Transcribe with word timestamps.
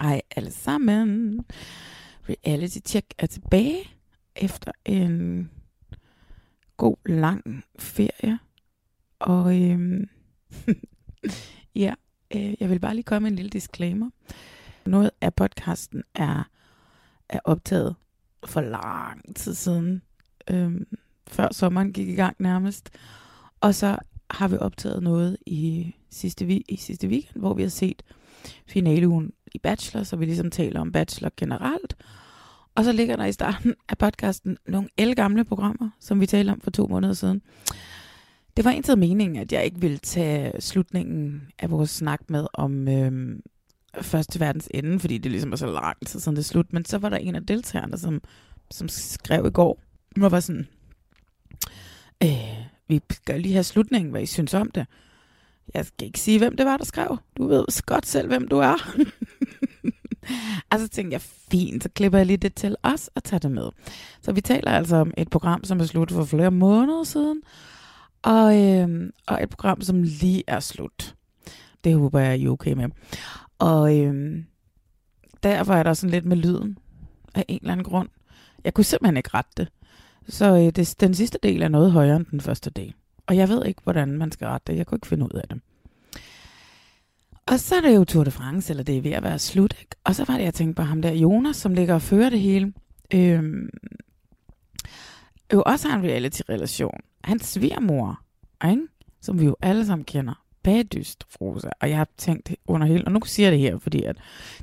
Hej 0.00 0.22
alle 0.36 0.50
sammen. 0.50 1.40
Reality 2.28 2.78
Check 2.86 3.06
er 3.18 3.26
tilbage 3.26 3.78
efter 4.36 4.72
en 4.84 5.50
god 6.76 6.96
lang 7.06 7.64
ferie. 7.78 8.38
Og 9.18 9.62
øhm, 9.62 10.08
ja, 11.74 11.94
øh, 12.34 12.54
jeg 12.60 12.70
vil 12.70 12.78
bare 12.80 12.94
lige 12.94 13.02
komme 13.04 13.24
med 13.24 13.30
en 13.30 13.36
lille 13.36 13.50
disclaimer. 13.50 14.10
Noget 14.86 15.10
af 15.20 15.34
podcasten 15.34 16.02
er, 16.14 16.48
er 17.28 17.40
optaget 17.44 17.94
for 18.46 18.60
lang 18.60 19.36
tid 19.36 19.54
siden. 19.54 20.02
Øhm, 20.50 20.86
før 21.28 21.48
sommeren 21.52 21.92
gik 21.92 22.08
i 22.08 22.14
gang 22.14 22.36
nærmest. 22.38 22.90
Og 23.60 23.74
så 23.74 23.98
har 24.30 24.48
vi 24.48 24.56
optaget 24.56 25.02
noget 25.02 25.36
i 25.46 25.94
sidste, 26.10 26.46
vi- 26.46 26.64
i 26.68 26.76
sidste 26.76 27.08
weekend, 27.08 27.36
hvor 27.40 27.54
vi 27.54 27.62
har 27.62 27.68
set 27.68 28.02
finaleugen 28.66 29.32
i 29.54 29.58
Bachelor, 29.58 30.02
så 30.02 30.16
vi 30.16 30.24
ligesom 30.24 30.50
taler 30.50 30.80
om 30.80 30.92
Bachelor 30.92 31.30
generelt. 31.36 31.96
Og 32.74 32.84
så 32.84 32.92
ligger 32.92 33.16
der 33.16 33.24
i 33.24 33.32
starten 33.32 33.74
af 33.88 33.98
podcasten 33.98 34.56
nogle 34.68 35.14
gamle 35.14 35.44
programmer, 35.44 35.90
som 36.00 36.20
vi 36.20 36.26
talte 36.26 36.50
om 36.50 36.60
for 36.60 36.70
to 36.70 36.86
måneder 36.86 37.12
siden. 37.12 37.42
Det 38.56 38.64
var 38.64 38.70
egentlig 38.70 38.98
meningen, 38.98 39.36
at 39.36 39.52
jeg 39.52 39.64
ikke 39.64 39.80
ville 39.80 39.98
tage 39.98 40.60
slutningen 40.60 41.42
af 41.58 41.70
vores 41.70 41.90
snak 41.90 42.20
med 42.28 42.46
om 42.54 42.88
øh, 42.88 43.38
Første 44.00 44.40
Verdens 44.40 44.68
Ende, 44.74 45.00
fordi 45.00 45.18
det 45.18 45.30
ligesom 45.30 45.50
var 45.50 45.56
så 45.56 45.66
lang 45.66 46.06
tid 46.06 46.20
siden 46.20 46.36
det 46.36 46.42
er 46.42 46.44
slut. 46.46 46.72
Men 46.72 46.84
så 46.84 46.98
var 46.98 47.08
der 47.08 47.16
en 47.16 47.34
af 47.34 47.46
deltagerne, 47.46 47.98
som, 47.98 48.22
som 48.70 48.88
skrev 48.88 49.46
i 49.46 49.50
går, 49.50 49.80
hvor 50.16 50.28
var 50.28 50.40
sådan, 50.40 50.66
øh, 52.22 52.66
vi 52.88 53.00
skal 53.10 53.40
lige 53.40 53.52
have 53.52 53.64
slutningen, 53.64 54.10
hvad 54.10 54.22
I 54.22 54.26
synes 54.26 54.54
om 54.54 54.70
det. 54.70 54.86
Jeg 55.74 55.86
skal 55.86 56.06
ikke 56.06 56.20
sige, 56.20 56.38
hvem 56.38 56.56
det 56.56 56.66
var, 56.66 56.76
der 56.76 56.84
skrev. 56.84 57.18
Du 57.36 57.46
ved 57.46 57.86
godt 57.86 58.06
selv, 58.06 58.28
hvem 58.28 58.48
du 58.48 58.58
er. 58.58 58.74
og 60.70 60.78
så 60.78 60.88
tænkte 60.88 61.14
jeg, 61.14 61.20
fint, 61.20 61.82
så 61.82 61.88
klipper 61.88 62.18
jeg 62.18 62.26
lige 62.26 62.36
det 62.36 62.54
til 62.54 62.76
os 62.82 63.10
og 63.14 63.24
tager 63.24 63.38
det 63.38 63.50
med. 63.50 63.68
Så 64.22 64.32
vi 64.32 64.40
taler 64.40 64.70
altså 64.70 64.96
om 64.96 65.12
et 65.16 65.30
program, 65.30 65.64
som 65.64 65.80
er 65.80 65.84
slut 65.84 66.10
for 66.10 66.24
flere 66.24 66.50
måneder 66.50 67.04
siden, 67.04 67.42
og, 68.22 68.62
øh, 68.64 69.10
og 69.26 69.42
et 69.42 69.50
program, 69.50 69.80
som 69.80 70.02
lige 70.02 70.44
er 70.46 70.60
slut. 70.60 71.14
Det 71.84 71.94
håber 71.94 72.20
jeg, 72.20 72.38
I 72.38 72.44
er 72.44 72.50
okay 72.50 72.72
med. 72.72 72.88
Og 73.58 73.98
øh, 73.98 74.44
derfor 75.42 75.74
er 75.74 75.82
der 75.82 75.94
sådan 75.94 76.10
lidt 76.10 76.24
med 76.24 76.36
lyden 76.36 76.78
af 77.34 77.44
en 77.48 77.58
eller 77.62 77.72
anden 77.72 77.84
grund. 77.84 78.08
Jeg 78.64 78.74
kunne 78.74 78.84
simpelthen 78.84 79.16
ikke 79.16 79.30
rette 79.34 79.50
det. 79.56 79.68
Så 80.28 80.56
øh, 80.56 80.70
det, 80.70 80.94
den 81.00 81.14
sidste 81.14 81.38
del 81.42 81.62
er 81.62 81.68
noget 81.68 81.92
højere 81.92 82.16
end 82.16 82.26
den 82.30 82.40
første 82.40 82.70
del. 82.70 82.94
Og 83.26 83.36
jeg 83.36 83.48
ved 83.48 83.66
ikke, 83.66 83.80
hvordan 83.84 84.08
man 84.08 84.32
skal 84.32 84.46
rette 84.46 84.72
det. 84.72 84.78
Jeg 84.78 84.86
kunne 84.86 84.96
ikke 84.96 85.06
finde 85.06 85.24
ud 85.24 85.40
af 85.40 85.48
det. 85.48 85.60
Og 87.46 87.60
så 87.60 87.74
er 87.76 87.80
det 87.80 87.96
jo 87.96 88.04
Tour 88.04 88.24
de 88.24 88.30
France, 88.30 88.72
eller 88.72 88.84
det 88.84 88.96
er 88.96 89.02
ved 89.02 89.10
at 89.10 89.22
være 89.22 89.38
slut. 89.38 89.74
Ikke? 89.80 89.96
Og 90.04 90.14
så 90.14 90.24
var 90.24 90.36
det, 90.36 90.44
jeg 90.44 90.54
tænkte 90.54 90.80
på 90.80 90.82
ham 90.82 91.02
der, 91.02 91.12
Jonas, 91.12 91.56
som 91.56 91.74
ligger 91.74 91.94
og 91.94 92.02
fører 92.02 92.30
det 92.30 92.40
hele. 92.40 92.72
Øhm, 93.14 93.70
jo 95.52 95.62
også 95.66 95.88
har 95.88 95.98
en 95.98 96.04
reality-relation. 96.04 97.00
Hans 97.24 97.44
svigermor, 97.44 98.20
ikke? 98.64 98.82
som 99.20 99.40
vi 99.40 99.44
jo 99.44 99.56
alle 99.62 99.86
sammen 99.86 100.04
kender, 100.04 100.44
bagdyst 100.62 101.24
Rosa. 101.40 101.68
Og 101.80 101.88
jeg 101.88 101.96
har 101.96 102.08
tænkt 102.16 102.54
under 102.66 102.86
hele, 102.86 103.04
og 103.04 103.12
nu 103.12 103.20
siger 103.24 103.46
jeg 103.46 103.52
det 103.52 103.60
her, 103.60 103.78
fordi 103.78 104.02
at 104.02 104.16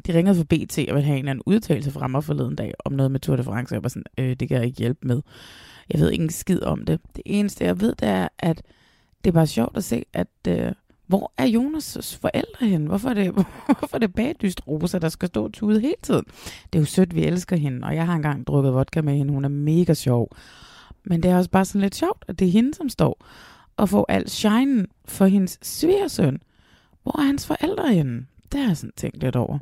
de 0.08 0.14
ringede 0.14 0.36
for 0.36 0.44
BT 0.44 0.78
og 0.78 0.96
ville 0.96 1.04
have 1.04 1.18
en 1.18 1.20
eller 1.20 1.32
anden 1.32 1.44
udtalelse 1.46 1.92
fra 1.92 2.08
mig 2.08 2.24
forleden 2.24 2.56
dag 2.56 2.74
om 2.86 2.94
noget 2.94 3.12
med 3.12 3.20
Tour 3.20 3.36
de 3.36 3.44
France, 3.44 3.72
og 3.72 3.76
jeg 3.76 3.84
var 3.84 3.90
sådan, 3.90 4.04
øh, 4.18 4.36
det 4.36 4.48
kan 4.48 4.58
jeg 4.58 4.66
ikke 4.66 4.80
hjælpe 4.80 5.08
med. 5.08 5.22
Jeg 5.90 6.00
ved 6.00 6.12
ikke 6.12 6.24
en 6.24 6.30
skid 6.30 6.64
om 6.64 6.86
det. 6.86 7.00
Det 7.16 7.24
eneste, 7.26 7.66
jeg 7.66 7.82
ved, 7.82 7.96
det 7.96 8.08
er, 8.08 8.28
at 8.40 8.62
det 9.24 9.30
er 9.30 9.34
bare 9.34 9.48
sjovt 9.48 9.78
at 9.78 9.84
se, 9.84 10.06
at 10.14 10.28
øh, 10.48 10.72
hvor 11.08 11.32
er 11.38 11.46
Jonas' 11.46 12.20
forældre 12.22 12.68
hen? 12.68 12.86
Hvorfor 12.86 13.10
er 13.10 13.14
det, 13.14 13.32
hvorfor 13.80 13.90
er 13.94 14.00
det 14.00 14.14
bagdyst 14.14 14.68
Rosa, 14.68 15.00
der 15.00 15.10
skal 15.10 15.28
stå 15.28 15.44
og 15.44 15.54
tude 15.54 15.82
hele 15.82 15.96
tiden? 16.02 16.26
Det 16.74 16.80
er 16.80 16.80
jo 16.80 16.86
sødt, 16.86 17.16
vi 17.16 17.26
elsker 17.26 17.56
hende, 17.56 17.88
og 17.88 17.96
jeg 17.96 18.06
har 18.06 18.16
engang 18.16 18.48
drukket 18.48 18.74
vodka 18.74 19.02
med 19.02 19.18
hende. 19.18 19.34
Hun 19.34 19.46
er 19.46 19.50
mega 19.50 19.94
sjov. 19.94 20.36
Men 21.04 21.24
det 21.24 21.32
er 21.32 21.38
også 21.38 21.50
bare 21.50 21.66
sådan 21.66 21.82
lidt 21.82 21.96
sjovt, 21.96 22.26
at 22.28 22.40
det 22.40 22.48
er 22.48 22.52
hende, 22.52 22.74
som 22.74 22.90
står 22.90 23.26
og 23.78 23.90
får 23.90 24.06
alt 24.10 24.32
shine 24.32 24.86
for 25.06 25.26
hendes 25.26 25.60
svigersøn. 25.62 26.42
Hvor 27.04 27.20
er 27.20 27.24
hans 27.24 27.48
forældre 27.48 27.94
henne? 27.94 28.26
Det 28.52 28.60
har 28.60 28.68
jeg 28.68 28.78
sådan 28.78 28.94
tænkt 28.98 29.24
lidt 29.24 29.36
over. 29.36 29.60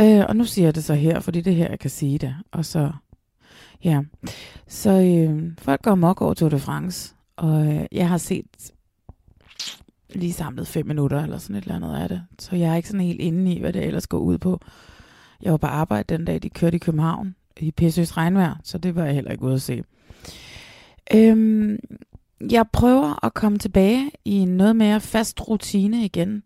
Øh, 0.00 0.24
og 0.28 0.36
nu 0.36 0.44
siger 0.44 0.66
jeg 0.66 0.74
det 0.74 0.84
så 0.84 0.94
her, 0.94 1.20
fordi 1.20 1.40
det 1.40 1.54
her, 1.54 1.68
jeg 1.68 1.78
kan 1.78 1.90
sige 1.90 2.18
det. 2.18 2.36
Og 2.52 2.64
så, 2.64 2.92
ja. 3.84 4.02
Så 4.66 4.90
øh, 4.90 5.52
folk 5.58 5.82
går 5.82 5.94
mok 5.94 6.22
over 6.22 6.34
Tour 6.34 6.48
de 6.48 6.58
France, 6.58 7.14
og 7.36 7.66
øh, 7.66 7.86
jeg 7.92 8.08
har 8.08 8.18
set 8.18 8.72
lige 10.14 10.32
samlet 10.32 10.68
fem 10.68 10.86
minutter 10.86 11.22
eller 11.22 11.38
sådan 11.38 11.56
et 11.56 11.62
eller 11.62 11.74
andet 11.74 11.96
af 11.96 12.08
det. 12.08 12.22
Så 12.38 12.56
jeg 12.56 12.72
er 12.72 12.74
ikke 12.74 12.88
sådan 12.88 13.06
helt 13.06 13.20
inde 13.20 13.52
i, 13.52 13.60
hvad 13.60 13.72
det 13.72 13.84
ellers 13.84 14.06
går 14.06 14.18
ud 14.18 14.38
på. 14.38 14.60
Jeg 15.42 15.50
var 15.50 15.58
på 15.58 15.66
arbejde 15.66 16.16
den 16.16 16.24
dag, 16.24 16.42
de 16.42 16.50
kørte 16.50 16.76
i 16.76 16.78
København 16.78 17.34
i 17.60 17.70
pissøs 17.70 18.16
regnvejr, 18.16 18.54
så 18.64 18.78
det 18.78 18.94
var 18.94 19.04
jeg 19.04 19.14
heller 19.14 19.30
ikke 19.30 19.44
ude 19.44 19.54
at 19.54 19.62
se. 19.62 19.82
Øhm, 21.14 21.78
jeg 22.50 22.66
prøver 22.72 23.24
at 23.24 23.34
komme 23.34 23.58
tilbage 23.58 24.10
i 24.24 24.32
en 24.32 24.56
noget 24.56 24.76
mere 24.76 25.00
fast 25.00 25.48
rutine 25.48 26.04
igen 26.04 26.42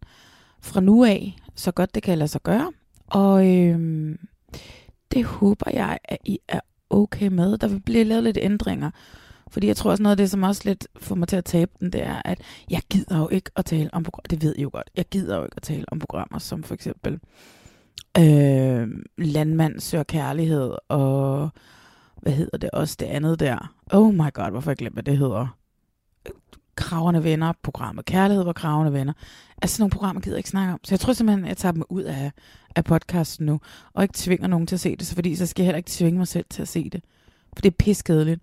fra 0.61 0.81
nu 0.81 1.05
af, 1.05 1.37
så 1.55 1.73
godt 1.73 1.95
det 1.95 2.03
kan 2.03 2.19
lade 2.19 2.29
sig 2.29 2.43
gøre. 2.43 2.73
Og 3.07 3.57
øhm, 3.57 4.19
det 5.13 5.25
håber 5.25 5.71
jeg, 5.73 5.99
at 6.05 6.19
I 6.25 6.39
er 6.49 6.61
okay 6.99 7.29
med. 7.29 7.59
Der 7.59 7.69
vil 7.69 7.81
blive 7.81 8.05
lavet 8.05 8.25
lidt 8.25 8.39
ændringer. 8.41 8.91
Fordi 9.51 9.67
jeg 9.67 9.77
tror 9.77 9.91
også 9.91 10.03
noget 10.03 10.13
af 10.13 10.17
det, 10.17 10.31
som 10.31 10.43
også 10.43 10.63
lidt 10.65 10.87
får 11.01 11.15
mig 11.15 11.29
til 11.29 11.37
at 11.37 11.45
tabe 11.45 11.71
den, 11.81 11.93
det 11.93 12.03
er, 12.07 12.23
at 12.25 12.41
jeg 12.71 12.83
gider 12.91 13.19
jo 13.19 13.29
ikke 13.29 13.51
at 13.57 13.65
tale 13.65 13.91
om 13.95 14.03
programmer. 14.03 14.29
Det 14.31 14.43
ved 14.43 14.55
I 14.59 14.63
jo 14.63 14.71
godt. 14.73 14.91
Jeg 14.97 15.05
gider 15.05 15.37
jo 15.37 15.45
ikke 15.45 15.57
at 15.57 15.63
tale 15.63 15.85
om 15.89 15.99
programmer 15.99 16.39
som 16.39 16.63
for 16.63 16.75
eksempel 16.75 17.21
øh, 18.19 18.89
Landmand 19.19 19.81
søger 19.81 20.05
kærlighed 20.05 20.75
og 20.89 21.51
hvad 22.23 22.33
hedder 22.33 22.59
det 22.59 22.71
også 22.71 22.97
det 23.01 23.07
andet 23.07 23.41
der? 23.41 23.75
Oh 23.93 24.15
my 24.15 24.33
god, 24.33 24.51
hvorfor 24.51 24.71
jeg 24.71 24.77
glemt, 24.77 24.95
hvad 24.95 25.03
det 25.03 25.19
hedder? 25.19 25.57
Kraverne 26.79 27.25
venner, 27.25 27.53
programmet 27.63 28.05
Kærlighed 28.05 28.45
var 28.45 28.53
Kraverne 28.53 28.93
venner. 28.93 29.13
Altså 29.63 29.77
sådan 29.77 29.83
nogle 29.83 29.91
programmer 29.91 30.21
gider 30.21 30.37
jeg 30.37 30.39
ikke 30.39 30.49
snakke 30.49 30.73
om. 30.73 30.81
Så 30.85 30.95
jeg 30.95 31.01
tror 31.01 31.13
simpelthen, 31.13 31.45
at 31.45 31.49
jeg 31.49 31.57
tager 31.57 31.73
dem 31.73 31.83
ud 31.89 32.03
af, 32.03 32.33
af 32.77 32.85
podcasten 32.85 33.47
nu, 33.47 33.61
og 33.93 34.03
ikke 34.03 34.15
tvinger 34.17 34.47
nogen 34.47 34.67
til 34.67 34.77
at 34.77 34.81
se 34.81 34.97
det, 34.97 35.07
så 35.07 35.15
fordi 35.15 35.37
så 35.37 35.47
skal 35.47 35.63
jeg 35.63 35.67
heller 35.67 35.77
ikke 35.77 35.91
tvinge 35.91 36.19
mig 36.19 36.29
selv 36.29 36.45
til 36.51 36.63
at 36.63 36.69
se 36.69 36.91
det. 36.91 37.05
For 37.53 37.63
det 37.63 37.71
er 37.71 37.77
piskedeligt. 37.79 38.41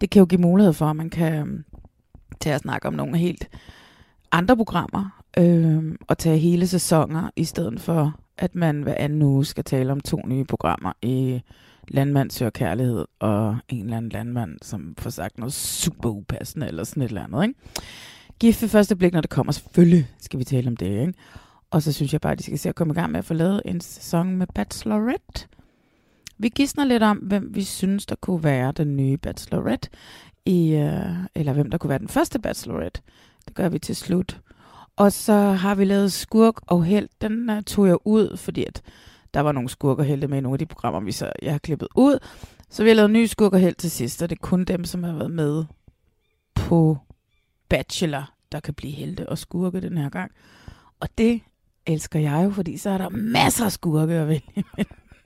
Det 0.00 0.10
kan 0.10 0.20
jo 0.20 0.26
give 0.26 0.40
mulighed 0.40 0.72
for, 0.72 0.86
at 0.86 0.96
man 0.96 1.10
kan 1.10 1.34
øhm, 1.34 1.64
tage 2.40 2.54
at 2.54 2.60
snakke 2.60 2.88
om 2.88 2.94
nogle 2.94 3.18
helt 3.18 3.48
andre 4.32 4.56
programmer, 4.56 5.22
øh, 5.38 5.94
og 6.08 6.18
tage 6.18 6.38
hele 6.38 6.66
sæsoner, 6.66 7.30
i 7.36 7.44
stedet 7.44 7.80
for, 7.80 8.14
at 8.38 8.54
man 8.54 8.82
hver 8.82 8.94
anden 8.98 9.22
uge 9.22 9.44
skal 9.44 9.64
tale 9.64 9.92
om 9.92 10.00
to 10.00 10.20
nye 10.26 10.44
programmer 10.44 10.92
i 11.02 11.42
Landmand 11.88 12.30
søger 12.30 12.50
kærlighed, 12.50 13.04
og 13.18 13.56
en 13.68 13.84
eller 13.84 13.96
anden 13.96 14.10
landmand, 14.10 14.58
som 14.62 14.94
får 14.98 15.10
sagt 15.10 15.38
noget 15.38 15.52
super 15.52 16.08
upassende, 16.08 16.66
eller 16.66 16.84
sådan 16.84 17.02
et 17.02 17.08
eller 17.08 17.24
andet, 17.24 17.42
ikke? 17.42 17.60
Gift 18.40 18.62
ved 18.62 18.68
første 18.68 18.96
blik, 18.96 19.12
når 19.12 19.20
det 19.20 19.30
kommer, 19.30 19.52
selvfølgelig 19.52 20.08
skal 20.20 20.38
vi 20.38 20.44
tale 20.44 20.68
om 20.68 20.76
det, 20.76 21.00
ikke? 21.00 21.14
Og 21.70 21.82
så 21.82 21.92
synes 21.92 22.12
jeg 22.12 22.20
bare, 22.20 22.32
at 22.32 22.38
de 22.38 22.42
skal 22.42 22.58
se 22.58 22.68
at 22.68 22.74
komme 22.74 22.92
i 22.92 22.94
gang 22.94 23.12
med 23.12 23.18
at 23.18 23.24
få 23.24 23.34
lavet 23.34 23.62
en 23.64 23.80
sæson 23.80 24.36
med 24.36 24.46
Bachelorette. 24.54 25.46
Vi 26.38 26.48
gidsner 26.48 26.84
lidt 26.84 27.02
om, 27.02 27.16
hvem 27.16 27.50
vi 27.54 27.62
synes, 27.62 28.06
der 28.06 28.14
kunne 28.14 28.44
være 28.44 28.72
den 28.72 28.96
nye 28.96 29.16
Bachelorette, 29.16 29.88
i, 30.46 30.74
øh, 30.74 31.14
eller 31.34 31.52
hvem 31.52 31.70
der 31.70 31.78
kunne 31.78 31.88
være 31.88 31.98
den 31.98 32.08
første 32.08 32.38
Bachelorette. 32.38 33.00
Det 33.46 33.54
gør 33.54 33.68
vi 33.68 33.78
til 33.78 33.96
slut. 33.96 34.40
Og 34.96 35.12
så 35.12 35.32
har 35.32 35.74
vi 35.74 35.84
lavet 35.84 36.12
skurk 36.12 36.54
og 36.66 36.84
held. 36.84 37.08
Den 37.20 37.50
uh, 37.50 37.62
tog 37.62 37.86
jeg 37.86 37.96
ud, 38.04 38.36
fordi 38.36 38.64
at 38.64 38.82
der 39.34 39.40
var 39.40 39.52
nogle 39.52 39.68
skurkerhelte 39.68 40.28
med 40.28 40.38
i 40.38 40.40
nogle 40.40 40.54
af 40.54 40.58
de 40.58 40.66
programmer, 40.66 41.00
vi 41.00 41.12
så, 41.12 41.32
jeg 41.42 41.52
har 41.52 41.58
klippet 41.58 41.88
ud. 41.96 42.18
Så 42.70 42.82
vi 42.82 42.88
har 42.88 42.94
lavet 42.94 43.10
ny 43.10 43.26
skurk 43.26 43.76
til 43.78 43.90
sidst, 43.90 44.22
og 44.22 44.30
det 44.30 44.36
er 44.36 44.42
kun 44.42 44.64
dem, 44.64 44.84
som 44.84 45.02
har 45.02 45.12
været 45.12 45.30
med 45.30 45.64
på 46.54 46.98
Bachelor, 47.68 48.32
der 48.52 48.60
kan 48.60 48.74
blive 48.74 48.92
helte 48.92 49.28
og 49.28 49.38
skurke 49.38 49.80
den 49.80 49.98
her 49.98 50.08
gang. 50.08 50.32
Og 51.00 51.08
det 51.18 51.40
elsker 51.86 52.20
jeg 52.20 52.44
jo, 52.44 52.50
fordi 52.50 52.76
så 52.76 52.90
er 52.90 52.98
der 52.98 53.08
masser 53.08 53.64
af 53.64 53.72
skurke 53.72 54.14
at 54.14 54.28
vælge. 54.28 54.64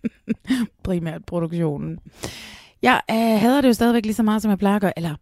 Primært 0.84 1.24
produktionen. 1.24 1.98
Jeg 2.82 3.00
øh, 3.10 3.16
hader 3.16 3.60
det 3.60 3.68
jo 3.68 3.72
stadigvæk 3.72 4.04
lige 4.04 4.14
så 4.14 4.22
meget, 4.22 4.42
som 4.42 4.50
jeg 4.50 4.58
plejer 4.58 4.76
at 4.76 4.80
gøre. 4.80 4.98
Eller, 4.98 5.14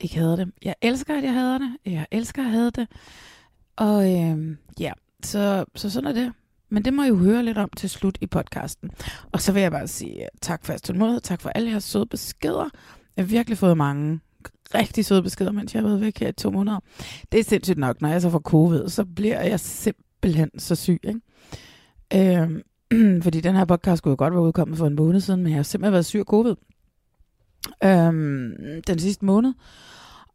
ikke 0.00 0.18
hader 0.18 0.36
det. 0.36 0.52
Jeg 0.62 0.74
elsker, 0.82 1.18
at 1.18 1.24
jeg 1.24 1.32
hader 1.32 1.58
det. 1.58 1.76
Jeg 1.86 2.06
elsker 2.10 2.44
at 2.44 2.50
have 2.50 2.70
det. 2.70 2.88
Og 3.76 4.12
øh, 4.12 4.56
ja, 4.80 4.92
så, 5.22 5.64
så 5.74 5.90
sådan 5.90 6.08
er 6.08 6.12
det. 6.12 6.32
Men 6.74 6.84
det 6.84 6.94
må 6.94 7.02
I 7.02 7.08
jo 7.08 7.16
høre 7.16 7.42
lidt 7.42 7.58
om 7.58 7.70
til 7.76 7.90
slut 7.90 8.18
i 8.20 8.26
podcasten. 8.26 8.90
Og 9.32 9.40
så 9.40 9.52
vil 9.52 9.62
jeg 9.62 9.70
bare 9.70 9.88
sige 9.88 10.22
øh, 10.22 10.28
tak 10.42 10.64
for 10.64 10.72
jeres 10.72 10.82
tålmodighed. 10.82 11.20
Tak 11.20 11.40
for 11.40 11.50
alle 11.50 11.70
jeres 11.70 11.84
søde 11.84 12.06
beskeder. 12.06 12.68
Jeg 13.16 13.24
har 13.24 13.28
virkelig 13.28 13.58
fået 13.58 13.76
mange 13.76 14.20
rigtig 14.74 15.04
søde 15.04 15.22
beskeder, 15.22 15.52
mens 15.52 15.74
jeg 15.74 15.82
har 15.82 15.88
været 15.88 16.00
væk 16.00 16.18
her 16.18 16.28
i 16.28 16.32
to 16.32 16.50
måneder. 16.50 16.80
Det 17.32 17.40
er 17.40 17.44
sindssygt 17.44 17.78
nok, 17.78 18.00
når 18.00 18.08
jeg 18.08 18.22
så 18.22 18.30
får 18.30 18.38
covid, 18.38 18.88
så 18.88 19.04
bliver 19.04 19.42
jeg 19.42 19.60
simpelthen 19.60 20.50
så 20.58 20.74
syg. 20.74 21.00
Ikke? 21.04 22.40
Øhm, 22.42 22.62
fordi 23.24 23.40
den 23.40 23.56
her 23.56 23.64
podcast 23.64 23.98
skulle 23.98 24.12
jo 24.12 24.16
godt 24.18 24.34
være 24.34 24.42
udkommet 24.42 24.78
for 24.78 24.86
en 24.86 24.94
måned 24.94 25.20
siden, 25.20 25.42
men 25.42 25.50
jeg 25.50 25.58
har 25.58 25.62
simpelthen 25.62 25.92
været 25.92 26.06
syg 26.06 26.18
af 26.18 26.24
covid 26.24 26.54
øhm, 27.84 28.82
den 28.86 28.98
sidste 28.98 29.24
måned. 29.24 29.52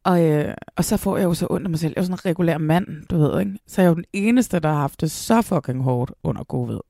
Og, 0.04 0.26
øh, 0.26 0.54
og 0.76 0.86
så 0.86 0.98
får 0.98 1.18
jeg 1.18 1.26
jo 1.26 1.34
så 1.34 1.48
ondt 1.50 1.66
af 1.66 1.70
mig 1.70 1.80
selv. 1.80 1.94
Jeg 1.96 2.02
er 2.02 2.02
jo 2.02 2.06
sådan 2.06 2.14
en 2.14 2.26
regulær 2.26 2.58
mand, 2.58 3.06
du 3.08 3.18
ved, 3.18 3.40
ikke? 3.40 3.60
Så 3.68 3.82
jeg 3.82 3.86
er 3.86 3.90
jo 3.90 3.96
den 3.96 4.06
eneste, 4.14 4.60
der 4.60 4.70
har 4.70 4.80
haft 4.80 5.02
det 5.02 5.12
så 5.12 5.42
fucking 5.42 5.84
hårdt 5.84 6.12
under 6.24 6.44
covid. 6.44 6.80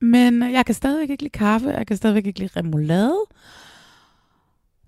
Men 0.00 0.52
jeg 0.52 0.66
kan 0.66 0.74
stadigvæk 0.74 1.10
ikke 1.10 1.22
lide 1.22 1.38
kaffe, 1.38 1.68
jeg 1.68 1.86
kan 1.86 1.96
stadigvæk 1.96 2.26
ikke 2.26 2.38
lide 2.38 2.60
remoulade. 2.60 3.24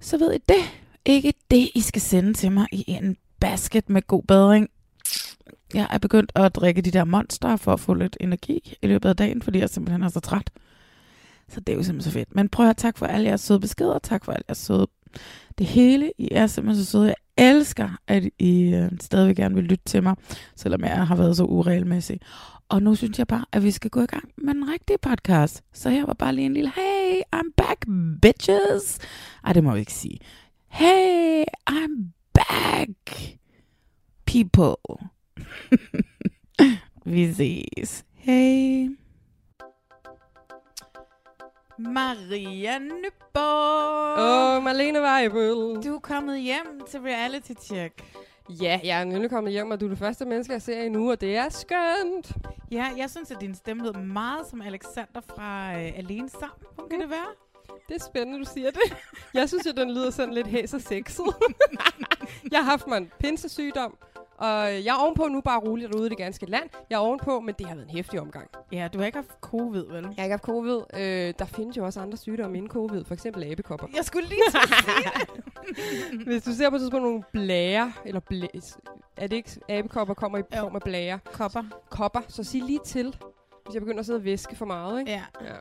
Så 0.01 0.19
ved 0.19 0.33
I 0.33 0.39
det. 0.49 0.81
Ikke 1.05 1.35
det, 1.51 1.71
I 1.75 1.81
skal 1.81 2.03
sende 2.03 2.35
til 2.35 2.53
mig 2.53 2.67
i 2.73 2.85
en 2.89 3.17
basket 3.41 3.91
med 3.91 4.07
god 4.07 4.23
bedring. 4.23 4.69
Jeg 5.75 5.87
er 5.91 5.99
begyndt 5.99 6.33
at 6.35 6.55
drikke 6.55 6.83
de 6.83 6.91
der 6.91 7.05
monster 7.05 7.57
for 7.57 7.73
at 7.73 7.81
få 7.81 7.95
lidt 7.95 8.17
energi 8.21 8.77
i 8.83 8.87
løbet 8.87 9.09
af 9.09 9.17
dagen, 9.17 9.43
fordi 9.43 9.59
jeg 9.59 9.71
simpelthen 9.71 10.03
er 10.03 10.09
så 10.09 10.21
træt. 10.21 10.51
Så 11.49 11.61
det 11.61 11.73
er 11.73 11.77
jo 11.77 11.83
simpelthen 11.83 12.13
så 12.13 12.19
fedt. 12.19 12.35
Men 12.35 12.49
prøv 12.49 12.69
at 12.69 12.77
tak 12.77 12.99
for 12.99 13.07
alle 13.07 13.27
jeres 13.27 13.41
søde 13.41 13.61
beskeder. 13.61 13.99
Tak 13.99 14.25
for 14.25 14.33
alle 14.33 14.45
jeres 14.49 14.59
søde... 14.59 14.87
Det 15.59 15.67
hele, 15.67 16.13
I 16.19 16.29
er 16.31 16.47
simpelthen 16.47 16.85
så 16.85 16.91
søde. 16.91 17.07
Jeg 17.07 17.15
elsker, 17.57 17.89
at 18.07 18.25
I 18.39 18.75
øh, 18.75 18.91
stadigvæk 19.01 19.37
gerne 19.37 19.55
vil 19.55 19.65
lytte 19.65 19.85
til 19.85 20.03
mig, 20.03 20.17
selvom 20.57 20.85
jeg 20.85 21.07
har 21.07 21.17
været 21.17 21.37
så 21.37 21.45
uregelmæssig. 21.45 22.21
Og 22.69 22.83
nu 22.83 22.95
synes 22.95 23.19
jeg 23.19 23.27
bare, 23.27 23.45
at 23.53 23.65
vi 23.65 23.71
skal 23.71 23.91
gå 23.91 24.01
i 24.01 24.07
gang 24.07 24.31
med 24.37 24.55
den 24.55 24.69
rigtige 24.69 24.99
podcast. 25.03 25.63
Så 25.73 25.91
her 25.91 26.07
var 26.07 26.15
bare 26.15 26.35
lige 26.35 26.47
en 26.47 26.55
lille, 26.55 26.73
hey, 26.77 27.21
I'm 27.37 27.53
back, 27.57 27.87
bitches. 28.23 28.99
Ej, 29.45 29.53
det 29.53 29.65
må 29.65 29.73
vi 29.73 29.81
ikke 29.81 29.93
sige. 29.93 30.19
Hey, 30.69 31.45
I'm 31.71 32.13
back, 32.35 33.33
people. 34.27 35.09
vi 37.05 37.33
ses. 37.33 38.05
Hey. 38.15 39.00
Maria 41.81 42.79
Nyborg. 42.79 44.19
Oh, 44.19 44.63
Marlene 44.63 45.01
Weibel. 45.03 45.83
Du 45.83 45.95
er 45.95 45.99
kommet 45.99 46.41
hjem 46.41 46.81
til 46.91 47.01
reality 47.01 47.53
check. 47.63 48.05
Ja, 48.49 48.81
jeg 48.85 49.01
er 49.01 49.05
nemlig 49.05 49.31
kommet 49.31 49.53
hjem, 49.53 49.71
og 49.71 49.81
du 49.81 49.85
er 49.85 49.89
det 49.89 49.99
første 49.99 50.25
menneske, 50.25 50.53
jeg 50.53 50.63
ser 50.63 50.83
endnu, 50.83 51.11
og 51.11 51.21
det 51.21 51.37
er 51.37 51.49
skønt. 51.49 52.33
Ja, 52.71 52.91
jeg 52.97 53.11
synes, 53.11 53.31
at 53.31 53.41
din 53.41 53.55
stemme 53.55 53.83
lød 53.83 53.93
meget 53.93 54.47
som 54.47 54.63
Alexander 54.63 55.21
fra 55.21 55.73
øh, 55.73 55.99
Alene 55.99 56.29
Sammen. 56.29 56.67
Hvor 56.75 56.87
kan 56.91 57.01
det 57.01 57.11
være? 57.11 57.29
Det 57.89 57.95
er 57.97 58.05
spændende, 58.05 58.39
du 58.39 58.51
siger 58.55 58.71
det. 58.71 58.97
Jeg 59.35 59.49
synes, 59.49 59.67
at 59.67 59.77
den 59.77 59.91
lyder 59.91 60.11
sådan 60.11 60.35
lidt 60.35 60.47
hæs 60.47 60.75
og 60.75 60.81
sexet. 60.81 61.25
jeg 62.53 62.59
har 62.59 62.71
haft 62.71 62.87
mig 62.87 62.97
en 62.97 63.11
pinsesygdom, 63.19 63.97
og 64.41 64.85
jeg 64.85 64.95
er 64.97 65.03
ovenpå 65.03 65.29
nu 65.29 65.41
bare 65.41 65.61
roligt 65.61 65.93
derude 65.93 66.07
i 66.07 66.09
det 66.09 66.19
ganske 66.19 66.47
land. 66.47 66.69
Jeg 66.91 66.97
er 66.97 67.01
ovenpå, 67.01 67.41
men 67.41 67.55
det 67.59 67.67
har 67.67 67.75
været 67.75 67.89
en 67.89 67.95
hæftig 67.97 68.21
omgang. 68.21 68.49
Ja, 68.73 68.89
du 68.93 68.99
har 68.99 69.07
ikke 69.07 69.19
haft 69.19 69.31
covid, 69.41 69.85
vel? 69.87 70.03
Jeg 70.03 70.15
har 70.17 70.23
ikke 70.23 70.33
haft 70.33 70.43
covid. 70.43 70.81
Øh, 70.95 71.35
der 71.39 71.45
findes 71.45 71.77
jo 71.77 71.85
også 71.85 72.01
andre 72.01 72.17
sygdomme 72.17 72.57
inden 72.57 72.71
covid, 72.71 73.05
for 73.05 73.15
eksempel 73.15 73.45
abekopper. 73.45 73.87
Jeg 73.97 74.05
skulle 74.05 74.29
lige 74.29 74.43
til 74.51 74.59
at 74.59 74.69
sige 74.69 75.11
det. 75.37 76.27
Hvis 76.27 76.43
du 76.43 76.53
ser 76.53 76.71
på 76.71 76.79
tidspunkt 76.79 77.05
nogle 77.05 77.23
blære, 77.33 77.93
eller 78.05 78.21
blæ 78.21 78.47
er 79.17 79.27
det 79.27 79.37
ikke 79.37 79.51
abekopper 79.69 80.15
kommer 80.15 80.39
i 80.39 80.43
form 80.59 80.77
af 80.77 80.83
blære? 80.83 81.19
Kopper. 81.33 81.63
Kopper, 81.91 82.21
så 82.29 82.45
sig 82.45 82.63
lige 82.63 82.81
til, 82.85 83.17
hvis 83.65 83.75
jeg 83.75 83.83
begynder 83.83 84.01
at 84.01 84.07
sidde 84.07 84.17
og 84.17 84.25
væske 84.25 84.57
for 84.57 84.67
meget, 84.67 85.01
ikke? 85.01 85.11
Ja. 85.11 85.23
Ja. 85.41 85.57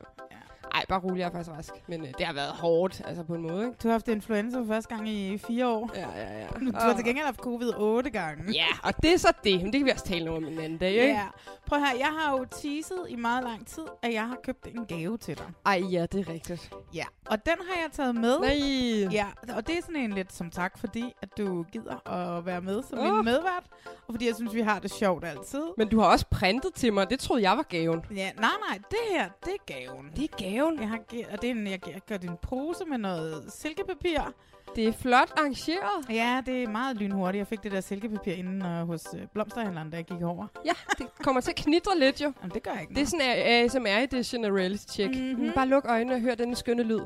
Ej, 0.73 0.85
bare 0.89 0.99
rolig, 0.99 1.19
jeg 1.19 1.25
er 1.27 1.31
faktisk 1.31 1.49
rask. 1.57 1.73
Men 1.87 2.01
øh, 2.01 2.07
det 2.17 2.25
har 2.25 2.33
været 2.33 2.51
hårdt, 2.51 3.01
altså 3.05 3.23
på 3.23 3.35
en 3.35 3.41
måde, 3.41 3.65
ikke? 3.65 3.77
Du 3.83 3.87
har 3.87 3.91
haft 3.93 4.07
influenza 4.07 4.59
for 4.59 4.65
første 4.65 4.95
gang 4.95 5.09
i 5.09 5.37
fire 5.37 5.67
år. 5.67 5.91
Ja, 5.95 6.07
ja, 6.15 6.39
ja. 6.39 6.47
Du 6.59 6.71
har 6.73 6.95
til 6.95 7.05
gengæld 7.05 7.25
haft 7.25 7.39
covid 7.39 7.73
otte 7.77 8.09
gange. 8.09 8.53
Ja, 8.53 8.65
og 8.83 8.93
det 9.03 9.13
er 9.13 9.17
så 9.17 9.33
det. 9.43 9.61
Men 9.63 9.65
det 9.73 9.79
kan 9.79 9.85
vi 9.85 9.91
også 9.91 10.05
tale 10.05 10.31
om 10.31 10.43
en 10.43 10.59
anden 10.59 10.77
dag, 10.77 10.91
ikke? 10.91 11.07
Ja. 11.07 11.27
Prøv 11.65 11.79
her, 11.79 11.97
jeg 11.99 12.07
har 12.19 12.37
jo 12.37 12.45
teaset 12.45 13.05
i 13.09 13.15
meget 13.15 13.43
lang 13.43 13.67
tid, 13.67 13.83
at 14.03 14.13
jeg 14.13 14.27
har 14.27 14.37
købt 14.43 14.67
en 14.67 14.85
gave 14.85 15.17
til 15.17 15.37
dig. 15.37 15.45
Ej, 15.65 15.83
ja, 15.91 16.05
det 16.05 16.27
er 16.27 16.33
rigtigt. 16.33 16.71
Ja. 16.93 17.05
Og 17.25 17.45
den 17.45 17.53
har 17.69 17.81
jeg 17.81 17.91
taget 17.91 18.15
med. 18.15 18.39
Nej. 18.39 19.13
Ja, 19.13 19.25
og 19.55 19.67
det 19.67 19.77
er 19.77 19.81
sådan 19.81 19.95
en 19.95 20.13
lidt 20.13 20.33
som 20.33 20.49
tak, 20.49 20.77
fordi 20.77 21.13
at 21.21 21.37
du 21.37 21.63
gider 21.71 22.09
at 22.09 22.45
være 22.45 22.61
med 22.61 22.83
som 22.89 22.99
Åh. 22.99 23.15
min 23.15 23.25
medvært. 23.25 23.63
Og 24.07 24.13
fordi 24.13 24.27
jeg 24.27 24.35
synes, 24.35 24.53
vi 24.53 24.61
har 24.61 24.79
det 24.79 24.91
sjovt 24.91 25.25
altid. 25.25 25.61
Men 25.77 25.87
du 25.89 25.99
har 25.99 26.11
også 26.11 26.25
printet 26.31 26.73
til 26.73 26.93
mig. 26.93 27.09
Det 27.09 27.19
troede 27.19 27.43
jeg 27.49 27.57
var 27.57 27.63
gaven. 27.63 28.05
Ja, 28.15 28.31
nej, 28.39 28.49
nej, 28.69 28.79
det 28.91 28.99
her, 29.11 29.29
det 29.45 29.53
er 29.53 29.73
gaven. 29.73 30.11
Det 30.15 30.23
er 30.23 30.37
gaven. 30.37 30.58
Jeg 30.79 30.89
har 30.89 30.99
og 31.31 31.41
det 31.41 31.47
er 31.47 31.51
en, 31.51 31.67
jeg, 31.67 31.79
gør 32.07 32.17
din 32.17 32.37
pose 32.41 32.85
med 32.85 32.97
noget 32.97 33.53
silkepapir. 33.53 34.33
Det 34.75 34.87
er 34.87 34.91
flot 34.93 35.31
arrangeret. 35.37 36.09
Ja, 36.09 36.41
det 36.45 36.63
er 36.63 36.67
meget 36.67 36.97
lynhurtigt. 36.97 37.39
Jeg 37.39 37.47
fik 37.47 37.63
det 37.63 37.71
der 37.71 37.81
silkepapir 37.81 38.33
inden 38.33 38.61
uh, 38.65 38.87
hos 38.87 39.05
uh, 39.13 39.19
blomsterhandleren, 39.33 39.89
da 39.89 39.97
jeg 39.97 40.05
gik 40.05 40.21
over. 40.21 40.47
Ja, 40.65 40.71
det 40.97 41.07
kommer 41.23 41.41
til 41.41 41.51
at 41.51 41.55
knitre 41.55 41.99
lidt, 41.99 42.21
jo. 42.21 42.33
Jamen, 42.41 42.53
det 42.53 42.63
gør 42.63 42.71
jeg 42.71 42.81
ikke 42.81 42.93
Det 42.93 43.01
er 43.01 43.05
sådan 43.05 43.21
en 43.25 43.65
ASMR 43.65 44.03
edition 44.03 44.45
af 44.45 44.49
reality 44.51 44.83
check. 44.93 45.15
Mhm. 45.15 45.25
Mm-hmm. 45.25 45.51
Bare 45.55 45.67
luk 45.67 45.85
øjnene 45.89 46.15
og 46.15 46.21
hør 46.21 46.35
den 46.35 46.55
skønne 46.55 46.83
lyd. 46.83 47.01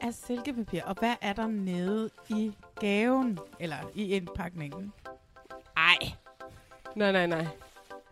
af 0.00 0.14
silkepapir. 0.14 0.82
Og 0.84 0.94
hvad 0.98 1.14
er 1.20 1.32
der 1.32 1.46
nede 1.46 2.10
i 2.28 2.52
gaven? 2.80 3.38
Eller 3.60 3.76
i 3.94 4.14
indpakningen? 4.14 4.92
Ej. 5.76 5.98
Nej, 6.96 7.12
nej, 7.12 7.26
nej. 7.26 7.46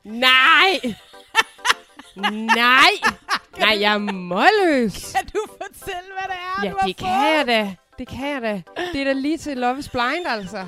Nej! 0.05 0.95
Nej! 2.17 2.91
Nej, 3.59 3.77
jeg 3.81 3.95
er 3.95 3.99
målløs. 3.99 5.13
Kan 5.13 5.27
du 5.27 5.41
fortælle, 5.49 6.09
hvad 6.13 6.29
det 6.29 6.37
er, 6.57 6.65
Ja, 6.65 6.71
du 6.71 6.77
har 6.81 6.87
det 6.87 6.97
kan 6.97 7.07
fået? 7.07 7.37
jeg 7.37 7.47
da. 7.47 7.75
Det 7.99 8.09
kan 8.09 8.29
jeg 8.29 8.43
da. 8.43 8.63
Det 8.93 9.01
er 9.01 9.05
da 9.05 9.13
lige 9.13 9.39
til 9.39 9.57
Love 9.59 9.79
is 9.79 9.89
Blind, 9.89 10.27
altså. 10.29 10.67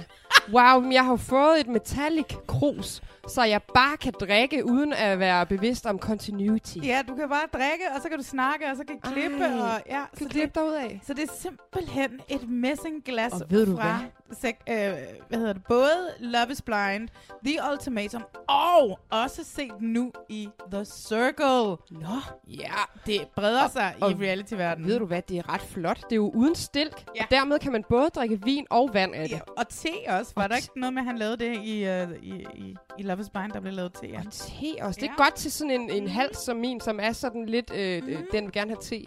Wow, 0.53 0.81
men 0.81 0.93
jeg 0.93 1.05
har 1.05 1.17
fået 1.17 1.61
et 1.61 1.67
metallic 1.67 2.27
krus, 2.47 3.01
så 3.29 3.43
jeg 3.43 3.63
bare 3.63 3.97
kan 3.97 4.13
drikke, 4.21 4.67
uden 4.67 4.93
at 4.93 5.19
være 5.19 5.47
bevidst 5.47 5.87
om 5.87 5.99
continuity. 5.99 6.77
Ja, 6.83 7.03
du 7.09 7.15
kan 7.15 7.29
bare 7.29 7.47
drikke, 7.53 7.85
og 7.97 8.03
så 8.03 8.09
kan 8.09 8.19
du 8.19 8.25
snakke, 8.25 8.67
og 8.71 8.77
så 8.77 8.83
kan 8.89 9.13
klippe. 9.13 9.45
Ej, 9.45 9.61
og, 9.61 9.83
ja, 9.87 9.99
Kan 9.99 10.19
så, 10.19 10.25
du 10.25 10.29
klippe 10.29 10.47
det, 10.47 10.55
dig 10.55 10.65
ud 10.65 10.73
af? 10.73 11.01
så 11.07 11.15
det 11.15 11.23
er 11.25 11.33
simpelthen 11.41 12.11
et 12.29 12.49
messingglas 12.49 13.33
Og 13.33 13.41
ved 13.51 13.67
du 13.67 13.77
fra 13.77 13.99
sek- 14.33 14.63
øh, 14.73 14.93
hvad 15.29 15.39
hedder 15.39 15.53
det? 15.53 15.63
både 15.69 15.91
Love 16.21 16.51
is 16.51 16.63
Blind, 16.63 17.09
The 17.47 17.59
Ultimatum, 17.73 18.23
og 18.49 18.99
også 19.11 19.45
set 19.45 19.73
nu 19.81 20.13
i 20.29 20.49
The 20.73 20.85
Circle. 20.85 21.77
Nå. 22.01 22.17
Ja, 22.49 22.73
det 23.07 23.21
breder 23.37 23.69
sig 23.69 23.95
og 24.01 24.11
i 24.11 24.15
reality-verdenen. 24.15 24.89
Ved 24.89 24.99
du 24.99 25.07
hvad, 25.07 25.23
det 25.23 25.39
er 25.39 25.53
ret 25.55 25.61
flot. 25.61 25.97
Det 26.05 26.13
er 26.13 26.17
jo 26.17 26.31
uden 26.35 26.55
stilk, 26.55 27.05
Ja. 27.17 27.23
og 27.25 27.31
dermed 27.31 27.59
kan 27.59 27.73
man 27.73 27.85
både 27.89 28.09
drikke 28.09 28.43
vin 28.45 28.67
og 28.71 28.91
vand 28.93 29.15
af 29.15 29.29
det. 29.29 29.35
Ja, 29.37 29.41
og 29.59 29.69
te 29.69 29.89
også. 30.09 30.33
Var 30.37 30.43
Og 30.43 30.49
der 30.51 30.57
ikke 30.57 30.81
noget 30.81 30.95
med, 30.95 31.03
at 31.03 31.07
han 31.07 31.19
lavede 31.19 31.37
det 31.37 31.57
i, 31.57 31.89
uh, 31.89 32.25
i, 32.25 32.47
i, 32.55 32.77
i 32.99 33.03
Love 33.03 33.21
is 33.21 33.31
Blind, 33.31 33.53
der 33.53 33.61
blev 33.61 33.73
lavet 33.73 33.93
te? 33.95 34.07
Ja. 34.07 34.19
Og 34.27 34.33
te 34.33 34.75
også. 34.83 35.01
Det 35.01 35.07
er 35.09 35.13
Ja. 35.19 35.23
godt 35.25 35.35
til 35.35 35.53
sådan 35.53 35.71
en, 35.71 35.91
en 35.91 36.09
hals 36.09 36.39
som 36.39 36.57
min, 36.57 36.81
som 36.81 37.01
er 37.03 37.13
sådan 37.13 37.47
lidt, 37.47 37.71
øh, 37.75 38.03
Mhm. 38.03 38.13
øh, 38.13 38.19
den 38.33 38.45
vil 38.45 38.53
gerne 38.53 38.71
have 38.71 38.81
te. 38.81 39.05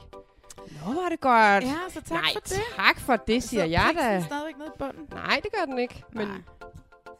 Nå, 0.85 0.93
var 1.01 1.09
det 1.09 1.19
godt. 1.19 1.63
Ja, 1.63 1.75
så 1.89 2.01
tak 2.01 2.11
Nej, 2.11 2.33
for 2.33 2.39
det. 2.39 2.57
tak 2.75 2.99
for 2.99 3.15
det, 3.15 3.43
siger 3.43 3.63
så 3.63 3.69
jeg 3.69 3.93
da. 3.99 4.21
stadigvæk 4.21 4.57
nede 4.57 4.69
i 4.75 4.77
bunden. 4.79 5.07
Nej, 5.13 5.39
det 5.43 5.51
gør 5.51 5.65
den 5.65 5.79
ikke. 5.79 6.03
Men 6.11 6.27
Nej. 6.27 6.37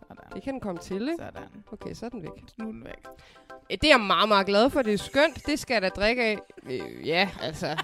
Sådan. 0.08 0.24
det 0.34 0.44
kan 0.44 0.54
den 0.54 0.62
komme 0.62 0.82
til, 0.82 1.02
ikke? 1.02 1.16
Sådan. 1.20 1.44
Okay, 1.72 1.94
så 1.94 2.06
er 2.06 2.10
den 2.10 2.22
væk. 2.22 2.44
Nu 2.58 2.68
er 2.68 2.72
den 2.72 2.84
væk. 2.84 3.06
Det 3.70 3.84
er 3.84 3.88
jeg 3.88 4.00
meget, 4.00 4.28
meget 4.28 4.46
glad 4.48 4.70
for. 4.70 4.82
Det 4.82 4.94
er 4.94 4.98
skønt. 4.98 5.46
Det 5.46 5.60
skal 5.60 5.74
jeg 5.74 5.82
da 5.82 5.90
drikke 5.90 6.24
af. 6.24 6.40
Øh, 6.70 7.08
ja, 7.08 7.30
altså. 7.42 7.78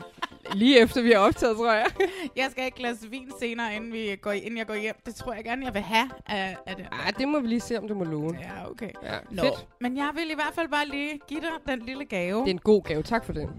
Lige 0.53 0.79
efter 0.79 1.01
vi 1.01 1.11
har 1.11 1.19
optaget, 1.19 1.57
tror 1.57 1.73
jeg. 1.73 1.85
Jeg 2.35 2.47
skal 2.51 2.61
have 2.61 2.67
et 2.67 2.75
glas 2.75 3.11
vin 3.11 3.31
senere, 3.39 3.75
inden, 3.75 3.93
vi 3.93 4.15
går, 4.21 4.31
inden 4.31 4.57
jeg 4.57 4.67
går 4.67 4.75
hjem. 4.75 4.95
Det 5.05 5.15
tror 5.15 5.33
jeg 5.33 5.43
gerne, 5.43 5.65
jeg 5.65 5.73
vil 5.73 5.81
have 5.81 6.09
af, 6.25 6.57
af 6.65 6.75
det. 6.75 6.87
Ej, 6.91 7.11
det 7.17 7.27
må 7.27 7.39
vi 7.39 7.47
lige 7.47 7.59
se, 7.59 7.77
om 7.77 7.87
du 7.87 7.93
må 7.93 8.03
låne. 8.03 8.39
Ja, 8.41 8.69
okay. 8.71 8.89
Ja, 9.03 9.17
Nå. 9.31 9.41
fedt. 9.43 9.67
Men 9.81 9.97
jeg 9.97 10.11
vil 10.13 10.31
i 10.31 10.35
hvert 10.35 10.51
fald 10.53 10.67
bare 10.69 10.87
lige 10.87 11.19
give 11.27 11.41
dig 11.41 11.49
den 11.67 11.79
lille 11.85 12.05
gave. 12.05 12.39
Det 12.41 12.47
er 12.47 12.51
en 12.51 12.59
god 12.59 12.83
gave. 12.83 13.03
Tak 13.03 13.25
for 13.25 13.33
det. 13.33 13.49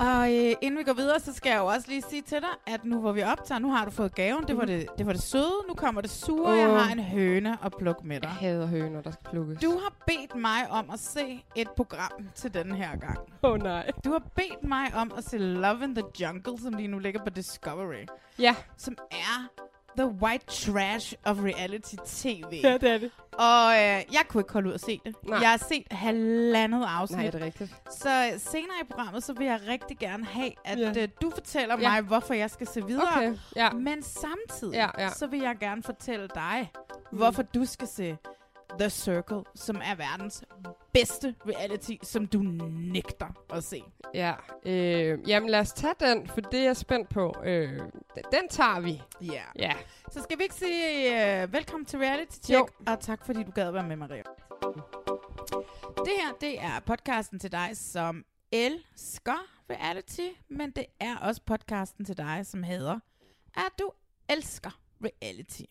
Og 0.00 0.34
øh, 0.36 0.54
inden 0.60 0.78
vi 0.78 0.82
går 0.84 0.92
videre, 0.92 1.20
så 1.20 1.32
skal 1.32 1.50
jeg 1.50 1.58
jo 1.58 1.66
også 1.66 1.88
lige 1.88 2.02
sige 2.10 2.22
til 2.22 2.40
dig, 2.40 2.74
at 2.74 2.84
nu 2.84 3.00
hvor 3.00 3.12
vi 3.12 3.22
optager, 3.22 3.58
nu 3.58 3.70
har 3.70 3.84
du 3.84 3.90
fået 3.90 4.14
gaven. 4.14 4.44
Det 4.46 4.56
var 4.56 4.64
det, 4.64 4.86
det, 4.98 5.06
var 5.06 5.12
det 5.12 5.22
søde. 5.22 5.52
Nu 5.68 5.74
kommer 5.74 6.00
det 6.00 6.10
sure. 6.10 6.52
Åh. 6.52 6.58
Jeg 6.58 6.80
har 6.84 6.92
en 6.92 6.98
høne 7.04 7.58
at 7.64 7.72
plukke 7.78 8.06
med 8.06 8.14
Jeg 8.16 8.22
dig. 8.22 8.30
hader 8.30 8.66
høner, 8.66 9.02
der 9.02 9.10
skal 9.10 9.24
plukkes. 9.30 9.58
Du 9.62 9.70
har 9.70 9.92
bedt 10.06 10.34
mig 10.34 10.70
om 10.70 10.90
at 10.92 11.00
se 11.00 11.44
et 11.56 11.68
program 11.76 12.28
til 12.34 12.54
denne 12.54 12.74
her 12.76 12.96
gang. 12.96 13.18
Åh 13.42 13.50
oh, 13.50 13.58
nej. 13.58 13.90
Du 14.04 14.10
har 14.12 14.22
bedt 14.36 14.64
mig 14.64 14.94
om 14.94 15.12
at 15.16 15.24
se 15.24 15.38
Love 15.38 15.84
in 15.84 15.94
the 15.94 16.04
Jungle, 16.20 16.58
som 16.62 16.72
lige 16.74 16.88
nu 16.88 16.98
ligger 16.98 17.24
på 17.24 17.30
Discovery. 17.30 18.06
Ja, 18.38 18.54
Som 18.76 18.96
er 19.10 19.48
the 19.96 20.06
white 20.06 20.46
trash 20.46 21.14
of 21.24 21.36
reality 21.40 21.94
tv. 22.06 22.60
ja 22.62 22.72
det 22.78 22.90
er 22.90 22.98
det. 22.98 23.10
Og 23.32 23.72
øh, 23.72 24.14
jeg 24.14 24.22
kunne 24.28 24.40
ikke 24.40 24.52
holde 24.52 24.68
ud 24.68 24.74
at 24.74 24.80
se 24.80 25.00
det. 25.06 25.14
Nej. 25.22 25.38
Jeg 25.38 25.50
har 25.50 25.56
set 25.68 25.86
halvandet 25.90 26.84
afsnit. 26.88 27.18
Nej, 27.18 27.30
det 27.30 27.40
er 27.42 27.44
rigtigt. 27.44 27.74
Så 27.90 28.08
øh, 28.32 28.40
senere 28.40 28.76
i 28.82 28.84
programmet, 28.90 29.24
så 29.24 29.32
vil 29.32 29.46
jeg 29.46 29.60
rigtig 29.68 29.98
gerne 29.98 30.24
have, 30.24 30.50
at 30.64 30.78
Ja. 30.78 31.02
øh, 31.02 31.08
du 31.22 31.30
fortæller 31.30 31.76
Ja. 31.80 31.90
mig, 31.90 32.00
hvorfor 32.00 32.34
jeg 32.34 32.50
skal 32.50 32.66
se 32.66 32.86
videre. 32.86 33.08
Okay, 33.16 33.34
ja. 33.56 33.70
Men 33.70 34.02
samtidig, 34.02 34.74
Ja, 34.74 34.88
ja. 34.98 35.10
så 35.10 35.26
vil 35.26 35.40
jeg 35.40 35.56
gerne 35.60 35.82
fortælle 35.82 36.28
dig, 36.34 36.70
hvorfor 37.12 37.42
du 37.42 37.64
skal 37.64 37.88
se 37.88 38.16
The 38.80 38.90
Circle, 38.90 39.42
som 39.54 39.76
er 39.84 39.94
verdens 39.94 40.44
bedste 40.92 41.34
reality, 41.46 41.92
som 42.02 42.26
du 42.26 42.38
nægter 42.70 43.26
at 43.50 43.64
se. 43.64 43.82
Ja, 44.14 44.34
øh, 44.66 45.28
jamen 45.28 45.50
lad 45.50 45.60
os 45.60 45.72
tage 45.72 45.94
den, 46.00 46.26
for 46.28 46.40
det 46.40 46.60
er 46.60 46.64
jeg 46.64 46.76
spændt 46.76 47.08
på. 47.08 47.34
Øh, 47.44 47.80
den 48.32 48.48
tager 48.50 48.80
vi. 48.80 49.02
Ja. 49.20 49.42
Ja. 49.58 49.72
Så 50.10 50.22
skal 50.22 50.38
vi 50.38 50.42
ikke 50.42 50.54
sige 50.54 51.44
uh, 51.44 51.52
velkommen 51.52 51.86
til 51.86 51.98
Reality 51.98 52.36
Check, 52.44 52.50
Jo. 52.58 52.68
og 52.86 53.00
tak 53.00 53.26
fordi 53.26 53.42
du 53.42 53.50
gad 53.50 53.70
være 53.70 53.82
med, 53.88 53.96
Maria. 53.96 54.22
Det 55.96 56.12
her, 56.22 56.32
det 56.40 56.60
er 56.60 56.80
podcasten 56.86 57.38
til 57.38 57.52
dig, 57.52 57.70
som 57.74 58.24
elsker 58.52 59.46
reality, 59.70 60.28
men 60.48 60.70
det 60.70 60.86
er 61.00 61.16
også 61.16 61.42
podcasten 61.46 62.04
til 62.04 62.16
dig, 62.16 62.40
som 62.46 62.62
hedder, 62.62 62.98
at 63.54 63.70
du 63.78 63.90
elsker 64.28 64.80
reality. 65.04 65.62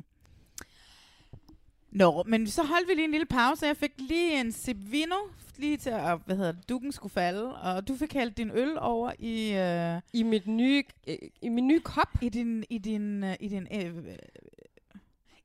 Nå, 1.92 2.24
men 2.28 2.48
så 2.48 2.64
holdt 2.64 2.88
vi 2.90 2.94
lige 2.94 3.06
en 3.06 3.12
lille 3.12 3.26
pause. 3.26 3.66
Jeg 3.68 3.78
fik 3.78 3.92
lige 3.98 4.40
en 4.40 4.52
sip 4.52 4.78
vino, 4.80 5.16
lige 5.58 5.78
til 5.78 5.90
at, 5.90 6.20
hvad 6.26 6.36
hedder 6.36 6.52
det, 6.52 6.70
dukken 6.70 6.92
skulle 6.92 7.14
falde, 7.14 7.56
og 7.56 7.88
du 7.88 7.96
fik 7.96 8.14
hældt 8.14 8.38
din 8.38 8.52
øl 8.54 8.78
over 8.80 9.12
i, 9.20 9.54
øh, 9.54 10.02
I 10.14 10.24
mit 10.24 10.48
nye, 10.48 10.84
øh, 11.08 11.16
i 11.42 11.50
min 11.50 11.68
nye 11.68 11.80
kop. 11.80 12.10
i 12.22 12.30
din, 12.30 12.64
i 12.70 12.78
din, 12.78 13.24
øh, 13.24 13.36
i 13.40 13.48
din, 13.48 13.68
øh, 13.74 13.86
øh, 13.98 14.16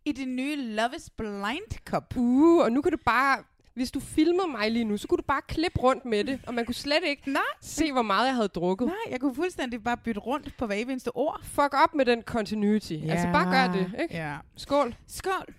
i 0.04 0.12
din 0.12 0.36
nye 0.36 0.56
Love 0.56 0.90
is 0.96 1.10
Blind 1.10 1.84
kop. 1.84 2.16
Uh, 2.16 2.64
og 2.64 2.72
nu 2.72 2.82
kan 2.82 2.92
du 2.92 2.98
bare... 3.06 3.38
Hvis 3.74 3.90
du 3.90 4.00
filmede 4.00 4.48
mig 4.48 4.70
lige 4.70 4.84
nu, 4.84 4.96
så 4.96 5.08
kunne 5.08 5.16
du 5.18 5.22
bare 5.22 5.42
klippe 5.48 5.78
rundt 5.80 6.04
med 6.04 6.24
det, 6.24 6.40
og 6.46 6.54
man 6.54 6.64
kunne 6.66 6.74
slet 6.74 7.02
ikke 7.06 7.30
Nej, 7.30 7.42
se, 7.60 7.92
hvor 7.92 8.02
meget 8.02 8.26
jeg 8.26 8.34
havde 8.34 8.48
drukket. 8.48 8.86
nej, 8.86 8.96
jeg 9.10 9.20
kunne 9.20 9.34
fuldstændig 9.34 9.82
bare 9.84 9.96
bytte 9.96 10.20
rundt 10.20 10.56
på 10.58 10.66
hver 10.66 10.74
eneste 10.76 11.16
ord. 11.16 11.40
Fuck 11.44 11.74
op 11.84 11.94
med 11.94 12.04
den 12.04 12.22
continuity. 12.22 12.92
Ja. 12.92 13.10
Altså 13.12 13.28
bare 13.32 13.50
gør 13.50 13.72
det, 13.78 13.92
ikke? 14.02 14.14
Ja. 14.14 14.36
Skål. 14.56 14.94
Skål. 15.06 15.54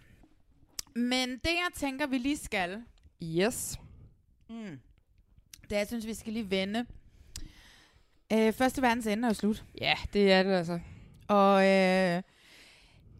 Men 0.96 1.30
det, 1.32 1.46
jeg 1.46 1.68
tænker, 1.76 2.08
vi 2.08 2.18
lige 2.18 2.38
skal, 2.38 2.84
Yes. 3.24 3.80
mm, 4.50 4.80
det 5.70 5.72
er, 5.72 5.78
jeg 5.78 5.88
synes, 5.88 6.08
vi 6.08 6.14
skal 6.14 6.34
lige 6.34 6.50
vende. 6.52 6.86
Øh, 8.34 8.54
Første 8.54 8.82
verdens 8.82 9.08
ende 9.08 9.26
er 9.26 9.30
jo 9.30 9.34
slut. 9.34 9.64
Ja, 9.82 9.94
det 10.14 10.32
er 10.32 10.44
det 10.44 10.52
altså. 10.52 10.80
Og 11.28 11.62
øh, 11.68 12.22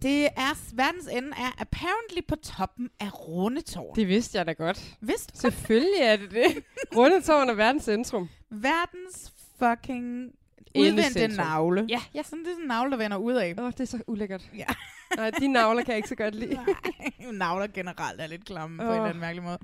det 0.02 0.26
er, 0.26 0.76
verdens 0.76 1.08
ende 1.08 1.30
er 1.30 1.62
apparently 1.62 2.22
på 2.28 2.36
toppen 2.36 2.90
af 3.00 3.28
Rundetårn. 3.28 3.96
Det 3.96 4.08
vidste 4.08 4.38
jeg 4.38 4.46
da 4.46 4.52
godt. 4.54 4.98
Vidste 5.02 5.34
du? 5.34 5.40
Selvfølgelig 5.40 6.02
er 6.02 6.16
det 6.16 6.32
det. 6.32 6.64
Rundetårn 6.98 7.50
er 7.50 7.54
verdens 7.54 7.84
centrum. 7.84 8.30
Verdens 8.50 9.34
fucking 9.60 10.32
udvendte 10.78 11.28
navle. 11.28 11.86
Ja, 11.90 12.02
ja. 12.14 12.24
Sådan, 12.24 12.40
det 12.40 12.48
er 12.48 12.54
sådan 12.54 12.64
en 12.64 12.68
navle, 12.68 12.92
der 12.92 12.98
vender 12.98 13.18
ud 13.18 13.34
af. 13.34 13.54
Åh, 13.58 13.66
oh, 13.66 13.72
det 13.72 13.80
er 13.80 13.86
så 13.86 14.00
ulækkert. 14.08 14.42
Ja. 14.58 14.66
Nej, 15.18 15.30
de 15.30 15.48
navler 15.48 15.82
kan 15.84 15.92
jeg 15.92 15.98
ikke 15.98 16.10
så 16.10 16.16
godt 16.16 16.36
lide. 16.36 16.54
Nej, 17.20 17.32
navler 17.32 17.68
generelt 17.68 18.22
er 18.22 18.28
lidt 18.28 18.46
klamme 18.46 18.84
oh. 18.84 18.88
på 18.88 18.92
en 18.92 18.98
eller 18.98 19.10
anden 19.10 19.22
mærkelig 19.22 19.44
måde. 19.44 19.58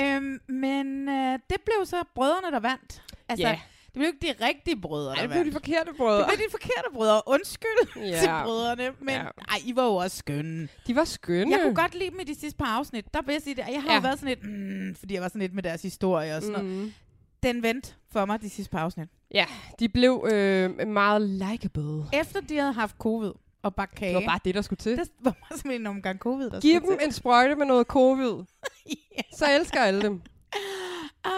Øhm, 0.00 0.40
men 0.48 1.08
øh, 1.08 1.32
det 1.50 1.56
blev 1.64 1.86
så 1.86 2.04
brødrene, 2.14 2.50
der 2.50 2.60
vandt. 2.60 3.02
Altså, 3.28 3.46
Ja. 3.46 3.60
det 3.84 3.92
blev 3.94 4.06
ikke 4.06 4.26
de 4.40 4.46
rigtige 4.46 4.80
brødre, 4.80 5.10
Ej, 5.10 5.14
der 5.14 5.22
det 5.22 5.30
blev 5.30 5.44
de 5.44 5.52
forkerte 5.52 5.90
brødre. 5.96 6.18
Det 6.18 6.26
blev 6.36 6.46
de 6.46 6.50
forkerte 6.50 6.88
brødre. 6.94 7.22
Undskyld 7.26 7.96
Ja. 7.96 8.18
til 8.20 8.30
brødrene. 8.44 8.92
Men 9.00 9.14
Ja. 9.14 9.22
ej, 9.22 9.58
I 9.64 9.76
var 9.76 9.84
jo 9.84 9.94
også 9.94 10.16
skønne. 10.16 10.68
De 10.86 10.96
var 10.96 11.04
skønne. 11.04 11.52
Jeg 11.52 11.60
kunne 11.62 11.74
godt 11.74 11.94
lide 11.94 12.10
dem 12.10 12.20
i 12.20 12.24
de 12.24 12.34
sidste 12.40 12.58
par 12.58 12.78
afsnit. 12.78 13.14
Der 13.14 13.22
vil 13.22 13.32
jeg 13.32 13.42
sige 13.42 13.54
det. 13.54 13.64
Jeg 13.72 13.82
har 13.82 13.88
Ja. 13.90 13.94
jo 13.94 14.00
været 14.00 14.18
sådan 14.18 14.28
lidt, 14.28 14.50
mm, 14.50 14.94
fordi 14.94 15.14
jeg 15.14 15.22
var 15.22 15.28
sådan 15.28 15.40
lidt 15.40 15.54
med 15.54 15.62
deres 15.62 15.82
historie 15.82 16.36
og 16.36 16.42
sådan 16.42 16.62
mm. 16.62 16.68
noget. 16.70 16.92
Den 17.42 17.62
vendte 17.62 17.94
for 18.12 18.24
mig 18.24 18.40
de 18.42 18.50
sidste 18.50 18.70
par 18.70 18.78
afsnit. 18.78 19.08
Ja, 19.30 19.46
de 19.78 19.88
blev 19.88 20.26
øh, 20.32 20.88
meget 20.88 21.22
likable. 21.22 22.04
Efter 22.12 22.40
de 22.40 22.56
havde 22.58 22.72
haft 22.72 22.96
covid 22.96 23.32
og 23.62 23.74
bagt 23.74 23.94
kage. 23.94 24.14
Det 24.14 24.20
var 24.24 24.30
bare 24.30 24.40
det, 24.44 24.54
der 24.54 24.62
skulle 24.62 24.78
til. 24.78 24.96
Det 24.98 25.10
var 25.20 25.30
bare 25.30 25.58
simpelthen 25.58 25.80
en 25.80 25.86
omgang 25.86 26.18
covid, 26.18 26.50
der 26.50 26.60
Giv 26.60 26.80
dem 26.80 26.98
til. 26.98 27.06
en 27.06 27.12
sprøjte 27.12 27.54
med 27.56 27.66
noget 27.66 27.86
covid. 27.86 28.44
Ja. 29.16 29.22
Så 29.36 29.46
elsker 29.60 29.80
alle 29.80 30.02
dem. 30.02 30.22
Uh, 31.26 31.32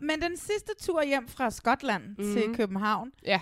men 0.00 0.22
den 0.22 0.36
sidste 0.36 0.72
tur 0.80 1.02
hjem 1.02 1.28
fra 1.28 1.50
Skotland 1.50 2.02
mm. 2.18 2.24
Mhm. 2.24 2.34
til 2.34 2.54
København, 2.56 3.12
Ja. 3.26 3.40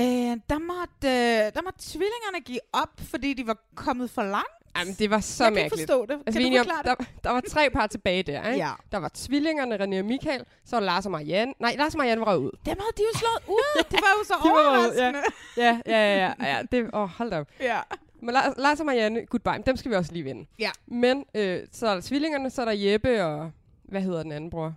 øh, 0.00 0.04
der, 0.50 0.58
måtte, 0.58 1.08
øh, 1.08 1.52
der 1.54 1.62
måtte 1.62 1.78
tvillingerne 1.82 2.40
give 2.44 2.60
op, 2.72 3.00
fordi 3.00 3.34
de 3.34 3.46
var 3.46 3.58
kommet 3.74 4.10
for 4.10 4.22
langt. 4.22 4.61
Jamen, 4.78 4.94
det 4.94 5.10
var 5.10 5.20
så 5.20 5.44
jeg 5.44 5.52
kan 5.52 5.58
ikke 5.58 5.64
mærkeligt. 5.64 5.90
forstå 5.90 6.06
det. 6.06 6.12
Altså, 6.26 6.32
kan 6.32 6.42
du 6.42 6.46
enige 6.46 6.60
om, 6.60 6.66
forklare 6.66 6.96
der, 6.98 7.04
der 7.24 7.30
var 7.30 7.40
tre 7.40 7.70
par 7.70 7.86
tilbage 7.86 8.22
der, 8.22 8.46
ikke? 8.46 8.64
Ja. 8.64 8.70
Der 8.92 8.98
var 8.98 9.10
tvillingerne, 9.14 9.74
René 9.76 9.98
og 9.98 10.04
Michael. 10.04 10.44
Så 10.64 10.76
var 10.76 10.80
Lars 10.80 11.06
og 11.06 11.12
Marianne. 11.12 11.54
Nej, 11.60 11.74
Lars 11.78 11.94
og 11.94 11.98
Marianne 11.98 12.20
var 12.26 12.36
ud. 12.36 12.50
det? 12.50 12.66
Dem 12.66 12.76
havde 12.80 12.92
de 12.96 13.02
jo 13.02 13.18
slået 13.18 13.56
ud. 13.58 13.82
Det 13.90 13.98
var 14.02 14.12
jo 14.18 14.24
så 14.24 14.34
De 14.44 14.48
var 14.50 14.68
overraskende. 14.70 15.20
Ja, 15.56 15.80
ja, 15.86 16.16
ja. 16.16 16.32
ja, 16.40 16.56
ja 16.56 16.62
det, 16.72 16.90
åh, 16.94 17.08
hold 17.08 17.30
da 17.30 17.40
op. 17.40 17.48
ja. 17.60 17.80
Men 18.22 18.32
Lars, 18.34 18.54
Lars 18.58 18.80
og 18.80 18.86
Marianne, 18.86 19.26
goodbye. 19.26 19.62
Dem 19.66 19.76
skal 19.76 19.90
vi 19.90 19.96
også 19.96 20.12
lige 20.12 20.22
vinde. 20.22 20.46
Ja. 20.58 20.70
Men 20.86 21.24
øh, 21.34 21.60
så 21.72 21.86
er 21.88 21.94
der 21.94 22.00
tvillingerne, 22.00 22.50
så 22.50 22.60
er 22.60 22.64
der 22.64 22.72
Jeppe 22.72 23.24
og... 23.24 23.50
Hvad 23.84 24.00
hedder 24.00 24.22
den 24.22 24.32
anden 24.32 24.50
bror? 24.50 24.74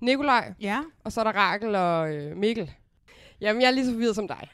Nikolaj. 0.00 0.52
Ja. 0.60 0.80
Og 1.04 1.12
så 1.12 1.20
er 1.20 1.24
der 1.24 1.32
Rakel 1.32 1.74
og 1.74 2.14
øh, 2.14 2.36
Mikkel. 2.36 2.70
Jamen, 3.40 3.62
jeg 3.62 3.68
er 3.68 3.70
lige 3.72 3.84
så 3.84 3.90
forvirret 3.92 4.14
som 4.14 4.28
dig. 4.28 4.48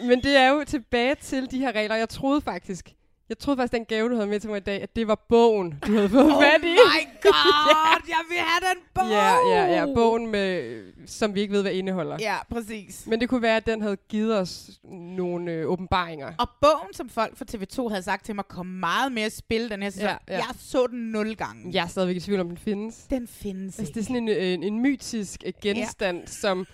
Men 0.00 0.22
det 0.22 0.36
er 0.36 0.48
jo 0.48 0.64
tilbage 0.64 1.14
til 1.14 1.50
de 1.50 1.58
her 1.58 1.72
regler. 1.72 1.96
Jeg 1.96 2.08
troede 2.08 2.40
faktisk, 2.40 2.88
jeg 3.32 3.38
troede 3.38 3.58
faktisk, 3.58 3.72
den 3.72 3.84
gave, 3.84 4.08
du 4.08 4.14
havde 4.14 4.26
med 4.26 4.40
til 4.40 4.50
mig 4.50 4.56
i 4.56 4.60
dag, 4.60 4.82
at 4.82 4.96
det 4.96 5.08
var 5.08 5.24
bogen, 5.28 5.74
du 5.86 5.92
havde 5.92 6.08
fået 6.08 6.24
Oh 6.24 6.42
fat 6.42 6.60
i. 6.62 6.66
my 6.66 7.08
god, 7.22 8.08
jeg 8.08 8.18
vil 8.28 8.38
have 8.38 8.74
den 8.74 8.82
bog. 8.94 9.08
Ja, 9.10 9.36
ja, 9.48 9.76
ja. 9.86 9.94
Bogen, 9.94 10.26
med, 10.30 10.82
som 11.06 11.34
vi 11.34 11.40
ikke 11.40 11.52
ved, 11.52 11.62
hvad 11.62 11.72
indeholder. 11.72 12.16
Ja, 12.20 12.36
præcis. 12.50 13.06
Men 13.06 13.20
det 13.20 13.28
kunne 13.28 13.42
være, 13.42 13.56
at 13.56 13.66
den 13.66 13.82
havde 13.82 13.96
givet 13.96 14.38
os 14.38 14.70
nogle 15.16 15.52
øh, 15.52 15.66
åbenbaringer. 15.70 16.32
Og 16.38 16.48
bogen, 16.60 16.92
som 16.94 17.08
folk 17.08 17.36
fra 17.38 17.44
TV2 17.54 17.88
havde 17.88 18.02
sagt 18.02 18.24
til 18.26 18.34
mig, 18.34 18.44
kom 18.48 18.66
meget 18.66 19.12
mere 19.12 19.26
i 19.26 19.30
spil 19.30 19.70
den 19.70 19.82
her 19.82 19.90
sæson. 19.90 20.08
Ja, 20.08 20.16
ja. 20.28 20.34
Jeg 20.36 20.44
så 20.58 20.86
den 20.86 20.98
nul 21.10 21.34
gange. 21.36 21.70
Jeg 21.74 21.84
er 21.84 21.88
stadigvæk 21.88 22.16
i 22.16 22.20
tvivl 22.20 22.40
om, 22.40 22.48
den 22.48 22.58
findes. 22.58 22.96
Den 23.10 23.26
findes 23.28 23.78
Altså, 23.78 23.82
ikke. 23.82 23.94
det 23.94 24.00
er 24.00 24.04
sådan 24.04 24.28
en, 24.28 24.62
en, 24.62 24.62
en 24.62 24.80
mytisk 24.82 25.42
øh, 25.46 25.52
genstand, 25.62 26.18
ja. 26.20 26.26
som, 26.26 26.66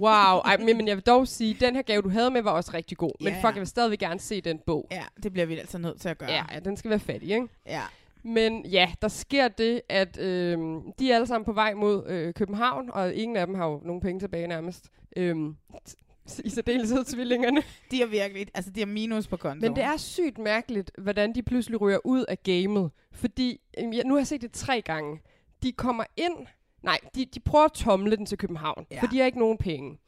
wow. 0.00 0.10
Ej, 0.44 0.56
men, 0.56 0.76
men 0.76 0.88
jeg 0.88 0.96
vil 0.96 1.04
dog 1.04 1.28
sige, 1.28 1.56
den 1.60 1.74
her 1.74 1.82
gave, 1.82 2.02
du 2.02 2.08
havde 2.08 2.30
med, 2.30 2.42
var 2.42 2.50
også 2.50 2.70
rigtig 2.74 2.96
god. 2.98 3.12
Men 3.20 3.32
Ja. 3.32 3.38
fuck, 3.38 3.54
jeg 3.54 3.60
vil 3.60 3.66
stadigvæk 3.66 3.98
gerne 3.98 4.20
se 4.20 4.40
den 4.40 4.58
bog. 4.66 4.86
Ja, 4.90 5.02
det 5.22 5.32
bliver 5.32 5.46
vi 5.46 5.58
altså 5.58 5.78
nødt 5.78 6.00
til 6.00 6.05
at 6.10 6.18
gøre. 6.18 6.30
Ja, 6.30 6.44
ja 6.54 6.60
den 6.60 6.76
skal 6.76 6.88
være 6.88 6.98
fattig, 6.98 7.30
ikke? 7.30 7.48
ja. 7.66 7.82
Men 8.22 8.66
ja, 8.66 8.92
der 9.02 9.08
sker 9.08 9.48
det, 9.48 9.80
at 9.88 10.20
øh, 10.20 10.58
de 10.98 11.10
er 11.10 11.14
alle 11.14 11.26
sammen 11.26 11.44
på 11.44 11.52
vej 11.52 11.74
mod 11.74 12.06
øh, 12.06 12.34
København, 12.34 12.90
og 12.92 13.14
ingen 13.14 13.36
af 13.36 13.46
dem 13.46 13.54
har 13.54 13.66
jo 13.66 13.80
nogen 13.84 14.00
penge 14.00 14.20
tilbage 14.20 14.46
nærmest. 14.46 14.90
T- 15.16 16.40
I 16.44 16.50
særdeleshed 16.50 17.04
tvillingerne. 17.04 17.62
De 17.90 18.02
er 18.02 18.06
virkelig, 18.06 18.46
altså 18.54 18.70
de 18.70 18.80
har 18.80 18.86
minus 18.86 19.26
på 19.26 19.36
kontoen. 19.36 19.60
Men 19.60 19.76
det 19.76 19.84
er 19.84 19.96
sygt 19.96 20.38
mærkeligt, 20.38 20.90
hvordan 20.98 21.34
de 21.34 21.42
pludselig 21.42 21.80
ryger 21.80 21.98
ud 22.04 22.24
af 22.28 22.42
gamet. 22.42 22.90
Fordi, 23.12 23.60
øhm, 23.78 23.92
jeg, 23.92 24.04
nu 24.04 24.14
har 24.14 24.18
jeg 24.18 24.26
set 24.26 24.42
det 24.42 24.52
tre 24.52 24.82
gange. 24.82 25.20
De 25.62 25.72
kommer 25.72 26.04
ind, 26.16 26.46
nej, 26.82 26.98
de, 27.14 27.24
de 27.24 27.40
prøver 27.40 27.64
at 27.64 27.72
tomle 27.72 28.16
den 28.16 28.26
til 28.26 28.38
København, 28.38 28.86
ja. 28.90 29.00
for 29.00 29.06
de 29.06 29.18
har 29.18 29.26
ikke 29.26 29.38
nogen 29.38 29.58
penge. 29.58 29.98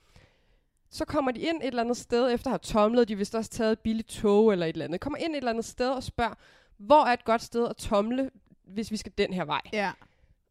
Så 0.91 1.05
kommer 1.05 1.31
de 1.33 1.41
ind 1.41 1.57
et 1.63 1.67
eller 1.67 1.83
andet 1.83 1.97
sted, 1.97 2.33
efter 2.33 2.47
at 2.47 2.53
have 2.53 2.59
tomlet, 2.83 3.09
de 3.09 3.17
vist 3.17 3.35
også 3.35 3.51
taget 3.51 3.73
et 3.73 3.79
billigt 3.79 4.09
tog 4.09 4.53
eller 4.53 4.67
et 4.67 4.73
eller 4.73 4.85
andet. 4.85 5.01
Kommer 5.01 5.19
ind 5.19 5.33
et 5.33 5.37
eller 5.37 5.51
andet 5.51 5.65
sted 5.65 5.91
og 5.91 6.03
spørger, 6.03 6.35
hvor 6.79 7.05
er 7.05 7.13
et 7.13 7.25
godt 7.25 7.43
sted 7.43 7.69
at 7.69 7.77
tomle, 7.77 8.31
hvis 8.67 8.91
vi 8.91 8.97
skal 8.97 9.13
den 9.19 9.33
her 9.33 9.45
vej? 9.45 9.61
Ja, 9.73 9.93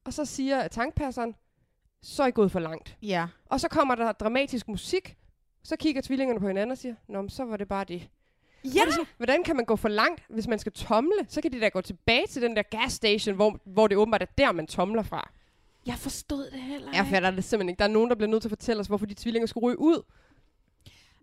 Og 0.05 0.13
så 0.13 0.25
siger 0.25 0.67
tankpasseren, 0.67 1.35
så 2.01 2.23
er 2.23 2.27
I 2.27 2.31
gået 2.31 2.51
for 2.51 2.59
langt. 2.59 2.97
ja. 3.01 3.27
Og 3.45 3.59
så 3.59 3.67
kommer 3.67 3.95
der 3.95 4.11
dramatisk 4.11 4.67
musik, 4.67 5.17
så 5.63 5.75
kigger 5.75 6.01
tvillingerne 6.01 6.39
på 6.39 6.47
hinanden 6.47 6.71
og 6.71 6.77
siger, 6.77 6.95
Nå, 7.07 7.21
men 7.21 7.29
så 7.29 7.43
var 7.45 7.57
det 7.57 7.67
bare 7.67 7.83
det. 7.83 8.09
Ja, 8.63 8.69
det 8.85 8.93
sådan, 8.93 9.05
Hvordan 9.17 9.43
kan 9.43 9.55
man 9.55 9.65
gå 9.65 9.75
for 9.75 9.89
langt, 9.89 10.23
hvis 10.29 10.47
man 10.47 10.59
skal 10.59 10.71
tomle? 10.71 11.11
Så 11.27 11.41
kan 11.41 11.51
de 11.51 11.59
da 11.61 11.67
gå 11.69 11.81
tilbage 11.81 12.27
til 12.27 12.41
den 12.41 12.55
der 12.55 12.61
gasstation, 12.61 13.35
hvor, 13.35 13.59
hvor 13.65 13.87
det 13.87 13.97
åbenbart 13.97 14.21
er 14.21 14.25
der, 14.37 14.51
man 14.51 14.67
tomler 14.67 15.03
fra. 15.03 15.29
jeg 15.85 15.95
forstod 15.95 16.45
det 16.51 16.59
heller 16.61 16.91
Jeg 16.93 17.05
fatter 17.07 17.31
det 17.31 17.43
simpelthen 17.43 17.69
ikke. 17.69 17.79
Der 17.79 17.85
er 17.85 17.89
nogen, 17.93 18.09
der 18.09 18.15
bliver 18.15 18.29
nødt 18.29 18.41
til 18.41 18.47
at 18.47 18.51
fortælle 18.51 18.79
os, 18.79 18.87
hvorfor 18.87 19.05
de 19.05 19.13
tvillinger 19.13 19.47
skulle 19.47 19.67
ryge 19.67 19.79
ud. 19.79 20.01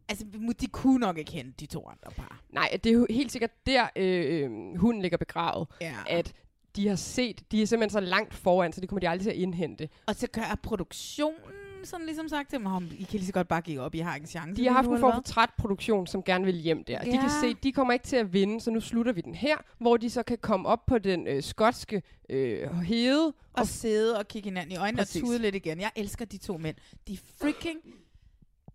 Altså, 0.09 0.25
de 0.61 0.67
kunne 0.67 0.99
nok 0.99 1.19
ikke 1.19 1.33
hente 1.33 1.53
de 1.61 1.67
to 1.67 1.89
andre 1.89 2.11
par. 2.17 2.41
Nej, 2.51 2.79
det 2.85 2.91
er 2.91 2.95
jo 2.95 3.07
helt 3.11 3.33
sikkert 3.33 3.67
der, 3.67 3.87
øh, 3.97 4.43
øh, 4.45 4.77
hunden 4.79 5.03
ligger 5.03 5.19
begravet. 5.19 5.69
Ja. 5.81 5.95
At 6.07 6.33
de 6.77 6.89
har 6.89 6.97
set, 6.97 7.53
de 7.53 7.63
er 7.63 7.67
simpelthen 7.67 7.91
så 7.91 8.01
langt 8.01 8.35
foran, 8.35 8.73
så 8.73 8.81
det 8.81 8.89
kommer 8.89 9.01
de 9.01 9.09
aldrig 9.09 9.23
til 9.23 9.31
at 9.31 9.37
indhente. 9.37 9.89
Og 10.07 10.15
så 10.15 10.27
gør 10.27 10.59
produktionen 10.63 11.39
sådan 11.85 12.07
ligesom 12.07 12.29
sagt 12.29 12.51
til 12.51 12.59
dem, 12.59 12.65
"Nå, 12.67 12.81
I 12.99 13.03
kan 13.03 13.19
lige 13.19 13.27
så 13.27 13.33
godt 13.33 13.49
bare 13.49 13.61
give 13.61 13.81
op, 13.81 13.95
I 13.95 13.99
har 13.99 14.15
ikke 14.15 14.25
en 14.25 14.29
chance. 14.29 14.63
De 14.63 14.67
har 14.67 14.73
haft 14.75 14.89
en 14.89 14.99
form 15.01 15.11
hvad?" 15.13 15.23
for 15.27 15.33
trætproduktion, 15.33 16.07
som 16.07 16.23
gerne 16.23 16.45
vil 16.45 16.55
hjem 16.55 16.85
der. 16.85 16.99
De 16.99 17.05
kan 17.11 17.15
Ja. 17.21 17.29
se, 17.43 17.55
de 17.55 17.73
kommer 17.73 17.93
ikke 17.93 18.07
til 18.07 18.17
at 18.17 18.33
vinde, 18.33 18.61
så 18.61 18.71
nu 18.71 18.81
slutter 18.81 19.13
vi 19.13 19.21
den 19.21 19.35
her, 19.35 19.57
hvor 19.79 19.97
de 19.97 20.11
så 20.11 20.23
kan 20.23 20.39
komme 20.39 20.69
op 20.69 20.87
på 20.87 20.99
den 20.99 21.27
øh, 21.27 21.43
skotske 21.43 22.03
øh, 22.31 22.71
hede. 22.81 23.33
og 23.53 23.67
sidde 23.67 24.19
og 24.19 24.29
kigge 24.29 24.47
hinanden 24.51 24.73
i 24.73 24.77
øjnene 24.77 24.99
Præcis. 24.99 25.23
og 25.23 25.29
tude 25.29 25.39
lidt 25.39 25.55
igen. 25.55 25.81
Jeg 25.81 25.91
elsker 25.97 26.25
de 26.25 26.39
to 26.39 26.59
mænd. 26.59 26.77
De 27.09 27.13
er 27.13 27.17
freaking... 27.41 27.79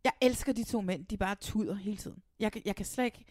Jeg 0.03 0.11
elsker 0.21 0.53
de 0.53 0.63
to 0.63 0.81
mænd. 0.81 1.05
De 1.05 1.17
bare 1.17 1.35
tuder 1.35 1.75
hele 1.75 1.97
tiden. 1.97 2.17
Jeg, 2.39 2.51
kan- 2.51 2.61
jeg 2.65 2.75
kan 2.75 2.85
slet 2.85 3.05
ikke... 3.05 3.25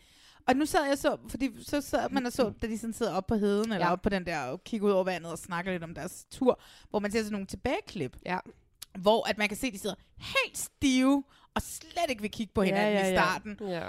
Og 0.49 0.57
nu 0.57 0.67
sad 0.67 0.85
jeg 0.87 0.99
så, 0.99 1.17
fordi 1.29 1.51
så 1.65 1.81
sad 1.81 2.11
man 2.11 2.27
og 2.27 2.33
så, 2.33 2.53
da 2.63 2.67
de 2.67 2.79
sådan 2.79 2.93
sidder 2.95 3.13
op 3.13 3.27
på 3.27 3.35
heden, 3.35 3.73
eller 3.73 3.87
Ja. 3.87 3.93
op 3.93 4.03
på 4.03 4.09
den 4.09 4.27
der, 4.27 4.41
og 4.41 4.65
kigger 4.65 4.87
ud 4.87 4.93
over 4.93 5.05
vandet 5.05 5.33
og 5.33 5.39
snakker 5.39 5.73
lidt 5.73 5.83
om 5.85 5.95
deres 5.95 6.27
tur, 6.31 6.61
hvor 6.91 6.99
man 6.99 7.13
ser 7.13 7.19
sådan 7.19 7.33
nogle 7.33 7.47
tilbageklip, 7.47 8.17
Ja. 8.27 8.39
hvor 8.99 9.29
at 9.29 9.39
man 9.39 9.49
kan 9.49 9.57
se, 9.57 9.67
at 9.67 9.73
de 9.73 9.79
sidder 9.79 9.97
helt 10.17 10.59
stive, 10.59 11.25
og 11.55 11.63
slet 11.63 12.11
ikke 12.11 12.23
vil 12.23 12.31
kigge 12.31 12.53
på 12.55 12.63
hinanden 12.63 12.93
ja, 12.93 13.05
i 13.09 13.11
ja. 13.11 13.15
starten. 13.17 13.57
Ja. 13.61 13.89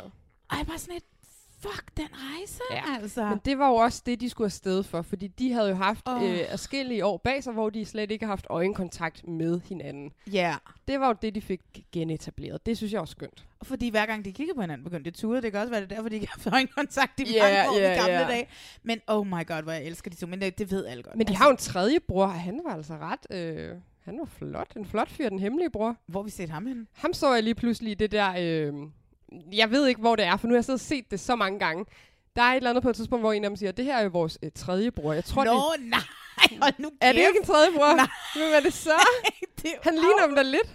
Og 0.50 0.57
jeg 0.57 0.65
bare 0.67 0.79
sådan 0.79 0.95
et, 0.95 1.03
fuck 1.61 1.97
den 1.97 2.07
rejse, 2.13 2.61
Ja. 2.71 3.01
altså. 3.01 3.25
Men 3.25 3.39
det 3.45 3.59
var 3.59 3.67
jo 3.69 3.75
også 3.75 4.03
det, 4.05 4.19
de 4.21 4.29
skulle 4.29 4.45
afsted 4.45 4.83
for, 4.83 5.01
fordi 5.01 5.27
de 5.27 5.51
havde 5.53 5.69
jo 5.69 5.75
haft 5.75 6.07
oh. 6.07 6.23
øh, 6.23 6.39
forskellige 6.49 7.05
år 7.05 7.17
bag 7.17 7.43
sig, 7.43 7.53
hvor 7.53 7.69
de 7.69 7.85
slet 7.85 8.11
ikke 8.11 8.25
har 8.25 8.31
haft 8.31 8.47
øjenkontakt 8.49 9.27
med 9.27 9.59
hinanden. 9.69 10.11
Ja, 10.31 10.55
Det 10.87 10.99
var 10.99 11.07
jo 11.07 11.15
det, 11.21 11.35
de 11.35 11.41
fik 11.41 11.61
genetableret. 11.91 12.65
Det 12.65 12.77
synes 12.77 12.93
jeg 12.93 13.01
også 13.01 13.11
skønt. 13.11 13.45
Fordi 13.63 13.89
hver 13.89 14.05
gang 14.05 14.25
de 14.25 14.31
kigger 14.33 14.53
på 14.53 14.61
hinanden, 14.61 14.83
begyndte 14.83 15.03
de 15.03 15.13
at 15.13 15.19
tude. 15.19 15.41
Det 15.41 15.51
kan 15.51 15.61
også 15.61 15.71
være, 15.71 15.81
det 15.81 15.91
er 15.91 15.95
derfor, 15.95 16.09
de 16.09 16.15
ikke 16.15 16.27
har 16.27 16.35
haft 16.43 16.53
øjenkontakt 16.53 17.19
i 17.19 17.23
mange 17.41 17.69
år 17.69 17.79
ja, 17.79 17.93
i 17.93 17.97
gamle 17.97 18.13
ja. 18.13 18.27
dage. 18.27 18.47
Men 18.83 18.99
oh 19.07 19.27
my 19.27 19.47
god, 19.47 19.63
hvor 19.63 19.71
jeg 19.71 19.83
elsker 19.83 20.11
de 20.11 20.15
to. 20.15 20.27
Men 20.27 20.41
det, 20.41 20.57
det 20.57 20.71
ved 20.71 20.85
alle 20.85 21.03
godt. 21.03 21.15
Men 21.15 21.27
de 21.27 21.35
har 21.35 21.45
jo 21.45 21.51
en 21.51 21.57
tredje 21.57 21.99
bror, 21.99 22.23
og 22.25 22.33
han 22.33 22.61
var 22.65 22.73
altså 22.73 22.93
ret... 22.93 23.37
Øh, 23.37 23.75
han 23.99 24.19
var 24.19 24.25
flot. 24.25 24.73
En 24.75 24.85
flot 24.85 25.09
fyr, 25.09 25.29
den 25.29 25.39
hemmelige 25.39 25.69
bror. 25.69 25.95
Hvor 26.05 26.23
vi 26.23 26.29
set 26.29 26.49
ham 26.49 26.65
henne? 26.65 26.85
Ham 26.93 27.13
så 27.13 27.33
jeg 27.33 27.43
lige 27.43 27.55
pludselig 27.55 27.91
i 27.91 27.95
det 27.95 28.11
der... 28.11 28.33
Øh, 28.39 28.73
jeg 29.53 29.71
ved 29.71 29.88
ikke, 29.88 30.01
hvor 30.01 30.15
det 30.15 30.25
er, 30.25 30.38
for 30.38 30.48
nu 30.48 30.53
har 30.53 30.57
jeg 30.57 30.65
siddet 30.65 30.81
og 30.81 30.86
set 30.88 31.12
det 31.12 31.19
så 31.19 31.36
mange 31.36 31.59
gange. 31.59 31.86
Der 32.36 32.41
er 32.41 32.51
et 32.51 32.57
eller 32.57 32.69
andet 32.69 32.83
på 32.83 32.89
et 32.89 32.95
tidspunkt, 32.95 33.24
hvor 33.24 33.33
en 33.33 33.43
af 33.43 33.50
dem 33.50 33.55
siger, 33.57 33.71
det 33.71 33.86
her 33.86 33.98
er 33.98 34.03
jo 34.03 34.09
vores 34.13 34.38
øh, 34.43 34.51
tredje 34.55 34.91
bror. 34.91 35.13
Jeg 35.13 35.25
tror, 35.25 35.43
Nå, 35.43 35.51
det, 35.77 35.86
nej. 35.89 36.00
Og 36.62 36.74
nu 36.77 36.91
er 37.01 37.07
det 37.07 37.15
kæft. 37.15 37.27
ikke 37.27 37.39
en 37.39 37.45
tredje 37.45 37.71
bror? 37.71 37.95
Nej. 37.95 38.07
Hvem 38.36 38.48
er 38.55 38.59
det 38.59 38.74
så? 38.74 38.91
det, 39.62 39.71
Han 39.83 39.93
ligner 39.93 40.25
dem 40.25 40.36
da 40.36 40.41
lidt. 40.41 40.69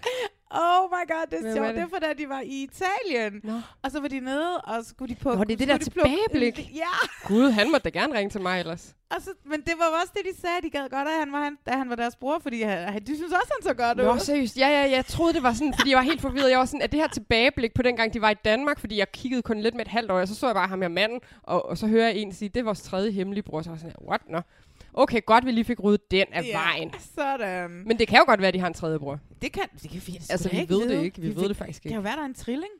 Oh 0.54 0.90
my 0.90 1.04
god, 1.12 1.26
det 1.30 1.38
er 1.38 1.42
Hvem 1.42 1.54
sjovt. 1.56 1.66
er 1.68 1.72
Det 1.72 1.76
det? 1.76 1.82
er 1.84 1.88
for, 1.88 1.98
da 1.98 2.12
de 2.18 2.28
var 2.28 2.40
i 2.40 2.68
Italien. 2.70 3.40
Nå. 3.44 3.60
Og 3.82 3.90
så 3.90 4.00
var 4.00 4.08
de 4.08 4.20
nede, 4.20 4.60
og 4.60 4.84
så 4.84 4.88
skulle 4.90 5.14
de 5.14 5.20
på... 5.20 5.34
Nå, 5.34 5.44
det 5.44 5.52
er 5.52 5.56
det 5.56 5.68
der 5.68 5.76
de 5.78 5.90
plukke- 5.90 6.08
tilbageblik. 6.30 6.70
Ja, 6.84 6.94
Gud, 7.28 7.50
han 7.50 7.70
måtte 7.72 7.90
da 7.90 7.98
gerne 7.98 8.14
ringe 8.18 8.30
til 8.30 8.40
mig 8.40 8.60
ellers. 8.60 8.94
og 9.10 9.22
så, 9.22 9.30
men 9.44 9.60
det 9.60 9.72
var 9.78 9.84
også 10.00 10.12
det, 10.16 10.22
de 10.34 10.40
sagde. 10.40 10.62
De 10.62 10.70
gad 10.70 10.88
godt, 10.88 11.08
at 11.08 11.14
han 11.18 11.32
var, 11.32 11.42
han, 11.44 11.56
da 11.66 11.72
han 11.72 11.88
var 11.90 11.96
deres 11.96 12.16
bror, 12.16 12.38
fordi 12.38 12.62
han, 12.62 13.02
de 13.06 13.16
synes 13.16 13.32
også, 13.32 13.52
han 13.56 13.62
så 13.62 13.74
godt 13.74 13.98
Nå, 13.98 14.12
ud. 14.14 14.18
seriøst. 14.18 14.58
Ja, 14.58 14.68
ja, 14.68 14.90
jeg 14.90 15.06
troede, 15.06 15.32
det 15.34 15.42
var 15.42 15.52
sådan, 15.52 15.74
fordi 15.78 15.90
jeg 15.90 15.96
var 15.96 16.02
helt 16.04 16.20
forvirret. 16.20 16.50
Jeg 16.50 16.58
var 16.58 16.64
sådan, 16.64 16.82
at 16.82 16.92
det 16.92 17.00
her 17.00 17.08
tilbageblik 17.08 17.74
på 17.74 17.82
den 17.82 17.96
gang, 17.96 18.14
de 18.14 18.20
var 18.20 18.30
i 18.30 18.34
Danmark, 18.44 18.80
fordi 18.80 18.98
jeg 18.98 19.12
kiggede 19.12 19.42
kun 19.42 19.60
lidt 19.60 19.74
med 19.74 19.82
et 19.84 19.90
halvt 19.90 20.10
år, 20.10 20.20
og 20.20 20.28
så 20.28 20.34
så 20.34 20.46
jeg 20.46 20.54
bare 20.54 20.68
ham 20.68 20.82
her 20.82 20.88
manden, 20.88 21.20
og, 21.42 21.68
og 21.68 21.78
så 21.78 21.86
hører 21.86 22.06
jeg 22.08 22.16
en 22.16 22.32
sige, 22.32 22.48
det 22.48 22.60
er 22.60 22.64
vores 22.64 22.82
tredje 22.82 23.10
hemmelige 23.10 23.42
bror. 23.42 23.62
Så 23.62 23.70
var 23.70 23.74
jeg 23.76 23.80
sådan, 23.80 24.06
what, 24.08 24.20
nå. 24.28 24.40
Okay, 24.94 25.20
godt, 25.26 25.46
vi 25.46 25.50
lige 25.50 25.64
fik 25.64 25.80
ryddet 25.84 26.10
den 26.10 26.26
af 26.32 26.42
Ja, 26.44 26.58
vejen. 26.58 26.94
Sådan. 27.14 27.70
Men 27.86 27.98
det 27.98 28.08
kan 28.08 28.18
jo 28.18 28.24
godt 28.26 28.40
være, 28.40 28.48
at 28.48 28.54
de 28.54 28.58
har 28.60 28.66
en 28.66 28.74
tredje 28.74 28.98
bror. 28.98 29.18
det 29.42 29.52
kan, 29.52 29.62
det 29.82 29.90
kan 29.90 30.02
vi 30.06 30.18
Altså, 30.30 30.48
vi 30.48 30.66
ved 30.68 30.88
det 30.88 31.02
ikke. 31.04 31.20
Vi 31.20 31.36
ved 31.36 31.48
det 31.48 31.56
faktisk 31.56 31.82
Det 31.82 31.82
kan 31.82 31.90
ikke. 31.90 31.96
jo 31.96 32.02
være, 32.02 32.16
der 32.16 32.22
er 32.22 32.26
en 32.26 32.34
trilling. 32.34 32.72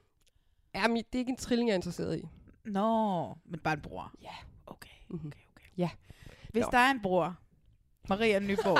Jamen, 0.74 0.96
det 0.96 1.04
er 1.12 1.18
ikke 1.18 1.30
en 1.30 1.36
trilling, 1.36 1.68
jeg 1.68 1.74
er 1.74 1.78
interesseret 1.78 2.18
i. 2.18 2.22
Nå, 2.64 3.24
men 3.50 3.60
bare 3.64 3.74
en 3.74 3.80
bror. 3.80 4.12
Ja. 4.22 4.28
Okay, 4.66 4.88
Mhm. 5.10 5.18
okay, 5.26 5.38
okay. 5.56 5.66
Ja. 5.78 5.88
Hvis 6.50 6.62
Nå. 6.64 6.68
der 6.72 6.78
er 6.78 6.90
en 6.90 7.00
bror, 7.02 7.36
Maria 8.08 8.38
Nyborg, 8.38 8.78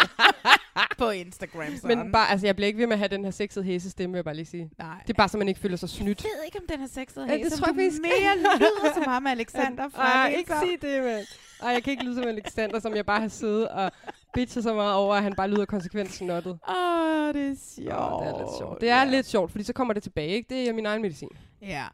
på 0.98 1.10
Instagram, 1.10 1.76
så 1.76 1.86
Men 1.86 2.12
bare, 2.12 2.30
altså, 2.30 2.46
jeg 2.46 2.56
bliver 2.56 2.66
ikke 2.66 2.78
ved 2.78 2.86
med 2.86 2.92
at 2.94 2.98
have 2.98 3.08
den 3.08 3.24
her 3.24 3.30
sexede 3.30 3.64
hæsestemme, 3.64 4.12
vil 4.12 4.18
jeg 4.18 4.24
bare 4.24 4.34
lige 4.34 4.46
sige. 4.46 4.70
Nej. 4.78 4.98
Det 5.06 5.10
er 5.10 5.14
bare, 5.14 5.28
så 5.28 5.38
man 5.38 5.48
ikke 5.48 5.60
føler 5.60 5.76
sig 5.76 5.88
snydt. 5.88 6.22
Jeg 6.24 6.30
ved 6.38 6.44
ikke, 6.44 6.58
om 6.58 6.64
den 6.68 6.80
er 6.82 6.86
sexet. 6.86 7.26
Ja, 7.28 7.34
det 7.38 7.52
tror 7.52 7.66
jeg 7.66 7.74
faktisk 7.74 8.00
mere 8.02 8.36
lyder 8.58 8.94
som 8.94 9.02
ham, 9.02 9.26
Alexander 9.26 9.88
fra 9.88 10.02
Ej, 10.02 10.28
Læser. 10.28 10.38
ikke 10.38 10.52
sige 10.62 10.76
det, 10.94 11.02
mand. 11.04 11.26
Ej, 11.64 11.70
jeg 11.70 11.82
kan 11.82 11.90
ikke 11.90 12.04
lyde 12.04 12.14
som 12.14 12.24
Alexander, 12.24 12.78
som 12.80 12.96
jeg 12.96 13.06
bare 13.06 13.20
har 13.20 13.28
siddet 13.28 13.68
og 13.68 13.92
bitchet 14.34 14.62
så 14.64 14.74
meget 14.74 14.94
over, 14.94 15.14
at 15.14 15.22
han 15.22 15.32
bare 15.34 15.48
lyder 15.50 15.64
konsekvent 15.64 16.12
snottet. 16.12 16.58
Åh, 16.68 17.34
det 17.34 17.50
er 17.50 17.56
sjovt. 17.74 18.22
Det 18.22 18.28
er 18.28 18.38
lidt 18.38 18.58
sjovt. 18.58 18.80
Det 18.80 18.90
er 18.90 18.98
ja. 18.98 19.04
lidt 19.10 19.26
sjovt, 19.26 19.50
fordi 19.50 19.64
så 19.64 19.72
kommer 19.72 19.94
det 19.94 20.02
tilbage, 20.02 20.28
ikke? 20.28 20.54
Det 20.54 20.68
er 20.68 20.72
min 20.72 20.86
egen 20.86 21.02
medicin. 21.02 21.28
Ja. 21.62 21.84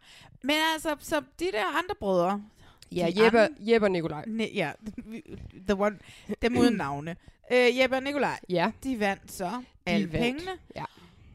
Men 0.42 0.56
altså, 0.74 0.96
så 0.98 1.20
de 1.40 1.44
der 1.52 1.78
andre 1.78 1.94
brødre, 2.00 2.42
Ja, 2.92 3.06
Jeppe, 3.24 3.40
andre- 3.40 3.48
Jeppe 3.60 3.86
og 3.86 3.90
Nikolaj. 3.90 4.24
ne- 4.26 4.54
ja, 4.54 4.72
the 5.68 5.74
one, 5.80 5.98
dem 6.42 6.58
uden 6.58 6.74
navne, 6.74 7.16
øh, 7.52 7.78
Jeppe 7.78 7.96
og 7.96 8.02
Nikolaj, 8.02 8.38
Ja, 8.48 8.72
de 8.84 9.00
vandt 9.00 9.32
så 9.32 9.50
alle 9.86 10.12
vandt. 10.12 10.24
pengene. 10.24 10.50
Ja. 10.76 10.84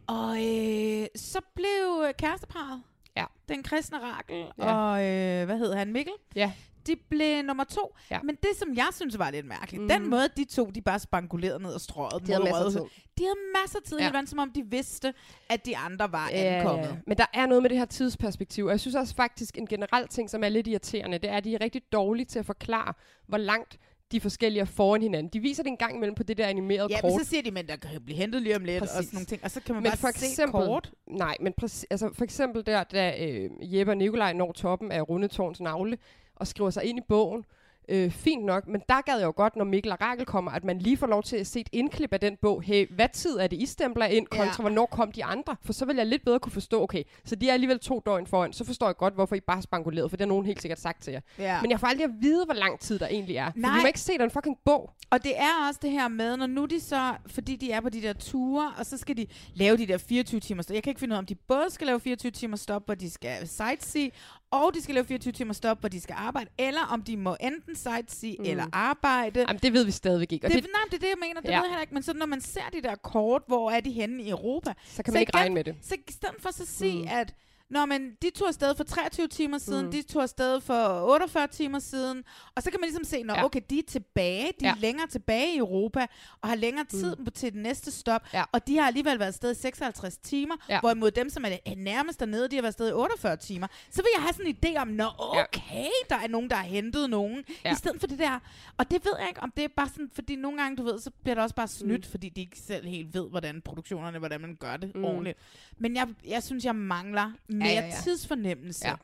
Og 0.08 0.30
øh, 0.38 1.08
så 1.16 1.40
blev 1.56 2.04
øh, 2.08 2.14
kæresteparret, 2.14 2.82
Ja. 3.18 3.26
den 3.50 3.64
kristne 3.64 3.98
Rakel 4.02 4.46
Ja. 4.58 4.74
og, 4.76 5.04
øh, 5.06 5.46
hvad 5.46 5.58
hed 5.58 5.74
han, 5.74 5.92
Mikkel? 5.94 6.14
Ja. 6.36 6.52
De 6.88 6.96
blev 7.10 7.44
nummer 7.44 7.64
to. 7.64 7.96
Ja. 8.12 8.20
Men 8.24 8.36
det, 8.36 8.50
som 8.58 8.74
jeg 8.76 8.88
synes 8.96 9.20
var 9.20 9.32
lidt 9.32 9.46
mærkeligt, 9.46 9.82
Mhm. 9.84 9.90
den 9.90 10.10
måde, 10.10 10.28
de 10.38 10.46
to, 10.46 10.66
de 10.66 10.82
bare 10.82 11.00
spankulerede 11.00 11.60
ned 11.64 11.74
og 11.74 11.82
strøget 11.82 12.28
de 12.28 12.32
havde 12.32 12.44
masser 12.44 12.56
af 12.56 12.60
Rådhuset. 12.66 12.82
tid. 12.82 13.02
De 13.18 13.24
havde 13.24 13.62
masser 13.64 13.80
af 13.80 13.84
tid, 13.84 13.98
Ja. 14.00 14.06
ja. 14.06 14.12
helt 14.18 14.30
som 14.30 14.40
om 14.40 14.52
de 14.52 14.64
vidste, 14.66 15.14
at 15.50 15.66
de 15.66 15.78
andre 15.78 16.12
var 16.12 16.30
Ja, 16.30 16.36
ankommet. 16.38 16.86
ja. 16.88 16.96
Men 17.08 17.18
der 17.18 17.26
er 17.34 17.46
noget 17.46 17.62
med 17.62 17.70
det 17.70 17.78
her 17.78 17.86
tidsperspektiv, 17.86 18.66
og 18.66 18.72
jeg 18.72 18.80
synes 18.80 18.96
også 18.96 19.16
faktisk 19.16 19.58
en 19.58 19.68
generel 19.68 20.08
ting, 20.08 20.30
som 20.30 20.44
er 20.44 20.50
lidt 20.50 20.68
irriterende, 20.68 21.18
det 21.18 21.30
er, 21.30 21.38
at 21.38 21.44
de 21.44 21.56
er 21.56 21.62
rigtig 21.62 21.82
dårlige 21.92 22.26
til 22.26 22.40
at 22.40 22.46
forklare, 22.46 22.94
hvor 23.28 23.38
langt 23.38 23.78
de 24.12 24.22
forskellige 24.22 24.62
er 24.62 24.66
foran 24.66 25.02
hinanden. 25.02 25.30
De 25.34 25.40
viser 25.40 25.64
det 25.64 25.70
en 25.70 25.78
gang 25.78 25.96
imellem 25.96 26.16
på 26.16 26.24
det 26.24 26.38
der 26.38 26.48
animerede 26.48 26.88
Ja, 26.90 27.02
kort. 27.02 27.12
men 27.12 27.20
så 27.24 27.30
siger 27.30 27.42
de, 27.44 27.52
men 27.52 27.68
der 27.68 27.76
kan 27.76 28.02
blive 28.06 28.18
hentet 28.18 28.42
lige 28.42 28.56
om 28.56 28.64
lidt, 28.66 28.80
Præcis. 28.80 28.98
og 28.98 29.04
sådan 29.04 29.16
nogle 29.16 29.26
ting. 29.26 29.44
Og 29.44 29.52
så 29.52 29.60
kan 29.62 29.76
man 29.76 29.84
Men 29.84 29.90
bare 29.92 29.98
for 29.98 30.12
se 30.20 30.26
eksempel- 30.26 30.52
kort. 30.66 30.92
Nej, 31.08 31.38
men 31.42 31.54
præcis, 31.58 31.86
altså 31.90 32.10
for 32.14 32.24
eksempel 32.24 32.66
der, 32.66 32.84
da 32.84 33.16
øh, 33.28 33.50
Jeppe 33.62 33.92
og 33.92 33.98
Nikolaj 33.98 34.34
når 34.34 34.52
toppen 34.52 34.92
af 34.92 35.10
Rundetårns 35.10 35.60
navle 35.62 35.98
og 36.36 36.48
skriver 36.48 36.70
sig 36.70 36.84
ind 36.84 36.98
i 36.98 37.02
bogen, 37.10 37.46
øh, 37.90 38.12
fint 38.12 38.46
nok, 38.46 38.68
men 38.68 38.82
der 38.90 39.02
gad 39.02 39.18
jeg 39.18 39.26
jo 39.26 39.34
godt, 39.36 39.56
når 39.56 39.66
Mikkel 39.66 39.92
og 39.92 40.02
Rakel 40.02 40.26
kommer, 40.26 40.52
at 40.52 40.64
man 40.64 40.80
lige 40.80 40.98
får 40.98 41.08
lov 41.08 41.24
til 41.24 41.38
at 41.38 41.48
se 41.48 41.60
et 41.60 41.70
indklip 41.72 42.14
af 42.14 42.20
den 42.20 42.38
bog. 42.42 42.62
Hey, 42.62 42.94
hvad 42.96 43.10
tid 43.14 43.38
er 43.38 43.48
det, 43.48 43.62
I 43.62 43.66
stempler 43.66 44.06
ind, 44.06 44.28
kontra 44.28 44.56
Ja. 44.58 44.62
hvornår 44.62 44.86
kom 44.86 45.12
de 45.12 45.24
andre? 45.26 45.56
For 45.64 45.74
så 45.74 45.86
vil 45.86 45.96
jeg 45.96 46.06
lidt 46.06 46.26
bedre 46.26 46.40
kunne 46.40 46.52
forstå, 46.52 46.84
okay, 46.84 47.04
så 47.26 47.36
de 47.36 47.50
er 47.50 47.54
alligevel 47.54 47.80
to 47.80 48.02
døgn 48.06 48.28
foran, 48.28 48.54
så 48.54 48.66
forstår 48.66 48.88
jeg 48.88 48.96
godt, 48.98 49.14
hvorfor 49.14 49.36
I 49.36 49.40
bare 49.40 49.58
har 49.58 49.62
spankuleret, 49.62 50.10
for 50.10 50.18
det 50.18 50.26
har 50.26 50.28
nogen 50.28 50.46
helt 50.46 50.62
sikkert 50.62 50.80
sagt 50.80 51.04
til 51.04 51.12
jer. 51.14 51.22
Ja. 51.40 51.62
Men 51.62 51.72
jeg 51.72 51.80
får 51.80 51.88
aldrig 51.88 52.04
at 52.06 52.12
vide, 52.22 52.46
hvor 52.46 52.54
lang 52.54 52.80
tid 52.80 53.00
der 53.00 53.08
egentlig 53.08 53.36
er. 53.38 53.52
For 53.52 53.60
Nej. 53.60 53.76
vi 53.78 53.82
må 53.82 53.88
ikke 53.88 54.00
se 54.00 54.18
den 54.18 54.32
fucking 54.32 54.58
bog. 54.66 54.92
Og 55.10 55.24
det 55.24 55.38
er 55.38 55.68
også 55.68 55.80
det 55.84 55.92
her 55.92 56.08
med, 56.08 56.38
når 56.38 56.48
nu 56.48 56.66
de 56.66 56.80
så, 56.80 57.14
fordi 57.28 57.56
de 57.56 57.72
er 57.72 57.82
på 57.82 57.90
de 57.90 58.02
der 58.02 58.14
ture, 58.14 58.74
og 58.78 58.86
så 58.86 58.98
skal 58.98 59.18
de 59.18 59.28
lave 59.54 59.78
de 59.78 59.88
der 59.88 59.98
24 59.98 60.40
timer 60.40 60.64
stop. 60.64 60.74
Jeg 60.76 60.84
kan 60.84 60.92
ikke 60.92 61.00
finde 61.00 61.14
ud 61.14 61.16
af, 61.16 61.20
om 61.20 61.26
de 61.26 61.36
både 61.36 61.70
skal 61.70 61.88
lave 61.88 62.00
24 62.00 62.32
timer 62.32 62.58
stop, 62.58 62.86
hvor 62.86 62.96
de 62.96 63.10
skal 63.12 63.48
sightsee, 63.48 64.12
og 64.56 64.74
de 64.74 64.82
skal 64.82 64.96
lave 64.96 65.06
24 65.06 65.32
timer 65.32 65.54
stop, 65.54 65.80
hvor 65.80 65.90
de 65.90 66.02
skal 66.02 66.16
arbejde, 66.20 66.50
eller 66.58 66.82
om 66.82 67.02
de 67.02 67.18
må 67.18 67.36
enten 67.40 67.76
sightsee 67.76 68.36
mm. 68.40 68.46
eller 68.46 68.66
arbejde. 68.74 69.40
Jamen, 69.40 69.60
det 69.64 69.74
ved 69.74 69.86
vi 69.86 69.92
stadigvæk 69.92 70.32
ikke. 70.32 70.48
Og 70.48 70.52
det, 70.52 70.64
det, 70.64 70.72
nej, 70.74 70.82
det 70.86 70.94
er 70.94 71.00
det, 71.00 71.08
jeg 71.08 71.18
mener. 71.28 71.42
Det 71.42 71.50
Ja. 71.50 71.56
ved 71.56 71.64
jeg 71.64 71.70
heller 71.72 71.82
ikke. 71.82 71.94
Men 71.94 72.04
så 72.04 72.14
når 72.14 72.26
man 72.26 72.42
ser 72.42 72.70
de 72.74 72.82
der 72.82 72.96
kort, 72.96 73.42
hvor 73.48 73.72
er 73.72 73.80
de 73.80 73.92
henne 73.92 74.24
i 74.24 74.30
Europa, 74.30 74.74
så 74.86 75.04
kan 75.04 75.14
man 75.14 75.22
ikke 75.22 75.32
igen, 75.34 75.40
regne 75.40 75.54
med 75.56 75.64
det. 75.64 75.76
Så 75.82 75.96
i 76.08 76.12
stedet 76.12 76.36
for 76.40 76.52
så 76.52 76.86
Mm. 76.86 76.92
mm. 77.02 77.08
at 77.10 77.34
Nå, 77.76 77.86
men 77.86 78.12
de 78.22 78.30
tog 78.30 78.48
afsted 78.48 78.76
for 78.76 78.84
23 78.84 79.28
timer 79.28 79.58
siden, 79.58 79.80
Mm. 79.82 79.86
mm. 79.86 79.92
de 79.92 80.02
tog 80.02 80.24
afsted 80.24 80.62
for 80.62 81.02
48 81.10 81.48
timer 81.48 81.80
siden, 81.80 82.24
og 82.56 82.64
så 82.64 82.72
kan 82.72 82.80
man 82.80 82.88
ligesom 82.88 83.04
se, 83.04 83.24
når 83.24 83.34
Ja. 83.36 83.44
okay, 83.46 83.62
de 83.70 83.80
er 83.80 83.84
tilbage, 83.88 84.46
de 84.60 84.66
Ja. 84.66 84.72
er 84.72 84.76
længere 84.76 85.08
tilbage 85.08 85.54
i 85.56 85.58
Europa, 85.58 86.08
og 86.42 86.50
har 86.50 86.56
længere 86.56 86.86
tid 86.86 87.16
mm. 87.16 87.26
til 87.26 87.54
det 87.54 87.62
næste 87.62 87.92
stop, 87.92 88.22
Ja. 88.34 88.44
og 88.52 88.68
de 88.68 88.78
har 88.78 88.88
alligevel 88.88 89.20
været 89.20 89.28
afsted 89.28 89.52
i 89.52 89.56
56 89.62 90.18
timer, 90.18 90.56
Ja. 90.70 90.80
hvorimod 90.80 91.12
dem, 91.12 91.30
som 91.30 91.46
er 91.46 91.76
nærmest 91.78 92.20
dernede, 92.20 92.48
de 92.50 92.56
har 92.56 92.62
været 92.62 92.70
afsted 92.72 92.90
i 92.90 92.92
48 92.94 93.38
timer. 93.38 93.68
Så 93.92 94.02
vil 94.02 94.10
jeg 94.16 94.22
have 94.24 94.34
sådan 94.34 94.48
en 94.48 94.58
idé 94.66 94.80
om, 94.82 94.88
nå 94.88 95.06
okay, 95.18 95.88
der 96.10 96.16
er 96.16 96.28
nogen, 96.28 96.50
der 96.50 96.56
har 96.56 96.64
hentet 96.64 97.10
nogen, 97.10 97.44
Ja. 97.66 97.72
i 97.72 97.76
stedet 97.76 98.00
for 98.00 98.08
det 98.08 98.20
der. 98.20 98.40
Og 98.78 98.92
det 98.92 99.06
ved 99.06 99.14
jeg 99.20 99.28
ikke, 99.28 99.44
om 99.44 99.52
det 99.58 99.64
er 99.64 99.68
bare 99.76 99.90
sådan, 99.90 100.10
fordi 100.14 100.36
nogle 100.36 100.58
gange, 100.62 100.78
du 100.78 100.84
ved, 100.84 101.00
så 101.00 101.10
bliver 101.24 101.36
der 101.36 101.42
også 101.42 101.56
bare 101.56 101.68
snydt, 101.68 102.06
mm. 102.06 102.12
fordi 102.12 102.30
de 102.30 102.42
ikke 102.42 102.60
selv 102.60 102.88
helt 102.88 103.14
ved, 103.14 103.30
hvordan 103.30 103.62
produktionerne, 103.62 104.20
hvordan 104.20 104.42
man 104.42 104.56
gør 104.60 104.78
det 104.78 104.96
Mm. 104.96 105.00
mm. 105.02 105.06
ordentligt. 105.06 105.38
Men 105.78 105.96
jeg, 105.96 106.08
jeg 106.28 106.44
synes, 106.44 106.66
jeg 106.66 106.76
mangler 106.76 107.32
mere 107.66 107.74
ja, 107.74 107.82
ja, 107.82 107.86
ja. 107.86 108.02
tidsfornemmelse. 108.04 108.88
Ja. 108.88 108.96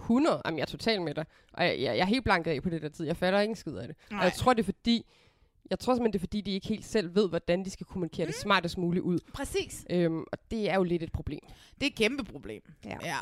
100. 0.00 0.42
Jamen, 0.44 0.58
jeg 0.58 0.62
er 0.62 0.66
totalt 0.66 1.02
med 1.02 1.14
dig. 1.14 1.24
Og 1.52 1.64
jeg, 1.64 1.80
jeg, 1.80 1.96
jeg 1.96 2.02
er 2.02 2.06
helt 2.06 2.24
blanket 2.24 2.50
af 2.50 2.62
på 2.62 2.70
det 2.70 2.82
der 2.82 2.88
tid. 2.88 3.06
Jeg 3.06 3.16
fatter 3.16 3.40
ikke 3.40 3.50
en 3.50 3.56
skid 3.56 3.76
af 3.76 3.88
det. 3.88 3.96
Og 4.10 4.14
Nej. 4.14 4.22
jeg 4.22 4.32
tror, 4.32 4.54
det 4.54 4.62
er 4.62 4.64
fordi... 4.64 5.06
Jeg 5.70 5.78
tror 5.78 5.94
simpelthen, 5.94 6.12
det 6.12 6.18
er 6.18 6.22
fordi, 6.22 6.40
de 6.40 6.50
ikke 6.50 6.68
helt 6.68 6.84
selv 6.84 7.14
ved, 7.14 7.28
hvordan 7.28 7.64
de 7.64 7.70
skal 7.70 7.86
kommunikere 7.86 8.26
mm. 8.26 8.32
det 8.32 8.40
smartest 8.40 8.78
muligt 8.78 9.02
ud. 9.02 9.18
Præcis. 9.32 9.84
Øhm, 9.90 10.24
og 10.32 10.38
det 10.50 10.70
er 10.70 10.74
jo 10.74 10.82
lidt 10.82 11.02
et 11.02 11.12
problem. 11.12 11.40
Det 11.74 11.82
er 11.82 11.86
et 11.86 11.94
kæmpe 11.94 12.24
problem. 12.24 12.62
Ja. 12.84 12.96
ja. 13.02 13.16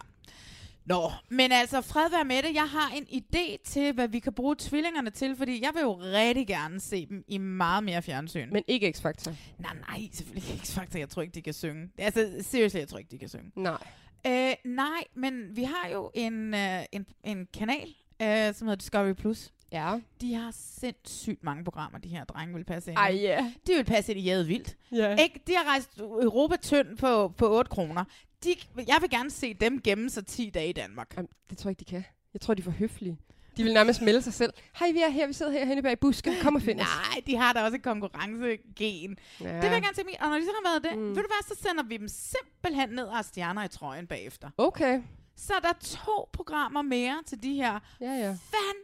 Nå, 0.86 1.12
men 1.28 1.52
altså, 1.52 1.80
fred 1.80 2.10
være 2.10 2.24
med 2.24 2.42
det. 2.42 2.54
Jeg 2.54 2.68
har 2.68 2.92
en 2.96 3.22
idé 3.22 3.62
til, 3.64 3.92
hvad 3.92 4.08
vi 4.08 4.18
kan 4.18 4.32
bruge 4.32 4.56
tvillingerne 4.58 5.10
til, 5.10 5.36
fordi 5.36 5.62
jeg 5.62 5.70
vil 5.74 5.80
jo 5.80 5.94
rigtig 5.94 6.46
gerne 6.46 6.80
se 6.80 7.06
dem 7.06 7.24
i 7.28 7.38
meget 7.38 7.84
mere 7.84 8.02
fjernsyn. 8.02 8.52
Men 8.52 8.64
ikke 8.66 8.94
X-Factor. 8.96 9.32
Nej, 9.58 9.76
nej, 9.88 10.08
selvfølgelig 10.12 10.52
ikke 10.54 10.66
faktisk. 10.66 10.98
Jeg 10.98 11.08
tror 11.08 11.22
ikke, 11.22 11.34
de 11.34 11.42
kan 11.42 11.52
synge. 11.52 11.88
Altså, 11.98 12.30
seriously, 12.40 12.78
jeg 12.78 12.88
tror 12.88 12.98
ikke, 12.98 13.10
de 13.10 13.18
kan 13.18 13.28
synge. 13.28 13.50
Nej. 13.56 13.78
Øh, 14.26 14.52
nej, 14.64 15.04
men 15.14 15.56
vi 15.56 15.62
har 15.62 15.88
jo 15.92 16.10
en, 16.14 16.54
øh, 16.54 16.82
en, 16.92 17.06
en 17.24 17.48
kanal, 17.54 17.88
øh, 18.22 18.54
som 18.54 18.66
hedder 18.68 18.74
Discovery 18.74 19.12
Plus. 19.12 19.52
Ja. 19.72 20.00
De 20.20 20.34
har 20.34 20.50
sindssygt 20.54 21.44
mange 21.44 21.64
programmer, 21.64 21.98
de 21.98 22.08
her 22.08 22.24
drenge 22.24 22.54
vil 22.54 22.64
passe 22.64 22.90
ind. 22.90 22.98
i. 22.98 23.02
Ej, 23.02 23.14
ja. 23.14 23.52
De 23.66 23.72
vil 23.74 23.84
passe 23.84 24.12
ind 24.12 24.20
i 24.20 24.24
Jade 24.24 24.46
Vildt. 24.46 24.76
Ja. 24.92 25.16
Ikke? 25.16 25.40
De 25.46 25.52
har 25.54 25.64
rejst 25.70 25.98
Europa 25.98 26.56
tynd 26.56 26.96
på, 26.98 27.28
på 27.28 27.58
8 27.58 27.68
kroner. 27.68 28.04
De, 28.44 28.54
jeg 28.76 28.98
vil 29.00 29.10
gerne 29.10 29.30
se 29.30 29.54
dem 29.54 29.80
gemme 29.80 30.10
sig 30.10 30.26
10 30.26 30.50
dage 30.50 30.68
i 30.68 30.72
Danmark. 30.72 31.12
Jamen, 31.16 31.28
det 31.50 31.58
tror 31.58 31.68
jeg 31.68 31.72
ikke, 31.72 31.80
de 31.80 31.84
kan. 31.90 32.04
Jeg 32.34 32.40
tror, 32.40 32.54
de 32.54 32.60
er 32.60 32.64
for 32.64 32.70
høflige. 32.70 33.18
De 33.56 33.62
vil 33.64 33.72
nærmest 33.74 34.02
melde 34.02 34.22
sig 34.22 34.32
selv. 34.34 34.52
Hej, 34.78 34.90
vi 34.92 35.00
er 35.00 35.08
her. 35.08 35.26
Vi 35.26 35.32
sidder 35.32 35.52
herhenne 35.52 35.82
bag 35.82 36.00
busken. 36.00 36.34
Kom 36.42 36.54
og 36.54 36.62
find 36.62 36.80
os. 36.80 36.86
Nej, 37.14 37.22
de 37.26 37.36
har 37.36 37.52
da 37.52 37.62
også 37.64 37.76
et 37.76 37.82
konkurrencegen. 37.82 39.16
Ja. 39.40 39.44
Det 39.54 39.62
vil 39.62 39.70
jeg 39.70 39.82
gerne 39.82 39.94
se 39.94 40.04
mere. 40.04 40.16
Og 40.20 40.28
når 40.30 40.36
de 40.36 40.44
så 40.44 40.50
har 40.64 40.70
været 40.72 40.84
det, 40.84 40.98
Mm. 40.98 41.08
ved 41.08 41.22
du 41.22 41.28
hvad, 41.28 41.56
så 41.56 41.62
sender 41.62 41.82
vi 41.84 41.96
dem 41.96 42.08
simpelthen 42.08 42.88
ned 42.88 43.04
og 43.04 43.24
stjerner 43.24 43.64
i 43.64 43.68
trøjen 43.68 44.06
bagefter. 44.06 44.50
Okay. 44.58 45.02
Så 45.36 45.52
er 45.54 45.60
der 45.60 45.72
to 45.82 46.28
programmer 46.32 46.82
mere 46.82 47.22
til 47.26 47.42
de 47.42 47.54
her 47.54 47.78
Ja, 48.00 48.12
ja. 48.12 48.30
fan 48.30 48.76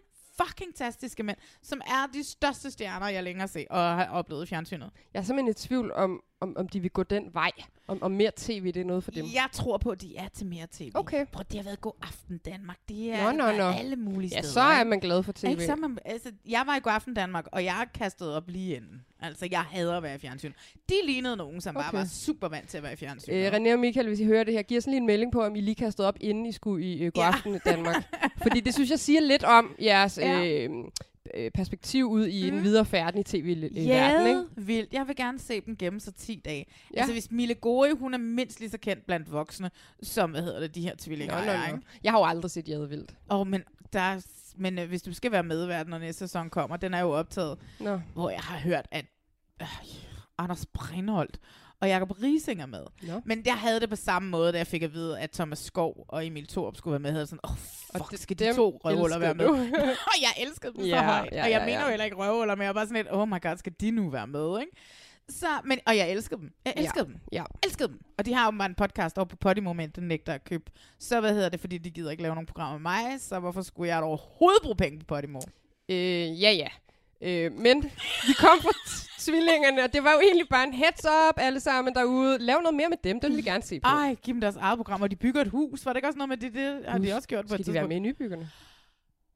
fucking 0.47 0.75
tastiske 0.75 1.23
mænd, 1.23 1.37
som 1.63 1.81
er 1.87 2.07
de 2.13 2.25
største 2.25 2.71
stjerner, 2.71 3.09
jeg 3.09 3.23
længere 3.23 3.41
har 3.43 3.47
set 3.47 3.67
og 3.71 3.81
har 3.81 4.07
oplevet 4.11 4.43
i 4.43 4.47
fjernsynet. 4.49 4.91
Jeg 5.15 5.21
er 5.21 5.25
simpelthen 5.25 5.51
i 5.51 5.55
tvivl 5.55 5.93
om, 5.93 6.21
om, 6.43 6.57
om 6.57 6.69
de 6.69 6.81
vil 6.81 6.91
gå 6.91 7.03
den 7.03 7.25
vej. 7.33 7.51
Om, 7.89 8.03
om 8.03 8.11
mere 8.11 8.31
tv, 8.37 8.67
det 8.67 8.77
er 8.77 8.85
noget 8.85 9.05
for 9.05 9.11
dem. 9.11 9.25
Jeg 9.35 9.49
tror 9.53 9.79
på, 9.79 9.91
at 9.91 10.01
de 10.01 10.17
er 10.17 10.29
til 10.29 10.47
mere 10.47 10.67
tv. 10.73 10.91
Okay. 10.95 11.27
Prøv, 11.33 11.45
det 11.51 11.57
har 11.57 11.65
været 11.65 11.81
God 11.81 11.93
Aften 12.03 12.39
Danmark. 12.39 12.77
Det 12.89 13.13
er, 13.13 13.33
Nå, 13.33 13.39
nå, 13.47 13.53
nå. 13.59 13.65
alle 13.65 13.97
mulige 13.97 14.31
Ja, 14.35 14.41
steder. 14.41 14.53
så 14.53 14.61
er 14.61 14.85
man 14.85 15.01
glad 15.01 15.23
for 15.23 15.33
tv. 15.33 15.47
Ikke, 15.47 15.65
så 15.67 15.77
man, 15.77 15.99
altså, 16.05 16.33
jeg 16.49 16.63
var 16.67 16.77
i 16.77 16.81
God 16.81 16.93
Aften 16.93 17.15
Danmark, 17.15 17.47
og 17.53 17.65
jeg 17.65 17.87
kastede 17.95 18.37
op 18.37 18.49
lige 18.49 18.77
inden. 18.77 19.05
Altså, 19.21 19.49
jeg 19.51 19.61
hader 19.61 19.97
at 19.97 20.03
være 20.03 20.15
i 20.15 20.19
fjernsyn. 20.19 20.53
De 20.89 20.95
lignede 21.07 21.37
nogen, 21.37 21.61
som 21.61 21.77
okay. 21.77 21.85
bare 21.91 21.99
var 21.99 22.05
super 22.05 22.49
vant 22.49 22.69
til 22.69 22.77
at 22.77 22.83
være 22.83 22.93
i 22.93 22.97
fjernsyn. 22.97 23.33
Øh, 23.33 23.53
René 23.53 23.73
og 23.73 23.79
Michael, 23.79 24.07
hvis 24.09 24.21
I 24.21 24.25
hører 24.25 24.45
det 24.45 24.55
her, 24.55 24.63
giver 24.63 24.81
sådan 24.81 24.91
lige 24.91 25.01
en 25.01 25.07
melding 25.07 25.33
på, 25.33 25.43
om 25.43 25.57
I 25.57 25.61
lige 25.61 25.75
kastede 25.75 26.09
op, 26.09 26.17
inden 26.21 26.47
I 26.47 26.53
skulle 26.53 26.85
i 26.87 27.03
øh, 27.03 27.13
God 27.15 27.25
Ja. 27.25 27.29
Aften 27.29 27.61
Danmark. 27.65 28.05
Fordi 28.43 28.61
det 28.61 28.75
synes 28.75 28.91
jeg 28.91 28.99
siger 28.99 29.21
lidt 29.21 29.45
om 29.45 29.75
jeres 29.83 30.19
Ja. 30.23 30.45
øh, 30.47 30.71
perspektiv 31.55 32.05
ud 32.07 32.27
i 32.27 32.51
Mm. 32.51 32.57
en 32.57 32.63
videre 32.65 32.85
færden 32.85 33.21
i 33.21 33.23
tv-verden, 33.23 33.77
ikke? 33.77 33.83
Ja, 33.93 34.43
vildt. 34.57 34.93
Jeg 34.93 35.09
vil 35.09 35.17
gerne 35.17 35.39
se 35.39 35.61
dem 35.61 35.77
gemme 35.77 36.01
sig 36.01 36.15
10 36.15 36.43
dage. 36.45 36.67
Ja. 36.95 36.99
Altså, 37.01 37.13
hvis 37.13 37.31
Mille 37.31 37.55
Gori, 37.55 37.91
hun 37.91 38.15
er 38.15 38.19
mindst 38.19 38.61
lige 38.61 38.71
så 38.71 38.79
kendt 38.79 39.07
blandt 39.07 39.33
voksne, 39.33 39.71
som, 40.03 40.31
hvad 40.31 40.43
hedder 40.43 40.61
det, 40.61 40.75
de 40.75 40.83
her 40.83 40.95
tvillinger 40.99 41.35
er, 41.35 41.69
nå. 41.71 41.75
ikke? 41.77 41.87
Jeg 42.05 42.13
har 42.13 42.19
jo 42.19 42.25
aldrig 42.25 42.51
set 42.51 42.69
Jadevildt. 42.69 43.15
Åh, 43.31 43.47
men 43.47 43.63
der 43.93 44.01
er, 44.01 44.21
men 44.57 44.79
øh, 44.79 44.89
hvis 44.89 45.03
du 45.03 45.13
skal 45.15 45.33
være 45.33 45.43
medvært, 45.43 45.89
når 45.89 45.99
næste 45.99 46.19
sæson 46.19 46.51
kommer, 46.51 46.77
den 46.77 46.95
er 46.95 47.01
jo 47.01 47.11
optaget, 47.11 47.59
Nå. 47.81 48.01
hvor 48.15 48.31
jeg 48.31 48.41
har 48.41 48.59
hørt, 48.59 48.87
at 48.91 49.05
øh, 49.63 49.67
Anders 50.39 50.67
Breinholt 50.67 51.39
og 51.83 51.89
Jacob 51.89 52.11
Rising 52.23 52.63
er 52.63 52.67
med. 52.67 52.85
Nå. 53.03 53.21
Men 53.25 53.43
jeg 53.47 53.55
havde 53.59 53.81
det 53.81 53.89
på 53.91 53.97
samme 53.97 54.31
måde, 54.31 54.53
da 54.53 54.59
jeg 54.59 54.67
fik 54.67 54.83
at 54.83 54.93
vide, 54.93 55.21
at 55.21 55.31
Thomas 55.31 55.59
Skov 55.59 56.05
og 56.09 56.27
Emil 56.27 56.47
Thorup 56.49 56.77
skulle 56.77 56.93
være 56.93 57.01
med. 57.01 57.11
Jeg 57.11 57.15
havde 57.15 57.27
sådan, 57.27 57.41
åh, 57.45 57.51
oh, 57.51 57.57
fuck, 57.59 58.11
det- 58.11 58.19
skal 58.21 58.39
de 58.39 58.55
to 58.55 58.81
røvhuller 58.85 59.19
være 59.19 59.35
med? 59.35 59.47
og 59.47 59.57
jeg 60.27 60.33
elskede 60.47 60.73
dem 60.77 60.85
Ja, 60.85 60.99
så 60.99 61.03
højt. 61.05 61.33
ja, 61.33 61.43
og 61.45 61.51
jeg 61.51 61.59
ja, 61.61 61.65
mener 61.67 61.79
ja. 61.79 61.85
jo 61.85 61.89
heller 61.89 62.05
ikke 62.05 62.17
røvhuller, 62.17 62.55
men 62.55 62.63
jeg 62.63 62.69
var 62.69 62.81
bare 62.81 62.87
sådan 62.87 62.97
lidt, 63.05 63.09
oh 63.15 63.29
my 63.29 63.43
god, 63.43 63.57
skal 63.57 63.73
de 63.81 63.91
nu 63.91 64.09
være 64.11 64.27
med, 64.27 64.61
ikke? 64.61 64.73
Så, 65.29 65.47
men, 65.65 65.79
og 65.87 65.97
jeg 65.97 66.11
elskede 66.11 66.41
dem. 66.41 66.53
Jeg 66.65 66.73
Ja. 66.77 66.83
elskede 66.83 67.05
dem. 67.05 67.17
Ja. 67.33 67.45
Elskede 67.65 67.89
dem. 67.89 68.01
Og 68.19 68.27
de 68.27 68.35
har 68.35 68.45
jo 68.53 68.59
bare 68.59 68.69
en 68.69 68.75
podcast 68.75 69.19
over 69.19 69.25
på 69.27 69.37
Podimo, 69.37 69.73
men 69.73 69.91
den 69.91 70.09
nægter 70.09 70.33
at 70.35 70.45
købe. 70.45 70.71
Så 70.99 71.21
hvad 71.21 71.35
hedder 71.35 71.49
det, 71.49 71.61
fordi 71.61 71.79
de 71.79 71.91
gider 71.91 72.11
ikke 72.11 72.23
lave 72.23 72.35
nogen 72.35 72.47
programmer 72.47 72.79
med 72.79 72.83
mig, 72.83 73.21
så 73.21 73.39
hvorfor 73.39 73.63
skulle 73.63 73.89
jeg 73.95 74.03
overhovedet 74.03 74.63
bruge 74.63 74.77
penge 74.77 74.99
på 74.99 75.05
Podimo? 75.05 75.41
Øh, 75.89 76.43
ja, 76.43 76.51
ja. 76.51 76.69
Øh, 77.23 77.53
men 77.53 77.83
vi 78.27 78.33
kom 78.39 78.59
fra 78.63 78.73
tvillingerne, 79.19 79.85
og 79.85 79.93
det 79.93 80.05
var 80.05 80.13
jo 80.13 80.21
egentlig 80.21 80.49
bare 80.51 80.65
en 80.67 80.75
heads 80.75 81.05
up 81.29 81.35
alle 81.37 81.61
sammen 81.61 81.95
derude. 81.95 82.39
Lav 82.39 82.61
noget 82.63 82.75
mere 82.75 82.89
med 82.89 82.97
dem, 83.05 83.21
det 83.21 83.31
vil 83.31 83.37
vi 83.37 83.43
gerne 83.43 83.63
se 83.63 83.81
på. 83.81 83.89
Ej, 83.89 84.15
giv 84.23 84.35
dem 84.35 84.41
deres 84.41 84.57
eget 84.57 84.77
program, 84.79 85.03
og 85.03 85.11
de 85.11 85.17
bygger 85.17 85.41
et 85.41 85.49
hus. 85.49 85.87
Var 85.87 85.93
det 85.93 85.99
ikke 85.99 86.09
også 86.09 86.19
noget 86.19 86.29
med 86.29 86.37
det? 86.37 86.55
Det 86.55 86.85
har 86.89 86.99
de 86.99 87.13
også 87.15 87.29
gjort 87.29 87.45
på 87.45 87.49
Skal 87.49 87.61
et 87.61 87.67
de 87.67 87.73
være 87.73 87.83
tidspunkt. 87.83 87.89
med 87.89 87.97
i 87.97 88.01
nybyggerne? 88.01 88.51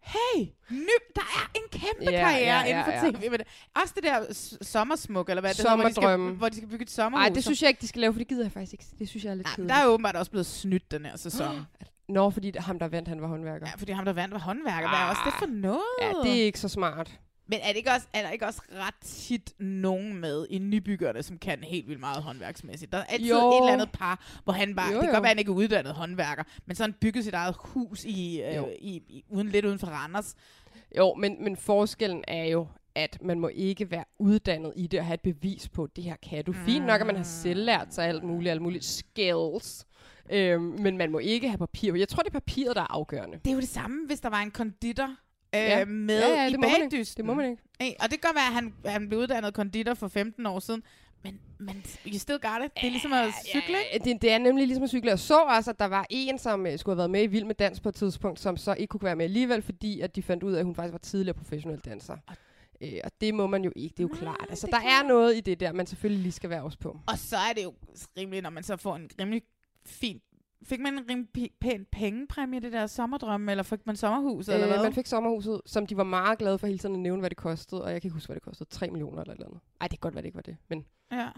Hey, 0.01 0.43
ny, 0.71 0.89
der 1.17 1.23
er 1.23 1.51
en 1.55 1.63
kæmpe 1.81 2.11
Ja, 2.13 2.21
karriere 2.25 2.39
ja, 2.61 2.61
ja, 2.61 2.65
inden 2.65 2.85
for 2.85 2.91
ja. 2.93 3.01
tv. 3.11 3.31
med 3.31 3.39
det. 3.39 3.47
Også 3.83 3.93
det 3.97 4.05
der 4.05 4.33
s- 4.35 4.59
sommersmuk, 4.63 5.29
eller 5.29 5.41
hvad 5.41 5.51
det 5.51 5.59
hedder, 5.59 5.77
hvor 5.77 5.89
de, 5.89 5.95
skal, 5.95 6.19
hvor 6.19 6.49
de 6.49 6.57
skal 6.57 6.69
bygge 6.69 6.83
et 6.83 6.91
sommerhus. 6.91 7.23
Nej, 7.23 7.35
det 7.35 7.45
synes 7.45 7.63
jeg 7.63 7.69
ikke, 7.69 7.81
de 7.81 7.89
skal 7.89 8.01
lave, 8.01 8.13
for 8.13 8.19
det 8.19 8.29
gider 8.29 8.45
jeg 8.45 8.53
faktisk 8.53 8.73
ikke. 8.73 8.85
Det 8.99 9.09
synes 9.09 9.25
jeg 9.25 9.31
er 9.31 9.35
lidt 9.35 9.47
men 9.47 9.55
kedeligt. 9.55 9.75
der 9.75 9.81
er 9.83 9.87
åbenbart 9.87 10.17
også 10.17 10.31
blevet 10.31 10.47
snydt 10.47 10.91
den 10.91 11.05
her 11.07 11.17
sæson. 11.17 11.67
Nå, 12.09 12.31
fordi 12.31 12.51
det- 12.51 12.63
ham, 12.63 12.79
der 12.79 12.89
vandt, 12.89 13.09
han 13.09 13.21
var 13.23 13.29
håndværker. 13.29 13.67
ja, 13.71 13.73
fordi 13.77 13.93
ham, 13.93 14.05
der 14.05 14.13
vandt, 14.13 14.35
var 14.35 14.41
håndværker. 14.41 14.89
Hvad 14.89 14.99
er 14.99 15.05
også 15.05 15.23
det 15.25 15.35
for 15.39 15.47
noget? 15.47 15.81
Ja, 16.03 16.13
det 16.31 16.41
er 16.41 16.45
ikke 16.45 16.61
så 16.61 16.69
smart. 16.69 17.11
Men 17.49 17.59
er, 17.63 17.69
det 17.69 17.77
ikke 17.77 17.91
også, 17.91 18.07
er 18.13 18.23
der 18.23 18.31
ikke 18.31 18.47
også 18.47 18.63
ret 18.73 18.95
tit 19.05 19.61
nogen 19.61 20.15
med 20.21 20.47
i 20.51 20.59
nybyggerne, 20.59 21.23
som 21.23 21.39
kan 21.39 21.59
helt 21.65 21.89
vildt 21.89 22.01
meget 22.01 22.23
håndværksmæssigt? 22.23 22.93
Der 22.93 22.99
er 22.99 23.05
altid 23.05 23.29
Jo. 23.29 23.51
et 23.51 23.57
eller 23.61 23.73
andet 23.73 23.91
par, 23.93 24.41
hvor 24.45 24.53
han 24.53 24.77
bare... 24.77 24.89
Jo, 24.89 24.93
det 24.95 25.01
kan 25.01 25.09
jo. 25.09 25.15
godt 25.15 25.23
være, 25.23 25.31
at 25.31 25.37
han 25.37 25.39
ikke 25.39 25.51
er 25.51 25.57
uddannet 25.57 25.93
håndværker, 25.95 26.43
men 26.67 26.77
så 26.77 26.83
han 26.83 26.93
bygget 26.93 27.25
sit 27.25 27.35
eget 27.35 27.57
hus 27.59 28.05
i, 28.05 28.43
Jo. 28.43 28.67
øh, 28.67 28.73
i, 28.79 28.97
i 29.09 29.25
uden, 29.29 29.49
lidt 29.49 29.65
uden 29.65 29.79
for 29.79 29.87
Randers. 29.87 30.35
Jo, 30.97 31.15
men, 31.15 31.45
men 31.45 31.57
forskellen 31.57 32.25
er 32.29 32.45
jo, 32.45 32.67
at 32.95 33.19
man 33.23 33.41
må 33.41 33.49
ikke 33.49 33.91
være 33.91 34.05
uddannet 34.19 34.73
i 34.77 34.87
det 34.87 35.01
og 35.01 35.07
have 35.07 35.15
et 35.15 35.21
bevis 35.21 35.69
på, 35.69 35.85
at 35.85 35.91
det 35.97 36.05
her 36.05 36.17
kan 36.23 36.45
du. 36.45 36.53
Fint 36.53 36.87
nok, 36.87 37.01
at 37.01 37.07
man 37.07 37.17
har 37.17 37.23
selv 37.25 37.65
lært 37.65 37.95
sig 37.95 38.07
alt 38.07 38.23
muligt, 38.25 38.51
alt 38.51 38.63
muligt 38.63 38.85
skills. 38.85 39.87
Øhm, 40.31 40.63
men 40.63 40.97
man 40.97 41.11
må 41.11 41.19
ikke 41.19 41.49
have 41.49 41.59
papir. 41.59 41.95
Jeg 41.95 42.09
tror, 42.09 42.23
det 42.23 42.29
er 42.35 42.41
papiret, 42.41 42.77
der 42.77 42.83
er 42.83 42.93
afgørende. 42.93 43.39
Det 43.45 43.51
er 43.51 43.55
jo 43.55 43.61
det 43.61 43.69
samme, 43.69 44.07
hvis 44.07 44.21
der 44.21 44.29
var 44.29 44.41
en 44.43 44.51
konditor 44.51 45.15
øh, 45.65 45.71
Ja. 45.71 45.85
med 45.85 46.21
Ja, 46.21 46.29
ja, 46.43 46.49
i 46.49 46.51
det 46.53 46.61
må 46.61 46.67
bagdysten. 46.81 47.17
Det 47.17 47.25
må 47.25 47.35
man 47.35 47.51
ikke. 47.51 47.63
Ikke? 47.81 47.97
Og 48.01 48.11
det 48.11 48.21
kan 48.21 48.29
godt 48.29 48.35
være, 48.37 48.47
at 48.47 48.53
han, 48.53 48.75
han 48.87 49.09
blev 49.09 49.21
uddannet 49.21 49.55
konditor 49.55 49.95
for 49.95 50.09
15 50.09 50.47
år 50.47 50.61
siden, 50.61 50.83
men, 51.25 51.41
men 51.59 51.85
you 52.07 52.19
still 52.19 52.39
got 52.39 52.65
it. 52.67 52.73
Det 52.81 52.87
er 52.87 52.91
ligesom 52.91 53.13
at 53.13 53.29
cykle? 53.47 53.77
Ja, 53.93 53.99
det, 53.99 54.23
det 54.23 54.33
er 54.33 54.39
nemlig 54.39 54.67
ligesom 54.67 54.85
at 54.85 54.91
cykle. 54.91 55.11
Jeg 55.11 55.19
så 55.19 55.43
også, 55.43 55.71
at 55.71 55.79
der 55.79 55.85
var 55.87 56.07
en, 56.11 56.39
som 56.39 56.67
øh, 56.67 56.79
skulle 56.79 56.95
have 56.95 56.99
været 56.99 57.11
med 57.11 57.23
i 57.23 57.27
Vild 57.27 57.45
med 57.45 57.55
Dans 57.55 57.81
på 57.81 57.89
et 57.89 57.95
tidspunkt, 57.95 58.41
som 58.41 58.57
så 58.57 58.75
ikke 58.75 58.91
kunne 58.91 59.03
være 59.03 59.17
med 59.17 59.25
alligevel, 59.25 59.63
fordi 59.63 60.01
at 60.01 60.17
de 60.17 60.23
fandt 60.23 60.43
ud 60.43 60.53
af, 60.53 60.59
at 60.59 60.65
hun 60.65 60.75
faktisk 60.75 60.93
var 60.93 60.99
tidligere 60.99 61.35
professionel 61.35 61.79
danser. 61.79 62.17
Øh, 62.81 62.93
og 63.05 63.11
det 63.21 63.35
må 63.35 63.47
man 63.47 63.65
jo 63.65 63.73
ikke, 63.77 63.93
det 63.93 64.01
er 64.01 64.05
jo 64.05 64.09
Nej, 64.09 64.19
klart. 64.19 64.47
Altså, 64.51 64.67
der 64.71 64.81
er 64.81 65.09
noget 65.09 65.37
i 65.37 65.41
det 65.41 65.61
der, 65.61 65.73
man 65.73 65.87
selvfølgelig 65.87 66.23
lige 66.23 66.33
skal 66.33 66.51
være 66.51 66.63
også 66.63 66.79
på. 66.79 66.99
Og 67.07 67.19
så 67.19 67.37
er 67.37 67.53
det 67.57 67.65
jo 67.65 67.75
rimeligt, 68.19 68.43
når 68.43 68.51
man 68.51 68.63
så 68.63 68.77
får 68.77 68.97
en 68.97 69.11
rimelig 69.21 69.43
fin... 69.87 70.21
Fik 70.65 70.81
man 70.81 70.93
en 70.93 71.05
rimelig 71.11 71.51
pæn 71.61 71.87
pengepræmie, 71.93 72.61
det 72.61 72.73
der 72.73 72.87
sommerdrømme, 72.87 73.51
eller 73.51 73.63
fik 73.63 73.87
man 73.87 73.97
sommerhus, 73.97 74.49
eller 74.49 74.67
Øh, 74.67 74.73
hvad? 74.73 74.83
man 74.83 74.93
fik 74.93 75.07
sommerhuset, 75.07 75.61
som 75.67 75.87
de 75.87 75.97
var 75.97 76.05
meget 76.05 76.39
glade 76.39 76.59
for 76.59 76.67
hele 76.67 76.79
tiden 76.79 76.95
at 76.95 77.01
nævne, 77.01 77.21
hvad 77.21 77.31
det 77.31 77.39
kostede. 77.39 77.85
Og 77.85 77.93
jeg 77.93 78.01
kan 78.03 78.09
ikke 78.09 78.15
huske, 78.15 78.27
hvad 78.29 78.35
det 78.35 78.43
kostede. 78.43 78.69
3 78.71 78.91
millioner 78.91 79.21
eller 79.23 79.33
et 79.33 79.37
eller 79.37 79.47
andet. 79.47 79.61
Ej, 79.81 79.89
det 79.89 79.91
kan 79.91 80.01
godt 80.01 80.15
være, 80.15 80.23
det 80.23 80.27
ikke 80.29 80.37
var 80.37 80.43
det. 80.43 80.57
Men 80.69 80.85
Ja. 81.13 81.29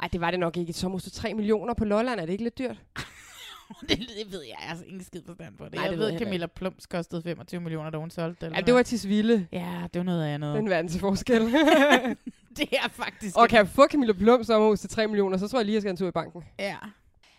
ej, 0.00 0.08
det 0.12 0.20
var 0.20 0.30
det 0.30 0.40
nok 0.40 0.56
ikke. 0.56 0.70
Et 0.70 0.76
sommerhus 0.76 1.02
til 1.02 1.12
3 1.12 1.34
millioner 1.34 1.74
på 1.74 1.84
Lolland, 1.84 2.20
er 2.20 2.26
det 2.26 2.32
ikke 2.32 2.44
lidt 2.44 2.58
dyrt? 2.58 2.82
det, 3.88 3.98
det 3.98 4.32
ved 4.32 4.42
jeg 4.42 4.56
altså 4.68 4.84
ingen 4.84 5.04
skid 5.04 5.20
forstand 5.26 5.56
på 5.58 5.64
det. 5.64 5.74
Nej, 5.74 5.82
jeg 5.82 5.90
det 5.90 5.98
ved, 5.98 6.06
heller 6.10 6.18
Camilla 6.26 6.46
Plums 6.46 6.86
kostede 6.86 7.22
25 7.22 7.60
millioner, 7.60 7.90
da 7.90 7.98
hun 7.98 8.10
solgte 8.10 8.40
det. 8.40 8.46
eller 8.46 8.58
Ja, 8.58 8.66
det 8.66 8.74
var 8.74 8.82
til 8.82 9.08
Vilde. 9.08 9.46
Ja, 9.52 9.86
det 9.94 9.98
var 9.98 10.04
noget 10.04 10.24
andet. 10.24 10.56
Den 10.56 10.70
verden 10.70 10.88
til 10.90 11.00
forskel. 11.00 11.42
det 12.58 12.68
er 12.72 12.88
faktisk... 12.90 13.36
og 13.38 13.48
kan 13.48 13.56
jeg 13.58 13.68
få 13.68 13.86
Camilla 13.88 14.12
Plum 14.12 14.44
sommerhus 14.44 14.80
til 14.80 14.90
3 14.90 15.06
millioner, 15.06 15.36
så 15.36 15.48
tror 15.48 15.58
jeg 15.58 15.66
lige, 15.66 15.74
jeg 15.74 15.82
skal 15.82 15.90
en 15.90 15.96
tur 15.96 16.08
i 16.08 16.10
banken. 16.10 16.42
Ja. 16.58 16.76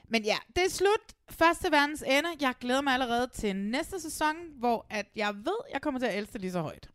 Men 0.09 0.23
ja, 0.23 0.37
det 0.55 0.63
er 0.63 0.69
slut. 0.69 1.15
Første 1.31 1.71
verdens 1.71 2.01
ende. 2.07 2.29
Jeg 2.39 2.53
glæder 2.59 2.81
mig 2.81 2.93
allerede 2.93 3.27
til 3.35 3.55
næste 3.55 4.01
sæson, 4.01 4.35
hvor 4.59 4.85
at 4.89 5.05
jeg 5.15 5.33
ved, 5.35 5.57
jeg 5.73 5.81
kommer 5.81 5.99
til 5.99 6.07
at 6.07 6.17
elske 6.17 6.37
lige 6.37 6.51
så 6.51 6.61
højt. 6.61 6.89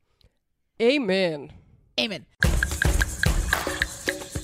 Amen. 0.80 1.50
Amen. 1.98 2.24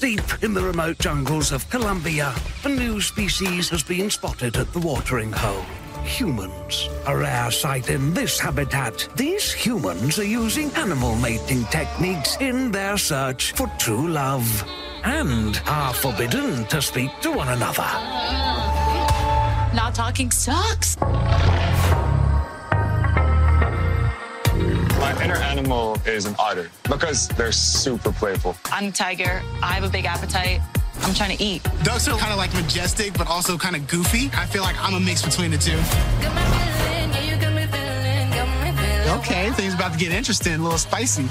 Deep 0.01 0.43
in 0.45 0.55
the 0.55 0.69
remote 0.69 1.09
jungles 1.09 1.53
of 1.53 1.71
Colombia, 1.71 2.29
a 2.65 2.69
new 2.69 3.01
species 3.01 3.71
has 3.71 3.85
been 3.85 4.11
spotted 4.11 4.57
at 4.57 4.67
the 4.67 4.89
watering 4.89 5.35
hole. 5.35 5.76
Humans. 6.07 6.89
A 7.07 7.17
rare 7.17 7.51
sight 7.51 7.91
in 7.91 8.15
this 8.15 8.39
habitat. 8.39 9.09
These 9.17 9.53
humans 9.53 10.19
are 10.19 10.25
using 10.25 10.71
animal 10.75 11.17
mating 11.17 11.65
techniques 11.65 12.37
in 12.41 12.71
their 12.71 12.97
search 12.97 13.53
for 13.53 13.67
true 13.79 14.09
love 14.09 14.65
and 15.05 15.61
are 15.67 15.93
forbidden 15.93 16.65
to 16.67 16.81
speak 16.81 17.11
to 17.23 17.33
one 17.33 17.49
another. 17.49 17.91
Not 19.75 19.95
talking 19.95 20.31
sucks. 20.31 20.97
My 24.99 25.13
inner 25.23 25.37
animal 25.37 25.99
is 26.07 26.25
an 26.27 26.37
otter 26.39 26.71
because 26.85 27.29
they're 27.29 27.53
super 27.53 28.13
playful. 28.13 28.57
I'm 28.67 28.87
a 28.87 28.93
tiger. 28.93 29.43
I 29.63 29.75
have 29.75 29.85
a 29.85 29.91
big 29.91 30.05
appetite. 30.05 30.61
I'm 31.03 31.15
trying 31.15 31.37
to 31.37 31.43
eat. 31.43 31.63
Ducks 31.83 32.09
are 32.09 32.19
kind 32.19 32.33
of 32.33 32.39
like 32.39 32.53
majestic, 32.55 33.17
but 33.17 33.29
also 33.29 33.57
kind 33.57 33.77
of 33.77 33.87
goofy. 33.89 34.31
I 34.35 34.47
feel 34.47 34.63
like 34.63 34.77
I'm 34.81 34.95
a 34.95 35.01
mix 35.01 35.23
between 35.23 35.51
the 35.51 35.59
two. 35.59 35.77
Okay, 39.19 39.51
things 39.53 39.75
about 39.75 39.93
to 39.93 39.99
get 39.99 40.13
interesting, 40.13 40.55
a 40.55 40.59
little 40.59 40.79
spicy. 40.79 41.25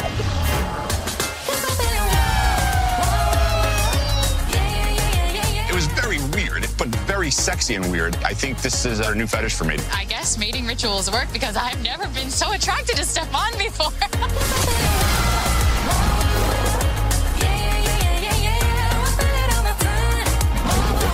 It 5.68 5.76
was 5.76 5.88
very 5.88 6.20
weird, 6.34 6.68
but 6.78 6.88
very 7.06 7.30
sexy 7.30 7.76
and 7.76 7.92
weird. 7.92 8.16
I 8.18 8.34
think 8.34 8.62
this 8.62 8.86
is 8.86 9.00
a 9.00 9.14
new 9.14 9.28
fetish 9.28 9.56
for 9.56 9.66
me. 9.66 9.78
I 9.94 10.06
guess 10.06 10.38
mating 10.38 10.66
rituals 10.66 11.12
work 11.12 11.28
because 11.34 11.58
I've 11.58 11.82
never 11.84 12.08
been 12.08 12.30
so 12.30 12.54
attracted 12.54 12.96
to 12.98 13.04
Stefan 13.04 13.58
before. 13.58 13.92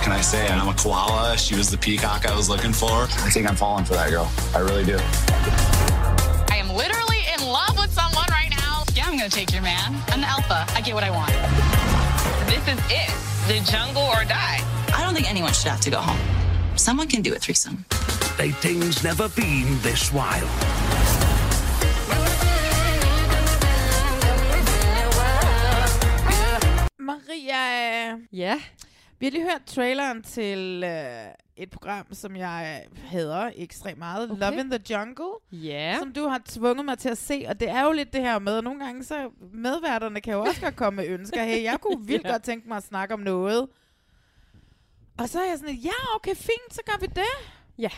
What 0.02 0.10
can 0.10 0.18
I 0.18 0.20
say? 0.20 0.48
And 0.48 0.60
I'm 0.60 0.66
a 0.66 0.74
koala. 0.74 1.38
She 1.38 1.54
was 1.54 1.70
the 1.70 1.78
peacock 1.78 2.26
I 2.26 2.34
was 2.34 2.48
looking 2.48 2.72
for. 2.72 2.90
I 2.90 3.30
think 3.30 3.48
I'm 3.48 3.54
falling 3.54 3.84
for 3.84 3.94
that 3.94 4.10
girl. 4.10 4.28
I 4.52 4.58
really 4.58 4.84
do. 4.84 4.96
I 6.50 6.56
am 6.56 6.70
literally 6.74 7.22
in 7.32 7.46
love 7.46 7.78
with 7.78 7.92
someone 7.92 8.26
right 8.28 8.50
now. 8.50 8.82
Yeah, 8.96 9.06
I'm 9.06 9.16
gonna 9.16 9.30
take 9.30 9.52
your 9.52 9.62
man. 9.62 9.94
I'm 10.08 10.20
the 10.20 10.26
alpha. 10.26 10.66
I 10.74 10.80
get 10.80 10.94
what 10.94 11.04
I 11.04 11.10
want. 11.12 11.30
This 12.50 12.66
is 12.66 12.80
it. 12.90 13.14
The 13.46 13.62
jungle 13.70 14.02
or 14.02 14.24
die. 14.24 14.58
I 14.92 15.04
don't 15.04 15.14
think 15.14 15.30
anyone 15.30 15.52
should 15.52 15.70
have 15.70 15.80
to 15.82 15.90
go 15.90 15.98
home. 15.98 16.18
Someone 16.74 17.06
can 17.06 17.22
do 17.22 17.32
a 17.34 17.38
threesome. 17.38 17.84
Dating's 18.36 19.04
never 19.04 19.28
been 19.28 19.80
this 19.82 20.12
wild. 20.12 20.50
Maria, 26.98 27.54
eh? 27.54 28.16
Ja. 28.32 28.58
Vi 29.22 29.26
har 29.26 29.30
lige 29.30 29.42
hørt 29.50 29.64
traileren 29.66 30.22
til 30.22 30.84
øh, 30.86 31.24
et 31.56 31.70
program, 31.70 32.14
som 32.14 32.36
jeg 32.36 32.86
hader 33.06 33.50
ekstremt 33.56 33.98
meget. 33.98 34.30
Okay. 34.30 34.40
Love 34.40 34.60
in 34.60 34.70
the 34.70 34.80
Jungle. 34.90 35.32
Ja. 35.52 35.96
Som 35.98 36.12
du 36.12 36.26
har 36.28 36.42
tvunget 36.48 36.84
mig 36.84 36.98
til 36.98 37.08
at 37.08 37.18
se. 37.18 37.44
Og 37.48 37.60
det 37.60 37.68
er 37.68 37.84
jo 37.84 37.92
lidt 37.92 38.12
det 38.12 38.20
her 38.20 38.38
med, 38.38 38.58
at 38.58 38.64
nogle 38.64 38.84
gange 38.84 39.04
så 39.04 39.30
medværterne 39.52 40.20
kan 40.20 40.32
jo 40.32 40.40
også 40.40 40.60
godt 40.60 40.76
komme 40.76 40.96
med 40.96 41.08
ønsker. 41.08 41.44
Hey, 41.44 41.62
jeg 41.62 41.78
kunne 41.80 42.06
vildt 42.10 42.24
Ja. 42.26 42.30
godt 42.30 42.42
tænke 42.42 42.68
mig 42.68 42.76
at 42.76 42.82
snakke 42.82 43.14
om 43.14 43.20
noget. 43.20 43.68
Og 45.18 45.28
så 45.28 45.40
er 45.40 45.48
jeg 45.48 45.58
sådan, 45.58 45.74
lidt, 45.74 45.84
ja, 45.84 46.14
okay, 46.14 46.34
fint, 46.34 46.74
så 46.74 46.80
gør 46.86 46.98
vi 47.00 47.06
det. 47.06 47.52
Ja. 47.78 47.90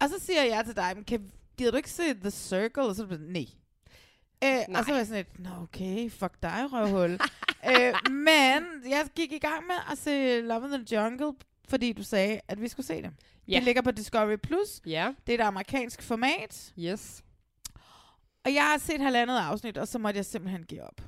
Og 0.00 0.08
så 0.08 0.14
siger 0.20 0.42
jeg 0.42 0.64
til 0.64 0.76
dig, 0.76 0.92
men 0.94 1.04
kan, 1.04 1.30
gider 1.58 1.70
du 1.70 1.76
ikke 1.76 1.90
se 1.90 2.14
The 2.14 2.30
Circle? 2.30 2.82
Og 2.82 2.94
så 2.94 3.02
er 3.02 3.06
du 3.06 3.12
sådan, 3.12 3.26
nej. 3.26 3.46
Øh, 4.44 4.58
og 4.78 4.84
så 4.84 4.90
var 4.90 4.96
jeg 4.96 5.06
sådan 5.06 5.24
lidt, 5.24 5.38
nå 5.40 5.50
okay, 5.62 6.10
fuck 6.10 6.42
dig, 6.42 6.68
røvhul. 6.72 7.18
øh, 7.68 8.12
men 8.12 8.62
jeg 8.90 9.06
gik 9.14 9.32
i 9.32 9.38
gang 9.38 9.66
med 9.66 9.74
at 9.92 9.98
se 9.98 10.40
Love 10.40 10.64
in 10.64 10.70
the 10.70 10.96
Jungle, 10.96 11.32
fordi 11.68 11.92
du 11.92 12.02
sagde, 12.02 12.40
at 12.48 12.60
vi 12.60 12.68
skulle 12.68 12.86
se 12.86 13.02
det. 13.02 13.10
Ja. 13.48 13.54
Det 13.54 13.62
ligger 13.62 13.82
på 13.82 13.90
Discovery+. 13.90 14.36
Plus. 14.36 14.80
Ja. 14.86 15.12
Det 15.26 15.34
er 15.34 15.44
et 15.44 15.46
amerikansk 15.46 16.02
format. 16.02 16.72
Yes. 16.78 17.24
Og 18.44 18.54
jeg 18.54 18.62
har 18.62 18.78
set 18.78 19.00
halvandet 19.00 19.38
afsnit, 19.38 19.78
og 19.78 19.88
så 19.88 19.98
måtte 19.98 20.18
jeg 20.18 20.26
simpelthen 20.26 20.64
give 20.64 20.82
op. 20.82 21.00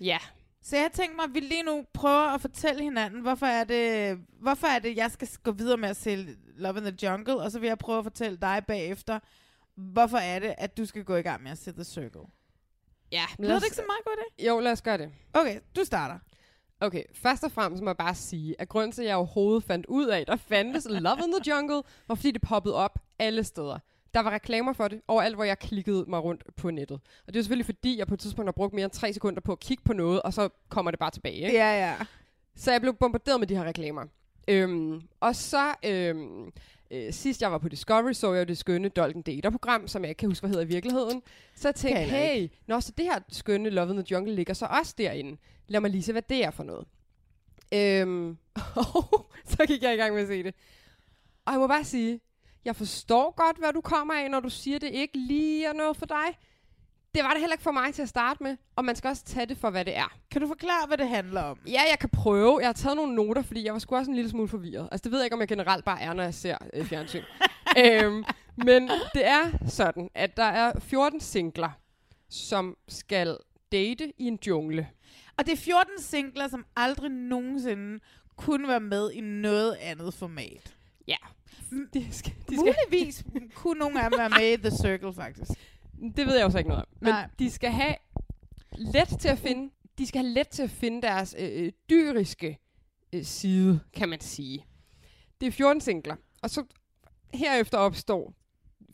Ja. 0.00 0.18
Så 0.62 0.76
jeg 0.76 0.90
tænkte 0.92 1.16
mig, 1.16 1.24
at 1.24 1.34
vi 1.34 1.40
lige 1.40 1.62
nu 1.62 1.84
prøver 1.92 2.34
at 2.34 2.40
fortælle 2.40 2.82
hinanden, 2.82 3.20
hvorfor 3.20 3.46
er 3.46 3.64
det, 3.64 4.18
hvorfor 4.40 4.66
er 4.66 4.78
det 4.78 4.96
jeg 4.96 5.10
skal 5.10 5.28
gå 5.42 5.52
videre 5.52 5.76
med 5.76 5.88
at 5.88 5.96
se 5.96 6.26
Love 6.56 6.78
in 6.78 6.84
the 6.84 6.96
Jungle, 7.02 7.34
og 7.34 7.50
så 7.50 7.58
vil 7.58 7.66
jeg 7.66 7.78
prøve 7.78 7.98
at 7.98 8.04
fortælle 8.04 8.38
dig 8.38 8.62
bagefter, 8.68 9.18
hvorfor 9.74 10.18
er 10.18 10.38
det, 10.38 10.54
at 10.58 10.76
du 10.76 10.86
skal 10.86 11.04
gå 11.04 11.16
i 11.16 11.22
gang 11.22 11.42
med 11.42 11.50
at 11.50 11.58
se 11.58 11.72
The 11.72 11.84
Circle. 11.84 12.22
Ja. 13.12 13.24
Lyder 13.38 13.54
det 13.54 13.64
ikke 13.64 13.76
så 13.76 13.82
meget 13.86 14.04
godt 14.04 14.18
det? 14.38 14.46
Jo, 14.46 14.60
lad 14.60 14.72
os 14.72 14.82
gøre 14.82 14.98
det. 14.98 15.10
Okay, 15.34 15.60
du 15.76 15.84
starter. 15.84 16.18
Okay, 16.80 17.02
først 17.14 17.44
og 17.44 17.52
fremmest 17.52 17.82
må 17.82 17.90
jeg 17.90 17.96
bare 17.96 18.14
sige, 18.14 18.54
at 18.58 18.68
grunden 18.68 18.92
til, 18.92 19.02
at 19.02 19.08
jeg 19.08 19.16
overhovedet 19.16 19.64
fandt 19.64 19.86
ud 19.86 20.06
af, 20.06 20.20
at 20.20 20.26
der 20.26 20.36
fandtes 20.36 20.86
Love 20.90 21.18
in 21.24 21.32
the 21.32 21.52
Jungle, 21.52 21.82
var 22.08 22.14
fordi 22.14 22.30
det 22.30 22.42
poppede 22.42 22.74
op 22.74 22.98
alle 23.18 23.44
steder. 23.44 23.78
Der 24.14 24.20
var 24.20 24.30
reklamer 24.30 24.72
for 24.72 24.88
det 24.88 25.00
overalt, 25.08 25.34
hvor 25.34 25.44
jeg 25.44 25.58
klikkede 25.58 26.04
mig 26.08 26.24
rundt 26.24 26.44
på 26.56 26.70
nettet. 26.70 27.00
Og 27.26 27.32
det 27.34 27.36
er 27.36 27.42
selvfølgelig 27.42 27.66
fordi, 27.66 27.98
jeg 27.98 28.06
på 28.06 28.14
et 28.14 28.20
tidspunkt 28.20 28.46
har 28.46 28.52
brugt 28.52 28.74
mere 28.74 28.84
end 28.84 28.92
tre 28.92 29.12
sekunder 29.12 29.40
på 29.40 29.52
at 29.52 29.60
kigge 29.60 29.82
på 29.84 29.92
noget, 29.92 30.22
og 30.22 30.32
så 30.32 30.48
kommer 30.68 30.90
det 30.90 31.00
bare 31.00 31.10
tilbage. 31.10 31.34
Ikke? 31.34 31.52
Ja, 31.52 31.86
ja. 31.86 31.96
Så 32.56 32.72
jeg 32.72 32.80
blev 32.80 32.94
bombarderet 32.94 33.40
med 33.40 33.46
de 33.48 33.56
her 33.56 33.64
reklamer. 33.64 34.04
Øhm, 34.48 35.02
og 35.20 35.36
så 35.36 35.74
øhm, 35.84 36.52
øh, 36.92 37.12
sidst 37.12 37.42
jeg 37.42 37.52
var 37.52 37.58
på 37.58 37.68
Discovery, 37.68 38.12
så 38.12 38.32
jeg 38.32 38.40
jo 38.40 38.44
det 38.44 38.58
skønne 38.58 38.88
Dolken 38.88 39.22
Data-program, 39.22 39.88
som 39.88 40.02
jeg 40.02 40.08
ikke 40.08 40.18
kan 40.18 40.28
huske, 40.28 40.42
hvad 40.42 40.50
hedder 40.50 40.64
i 40.64 40.68
virkeligheden. 40.68 41.22
Så 41.54 41.68
jeg 41.68 41.74
tænkte, 41.74 42.00
jeg 42.00 42.10
hey, 42.10 42.48
nå, 42.66 42.80
så 42.80 42.92
det 42.96 43.04
her 43.04 43.18
skønne 43.28 43.70
Love 43.70 43.90
in 43.90 43.96
the 43.96 44.04
Jungle 44.10 44.34
ligger 44.34 44.54
så 44.54 44.66
også 44.66 44.94
derinde. 44.98 45.36
Lad 45.68 45.80
mig 45.80 45.90
lige 45.90 46.02
se, 46.02 46.12
hvad 46.12 46.22
det 46.22 46.44
er 46.44 46.50
for 46.50 46.62
noget. 46.62 46.86
Øhm, 47.74 48.36
så 49.52 49.64
gik 49.66 49.82
jeg 49.82 49.94
i 49.94 49.96
gang 49.96 50.14
med 50.14 50.22
at 50.22 50.28
se 50.28 50.42
det. 50.42 50.54
Og 51.44 51.52
jeg 51.52 51.60
må 51.60 51.66
bare 51.66 51.84
sige, 51.84 52.20
jeg 52.64 52.76
forstår 52.76 53.34
godt, 53.36 53.58
hvad 53.58 53.72
du 53.72 53.80
kommer 53.80 54.14
af, 54.14 54.30
når 54.30 54.40
du 54.40 54.50
siger, 54.50 54.78
det 54.78 54.90
ikke 54.90 55.18
lige 55.18 55.66
er 55.66 55.72
noget 55.72 55.96
for 55.96 56.06
dig. 56.06 56.38
Det 57.14 57.24
var 57.24 57.30
det 57.30 57.40
heller 57.40 57.54
ikke 57.54 57.62
for 57.62 57.72
mig 57.72 57.94
til 57.94 58.02
at 58.02 58.08
starte 58.08 58.42
med, 58.42 58.56
og 58.76 58.84
man 58.84 58.96
skal 58.96 59.08
også 59.08 59.24
tage 59.24 59.46
det 59.46 59.56
for, 59.56 59.70
hvad 59.70 59.84
det 59.84 59.96
er. 59.96 60.18
Kan 60.30 60.40
du 60.40 60.46
forklare, 60.46 60.86
hvad 60.86 60.98
det 60.98 61.08
handler 61.08 61.42
om? 61.42 61.58
Ja, 61.66 61.80
jeg 61.90 61.98
kan 62.00 62.08
prøve. 62.08 62.58
Jeg 62.58 62.68
har 62.68 62.72
taget 62.72 62.96
nogle 62.96 63.14
noter, 63.14 63.42
fordi 63.42 63.64
jeg 63.64 63.72
var 63.72 63.78
sgu 63.78 63.96
også 63.96 64.10
en 64.10 64.14
lille 64.14 64.30
smule 64.30 64.48
forvirret. 64.48 64.88
Altså, 64.92 65.04
det 65.04 65.12
ved 65.12 65.18
jeg 65.18 65.26
ikke, 65.26 65.34
om 65.34 65.40
jeg 65.40 65.48
generelt 65.48 65.84
bare 65.84 66.00
er, 66.00 66.12
når 66.12 66.22
jeg 66.22 66.34
ser 66.34 66.58
øh, 66.74 66.86
fjernsyn. 66.86 67.22
øhm, 67.84 68.24
men 68.56 68.90
det 69.14 69.26
er 69.26 69.50
sådan, 69.68 70.10
at 70.14 70.36
der 70.36 70.44
er 70.44 70.80
14 70.80 71.20
singler, 71.20 71.70
som 72.30 72.76
skal 72.88 73.36
date 73.72 74.12
i 74.18 74.24
en 74.26 74.38
jungle. 74.46 74.88
Og 75.38 75.46
det 75.46 75.52
er 75.52 75.56
14 75.56 75.90
singler, 75.98 76.48
som 76.48 76.66
aldrig 76.76 77.10
nogensinde 77.10 78.00
kunne 78.36 78.68
være 78.68 78.80
med 78.80 79.10
i 79.12 79.20
noget 79.20 79.76
andet 79.80 80.14
format. 80.14 80.76
Ja. 81.08 81.16
De 81.94 82.06
skal, 82.10 82.32
de 82.48 82.56
skal, 82.56 82.56
Muligvis 82.56 83.24
kunne 83.54 83.78
nogle 83.78 84.02
af 84.02 84.10
dem 84.10 84.18
være 84.18 84.30
med 84.30 84.52
i 84.52 84.56
The 84.56 84.70
Circle, 84.70 85.14
faktisk. 85.14 85.50
det 86.10 86.26
ved 86.26 86.36
jeg 86.36 86.44
jo 86.44 86.50
så 86.50 86.58
ikke 86.58 86.70
noget 86.70 86.82
om. 86.82 86.88
Men 87.00 87.10
Nej. 87.10 87.28
de 87.38 87.50
skal 87.50 87.70
have 87.70 87.94
let 88.72 89.08
til 89.20 89.28
at 89.28 89.38
finde, 89.38 89.72
de 89.98 90.06
skal 90.06 90.20
have 90.20 90.32
let 90.32 90.48
til 90.48 90.62
at 90.62 90.70
finde 90.70 91.02
deres 91.02 91.34
øh, 91.38 91.64
øh, 91.64 91.72
dyriske 91.90 92.58
øh, 93.12 93.24
side, 93.24 93.80
kan 93.94 94.08
man 94.08 94.20
sige. 94.20 94.66
Det 95.40 95.46
er 95.46 95.52
14 95.52 95.80
singler, 95.80 96.16
og 96.42 96.50
så 96.50 96.64
herefter 97.34 97.78
opstår 97.78 98.34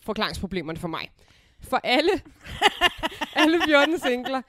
forklaringsproblemerne 0.02 0.78
for 0.78 0.88
mig. 0.88 1.10
For 1.60 1.80
alle, 1.84 2.10
alle 3.42 3.58
14 3.66 3.98
singler, 3.98 4.42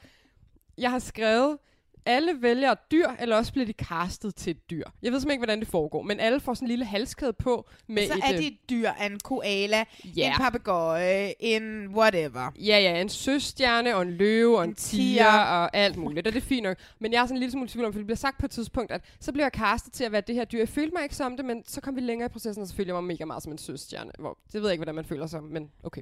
jeg 0.77 0.91
har 0.91 0.99
skrevet, 0.99 1.57
alle 2.05 2.41
vælger 2.41 2.71
et 2.71 2.91
dyr, 2.91 3.07
eller 3.19 3.35
også 3.35 3.51
bliver 3.53 3.65
de 3.65 3.73
castet 3.73 4.35
til 4.35 4.51
et 4.51 4.69
dyr. 4.69 4.83
Jeg 5.01 5.11
ved 5.11 5.19
simpelthen 5.19 5.31
ikke, 5.31 5.39
hvordan 5.39 5.59
det 5.59 5.67
foregår, 5.67 6.01
men 6.01 6.19
alle 6.19 6.39
får 6.39 6.53
sådan 6.53 6.65
en 6.65 6.69
lille 6.69 6.85
halskæde 6.85 7.33
på 7.33 7.69
med 7.87 8.07
så 8.07 8.13
et... 8.13 8.19
er 8.23 8.31
øh, 8.33 8.37
det 8.37 8.47
et 8.47 8.69
dyr, 8.69 8.89
en 8.91 9.19
koala, 9.23 9.83
Ja. 10.15 10.27
en 10.27 10.33
papegøje, 10.37 11.33
en 11.39 11.87
whatever. 11.87 12.51
Ja, 12.55 12.79
ja, 12.79 13.01
en 13.01 13.09
søstjerne 13.09 13.95
og 13.95 14.01
en 14.01 14.11
løve 14.11 14.57
og 14.57 14.63
en, 14.63 14.69
En 14.69 14.75
tiger 14.75 15.13
tiger. 15.23 15.39
og 15.41 15.75
alt 15.75 15.97
muligt, 15.97 16.27
og 16.27 16.33
det 16.33 16.41
er 16.41 16.45
fint 16.45 16.63
nok. 16.63 16.77
Men 16.99 17.13
jeg 17.13 17.21
er 17.21 17.25
sådan 17.25 17.35
en 17.35 17.39
lille 17.39 17.51
smule 17.51 17.69
tvivl 17.69 17.85
om, 17.85 17.93
for 17.93 17.99
det 17.99 18.05
bliver 18.07 18.17
sagt 18.17 18.37
på 18.39 18.45
et 18.45 18.51
tidspunkt, 18.51 18.91
at 18.91 19.01
så 19.19 19.31
bliver 19.31 19.45
jeg 19.45 19.51
castet 19.51 19.93
til 19.93 20.03
at 20.03 20.11
være 20.11 20.21
det 20.27 20.35
her 20.35 20.45
dyr. 20.45 20.59
Jeg 20.59 20.69
følte 20.69 20.93
mig 20.95 21.03
ikke 21.03 21.15
som 21.15 21.37
det, 21.37 21.45
men 21.45 21.63
så 21.67 21.81
kom 21.81 21.95
vi 21.95 22.01
længere 22.01 22.25
i 22.25 22.29
processen, 22.29 22.61
og 22.61 22.67
så 22.67 22.75
følte 22.75 22.89
jeg 22.89 22.95
mig 22.95 23.03
mega 23.03 23.25
meget 23.25 23.43
som 23.43 23.51
en 23.51 23.57
søstjerne. 23.57 24.11
Hvor, 24.19 24.37
det 24.53 24.61
ved 24.61 24.69
jeg 24.69 24.71
ikke, 24.73 24.79
hvordan 24.79 24.95
man 24.95 25.05
føler 25.05 25.27
sig, 25.27 25.43
men 25.43 25.71
okay. 25.83 26.01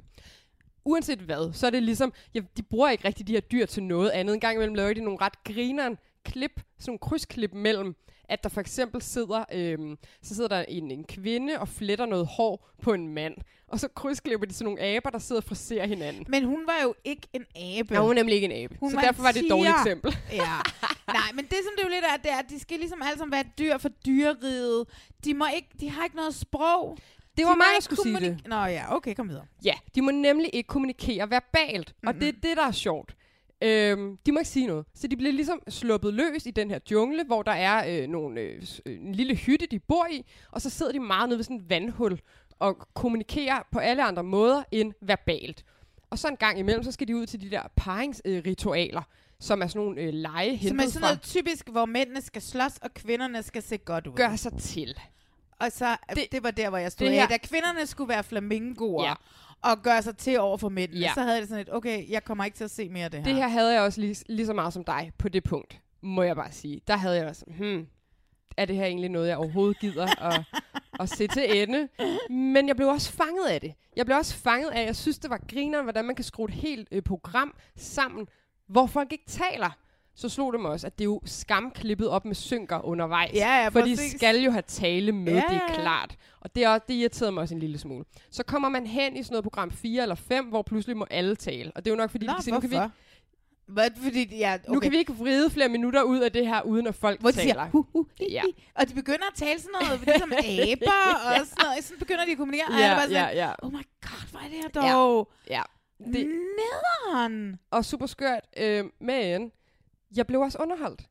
Uanset 0.88 1.20
hvad, 1.20 1.54
så 1.54 1.68
er 1.68 1.70
det 1.70 1.84
ligesom, 1.84 2.14
ja, 2.34 2.40
de 2.58 2.64
bruger 2.64 2.90
ikke 2.90 3.08
rigtig 3.08 3.28
de 3.28 3.34
her 3.34 3.40
dyr 3.40 3.66
til 3.66 3.84
noget 3.84 4.10
andet. 4.10 4.34
En 4.34 4.40
gang 4.40 4.56
imellem 4.56 4.76
laver 4.76 4.94
de 4.94 5.02
nogle 5.02 5.22
ret 5.22 5.44
grineren 5.44 5.98
klip, 6.26 6.52
sådan 6.80 6.90
nogle 6.90 7.00
krydsklip 7.00 7.54
mellem, 7.54 7.96
at 8.30 8.44
der 8.44 8.50
for 8.50 8.62
eksempel 8.62 9.02
sidder, 9.02 9.44
øhm, 9.54 9.98
så 10.22 10.36
sidder 10.36 10.50
der 10.50 10.66
en, 10.68 10.92
en 10.92 11.04
kvinde 11.04 11.60
og 11.60 11.68
fletter 11.68 12.06
noget 12.06 12.28
hår 12.28 12.70
på 12.82 12.94
en 12.94 13.08
mand. 13.08 13.36
Og 13.68 13.80
så 13.80 13.88
krydsklipper 13.88 14.48
de 14.48 14.54
sådan 14.54 14.66
nogle 14.66 14.82
aber, 14.82 15.10
der 15.10 15.20
sidder 15.20 15.42
og 15.42 15.48
friserer 15.48 15.88
hinanden. 15.88 16.26
Men 16.28 16.44
hun 16.44 16.68
var 16.68 16.80
jo 16.84 16.96
ikke 17.04 17.28
en 17.34 17.46
abe. 17.56 17.94
Ja, 17.94 18.02
hun 18.02 18.10
er 18.10 18.14
nemlig 18.14 18.36
ikke 18.36 18.46
en 18.46 18.64
abe. 18.64 18.78
Hun 18.80 18.92
så 18.92 18.98
var 18.98 19.04
derfor 19.04 19.22
var 19.22 19.32
det 19.32 19.44
et 19.44 19.52
dårligt 19.52 19.76
eksempel. 19.80 20.18
Ja. 20.32 20.56
Nej, 21.08 21.32
men 21.34 21.46
det 21.46 21.58
som 21.64 21.74
det 21.78 21.84
jo 21.84 21.90
lidt 21.90 22.06
er, 22.14 22.18
det 22.18 22.32
er, 22.32 22.38
at 22.38 22.50
de 22.50 22.60
skal 22.60 22.80
ligesom 22.80 23.02
alle 23.02 23.18
sammen 23.18 23.32
være 23.32 23.46
dyr 23.60 23.78
for 23.78 23.90
dyreriget. 23.90 24.86
De, 25.26 25.34
må 25.34 25.46
ikke, 25.56 25.70
de 25.80 25.90
har 25.90 26.04
ikke 26.04 26.16
noget 26.16 26.36
sprog. 26.36 26.98
Det 27.38 27.44
De 27.44 27.48
var 27.48 27.56
må 27.56 27.58
mig, 27.58 27.66
der 27.76 27.82
skulle 27.82 28.02
sige 28.02 28.20
det. 28.20 28.48
Nå 28.48 28.56
ja, 28.56 28.96
okay, 28.96 29.14
kom 29.16 29.30
videre. 29.30 29.46
Ja, 29.66 29.74
de 29.96 30.02
må 30.02 30.12
nemlig 30.12 30.50
ikke 30.54 30.68
kommunikere 30.68 31.30
verbalt. 31.30 31.90
Mm-hmm. 31.90 32.08
Og 32.08 32.14
det 32.14 32.28
er 32.28 32.32
det, 32.32 32.58
der 32.58 32.68
er 32.68 32.72
sjovt. 32.72 33.16
Øhm, 33.62 34.18
de 34.26 34.32
må 34.32 34.40
ikke 34.40 34.50
sige 34.50 34.68
noget. 34.68 34.86
Så 34.94 35.08
de 35.08 35.18
bliver 35.18 35.32
ligesom 35.32 35.62
sluppet 35.70 36.14
løs 36.14 36.46
i 36.46 36.52
den 36.52 36.72
her 36.72 36.80
jungle, 36.92 37.24
hvor 37.24 37.44
der 37.44 37.52
er 37.52 38.02
øh, 38.02 38.08
nogle, 38.08 38.42
øh, 38.42 38.64
øh, 38.86 39.00
en 39.00 39.16
lille 39.16 39.36
hytte, 39.36 39.66
de 39.72 39.80
bor 39.80 40.08
i. 40.12 40.26
Og 40.52 40.62
så 40.62 40.70
sidder 40.70 40.92
de 40.92 41.00
meget 41.00 41.30
nede 41.30 41.38
ved 41.38 41.44
sådan 41.44 41.58
et 41.58 41.70
vandhul 41.70 42.20
og 42.60 42.88
kommunikerer 42.94 43.68
på 43.72 43.80
alle 43.80 44.04
andre 44.04 44.24
måder 44.24 44.64
end 44.72 44.94
verbalt. 45.02 45.66
Og 46.10 46.20
så 46.20 46.28
en 46.28 46.38
gang 46.38 46.60
imellem, 46.60 46.84
så 46.84 46.92
skal 46.92 47.08
de 47.08 47.16
ud 47.16 47.26
til 47.26 47.42
de 47.42 47.52
der 47.52 47.62
paringsritualer, 47.76 49.00
øh, 49.00 49.06
som 49.40 49.62
er 49.62 49.68
sådan 49.68 49.82
nogle 49.82 50.02
øh, 50.02 50.14
lege 50.14 50.60
Som 50.68 50.80
er 50.80 50.84
sådan 50.84 50.92
fra 50.92 51.00
noget 51.00 51.22
typisk, 51.22 51.70
hvor 51.70 51.86
mændene 51.86 52.22
skal 52.22 52.42
slås, 52.42 52.78
og 52.82 52.94
kvinderne 52.94 53.44
skal 53.44 53.64
se 53.64 53.78
godt 53.78 54.08
ud. 54.08 54.14
gør 54.14 54.36
sig 54.36 54.54
til. 54.54 55.00
Og 55.60 55.72
så, 55.72 55.98
det, 56.16 56.26
det 56.32 56.44
var 56.44 56.52
der, 56.52 56.70
hvor 56.70 56.78
jeg 56.78 56.92
stod 56.92 57.08
af. 57.08 57.28
Da 57.30 57.38
kvinderne 57.38 57.86
skulle 57.88 58.10
være 58.10 58.24
flamingoer 58.24 59.04
Ja. 59.06 59.14
og 59.62 59.82
gøre 59.84 60.02
sig 60.02 60.18
til 60.18 60.40
over 60.40 60.58
for 60.58 60.70
mændene, 60.70 61.00
Ja. 61.00 61.12
så 61.14 61.22
havde 61.22 61.40
det 61.42 61.50
sådan 61.50 61.62
et, 61.62 61.74
okay, 61.74 62.10
jeg 62.10 62.24
kommer 62.24 62.46
ikke 62.46 62.58
til 62.58 62.64
at 62.64 62.72
se 62.72 62.90
mere 62.90 63.06
af 63.06 63.12
det 63.12 63.20
her. 63.20 63.26
Det 63.26 63.36
her 63.36 63.48
havde 63.48 63.74
jeg 63.74 63.82
også 63.82 64.02
lige, 64.02 64.16
lige 64.30 64.46
så 64.46 64.54
meget 64.54 64.74
som 64.74 64.84
dig 64.84 65.12
på 65.18 65.30
det 65.30 65.44
punkt, 65.44 65.82
må 66.02 66.24
jeg 66.24 66.36
bare 66.36 66.52
sige. 66.52 66.82
Der 66.88 66.98
havde 66.98 67.18
jeg 67.18 67.28
også, 67.28 67.46
hmm, 67.48 67.88
er 68.58 68.66
det 68.66 68.76
her 68.76 68.86
egentlig 68.86 69.10
noget, 69.10 69.28
jeg 69.28 69.38
overhovedet 69.38 69.80
gider 69.80 70.24
at, 70.24 70.42
at 71.02 71.10
se 71.10 71.28
til 71.28 71.62
ende? 71.62 71.88
Men 72.34 72.68
jeg 72.68 72.76
blev 72.76 72.88
også 72.88 73.12
fanget 73.14 73.46
af 73.50 73.62
det. 73.62 73.74
Jeg 73.96 74.06
blev 74.06 74.18
også 74.18 74.36
fanget 74.36 74.70
af, 74.70 74.86
jeg 74.86 74.96
synes, 74.96 75.20
det 75.20 75.30
var 75.30 75.42
grineren, 75.50 75.84
hvordan 75.86 76.06
man 76.06 76.16
kan 76.16 76.26
skrue 76.26 76.48
et 76.48 76.54
helt 76.54 76.88
øh, 76.92 77.02
program 77.02 77.56
sammen, 77.76 78.28
hvor 78.68 78.86
folk 78.86 79.12
ikke 79.12 79.26
taler. 79.28 79.70
Så 80.20 80.30
slog 80.30 80.54
det 80.54 80.62
mig 80.62 80.72
også, 80.72 80.88
at 80.88 80.98
det 81.00 81.04
er 81.04 81.06
jo 81.06 81.22
skamklippet 81.26 82.10
op 82.10 82.26
med 82.26 82.36
synker 82.36 82.86
undervejs. 82.86 83.34
Ja, 83.34 83.62
ja, 83.62 83.68
for 83.68 83.82
de 83.82 84.10
skal 84.18 84.36
jo 84.44 84.52
have 84.52 84.62
tale 84.68 85.12
med, 85.12 85.34
Ja, 85.34 85.40
det 85.40 85.46
er 85.50 85.54
ja, 85.68 85.74
ja. 85.74 85.82
klart. 85.82 86.16
Og 86.42 86.56
det, 86.56 86.64
er, 86.64 86.70
også- 86.70 86.86
det 86.88 86.94
irriterede 86.94 87.32
mig 87.32 87.42
også 87.42 87.54
en 87.54 87.60
lille 87.60 87.78
smule. 87.78 88.06
Så 88.32 88.44
kommer 88.44 88.70
man 88.70 88.88
hen 88.88 89.18
i 89.18 89.24
sådan 89.24 89.34
noget 89.34 89.44
program 89.44 89.72
4 89.72 90.02
eller 90.02 90.16
5, 90.16 90.46
hvor 90.46 90.62
pludselig 90.62 90.98
må 90.98 91.06
alle 91.10 91.36
tale. 91.36 91.72
Og 91.76 91.86
det 91.86 91.92
er 91.92 91.96
jo 91.96 91.98
nok, 91.98 92.12
fordi 92.12 92.26
Nå, 92.26 92.32
de 92.32 92.36
kan 92.36 92.44
sige, 92.44 92.54
nu 92.54 92.60
kan 92.60 92.70
vi 92.70 92.76
hvorfor? 92.76 92.92
Hvad, 93.68 93.90
fordi, 94.04 94.38
ja, 94.38 94.54
okay. 94.64 94.74
nu 94.74 94.80
kan 94.80 94.92
vi 94.92 94.98
ikke 94.98 95.14
vride 95.14 95.50
flere 95.50 95.70
minutter 95.70 96.02
ud 96.04 96.20
af 96.20 96.32
det 96.32 96.48
her, 96.48 96.62
uden 96.62 96.88
at 96.88 96.96
folk 96.96 97.22
Hvor 97.22 97.30
de 97.32 97.36
taler. 97.36 97.54
siger, 97.54 97.66
hu, 97.70 97.86
hu, 97.94 98.08
hi, 98.20 98.26
Ja. 98.32 98.42
Og 98.76 98.90
de 98.90 98.94
begynder 98.94 99.28
at 99.32 99.36
tale 99.36 99.60
sådan 99.60 99.72
noget, 99.82 100.02
ligesom 100.06 100.32
aber 100.38 100.92
og 101.42 101.46
sådan 101.48 101.66
noget. 101.66 101.84
Sådan 101.84 102.00
begynder 102.00 102.26
de 102.26 102.32
at 102.32 102.38
kommunikere. 102.38 102.68
Og 102.68 102.74
Ja, 102.74 102.80
jeg 102.80 102.92
er 102.92 102.96
bare 102.96 103.08
sådan, 103.08 103.36
ja, 103.38 103.46
ja. 103.48 103.54
oh 103.64 103.72
my 103.74 103.76
god, 104.02 104.30
hvor 104.32 104.40
er 104.40 104.44
det 104.44 104.58
her 104.58 104.82
dog? 104.82 105.32
Ja. 105.50 105.62
Det, 106.14 106.28
Nederen! 106.60 107.60
og 107.72 107.86
super 107.86 108.06
skørt, 108.06 108.44
øh, 108.58 108.86
men 109.02 109.52
jeg 110.16 110.28
blev 110.28 110.42
også 110.42 110.58
underholdt. 110.62 111.02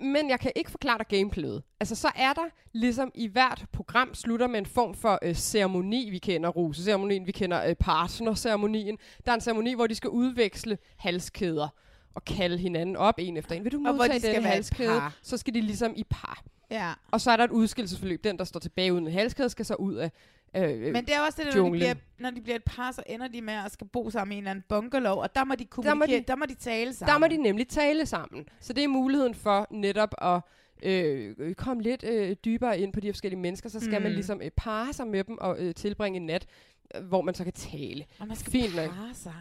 Men 0.00 0.30
jeg 0.30 0.40
kan 0.40 0.52
ikke 0.56 0.70
forklare 0.70 0.98
dig 0.98 1.06
gameplayet. 1.06 1.62
Altså, 1.80 1.94
så 1.94 2.10
er 2.16 2.32
der 2.32 2.44
ligesom 2.72 3.10
i 3.14 3.26
hvert 3.26 3.64
program 3.72 4.14
slutter 4.14 4.46
med 4.46 4.58
en 4.58 4.66
form 4.66 4.94
for 4.94 5.18
øh, 5.22 5.34
ceremoni, 5.34 6.10
vi 6.10 6.18
kender 6.18 6.48
ruse-ceremonien, 6.48 7.26
vi 7.26 7.32
kender 7.32 7.64
øh, 7.64 7.74
partner-ceremonien. 7.74 8.98
Der 9.24 9.30
er 9.30 9.34
en 9.34 9.40
ceremoni, 9.40 9.74
hvor 9.74 9.86
de 9.86 9.94
skal 9.94 10.10
udveksle 10.10 10.78
halskæder 10.96 11.68
og 12.14 12.24
kalde 12.24 12.58
hinanden 12.58 12.96
op 12.96 13.14
en 13.18 13.36
efter 13.36 13.54
en. 13.54 13.64
Vil 13.64 13.72
du 13.72 13.78
modtage 13.78 14.20
de 14.20 14.36
et 14.36 14.44
halskæde? 14.44 15.00
Så 15.22 15.36
skal 15.36 15.54
de 15.54 15.60
ligesom 15.60 15.92
i 15.96 16.04
par. 16.04 16.42
Ja. 16.70 16.92
Og 17.10 17.20
så 17.20 17.30
er 17.30 17.36
der 17.36 17.44
et 17.44 17.50
udskillelsesforløb. 17.50 18.24
Den, 18.24 18.38
der 18.38 18.44
står 18.44 18.60
tilbage 18.60 18.92
uden 18.92 19.06
en 19.06 19.12
halskæde, 19.12 19.48
skal 19.48 19.64
så 19.64 19.74
ud 19.74 19.94
af 19.94 20.12
øh, 20.56 20.80
Men 20.80 21.04
det 21.06 21.14
er 21.14 21.20
også 21.20 21.42
det, 21.42 21.54
der, 21.54 21.62
når 21.62 21.64
de, 21.64 21.70
bliver, 21.70 21.94
når 22.18 22.30
de 22.30 22.40
bliver 22.40 22.56
et 22.56 22.64
par, 22.64 22.92
så 22.92 23.02
ender 23.06 23.28
de 23.28 23.42
med 23.42 23.54
at 23.54 23.72
skal 23.72 23.86
bo 23.86 24.10
sammen 24.10 24.32
i 24.32 24.36
en 24.36 24.42
eller 24.42 24.50
anden 24.50 24.64
bungalow, 24.68 25.14
og 25.14 25.34
der 25.34 25.44
må 25.44 25.54
de 25.54 25.64
kommunikere, 25.64 26.00
der 26.00 26.06
de- 26.06 26.12
må 26.12 26.18
de, 26.18 26.24
der 26.28 26.36
må 26.36 26.44
de 26.48 26.54
tale 26.54 26.92
sammen. 26.94 27.12
Der 27.12 27.18
må 27.18 27.26
de 27.26 27.36
nemlig 27.36 27.68
tale 27.68 28.06
sammen. 28.06 28.48
Så 28.60 28.72
det 28.72 28.84
er 28.84 28.88
muligheden 28.88 29.34
for 29.34 29.66
netop 29.70 30.14
at 30.22 30.40
øh, 30.82 31.34
øh, 31.38 31.54
komme 31.54 31.82
lidt 31.82 32.04
øh, 32.04 32.36
dybere 32.44 32.78
ind 32.80 32.92
på 32.92 33.00
de 33.00 33.12
forskellige 33.12 33.40
mennesker. 33.40 33.68
Så 33.68 33.80
skal 33.80 33.98
mm. 33.98 34.02
man 34.02 34.12
ligesom 34.12 34.40
øh, 34.44 34.50
parre 34.56 34.92
sig 34.92 35.06
med 35.06 35.24
dem 35.24 35.38
og 35.38 35.56
øh, 35.58 35.74
tilbringe 35.74 36.16
en 36.16 36.26
nat, 36.26 36.46
øh, 36.94 37.04
hvor 37.04 37.22
man 37.22 37.34
så 37.34 37.44
kan 37.44 37.52
tale. 37.52 38.04
Og 38.18 38.26
man 38.26 38.36
skal 38.36 38.52
Fint 38.52 38.76
nok. 38.76 38.90
parre 38.90 39.14
sig. 39.14 39.34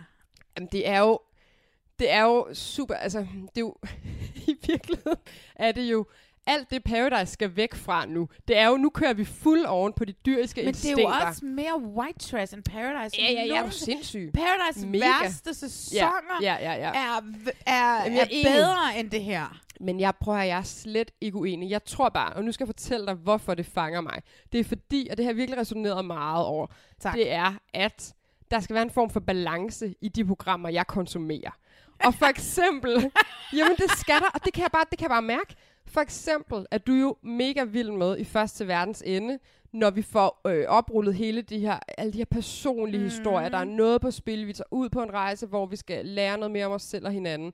Jamen, 0.57 0.69
det 0.71 0.87
er 0.87 0.99
jo... 0.99 1.19
Det 1.99 2.11
er 2.11 2.21
jo 2.23 2.47
super... 2.53 2.95
Altså, 2.95 3.19
det 3.19 3.57
er 3.57 3.61
jo... 3.61 3.75
I 4.51 4.55
virkeligheden 4.67 5.17
er 5.55 5.71
det 5.71 5.91
jo... 5.91 6.05
Alt 6.47 6.69
det 6.71 6.83
Paradise 6.83 7.33
skal 7.33 7.55
væk 7.55 7.75
fra 7.75 8.05
nu. 8.05 8.29
Det 8.47 8.57
er 8.57 8.67
jo, 8.67 8.77
nu 8.77 8.89
kører 8.89 9.13
vi 9.13 9.25
fuld 9.25 9.65
oven 9.65 9.93
på 9.93 10.05
de 10.05 10.13
dyriske 10.25 10.61
Men 10.61 10.67
instinkter. 10.67 11.05
det 11.07 11.13
er 11.15 11.19
jo 11.21 11.27
også 11.27 11.45
mere 11.45 11.79
white 11.81 12.19
trash 12.19 12.53
end 12.53 12.63
Paradise. 12.63 13.21
Ja, 13.21 13.31
ja, 13.31 13.31
ja, 13.31 13.41
er 13.43 13.47
du 13.47 13.55
nogensinde. 13.55 13.85
sindssyg. 13.85 14.31
Paradise 14.33 14.87
Mega. 14.87 15.05
værste 15.05 15.53
sæsoner 15.53 16.11
Ja, 16.41 16.55
ja, 16.59 16.73
ja, 16.73 16.73
ja. 16.73 16.87
er, 16.87 17.21
er, 17.65 18.03
Jamen, 18.03 18.17
er, 18.17 18.21
er 18.21 18.55
bedre 18.55 18.99
end 18.99 19.09
det 19.11 19.23
her. 19.23 19.59
Men 19.81 19.99
jeg 19.99 20.13
prøver, 20.21 20.41
jeg 20.41 20.57
er 20.59 20.63
slet 20.63 21.11
ikke 21.21 21.37
uenig. 21.37 21.69
Jeg 21.69 21.83
tror 21.85 22.09
bare, 22.09 22.33
og 22.33 22.43
nu 22.43 22.51
skal 22.51 22.63
jeg 22.63 22.67
fortælle 22.67 23.05
dig, 23.05 23.13
hvorfor 23.15 23.53
det 23.53 23.65
fanger 23.65 24.01
mig. 24.01 24.21
Det 24.51 24.59
er 24.59 24.63
fordi, 24.63 25.07
og 25.11 25.17
det 25.17 25.25
har 25.25 25.33
virkelig 25.33 25.59
resoneret 25.59 26.05
meget 26.05 26.45
over, 26.45 26.67
Tak. 27.01 27.13
det 27.13 27.31
er, 27.31 27.53
at 27.73 28.13
der 28.51 28.59
skal 28.59 28.73
være 28.73 28.83
en 28.83 28.91
form 28.91 29.09
for 29.09 29.19
balance 29.19 29.93
i 30.01 30.09
de 30.09 30.25
programmer, 30.25 30.69
jeg 30.69 30.87
konsumerer. 30.87 31.51
Og 32.05 32.13
for 32.13 32.25
eksempel, 32.35 33.11
jamen 33.53 33.75
det 33.77 33.91
skal 33.97 34.15
der, 34.19 34.29
og 34.33 34.45
det 34.45 34.53
kan 34.53 34.61
jeg 34.63 34.71
bare, 34.71 34.85
det 34.89 34.97
kan 34.99 35.03
jeg 35.05 35.09
bare 35.09 35.21
mærke. 35.21 35.55
For 35.89 36.01
eksempel 36.01 36.65
er 36.71 36.77
du 36.77 36.93
jo 36.93 37.15
mega 37.23 37.63
vild 37.63 37.91
med 37.91 38.17
i 38.17 38.23
Først 38.23 38.55
til 38.55 38.67
verdens 38.67 39.03
ende, 39.05 39.39
når 39.73 39.89
vi 39.89 40.01
får 40.01 40.41
øh, 40.47 40.65
oprullet 40.67 41.15
hele 41.15 41.41
de 41.41 41.59
her, 41.59 41.79
alle 41.97 42.13
de 42.13 42.17
her 42.17 42.25
personlige 42.25 42.99
mm. 42.99 43.09
historier. 43.09 43.49
Der 43.49 43.57
er 43.57 43.63
noget 43.63 44.01
på 44.01 44.11
spil. 44.11 44.47
Vi 44.47 44.53
tager 44.53 44.67
ud 44.71 44.89
på 44.89 45.03
en 45.03 45.13
rejse, 45.13 45.45
hvor 45.47 45.65
vi 45.65 45.75
skal 45.75 46.05
lære 46.05 46.37
noget 46.37 46.51
mere 46.51 46.65
om 46.65 46.71
os 46.71 46.81
selv 46.81 47.05
og 47.05 47.11
hinanden. 47.11 47.53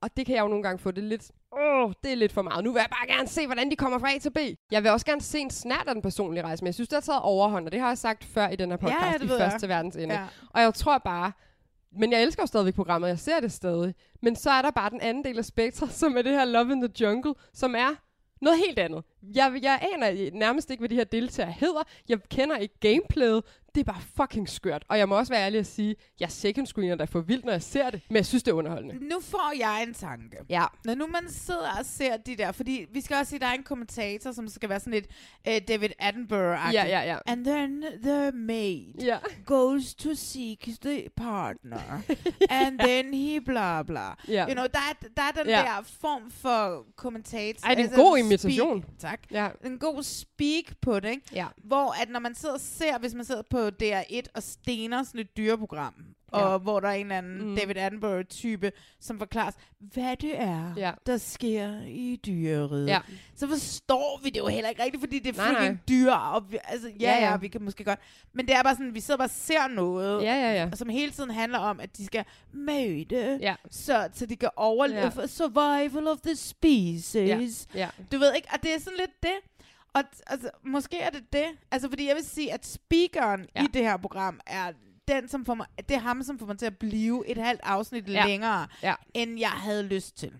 Og 0.00 0.16
det 0.16 0.26
kan 0.26 0.34
jeg 0.34 0.42
jo 0.42 0.48
nogle 0.48 0.62
gange 0.62 0.78
få 0.78 0.90
det 0.90 1.04
lidt, 1.04 1.30
åh, 1.58 1.92
det 2.04 2.12
er 2.12 2.16
lidt 2.16 2.32
for 2.32 2.42
meget. 2.42 2.64
Nu 2.64 2.72
vil 2.72 2.80
jeg 2.80 2.90
bare 2.90 3.16
gerne 3.16 3.28
se, 3.28 3.46
hvordan 3.46 3.70
de 3.70 3.76
kommer 3.76 3.98
fra 3.98 4.14
A 4.14 4.18
til 4.18 4.30
B. 4.30 4.38
Jeg 4.70 4.82
vil 4.82 4.90
også 4.90 5.06
gerne 5.06 5.20
se 5.20 5.38
en 5.38 5.50
snært 5.50 5.84
af 5.86 5.94
den 5.94 6.02
personlige 6.02 6.44
rejse, 6.44 6.64
men 6.64 6.66
jeg 6.66 6.74
synes, 6.74 6.88
det 6.88 6.96
har 6.96 7.00
taget 7.00 7.22
overhånd, 7.22 7.66
og 7.66 7.72
det 7.72 7.80
har 7.80 7.88
jeg 7.88 7.98
sagt 7.98 8.24
før 8.24 8.48
i 8.48 8.56
den 8.56 8.70
her 8.70 8.76
podcast, 8.76 9.00
Ja, 9.02 9.06
ja, 9.06 9.24
i 9.24 9.28
ved 9.28 9.38
Først 9.38 9.62
jeg. 9.62 9.68
verdens 9.68 9.96
ende. 9.96 10.14
Ja. 10.14 10.24
Og 10.50 10.60
jeg 10.60 10.74
tror 10.74 10.98
bare, 10.98 11.32
men 11.98 12.12
jeg 12.12 12.22
elsker 12.22 12.42
jo 12.42 12.46
stadigvæk 12.46 12.74
programmet, 12.74 13.08
jeg 13.08 13.18
ser 13.18 13.40
det 13.40 13.52
stadig. 13.52 13.94
Men 14.22 14.36
så 14.36 14.50
er 14.50 14.62
der 14.62 14.70
bare 14.70 14.90
den 14.90 15.00
anden 15.00 15.24
del 15.24 15.38
af 15.38 15.44
spektret, 15.44 15.92
som 16.00 16.16
er 16.16 16.22
det 16.22 16.32
her 16.32 16.44
Love 16.44 16.72
in 16.72 16.80
the 16.80 16.90
Jungle, 17.00 17.34
som 17.52 17.74
er 17.74 17.94
noget 18.40 18.58
helt 18.58 18.78
andet. 18.78 19.04
Jeg, 19.34 19.58
jeg 19.62 19.88
aner 19.94 20.30
nærmest 20.34 20.70
ikke, 20.70 20.80
hvad 20.80 20.88
de 20.88 20.94
her 20.94 21.04
deltagere 21.04 21.52
hedder. 21.52 21.82
Jeg 22.08 22.18
kender 22.30 22.56
ikke 22.56 22.74
gameplayet. 22.80 23.44
Det 23.74 23.88
er 23.88 23.92
bare 23.92 24.02
fucking 24.16 24.48
skørt. 24.48 24.84
Og 24.88 24.98
jeg 24.98 25.08
må 25.08 25.18
også 25.18 25.32
være 25.32 25.42
ærlig 25.46 25.60
at 25.60 25.66
sige, 25.66 25.96
jeg 26.20 26.30
second 26.30 26.66
screener 26.66 26.94
der 26.94 27.06
for 27.06 27.20
vildt, 27.20 27.44
når 27.44 27.52
jeg 27.52 27.62
ser 27.62 27.90
det. 27.90 28.00
Men 28.08 28.16
jeg 28.16 28.26
synes, 28.26 28.42
det 28.42 28.50
er 28.50 28.54
underholdende. 28.54 29.08
Nu 29.08 29.20
får 29.20 29.52
jeg 29.58 29.82
en 29.82 29.94
tanke. 29.94 30.36
Ja. 30.48 30.64
Når 30.84 30.94
nu 30.94 31.06
man 31.06 31.28
sidder 31.28 31.68
og 31.78 31.84
ser 31.86 32.16
de 32.16 32.36
der, 32.36 32.52
fordi 32.52 32.86
vi 32.92 33.00
skal 33.00 33.16
også 33.16 33.30
sige, 33.30 33.38
der 33.38 33.46
er 33.46 33.52
en 33.52 33.62
kommentator, 33.62 34.32
som 34.32 34.48
skal 34.48 34.68
være 34.68 34.80
sådan 34.80 34.92
lidt 34.92 35.06
uh, 35.48 35.54
David 35.68 35.88
Attenborough-agtig. 36.02 36.72
Ja, 36.72 36.84
ja, 36.86 37.00
ja. 37.12 37.18
And 37.26 37.44
then 37.44 37.84
the 38.02 38.30
maid 38.32 38.84
Ja. 39.02 39.18
goes 39.46 39.94
to 39.94 40.14
seek 40.14 40.68
the 40.82 41.08
partner. 41.16 42.02
and 42.50 42.78
then 42.78 43.14
he 43.14 43.40
bla 43.40 43.82
bla. 43.82 44.14
Ja. 44.28 44.44
You 44.46 44.52
know, 44.54 44.64
der 44.72 44.78
er, 44.90 45.06
der 45.16 45.22
er 45.22 45.42
den 45.42 45.46
Ja. 45.50 45.56
der 45.58 45.82
form 46.00 46.30
for 46.30 46.86
kommentator. 46.96 47.66
Ej, 47.66 47.74
det 47.74 47.80
er 47.80 47.84
en 47.84 47.90
altså 47.90 47.96
god 47.96 48.18
speak- 48.18 48.24
imitation. 48.24 48.84
Tak. 49.20 49.30
Ja. 49.30 49.68
En 49.68 49.78
god 49.78 50.02
speak 50.02 50.64
på 50.80 51.00
det, 51.00 51.10
ikke? 51.10 51.22
Ja. 51.32 51.46
Hvor 51.56 52.02
at 52.02 52.10
når 52.10 52.20
man 52.20 52.34
sidder 52.34 52.54
og 52.54 52.60
ser, 52.60 52.98
hvis 52.98 53.14
man 53.14 53.24
sidder 53.24 53.42
på 53.50 53.68
DR1 53.82 54.22
og 54.34 54.42
stener 54.42 55.02
sådan 55.02 55.20
et 55.20 55.36
dyreprogram, 55.36 55.94
Ja. 56.38 56.44
og 56.46 56.58
hvor 56.58 56.80
der 56.80 56.88
er 56.88 56.92
en 56.92 57.06
eller 57.06 57.18
anden 57.18 57.48
Mm. 57.50 57.56
David 57.56 57.76
Attenborough-type, 57.76 58.72
som 59.00 59.18
forklarer, 59.18 59.50
hvad 59.78 60.16
det 60.16 60.40
er, 60.40 60.72
Ja. 60.76 60.92
der 61.06 61.16
sker 61.16 61.80
i 61.86 62.20
dyreriget. 62.26 62.86
Ja. 62.88 63.00
Så 63.36 63.48
forstår 63.48 64.20
vi 64.22 64.30
det 64.30 64.38
jo 64.38 64.46
heller 64.46 64.68
ikke 64.70 64.82
rigtigt, 64.82 65.02
fordi 65.02 65.18
det 65.18 65.28
er 65.38 65.42
freaking 65.42 65.72
nej. 65.74 65.76
dyr. 65.88 66.12
Og 66.12 66.52
vi, 66.52 66.58
altså, 66.64 66.88
ja, 66.88 66.94
Ja, 67.00 67.10
ja, 67.16 67.24
ja. 67.24 67.30
ja, 67.30 67.36
vi 67.36 67.48
kan 67.48 67.62
måske 67.62 67.84
godt. 67.84 67.98
Men 68.32 68.46
det 68.48 68.54
er 68.56 68.62
bare 68.62 68.74
sådan, 68.74 68.94
vi 68.94 69.00
sidder 69.00 69.18
bare 69.18 69.26
og 69.26 69.30
ser 69.30 69.68
noget, 69.68 70.22
Ja, 70.22 70.34
ja, 70.34 70.52
ja. 70.52 70.70
som 70.74 70.88
hele 70.88 71.12
tiden 71.12 71.30
handler 71.30 71.58
om, 71.58 71.80
at 71.80 71.96
de 71.96 72.06
skal 72.06 72.24
møde, 72.52 73.38
Ja. 73.40 73.54
så, 73.70 74.08
så 74.14 74.26
de 74.26 74.36
kan 74.36 74.50
overleve. 74.56 75.00
Ja. 75.00 75.10
Ja. 75.20 75.26
Survival 75.26 76.06
of 76.08 76.18
the 76.20 76.36
species. 76.36 77.14
Ja. 77.74 77.88
Du 78.12 78.18
ved 78.18 78.34
ikke, 78.36 78.48
og 78.52 78.62
det 78.62 78.74
er 78.74 78.78
sådan 78.78 78.98
lidt 78.98 79.22
det. 79.22 79.36
Og 79.94 80.02
altså, 80.26 80.50
måske 80.64 80.98
er 80.98 81.10
det 81.10 81.32
det. 81.32 81.44
Altså, 81.70 81.88
fordi 81.88 82.06
jeg 82.08 82.16
vil 82.16 82.24
sige, 82.24 82.52
at 82.52 82.66
speakeren 82.66 83.40
Ja. 83.40 83.60
ja. 83.60 83.64
i 83.66 83.68
det 83.74 83.82
her 83.82 83.96
program 83.96 84.40
er 84.46 84.72
den, 85.08 85.28
som 85.28 85.44
får 85.44 85.54
mig, 85.54 85.66
det 85.88 85.94
er 85.94 85.98
ham, 86.00 86.22
som 86.22 86.38
får 86.38 86.46
mig 86.46 86.58
til 86.58 86.66
at 86.66 86.78
blive 86.78 87.28
et 87.28 87.36
halvt 87.38 87.60
afsnit 87.64 88.08
Ja. 88.08 88.12
ja. 88.12 88.26
længere, 88.26 88.66
Ja. 88.82 88.94
end 89.14 89.38
jeg 89.40 89.48
havde 89.50 89.82
lyst 89.82 90.18
til. 90.18 90.32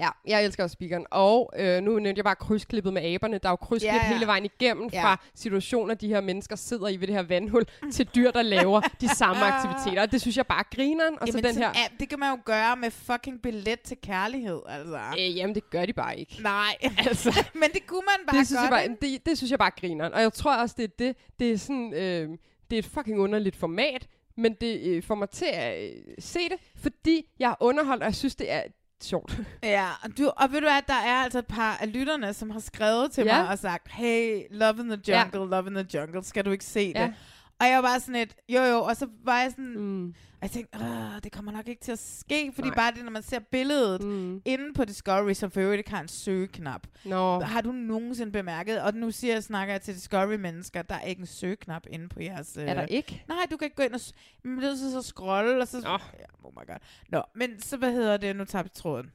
Ja, 0.00 0.08
jeg 0.26 0.44
elsker 0.44 0.64
også 0.64 0.72
speakeren. 0.74 1.06
Og 1.10 1.52
øh, 1.58 1.82
nu 1.82 1.98
nævnte 1.98 2.18
jeg 2.18 2.24
bare 2.24 2.34
krydsklippet 2.36 2.92
med 2.92 3.02
aberne. 3.04 3.38
Der 3.38 3.48
er 3.48 3.52
jo 3.52 3.56
krydsklip 3.56 3.92
Ja, 3.92 3.96
ja. 4.06 4.12
hele 4.12 4.26
vejen 4.26 4.44
igennem 4.44 4.88
Ja. 4.92 5.02
fra 5.04 5.20
situationer, 5.34 5.94
de 5.94 6.08
her 6.08 6.20
mennesker 6.20 6.56
sidder 6.56 6.88
i 6.88 6.96
ved 6.96 7.06
det 7.06 7.14
her 7.16 7.22
vandhul, 7.22 7.64
til 7.92 8.08
dyr, 8.14 8.30
der 8.30 8.42
laver 8.42 8.80
de 9.00 9.08
samme 9.08 9.42
aktiviteter. 9.52 10.02
Og 10.02 10.12
det 10.12 10.20
synes 10.20 10.36
jeg 10.36 10.46
bare 10.46 10.58
er 10.60 10.76
grineren. 10.76 11.14
Og 11.20 11.28
så 11.28 11.38
Jamen, 11.38 11.44
den 11.44 11.62
her... 11.62 11.68
er- 11.68 11.96
det 12.00 12.08
kan 12.08 12.18
man 12.18 12.30
jo 12.36 12.38
gøre 12.44 12.76
med 12.76 12.90
fucking 12.90 13.42
billet 13.42 13.80
til 13.80 13.96
kærlighed, 14.02 14.60
altså. 14.68 15.00
Øh, 15.18 15.36
jamen, 15.36 15.54
det 15.54 15.70
gør 15.70 15.86
de 15.86 15.92
bare 15.92 16.18
ikke. 16.18 16.42
Nej, 16.42 16.76
altså. 17.08 17.44
men 17.60 17.70
det 17.74 17.86
kunne 17.86 18.02
man 18.06 18.26
bare 18.26 18.38
det, 18.38 18.46
synes 18.46 18.60
jeg 18.62 18.70
godt, 18.70 19.00
bare, 19.00 19.10
det, 19.10 19.26
det 19.26 19.36
synes 19.38 19.50
jeg 19.50 19.58
bare 19.58 19.70
er 19.76 19.80
grineren. 19.80 20.12
Og 20.14 20.20
jeg 20.20 20.32
tror 20.32 20.56
også, 20.56 20.74
det 20.78 20.84
er 20.84 20.94
det. 20.98 21.16
Det 21.40 21.52
er 21.52 21.58
sådan... 21.58 21.94
Øh, 21.94 22.28
det 22.70 22.76
er 22.76 22.78
et 22.78 22.86
fucking 22.86 23.20
underligt 23.20 23.56
format, 23.56 24.06
men 24.36 24.54
det 24.60 24.80
øh, 24.86 25.02
får 25.02 25.14
mig 25.14 25.30
til 25.30 25.46
at 25.52 25.84
øh, 25.84 25.90
se 26.18 26.38
det, 26.48 26.56
fordi 26.76 27.26
jeg 27.38 27.50
er 27.50 27.54
underholdt, 27.60 28.02
og 28.02 28.06
jeg 28.06 28.14
synes, 28.14 28.36
det 28.36 28.52
er 28.52 28.62
sjovt. 29.02 29.38
Ja, 29.62 29.88
og, 30.02 30.18
du, 30.18 30.26
og 30.36 30.52
ved 30.52 30.60
du 30.60 30.66
hvad, 30.66 30.82
der 30.86 30.94
er 30.94 31.14
altså 31.24 31.38
et 31.38 31.46
par 31.46 31.76
af 31.80 31.92
lytterne, 31.92 32.34
som 32.34 32.50
har 32.50 32.60
skrevet 32.60 33.12
til 33.12 33.24
Ja. 33.24 33.42
mig 33.42 33.50
og 33.50 33.58
sagt, 33.58 33.88
hey, 33.92 34.42
Love 34.50 34.74
in 34.80 34.88
the 34.88 35.00
Ja. 35.08 35.22
Jungle, 35.34 35.50
Love 35.56 35.66
in 35.66 35.74
the 35.74 35.86
Jungle, 35.98 36.24
skal 36.24 36.44
du 36.44 36.50
ikke 36.50 36.64
se 36.64 36.92
Ja. 36.96 37.02
det? 37.02 37.14
Og 37.60 37.66
jeg 37.66 37.76
var 37.76 37.82
bare 37.88 38.00
sådan 38.00 38.14
et, 38.14 38.34
jo 38.48 38.62
jo, 38.62 38.78
og 38.82 38.96
så 38.96 39.08
var 39.24 39.40
jeg 39.40 39.50
sådan, 39.50 39.74
Mm. 39.78 40.08
og 40.08 40.14
jeg 40.42 40.50
tænkte, 40.50 40.78
det 41.24 41.32
kommer 41.32 41.52
nok 41.52 41.68
ikke 41.68 41.82
til 41.82 41.92
at 41.92 41.98
ske, 41.98 42.52
fordi 42.54 42.68
Nej. 42.68 42.76
bare 42.76 42.92
det, 42.94 43.04
når 43.04 43.10
man 43.10 43.22
ser 43.22 43.38
billedet 43.38 44.02
Mm. 44.02 44.42
inde 44.44 44.74
på 44.74 44.84
Discovery, 44.84 45.32
som 45.32 45.50
for 45.50 45.60
øvrigt 45.60 45.78
ikke 45.78 45.90
har 45.90 46.00
en 46.00 46.08
søgeknap. 46.08 46.86
Nå. 47.04 47.40
Har 47.40 47.60
du 47.60 47.72
nogensinde 47.72 48.32
bemærket, 48.32 48.80
og 48.82 48.94
nu 48.94 49.10
siger 49.10 49.34
jeg, 49.34 49.42
snakker 49.44 49.74
jeg 49.74 49.80
til 49.82 49.94
Discovery-mennesker, 49.94 50.82
der 50.82 50.94
er 50.94 51.02
ikke 51.02 51.20
en 51.20 51.26
søgeknap 51.26 51.86
inde 51.90 52.08
på 52.08 52.20
jeres... 52.22 52.56
Er 52.56 52.74
der 52.74 52.82
øh, 52.82 52.88
ikke? 52.90 53.24
Nej, 53.28 53.46
du 53.50 53.56
kan 53.56 53.66
ikke 53.66 53.76
gå 53.76 53.82
ind 53.82 53.94
og... 53.94 54.00
s- 54.00 54.12
Men 54.44 54.58
det 54.58 54.70
er 54.70 54.76
så, 54.76 54.90
så 54.90 55.02
scrolle, 55.02 55.62
og 55.62 55.68
så... 55.68 55.80
Nå. 55.80 55.90
Ja, 55.90 55.98
oh 56.44 56.52
my 56.52 56.66
god. 56.66 56.78
Nå, 57.08 57.22
men 57.34 57.60
så 57.60 57.76
hvad 57.76 57.92
hedder 57.92 58.16
det? 58.16 58.36
Nu 58.36 58.44
tager 58.44 58.62
vi 58.62 58.68
tråden. 58.68 59.10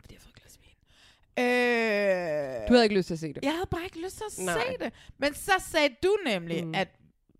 Fordi 0.00 0.14
jeg 0.14 0.18
har 0.20 0.24
fået 0.24 0.34
et 0.36 0.40
glas 0.42 0.58
vin. 0.62 1.44
Øh, 1.44 2.68
Du 2.68 2.72
havde 2.72 2.84
ikke 2.84 2.96
lyst 2.96 3.06
til 3.06 3.14
at 3.14 3.20
se 3.20 3.32
det. 3.32 3.44
Jeg 3.44 3.52
havde 3.52 3.66
bare 3.70 3.84
ikke 3.84 4.02
lyst 4.04 4.16
til 4.16 4.24
at 4.38 4.44
Nej. 4.44 4.54
se 4.78 4.84
det. 4.84 4.92
Men 5.18 5.34
så 5.34 5.52
sagde 5.58 5.94
du 6.02 6.16
nemlig, 6.26 6.66
mm. 6.66 6.74
at 6.74 6.88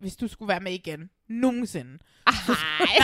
hvis 0.04 0.16
du 0.16 0.28
skulle 0.28 0.48
være 0.48 0.60
med 0.60 0.72
igen, 0.72 1.10
nogensinde. 1.28 1.98
Ej. 2.26 2.32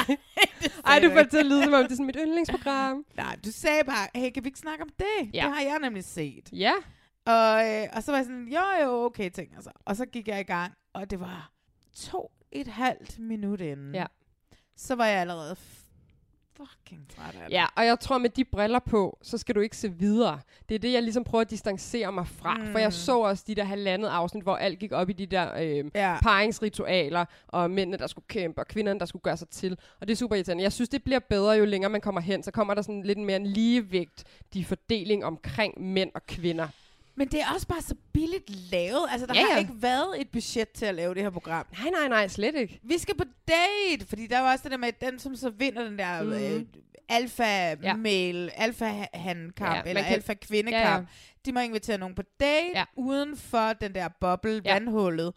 Det 0.62 0.80
Ej, 0.84 0.98
du 0.98 1.10
får 1.10 1.22
det 1.22 1.30
til 1.30 1.38
at 1.38 1.46
lyde, 1.46 1.64
som 1.64 1.72
om 1.72 1.82
det 1.82 1.90
er 1.90 1.94
sådan 1.94 2.06
mit 2.06 2.16
yndlingsprogram. 2.20 3.04
Nej, 3.16 3.36
du 3.44 3.50
sagde 3.52 3.84
bare, 3.84 4.08
hey, 4.14 4.30
kan 4.30 4.44
vi 4.44 4.48
ikke 4.48 4.58
snakke 4.58 4.84
om 4.84 4.90
det? 4.98 5.34
Ja. 5.34 5.44
Det 5.44 5.54
har 5.54 5.60
jeg 5.60 5.78
nemlig 5.82 6.04
set. 6.04 6.48
Ja. 6.52 6.72
Og, 7.24 7.68
øh, 7.68 7.88
og 7.92 8.02
så 8.02 8.12
var 8.12 8.18
jeg 8.18 8.24
sådan, 8.24 8.48
jo 8.48 8.84
jo, 8.84 9.04
okay, 9.04 9.30
ting 9.30 9.54
altså. 9.54 9.70
Og 9.84 9.96
så 9.96 10.06
gik 10.06 10.28
jeg 10.28 10.40
i 10.40 10.42
gang, 10.42 10.72
og 10.92 11.10
det 11.10 11.20
var 11.20 11.52
to 11.96 12.32
et 12.52 12.68
halvt 12.68 13.18
minut 13.18 13.60
inden. 13.60 13.94
Ja. 13.94 14.06
Så 14.76 14.94
var 14.94 15.06
jeg 15.06 15.20
allerede 15.20 15.56
fucking 16.56 17.06
træt 17.16 17.34
af 17.34 17.40
det. 17.48 17.52
Ja, 17.54 17.66
og 17.76 17.86
jeg 17.86 18.00
tror, 18.00 18.18
med 18.18 18.30
de 18.30 18.44
briller 18.44 18.78
på, 18.78 19.18
så 19.22 19.38
skal 19.38 19.54
du 19.54 19.60
ikke 19.60 19.76
se 19.76 19.92
videre. 19.92 20.40
Det 20.68 20.74
er 20.74 20.78
det, 20.78 20.92
jeg 20.92 21.02
ligesom 21.02 21.24
prøver 21.24 21.42
at 21.42 21.50
distancere 21.50 22.12
mig 22.12 22.26
fra. 22.26 22.54
Mm. 22.54 22.72
For 22.72 22.78
jeg 22.78 22.88
Mm. 22.88 22.92
så 22.92 23.18
også 23.20 23.44
de 23.46 23.54
der 23.54 23.64
halvandet 23.64 24.08
afsnit, 24.08 24.42
hvor 24.42 24.56
alt 24.56 24.78
gik 24.78 24.92
op 24.92 25.10
i 25.10 25.12
de 25.12 25.26
der 25.26 25.54
øh, 25.62 25.84
Ja. 25.94 26.16
paringsritualer, 26.22 27.24
og 27.48 27.70
mændene, 27.70 27.96
der 27.98 28.06
skulle 28.06 28.24
kæmpe, 28.28 28.60
og 28.60 28.66
kvinderne, 28.68 29.00
der 29.00 29.06
skulle 29.06 29.22
gøre 29.22 29.36
sig 29.36 29.48
til. 29.48 29.78
Og 30.00 30.08
det 30.08 30.12
er 30.12 30.16
super 30.16 30.36
irriterende. 30.36 30.62
Jeg 30.62 30.72
synes, 30.72 30.88
det 30.88 31.02
bliver 31.04 31.18
bedre, 31.20 31.50
jo 31.52 31.64
længere 31.64 31.90
man 31.90 32.00
kommer 32.00 32.20
hen. 32.20 32.42
Så 32.42 32.50
kommer 32.50 32.74
der 32.74 32.82
sådan 32.82 33.02
lidt 33.02 33.18
mere 33.18 33.36
en 33.36 33.46
ligevægt, 33.46 34.24
de 34.54 34.64
fordeling 34.64 35.24
omkring 35.24 35.82
mænd 35.82 36.10
og 36.14 36.26
kvinder. 36.26 36.68
Men 37.20 37.28
det 37.28 37.40
er 37.40 37.44
også 37.54 37.66
bare 37.66 37.82
så 37.82 37.94
billigt 38.12 38.50
lavet. 38.72 39.06
Altså, 39.10 39.26
der 39.26 39.34
Ja, 39.34 39.40
ja, 39.40 39.46
har 39.46 39.52
ja. 39.52 39.58
ikke 39.58 39.82
været 39.82 40.20
et 40.20 40.28
budget 40.32 40.68
til 40.70 40.86
at 40.86 40.94
lave 40.94 41.14
det 41.14 41.22
her 41.22 41.30
program. 41.30 41.66
Nej, 41.78 41.90
nej, 41.90 42.08
nej, 42.08 42.28
slet 42.28 42.54
ikke. 42.54 42.80
Vi 42.82 42.98
skal 42.98 43.14
på 43.16 43.24
date, 43.48 44.06
fordi 44.08 44.26
der 44.26 44.40
var 44.40 44.52
også 44.52 44.62
det 44.62 44.70
der 44.70 44.76
med, 44.78 44.88
at 44.88 45.00
den, 45.00 45.18
som 45.18 45.36
så 45.36 45.50
vinder 45.50 45.84
den 45.84 45.98
der 45.98 46.22
mm. 46.22 46.32
øh, 46.32 46.62
alfa-mail, 47.08 48.50
alfa-han-kamp, 48.54 49.76
Ja, 49.76 49.82
eller 49.86 50.02
kan- 50.02 50.12
alfa-kvindekamp. 50.14 50.84
Ja, 50.84 50.94
ja. 50.96 51.04
De 51.46 51.52
må 51.52 51.60
invitere 51.60 51.98
nogen 51.98 52.14
på 52.14 52.22
date, 52.40 52.66
Ja. 52.74 52.78
ja. 52.78 52.84
uden 52.96 53.36
for 53.36 53.72
den 53.72 53.94
der 53.94 54.08
boble, 54.20 54.52
Ja. 54.52 54.60
ja. 54.64 54.72
vandhullet, 54.72 55.32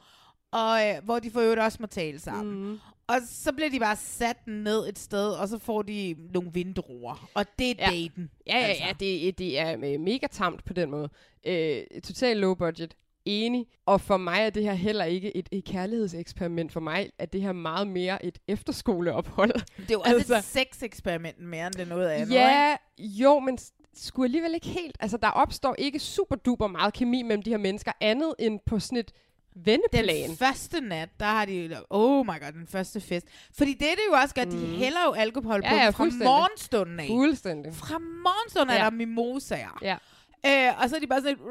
og 0.51 0.89
øh, 0.89 0.95
hvor 1.03 1.19
de 1.19 1.31
for 1.31 1.41
øvrigt 1.41 1.61
også 1.61 1.77
må 1.81 1.87
tale 1.87 2.19
sammen. 2.19 2.69
Mm. 2.71 2.79
Og 3.07 3.15
så 3.29 3.51
bliver 3.53 3.69
de 3.69 3.79
bare 3.79 3.95
sat 3.95 4.47
ned 4.47 4.87
et 4.89 4.99
sted, 4.99 5.29
og 5.29 5.47
så 5.47 5.57
får 5.57 5.81
de 5.81 6.15
nogle 6.33 6.53
vindruer. 6.53 7.29
Og 7.33 7.45
det 7.59 7.71
er 7.71 7.75
Ja. 7.79 7.85
daten. 7.91 8.29
Ja, 8.47 8.57
ja, 8.57 8.65
altså. 8.65 8.83
ja, 8.83 8.93
det, 8.99 9.37
det 9.37 9.59
er 9.59 9.77
øh, 9.83 9.99
mega 9.99 10.27
tamt 10.31 10.65
på 10.65 10.73
den 10.73 10.91
måde. 10.91 11.09
Øh, 11.45 11.83
total 12.03 12.37
low 12.37 12.53
budget. 12.55 12.95
Enig. 13.25 13.67
Og 13.85 14.01
for 14.01 14.17
mig 14.17 14.39
er 14.41 14.49
det 14.49 14.63
her 14.63 14.73
heller 14.73 15.05
ikke 15.05 15.37
et, 15.37 15.49
et 15.51 15.63
kærlighedseksperiment. 15.65 16.71
For 16.71 16.79
mig 16.79 17.09
er 17.19 17.25
det 17.25 17.41
her 17.41 17.51
meget 17.51 17.87
mere 17.87 18.25
et 18.25 18.39
efterskoleophold. 18.47 19.53
Det 19.53 19.61
er 19.77 19.85
jo 19.91 19.99
også 19.99 20.15
altså, 20.15 20.37
et 20.37 20.43
sex-eksperiment 20.43 21.39
mere, 21.39 21.67
end 21.67 21.73
det 21.75 21.87
noget 21.87 22.09
andet. 22.09 22.21
ikke? 22.27 22.33
Ja, 22.33 22.75
jo, 22.99 23.39
men 23.39 23.57
skulle 23.93 24.25
alligevel 24.27 24.53
ikke 24.53 24.67
helt. 24.67 24.97
Altså, 24.99 25.17
der 25.17 25.27
opstår 25.27 25.75
ikke 25.77 25.99
super 25.99 26.35
duper 26.35 26.67
meget 26.67 26.93
kemi 26.93 27.21
mellem 27.21 27.41
de 27.41 27.49
her 27.49 27.57
mennesker, 27.57 27.91
andet 28.01 28.33
end 28.39 28.59
på 28.65 28.79
sådan 28.79 28.97
et 28.97 29.11
vendeplan. 29.55 30.29
Den 30.29 30.37
første 30.37 30.81
nat, 30.81 31.09
der 31.19 31.25
har 31.25 31.45
de, 31.45 31.77
oh 31.89 32.25
my 32.25 32.29
god, 32.41 32.51
den 32.51 32.67
første 32.67 33.01
fest. 33.01 33.27
Fordi 33.57 33.71
det, 33.71 33.79
det 33.79 33.99
jo 34.11 34.13
også 34.21 34.35
gør, 34.35 34.43
de 34.43 34.57
Mm. 34.57 34.73
hælder 34.75 34.99
jo 35.05 35.11
alkohol 35.13 35.61
Ja, 35.63 35.69
på 35.69 35.75
ja, 35.75 35.89
fra 35.89 36.03
morgenstunden 36.23 36.99
af. 36.99 37.07
Fuldstændig. 37.07 37.73
Fra 37.73 37.97
morgenstunden 37.99 38.75
ja. 38.75 38.79
Er 38.79 38.89
der 38.89 38.97
mimosaer. 38.97 39.79
Ja. 39.81 39.97
Øh, 40.45 40.83
og 40.83 40.89
så 40.89 40.95
er 40.95 40.99
de 40.99 41.07
bare 41.07 41.21
sådan 41.21 41.37
lidt... 41.37 41.41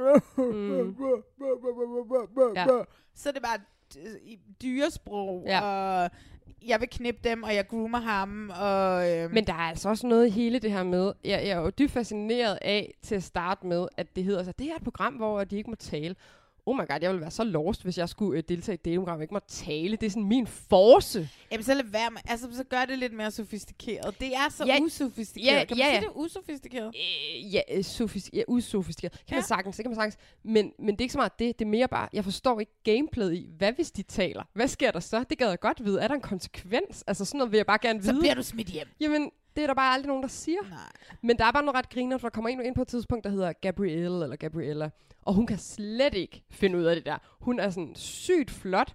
Ja. 2.56 2.66
Så 3.14 3.28
er 3.28 3.32
det 3.32 3.42
bare 3.42 3.58
dyresprog, 4.62 5.44
Ja. 5.46 5.60
og 5.60 6.10
jeg 6.66 6.80
vil 6.80 6.88
knippe 6.90 7.28
dem, 7.28 7.42
og 7.42 7.54
jeg 7.54 7.68
groomer 7.68 7.98
ham, 8.00 8.50
og... 8.60 9.10
Øh, 9.10 9.30
Men 9.32 9.46
der 9.46 9.52
er 9.52 9.56
altså 9.68 9.88
også 9.88 10.06
noget 10.06 10.26
i 10.26 10.30
hele 10.30 10.58
det 10.58 10.72
her 10.72 10.82
med, 10.82 11.12
jeg, 11.24 11.42
jeg 11.46 11.48
er 11.50 11.60
jo 11.60 11.70
dybt 11.70 11.90
fascineret 11.92 12.58
af 12.62 12.94
til 13.02 13.14
at 13.14 13.22
starte 13.22 13.66
med, 13.66 13.86
at 13.96 14.16
det 14.16 14.24
hedder 14.24 14.42
sig, 14.44 14.58
det 14.58 14.66
er 14.70 14.74
et 14.76 14.84
program, 14.84 15.14
hvor 15.14 15.44
de 15.44 15.56
ikke 15.56 15.70
må 15.70 15.76
tale. 15.76 16.14
Oh 16.66 16.76
my 16.76 16.78
god, 16.88 16.98
jeg 17.00 17.10
ville 17.10 17.20
være 17.20 17.30
så 17.30 17.44
lost, 17.44 17.82
hvis 17.82 17.98
jeg 17.98 18.08
skulle 18.08 18.38
øh, 18.38 18.44
deltage 18.48 18.78
i 18.84 18.92
et 18.94 18.98
og 18.98 19.22
ikke 19.22 19.34
må 19.34 19.40
tale. 19.48 19.96
Det 19.96 20.06
er 20.06 20.10
sådan 20.10 20.24
min 20.28 20.46
force. 20.46 21.28
Jamen, 21.52 21.64
så 21.64 21.74
lad 21.74 21.84
være 21.84 22.10
med, 22.10 22.20
altså, 22.28 22.46
så 22.56 22.64
gør 22.64 22.84
det 22.84 22.98
lidt 22.98 23.12
mere 23.12 23.30
sofistikeret. 23.30 24.20
Det 24.20 24.34
er 24.34 24.50
så 24.50 24.64
Ja, 24.64 24.78
usofistikeret. 24.80 25.54
ja, 25.58 25.64
kan 25.64 25.76
man 25.76 25.86
ja, 25.86 25.92
sige, 25.92 26.00
det 26.00 26.06
er 26.06 26.16
usofistikeret? 26.16 26.86
Øh, 26.96 27.54
ja, 27.54 27.60
øh, 27.72 27.78
sofis- 27.84 28.30
ja, 28.32 28.42
usofistikeret. 28.48 29.12
Kan 29.12 29.20
ja. 29.30 29.36
Man 29.36 29.42
sagtens, 29.44 29.76
det 29.76 29.84
kan 29.84 29.90
man 29.90 29.96
sagtens. 29.96 30.16
Men, 30.44 30.72
men 30.78 30.88
det 30.94 31.00
er 31.00 31.04
ikke 31.04 31.12
så 31.12 31.18
meget 31.18 31.38
det. 31.38 31.58
Det 31.58 31.64
er 31.64 31.68
mere 31.68 31.88
bare, 31.88 32.08
jeg 32.12 32.24
forstår 32.24 32.60
ikke 32.60 32.72
gameplayet 32.84 33.34
i, 33.34 33.48
hvad 33.58 33.72
hvis 33.72 33.90
de 33.90 34.02
taler? 34.02 34.42
Hvad 34.54 34.68
sker 34.68 34.90
der 34.90 35.00
så? 35.00 35.24
Det 35.30 35.38
gad 35.38 35.48
jeg 35.48 35.60
godt 35.60 35.84
vide. 35.84 36.00
Er 36.00 36.08
der 36.08 36.14
en 36.14 36.20
konsekvens? 36.20 37.04
Altså 37.06 37.24
sådan 37.24 37.38
noget 37.38 37.52
vil 37.52 37.56
jeg 37.58 37.66
bare 37.66 37.78
gerne 37.82 38.02
Så 38.02 38.10
vide. 38.12 38.20
bliver 38.20 38.34
du 38.34 38.42
smidt 38.42 38.68
hjem. 38.68 38.88
Jamen, 39.00 39.30
det 39.56 39.62
er 39.62 39.66
der 39.66 39.74
bare 39.74 39.94
aldrig 39.94 40.08
nogen, 40.08 40.22
der 40.22 40.28
siger. 40.28 40.60
Nej. 40.70 40.78
Men 41.22 41.38
der 41.38 41.44
er 41.44 41.52
bare 41.52 41.62
noget 41.62 41.76
ret 41.76 41.88
griner, 41.90 42.18
for 42.18 42.28
der 42.28 42.34
kommer 42.34 42.48
en 42.50 42.64
ind 42.64 42.74
på 42.74 42.82
et 42.82 42.88
tidspunkt, 42.88 43.24
der 43.24 43.30
hedder 43.30 43.52
Gabrielle 43.52 44.22
eller 44.22 44.36
Gabriella. 44.36 44.90
Og 45.22 45.34
hun 45.34 45.46
kan 45.46 45.58
slet 45.58 46.14
ikke 46.14 46.42
finde 46.50 46.78
ud 46.78 46.84
af 46.84 46.94
det 46.96 47.06
der. 47.06 47.18
Hun 47.40 47.60
er 47.60 47.70
sådan 47.70 47.94
sygt 47.94 48.50
flot, 48.50 48.94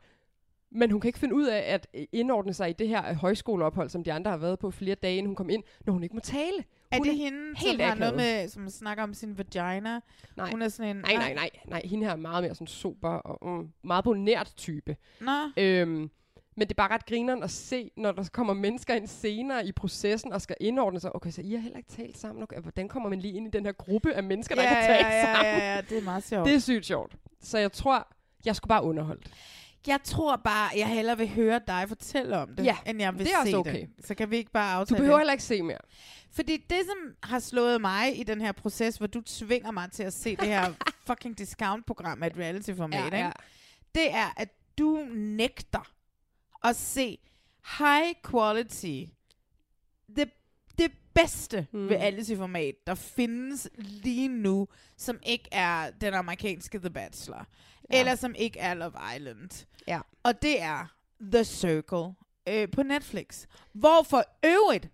men 0.72 0.92
hun 0.92 1.02
kan 1.02 1.10
ikke 1.10 1.20
finde 1.20 1.36
ud 1.36 1.46
af 1.46 1.74
at 1.74 1.88
øh, 1.94 2.06
indordne 2.12 2.54
sig 2.54 2.70
i 2.70 2.74
det 2.74 2.88
her 2.88 3.10
øh, 3.10 3.16
højskoleophold, 3.16 3.90
som 3.90 4.04
de 4.04 4.14
andre 4.14 4.32
har 4.32 4.38
været 4.38 4.60
på 4.60 4.72
flere 4.72 4.96
dage, 4.96 5.18
inden 5.18 5.28
hun 5.28 5.36
kom 5.36 5.50
ind, 5.50 5.64
når 5.86 5.94
hun 5.94 6.04
ikke 6.04 6.16
må 6.16 6.22
tale. 6.22 6.64
Er 6.92 6.98
Hun 6.98 7.08
det 7.08 7.18
hende, 7.18 7.40
helt 7.58 7.82
som 7.82 7.90
har 7.90 7.96
noget 7.96 8.16
med, 8.16 8.48
som 8.48 8.70
snakker 8.70 9.04
om 9.04 9.14
sin 9.14 9.38
vagina? 9.38 10.00
Nej. 10.38 10.52
Hun 10.52 10.62
er 10.62 10.68
sådan 10.68 10.96
en... 10.98 11.02
Nej, 11.02 11.14
nej, 11.14 11.34
nej, 11.34 11.50
nej. 11.68 11.82
Hende 11.86 12.06
her 12.06 12.12
er 12.12 12.18
meget 12.18 12.44
mere 12.44 12.56
sådan 12.56 12.68
sober 12.68 13.10
og 13.10 13.50
mm, 13.50 13.70
meget 13.84 14.04
bonært 14.04 14.54
type. 14.58 14.96
Nå. 15.22 15.32
Øhm, 15.58 16.10
men 16.58 16.68
det 16.68 16.72
er 16.72 16.76
bare 16.76 16.92
ret 16.92 17.06
grineren 17.06 17.44
at 17.44 17.52
se, 17.52 17.92
når 17.98 18.12
der 18.12 18.30
kommer 18.34 18.54
mennesker 18.54 18.94
ind 18.94 19.08
senere 19.08 19.68
i 19.68 19.72
processen 19.72 20.34
og 20.34 20.42
skal 20.42 20.56
indordne 20.60 21.00
sig. 21.00 21.16
Okay, 21.16 21.32
så 21.32 21.42
I 21.42 21.52
har 21.52 21.60
heller 21.60 21.78
ikke 21.78 21.90
talt 21.90 22.18
sammen. 22.18 22.44
Okay, 22.44 22.60
hvordan 22.62 22.88
kommer 22.88 23.10
man 23.10 23.20
lige 23.20 23.34
ind 23.34 23.48
i 23.48 23.50
den 23.50 23.66
her 23.66 23.72
gruppe 23.72 24.14
af 24.14 24.24
mennesker, 24.24 24.56
der 24.56 24.62
Ja, 24.64 24.70
ikke 24.70 24.82
har 24.82 24.88
talt 24.88 25.08
ja, 25.08 25.16
ja, 25.18 25.26
sammen? 25.26 25.62
ja, 25.62 25.76
ja, 25.76 25.82
det 25.82 25.98
er 25.98 26.02
meget 26.02 26.24
sjovt. 26.24 26.46
Det 26.48 26.56
er 26.56 26.60
sygt 26.60 26.86
sjovt. 26.86 27.16
Så 27.42 27.58
jeg 27.58 27.72
tror, 27.72 28.08
jeg 28.46 28.56
skulle 28.56 28.70
bare 28.70 28.84
underholdt. 28.84 29.28
Jeg 29.88 30.00
tror 30.04 30.36
bare, 30.36 30.70
jeg 30.78 30.88
hellere 30.88 31.18
vil 31.18 31.30
høre 31.30 31.60
dig 31.68 31.86
fortælle 31.88 32.38
om 32.38 32.56
det, 32.56 32.66
Ja, 32.66 32.78
end 32.86 33.02
jeg 33.02 33.14
vil 33.14 33.26
det 33.26 33.34
er 33.34 33.38
også 33.40 33.52
se 33.52 33.58
okay. 33.58 33.82
det. 33.98 34.06
Så 34.06 34.16
kan 34.16 34.32
vi 34.32 34.38
ikke 34.38 34.52
bare 34.52 34.76
Du 34.76 34.80
aftale 34.80 34.98
behøver 34.98 35.16
det? 35.16 35.22
heller 35.22 35.34
ikke 35.34 35.44
se 35.44 35.62
mere. 35.62 35.78
Fordi 36.32 36.58
det, 36.58 36.78
som 36.86 36.98
har 37.24 37.40
slået 37.40 37.82
mig 37.82 38.20
i 38.20 38.24
den 38.24 38.42
her 38.42 38.52
proces, 38.52 38.98
hvor 38.98 39.08
du 39.08 39.22
tvinger 39.22 39.72
mig 39.72 39.92
til 39.92 40.04
at 40.04 40.14
se 40.14 40.36
det 40.36 40.48
her 40.48 40.74
fucking 41.08 41.38
discount-program 41.38 42.24
af 42.24 42.28
et 42.28 42.38
reality-format, 42.38 43.00
Ja, 43.00 43.06
ikke? 43.06 43.18
ja. 43.18 43.32
det 43.96 44.14
er, 44.14 44.34
at 44.38 44.50
du 44.78 45.06
nægter 45.16 45.88
at 46.64 46.76
se 46.76 47.18
high 47.80 48.14
quality, 48.32 49.04
det, 50.16 50.30
det 50.78 50.92
bedste 51.14 51.68
Mm. 51.72 51.80
mm. 51.80 51.88
reality-format, 51.88 52.76
der 52.88 52.96
findes 52.96 53.70
lige 53.78 54.28
nu, 54.28 54.68
som 54.98 55.20
ikke 55.26 55.50
er 55.52 55.92
den 55.92 56.14
amerikanske 56.14 56.80
The 56.80 56.90
Bachelor, 56.90 57.46
Ja. 57.92 58.00
eller 58.00 58.16
som 58.16 58.36
ikke 58.38 58.60
er 58.60 58.74
Love 58.74 58.94
Island. 59.16 59.66
Ja. 59.88 60.00
Og 60.24 60.42
det 60.42 60.62
er 60.62 60.86
The 61.22 61.44
Circle 61.44 62.14
øh, 62.50 62.72
på 62.72 62.84
Netflix. 62.84 63.46
Hvor 63.74 64.04
for 64.04 64.24
øvrigt, 64.46 64.90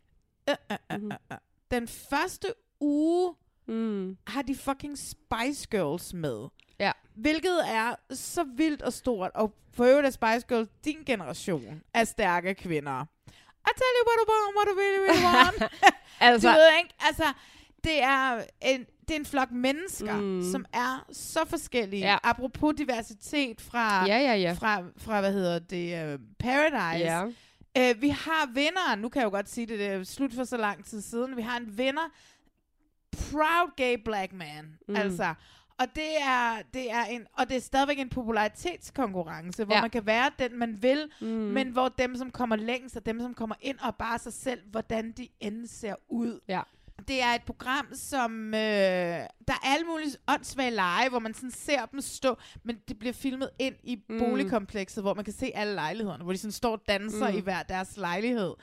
øh, 0.50 0.56
øh, 0.72 0.78
øh, 0.92 1.02
Mhm. 1.02 1.12
øh, 1.12 1.18
øh, 1.32 1.38
den 1.72 1.88
første 1.88 2.54
uge 2.80 3.36
Mm. 3.68 4.18
har 4.28 4.42
de 4.42 4.56
fucking 4.56 4.98
Spice 4.98 5.68
Girls 5.72 6.14
med. 6.14 6.48
Ja. 6.80 6.92
Hvilket 7.16 7.60
er 7.68 7.96
så 8.16 8.44
vildt 8.56 8.82
og 8.82 8.94
stort. 8.94 9.32
Og 9.36 9.54
for 9.74 9.86
øvrigt 9.86 10.08
er 10.08 10.12
Spice 10.12 10.48
Girls 10.48 10.70
din 10.86 10.98
generation 11.06 11.82
af 11.94 12.08
stærke 12.08 12.54
kvinder. 12.56 13.06
I 13.66 13.72
tell 13.78 13.94
you 14.00 14.06
what 14.08 14.20
I 14.24 14.26
want, 14.32 14.56
what 14.58 14.68
I 14.68 14.80
really, 14.82 15.10
really 15.10 15.36
want. 15.36 15.72
Altså- 16.20 16.48
du 16.48 16.54
ved 16.54 16.68
ikke? 16.84 16.94
Altså, 17.00 17.24
det 17.84 18.04
er 18.04 18.44
en, 18.62 18.86
det 19.08 19.12
er 19.16 19.20
en 19.20 19.26
flok 19.26 19.52
mennesker, 19.52 20.14
Mm. 20.18 20.52
som 20.52 20.66
er 20.74 21.06
så 21.12 21.46
forskellige. 21.46 22.02
Ja. 22.08 22.18
Apropos 22.24 22.74
diversitet 22.78 23.62
fra, 23.62 24.06
Ja, 24.08 24.18
ja, 24.18 24.34
ja. 24.36 24.54
fra, 24.54 24.84
fra 24.98 25.20
hvad 25.20 25.34
hedder 25.34 25.60
det, 25.60 26.14
uh, 26.14 26.20
Paradise. 26.40 27.06
Ja. 27.06 27.24
Uh, 27.92 28.02
vi 28.02 28.10
har 28.10 28.54
vinderen, 28.54 29.00
nu 29.00 29.10
kan 29.10 29.20
jeg 29.20 29.26
jo 29.26 29.30
godt 29.32 29.50
sige 29.50 29.68
det, 29.68 29.80
det 29.80 29.88
er 29.88 30.04
slut 30.04 30.34
for 30.34 30.44
så 30.44 30.58
lang 30.58 30.86
tid 30.86 31.02
siden. 31.02 31.38
Vi 31.38 31.42
har 31.42 31.58
en 31.58 31.78
vinder, 31.78 32.10
proud 33.32 33.76
gay 33.76 33.98
black 34.06 34.34
man. 34.34 34.78
Mm. 34.88 34.96
Altså, 34.96 35.34
og 35.80 35.86
det 35.96 36.22
er, 36.22 36.62
det 36.74 36.92
er 36.92 37.04
en, 37.04 37.26
og 37.38 37.50
det 37.50 37.58
er 37.58 37.62
stadigvæk 37.62 38.00
en 38.00 38.10
popularitetskonkurrence, 38.10 39.64
hvor 39.66 39.76
Ja. 39.76 39.82
man 39.82 39.90
kan 39.90 40.06
være 40.06 40.32
den, 40.40 40.60
man 40.60 40.78
vil, 40.84 41.10
Mm. 41.22 41.28
men 41.28 41.70
hvor 41.70 41.90
dem, 41.90 42.16
som 42.16 42.32
kommer 42.32 42.56
længst, 42.56 42.96
og 42.98 43.06
dem, 43.06 43.20
som 43.22 43.34
kommer 43.34 43.56
ind 43.62 43.78
og 43.80 43.96
bare 43.96 44.20
sig 44.20 44.34
selv, 44.34 44.60
hvordan 44.72 45.12
de 45.12 45.28
end 45.40 45.68
ser 45.68 45.96
ud. 46.10 46.40
Ja. 46.48 46.62
Det 47.08 47.22
er 47.24 47.28
et 47.36 47.42
program, 47.44 47.88
som... 47.94 48.48
Øh, 48.54 48.60
der 49.48 49.54
er 49.54 49.66
alle 49.74 49.86
mulige 49.86 50.12
åndssvage 50.28 50.72
lege, 50.72 51.10
hvor 51.10 51.20
man 51.20 51.34
sådan 51.34 51.52
ser 51.52 51.86
dem 51.86 52.02
stå, 52.02 52.38
men 52.64 52.78
det 52.88 53.00
bliver 53.00 53.14
filmet 53.14 53.50
ind 53.60 53.76
i 53.84 54.00
Mm. 54.10 54.20
boligkomplekset, 54.20 55.04
hvor 55.04 55.14
man 55.14 55.26
kan 55.26 55.34
se 55.34 55.52
alle 55.56 55.74
lejlighederne, 55.74 56.24
hvor 56.24 56.34
de 56.34 56.38
sådan 56.38 56.52
står 56.52 56.72
og 56.72 56.82
danser 56.88 57.32
mm. 57.32 57.38
i 57.38 57.40
hver 57.42 57.64
deres 57.64 57.98
lejlighed, 57.98 58.54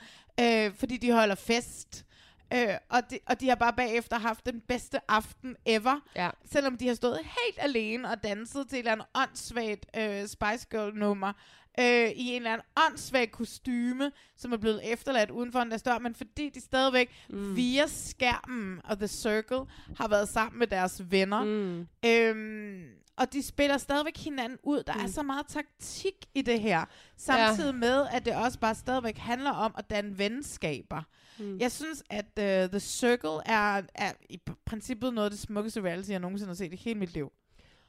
øh, 0.41 0.73
fordi 0.75 0.97
de 0.97 1.11
holder 1.11 1.35
fest. 1.35 2.05
Øh, 2.53 2.75
og, 2.89 3.01
de, 3.09 3.19
og 3.25 3.39
de 3.39 3.47
har 3.49 3.55
bare 3.55 3.73
bagefter 3.73 4.19
haft 4.19 4.45
den 4.45 4.61
bedste 4.67 5.11
aften 5.11 5.55
ever, 5.65 5.99
Ja. 6.15 6.29
selvom 6.51 6.77
de 6.77 6.87
har 6.87 6.95
stået 6.95 7.17
helt 7.17 7.57
alene 7.57 8.09
og 8.09 8.23
danset 8.23 8.67
til 8.69 8.75
et 8.75 8.79
eller 8.79 8.91
andet 8.91 9.05
åndssvagt 9.15 9.85
øh, 9.97 10.27
Spice 10.27 10.67
Girl-nummer, 10.71 11.33
øh, 11.79 12.09
i 12.09 12.29
en 12.29 12.35
eller 12.35 12.51
anden 12.53 12.67
åndssvag 12.89 13.31
kostyme, 13.31 14.11
som 14.37 14.53
er 14.53 14.57
blevet 14.57 14.93
efterladt 14.93 15.29
uden 15.31 15.51
for 15.51 15.59
en 15.59 15.69
dør, 15.85 15.99
men 15.99 16.15
fordi 16.15 16.49
de 16.49 16.61
stadigvæk 16.61 17.09
Mm. 17.29 17.55
via 17.55 17.87
skærmen 17.87 18.81
og 18.83 18.97
The 18.97 19.07
Circle 19.07 19.59
har 19.97 20.07
været 20.07 20.29
sammen 20.29 20.59
med 20.59 20.67
deres 20.67 21.11
venner. 21.11 21.43
Mm. 21.43 21.87
Øhm, 22.05 22.83
og 23.17 23.33
de 23.33 23.43
spiller 23.43 23.77
stadigvæk 23.77 24.17
hinanden 24.17 24.59
ud. 24.63 24.83
Der 24.83 24.93
mm. 24.93 24.99
er 25.03 25.07
så 25.07 25.23
meget 25.23 25.47
taktik 25.47 26.13
i 26.33 26.41
det 26.41 26.59
her. 26.59 26.85
Samtidig 27.17 27.71
ja. 27.73 27.77
med, 27.77 28.07
at 28.11 28.25
det 28.25 28.35
også 28.35 28.59
bare 28.59 28.75
stadigvæk 28.75 29.17
handler 29.17 29.51
om 29.51 29.73
at 29.77 29.89
danne 29.89 30.17
venskaber. 30.17 31.01
Mm. 31.39 31.57
Jeg 31.59 31.71
synes, 31.71 32.03
at 32.09 32.25
uh, 32.25 32.69
The 32.69 32.79
Circle 32.79 33.39
er, 33.45 33.81
er 33.95 34.11
i 34.29 34.39
princippet 34.65 35.13
noget 35.13 35.25
af 35.25 35.31
det 35.31 35.39
smukkeste 35.39 35.81
reality, 35.81 36.09
jeg 36.09 36.19
nogensinde 36.19 36.49
har 36.49 36.55
set 36.55 36.73
i 36.73 36.75
hele 36.75 36.99
mit 36.99 37.13
liv. 37.13 37.31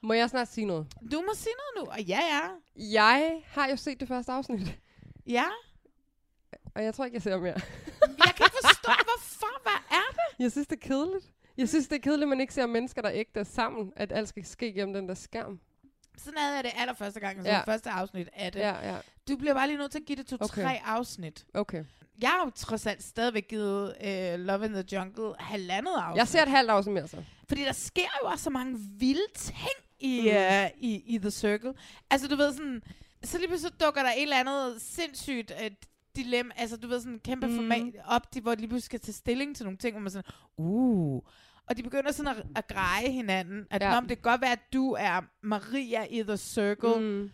Må 0.03 0.13
jeg 0.13 0.31
snart 0.31 0.49
sige 0.49 0.65
noget? 0.67 0.87
Du 1.13 1.21
må 1.21 1.35
sige 1.35 1.55
noget 1.55 1.87
nu. 1.89 1.93
Og 1.93 2.03
ja, 2.03 2.21
ja. 2.21 2.41
Jeg 2.91 3.43
har 3.47 3.67
jo 3.69 3.77
set 3.77 4.01
det 4.01 4.09
første 4.09 4.33
afsnit, 4.33 4.79
Ja. 5.27 5.45
og 6.75 6.85
jeg 6.85 6.95
tror 6.95 7.05
ikke, 7.05 7.15
jeg 7.15 7.23
ser 7.23 7.41
mere. 7.41 7.61
Jeg 8.01 8.35
kan 8.37 8.47
ikke 8.47 8.57
forstå, 8.63 8.93
hvorfor. 9.09 9.63
Hvad 9.63 9.99
er 9.99 10.11
det? 10.13 10.43
Jeg 10.43 10.53
synes, 10.53 10.67
det 10.67 10.77
er 10.77 10.89
kedeligt. 10.89 11.33
Jeg 11.63 11.69
synes, 11.69 11.89
det 11.89 11.97
er 11.97 12.01
kedeligt, 12.01 12.23
at 12.23 12.29
man 12.29 12.41
ikke 12.41 12.55
ser 12.55 12.67
mennesker, 12.67 13.03
der 13.03 13.11
ægte 13.15 13.41
er 13.41 13.45
sammen, 13.45 13.93
at 13.97 14.13
alt 14.13 14.29
skal 14.29 14.45
ske 14.45 14.73
gennem 14.73 14.95
den 14.95 15.09
der 15.09 15.15
skærm. 15.15 15.61
Sådan 16.19 16.39
havde 16.39 16.55
jeg 16.57 16.65
det 16.65 16.73
allerførste 16.77 17.21
gang, 17.21 17.43
så 17.43 17.49
Ja. 17.49 17.61
første 17.65 17.91
afsnit 17.91 18.29
af 18.33 18.53
det. 18.53 18.61
Ja, 18.61 18.93
ja. 18.93 18.99
Du 19.29 19.37
bliver 19.37 19.55
bare 19.55 19.67
lige 19.67 19.77
nødt 19.79 19.93
til 19.93 19.99
at 19.99 20.05
give 20.07 20.17
det 20.17 20.27
to-tre 20.27 20.63
Okay. 20.63 20.77
afsnit. 20.85 21.45
Okay. 21.55 21.85
Jeg 22.23 22.31
har 22.31 22.45
jo 22.45 22.51
trods 22.55 22.87
alt 22.87 23.03
stadigvæk 23.03 23.49
givet 23.49 23.95
uh, 24.01 24.41
Love 24.41 24.65
in 24.67 24.73
the 24.73 24.85
Jungle 24.93 25.35
halvandet 25.39 25.93
afsnit. 25.97 26.19
Jeg 26.19 26.29
ser 26.29 26.43
et 26.43 26.49
halvt 26.49 26.71
afsnit 26.71 26.95
mere 26.95 27.09
så. 27.09 27.23
Fordi 27.49 27.63
der 27.65 27.73
sker 27.73 28.09
jo 28.23 28.29
også 28.29 28.45
så 28.45 28.51
mange 28.51 28.79
vilde 28.99 29.33
ting 29.35 29.69
i, 30.01 30.21
Mm. 30.21 30.29
uh, 30.37 30.83
i, 30.83 31.03
i 31.07 31.19
The 31.19 31.31
Circle. 31.31 31.75
Altså, 32.11 32.29
du 32.29 32.37
ved 32.37 32.53
sådan, 32.53 32.83
så 33.25 33.39
lige 33.39 33.49
pludselig 33.49 33.81
dukker 33.81 34.03
der 34.03 34.11
et 34.11 34.23
eller 34.23 34.37
andet 34.41 34.83
sindssygt 34.83 35.51
uh, 35.61 35.67
dilemma, 36.17 36.53
altså 36.57 36.77
du 36.77 36.89
ved 36.89 37.01
sådan 37.01 37.13
en 37.13 37.19
kæmpe 37.21 37.47
mm. 37.47 37.57
format 37.57 37.95
op, 38.07 38.35
de, 38.35 38.41
hvor 38.41 38.55
de 38.55 38.61
lige 38.61 38.69
pludselig 38.69 38.87
skal 38.87 39.01
tage 39.01 39.13
stilling 39.13 39.57
til 39.57 39.65
nogle 39.65 39.79
ting, 39.79 39.93
hvor 39.93 40.01
man 40.01 40.11
sådan, 40.11 40.31
uh, 40.57 41.23
og 41.73 41.77
de 41.77 41.83
begynder 41.83 42.13
sådan 42.13 42.37
at, 42.39 42.47
at 42.57 42.67
greje 42.69 43.11
hinanden, 43.11 43.67
at 43.71 43.83
Ja. 43.83 44.01
det 44.01 44.09
kan 44.09 44.17
godt 44.23 44.41
være, 44.41 44.53
at 44.53 44.73
du 44.73 44.93
er 44.93 45.21
Maria 45.43 46.05
i 46.11 46.23
The 46.23 46.37
Circle, 46.37 47.01
Mm. 47.01 47.31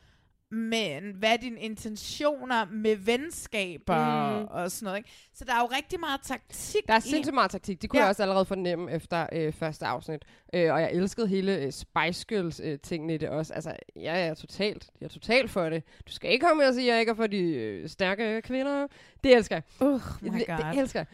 men 0.51 1.13
hvad 1.15 1.33
er 1.33 1.37
dine 1.37 1.61
intentioner 1.61 2.65
med 2.65 2.97
venskaber 2.97 4.39
Mm. 4.41 4.47
og 4.51 4.71
sådan 4.71 4.85
noget, 4.87 4.99
ikke? 4.99 5.11
Så 5.35 5.45
der 5.45 5.55
er 5.55 5.61
jo 5.61 5.67
rigtig 5.77 6.01
meget 6.01 6.21
taktik 6.25 6.87
Der 6.89 6.95
er 6.95 7.01
sindssygt 7.01 7.35
meget 7.35 7.51
taktik. 7.51 7.83
Det 7.83 7.91
kunne 7.91 7.99
ja. 7.99 8.05
Jeg 8.05 8.11
også 8.11 8.23
allerede 8.23 8.45
fornemme 8.45 8.93
efter 8.93 9.27
øh, 9.33 9.53
første 9.53 9.87
afsnit. 9.87 10.23
Øh, 10.55 10.73
og 10.73 10.81
jeg 10.81 10.93
elskede 10.93 11.29
hele 11.29 11.57
øh, 11.59 11.73
Spice 11.73 12.27
Girls 12.29 12.61
øh, 12.65 12.79
tingene 12.79 13.15
i 13.15 13.19
det 13.19 13.29
også. 13.29 13.55
Altså, 13.55 13.77
jeg 13.97 14.27
er 14.27 14.35
totalt, 14.35 14.91
jeg 15.01 15.07
er 15.07 15.11
totalt 15.11 15.51
for 15.51 15.69
det. 15.69 15.83
Du 16.09 16.13
skal 16.13 16.31
ikke 16.33 16.47
komme 16.47 16.67
og 16.69 16.75
sige, 16.75 16.89
at 16.89 16.93
jeg 16.93 17.01
ikke 17.01 17.11
er 17.11 17.17
for 17.17 17.27
de 17.27 17.39
øh, 17.39 17.89
stærke 17.89 18.43
kvinder. 18.43 18.87
Det 19.25 19.37
elsker 19.37 19.57
jeg. 19.57 19.63
Oh 19.81 20.01
my 20.23 20.39
det, 20.39 20.47
god. 20.47 20.57
det 20.73 20.79
elsker 20.81 20.99
jeg. 21.01 21.07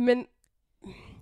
Men 0.00 0.26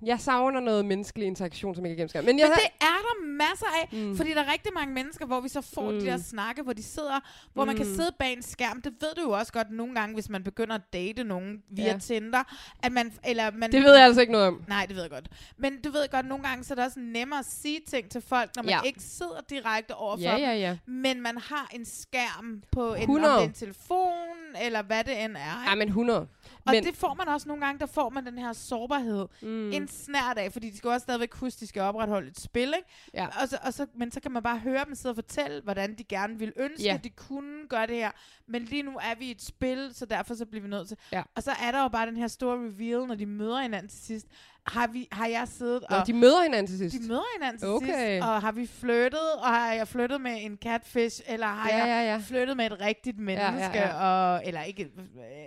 jeg 0.05 0.20
savner 0.20 0.61
noget 0.61 0.84
menneskelig 0.84 1.26
interaktion, 1.26 1.74
som 1.74 1.84
jeg 1.84 1.90
ikke 1.90 2.01
gennemsker. 2.01 2.20
Men, 2.22 2.38
jeg, 2.38 2.49
Men 2.49 2.55
det 2.57 2.86
er 2.86 2.86
der 3.09 3.26
masser 3.26 3.66
af, 3.82 3.88
Mm. 4.07 4.16
fordi 4.16 4.30
der 4.30 4.42
er 4.42 4.53
rigtig 4.53 4.72
mange 4.74 4.94
mennesker, 4.94 5.26
hvor 5.26 5.40
vi 5.40 5.49
så 5.49 5.61
får 5.61 5.90
mm. 5.90 5.99
de 5.99 6.07
der 6.07 6.16
Mm. 6.16 6.22
snakke, 6.22 6.62
hvor 6.62 6.72
de 6.72 6.82
sidder, 6.82 7.20
hvor 7.53 7.64
mm. 7.64 7.66
man 7.66 7.76
kan 7.76 7.86
Mm. 7.86 7.94
sidde 7.94 8.11
bag 8.18 8.32
en 8.32 8.42
skærm. 8.42 8.82
Det 8.82 8.92
ved 9.01 9.09
du 9.16 9.22
jo 9.22 9.30
også 9.30 9.53
godt 9.53 9.70
nogle 9.70 9.94
gange, 9.94 10.14
hvis 10.14 10.28
man 10.28 10.44
begynder 10.44 10.74
at 10.74 10.92
date 10.92 11.24
nogen 11.24 11.62
via 11.70 11.84
Ja. 11.84 11.99
Tinder. 11.99 12.42
At 12.82 12.92
man, 12.92 13.12
eller 13.24 13.51
man, 13.55 13.72
det 13.72 13.82
ved 13.82 13.94
jeg 13.94 14.05
altså 14.05 14.20
ikke 14.20 14.32
noget 14.32 14.47
om. 14.47 14.62
Nej, 14.68 14.86
det 14.86 14.94
ved 14.97 15.03
jeg 15.03 15.11
godt. 15.11 15.28
Men 15.57 15.80
du 15.82 15.90
ved 15.90 16.11
godt, 16.11 16.26
nogle 16.26 16.44
gange 16.49 16.64
så 16.64 16.74
er 16.74 16.76
det 16.76 16.84
også 16.84 17.01
nemmere 17.01 17.38
at 17.38 17.47
sige 17.47 17.80
ting 17.88 18.11
til 18.11 18.20
folk, 18.20 18.51
når 18.57 18.62
man 18.62 18.70
Ja. 18.70 18.80
ikke 18.84 19.01
sidder 19.03 19.40
direkte 19.51 19.94
overfor 19.94 20.22
Ja, 20.22 20.36
ja, 20.36 20.51
dem, 20.53 20.59
ja. 20.59 20.76
men 20.86 21.20
man 21.22 21.38
har 21.38 21.68
en 21.72 21.84
skærm 21.84 22.62
på 22.72 22.80
en, 22.94 22.94
om 22.94 23.01
100. 23.01 23.34
det 23.34 23.40
er 23.42 23.44
en 23.47 23.53
telefon, 23.53 24.36
eller 24.62 24.82
hvad 24.82 25.05
det 25.05 25.24
end 25.24 25.36
er. 25.36 25.64
Ja, 25.68 25.74
men 25.74 25.88
100. 25.88 26.26
Og 26.66 26.72
men, 26.72 26.84
det 26.84 26.96
får 26.96 27.14
man 27.14 27.28
også 27.28 27.48
nogle 27.48 27.64
gange, 27.66 27.78
der 27.78 27.86
får 27.86 28.08
man 28.10 28.26
den 28.26 28.38
her 28.38 28.52
sårbarhed. 28.52 29.26
Mm. 29.42 29.72
En 29.72 29.88
snært 29.88 30.38
af, 30.38 30.52
fordi 30.52 30.70
de 30.70 30.76
skal 30.76 30.90
også 30.90 31.04
stadigvæk 31.04 31.34
huske, 31.34 31.60
de 31.60 31.66
skal 31.66 31.82
opretholde 31.82 32.28
et 32.28 32.40
spil, 32.40 32.74
ikke? 32.76 32.88
Ja. 33.14 33.26
Og 33.42 33.48
så, 33.48 33.58
og 33.62 33.74
så, 33.74 33.86
men 33.94 34.10
så 34.10 34.20
kan 34.20 34.30
man 34.32 34.42
bare 34.42 34.58
høre 34.58 34.84
dem 34.84 34.94
sidde 34.94 35.12
og 35.12 35.16
fortælle, 35.16 35.60
hvordan 35.62 35.94
de 35.98 36.04
gerne 36.04 36.38
vil 36.38 36.52
ønske, 36.56 36.82
Ja. 36.84 36.94
at 36.94 37.04
de 37.04 37.10
kunne 37.10 37.68
gøre 37.68 37.86
det 37.86 37.96
her. 37.96 38.10
Men 38.48 38.62
lige 38.64 38.82
nu 38.82 38.96
er 39.02 39.14
vi 39.18 39.24
i 39.24 39.30
et 39.30 39.42
spil, 39.42 39.90
så 39.94 40.06
derfor 40.06 40.34
så 40.34 40.46
bliver 40.46 40.62
vi 40.62 40.68
nødt 40.68 40.88
til. 40.88 40.96
Ja. 41.12 41.22
Og 41.34 41.42
så 41.42 41.50
er 41.62 41.72
der 41.72 41.82
jo 41.82 41.88
bare 41.88 42.06
den 42.06 42.16
her 42.16 42.28
store 42.28 42.56
reveal, 42.56 43.06
når 43.06 43.14
de 43.14 43.26
møder 43.26 43.60
hinanden 43.62 43.88
til 43.88 43.98
sidst. 44.00 44.26
Har, 44.66 44.86
vi, 44.86 45.08
har 45.12 45.26
jeg 45.26 45.48
siddet 45.48 45.84
Nå, 45.90 45.96
og... 45.96 46.06
de 46.06 46.12
møder 46.12 46.42
hinanden 46.42 46.66
til 46.66 46.78
sidst. 46.78 47.02
De 47.02 47.08
møder 47.08 47.22
hinanden 47.36 47.58
til 47.58 47.68
Okay. 47.68 47.86
sidst, 48.14 48.26
og 48.26 48.40
har 48.40 48.52
vi 48.52 48.66
flyttet, 48.66 49.32
og 49.38 49.46
har 49.46 49.72
jeg 49.72 49.88
flyttet 49.88 50.20
med 50.20 50.32
en 50.40 50.58
catfish, 50.62 51.20
eller 51.26 51.46
har 51.46 51.68
Ja, 51.70 51.76
jeg 51.76 51.86
ja, 51.86 52.12
ja. 52.12 52.18
flyttet 52.24 52.56
med 52.56 52.66
et 52.66 52.80
rigtigt 52.80 53.18
menneske, 53.18 53.70
ja, 53.78 53.88
ja. 53.88 54.34
Og, 54.34 54.42
eller 54.46 54.62
ikke, 54.62 54.84
øh, 54.84 54.90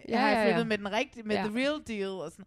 Ja, 0.10 0.18
har 0.18 0.28
jeg 0.28 0.36
ja, 0.36 0.42
ja. 0.42 0.48
flyttet 0.48 0.68
med 0.68 0.78
den 0.78 0.92
rigtige, 0.92 1.24
med 1.24 1.36
Ja. 1.36 1.44
the 1.48 1.58
real 1.60 1.82
deal, 1.88 2.08
og 2.10 2.32
sådan. 2.32 2.46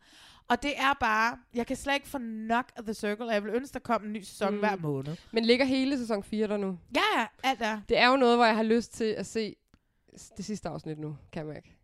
Og 0.48 0.62
det 0.62 0.72
er 0.78 0.94
bare, 1.00 1.38
jeg 1.54 1.66
kan 1.66 1.76
slet 1.76 1.94
ikke 1.94 2.08
få 2.08 2.18
nok 2.18 2.64
af 2.76 2.82
The 2.84 2.94
Circle, 2.94 3.26
og 3.26 3.34
jeg 3.34 3.44
vil 3.44 3.54
ønske, 3.54 3.72
der 3.74 3.80
kom 3.80 4.04
en 4.04 4.12
ny 4.12 4.22
sæson 4.22 4.52
Mm. 4.54 4.58
hver 4.58 4.76
måned. 4.76 5.16
Men 5.32 5.44
ligger 5.44 5.64
hele 5.64 5.98
sæson 5.98 6.22
4 6.22 6.48
der 6.48 6.56
nu? 6.56 6.78
Ja, 6.94 7.20
ja, 7.20 7.26
alt 7.44 7.62
er. 7.62 7.80
Det 7.88 7.98
er 7.98 8.08
jo 8.08 8.16
noget, 8.16 8.36
hvor 8.36 8.44
jeg 8.44 8.56
har 8.56 8.62
lyst 8.62 8.92
til 8.94 9.04
at 9.04 9.26
se 9.26 9.56
det 10.36 10.44
sidste 10.44 10.68
afsnit 10.68 10.98
nu, 10.98 11.16
kan 11.32 11.46
jeg 11.46 11.54
mærke. 11.54 11.76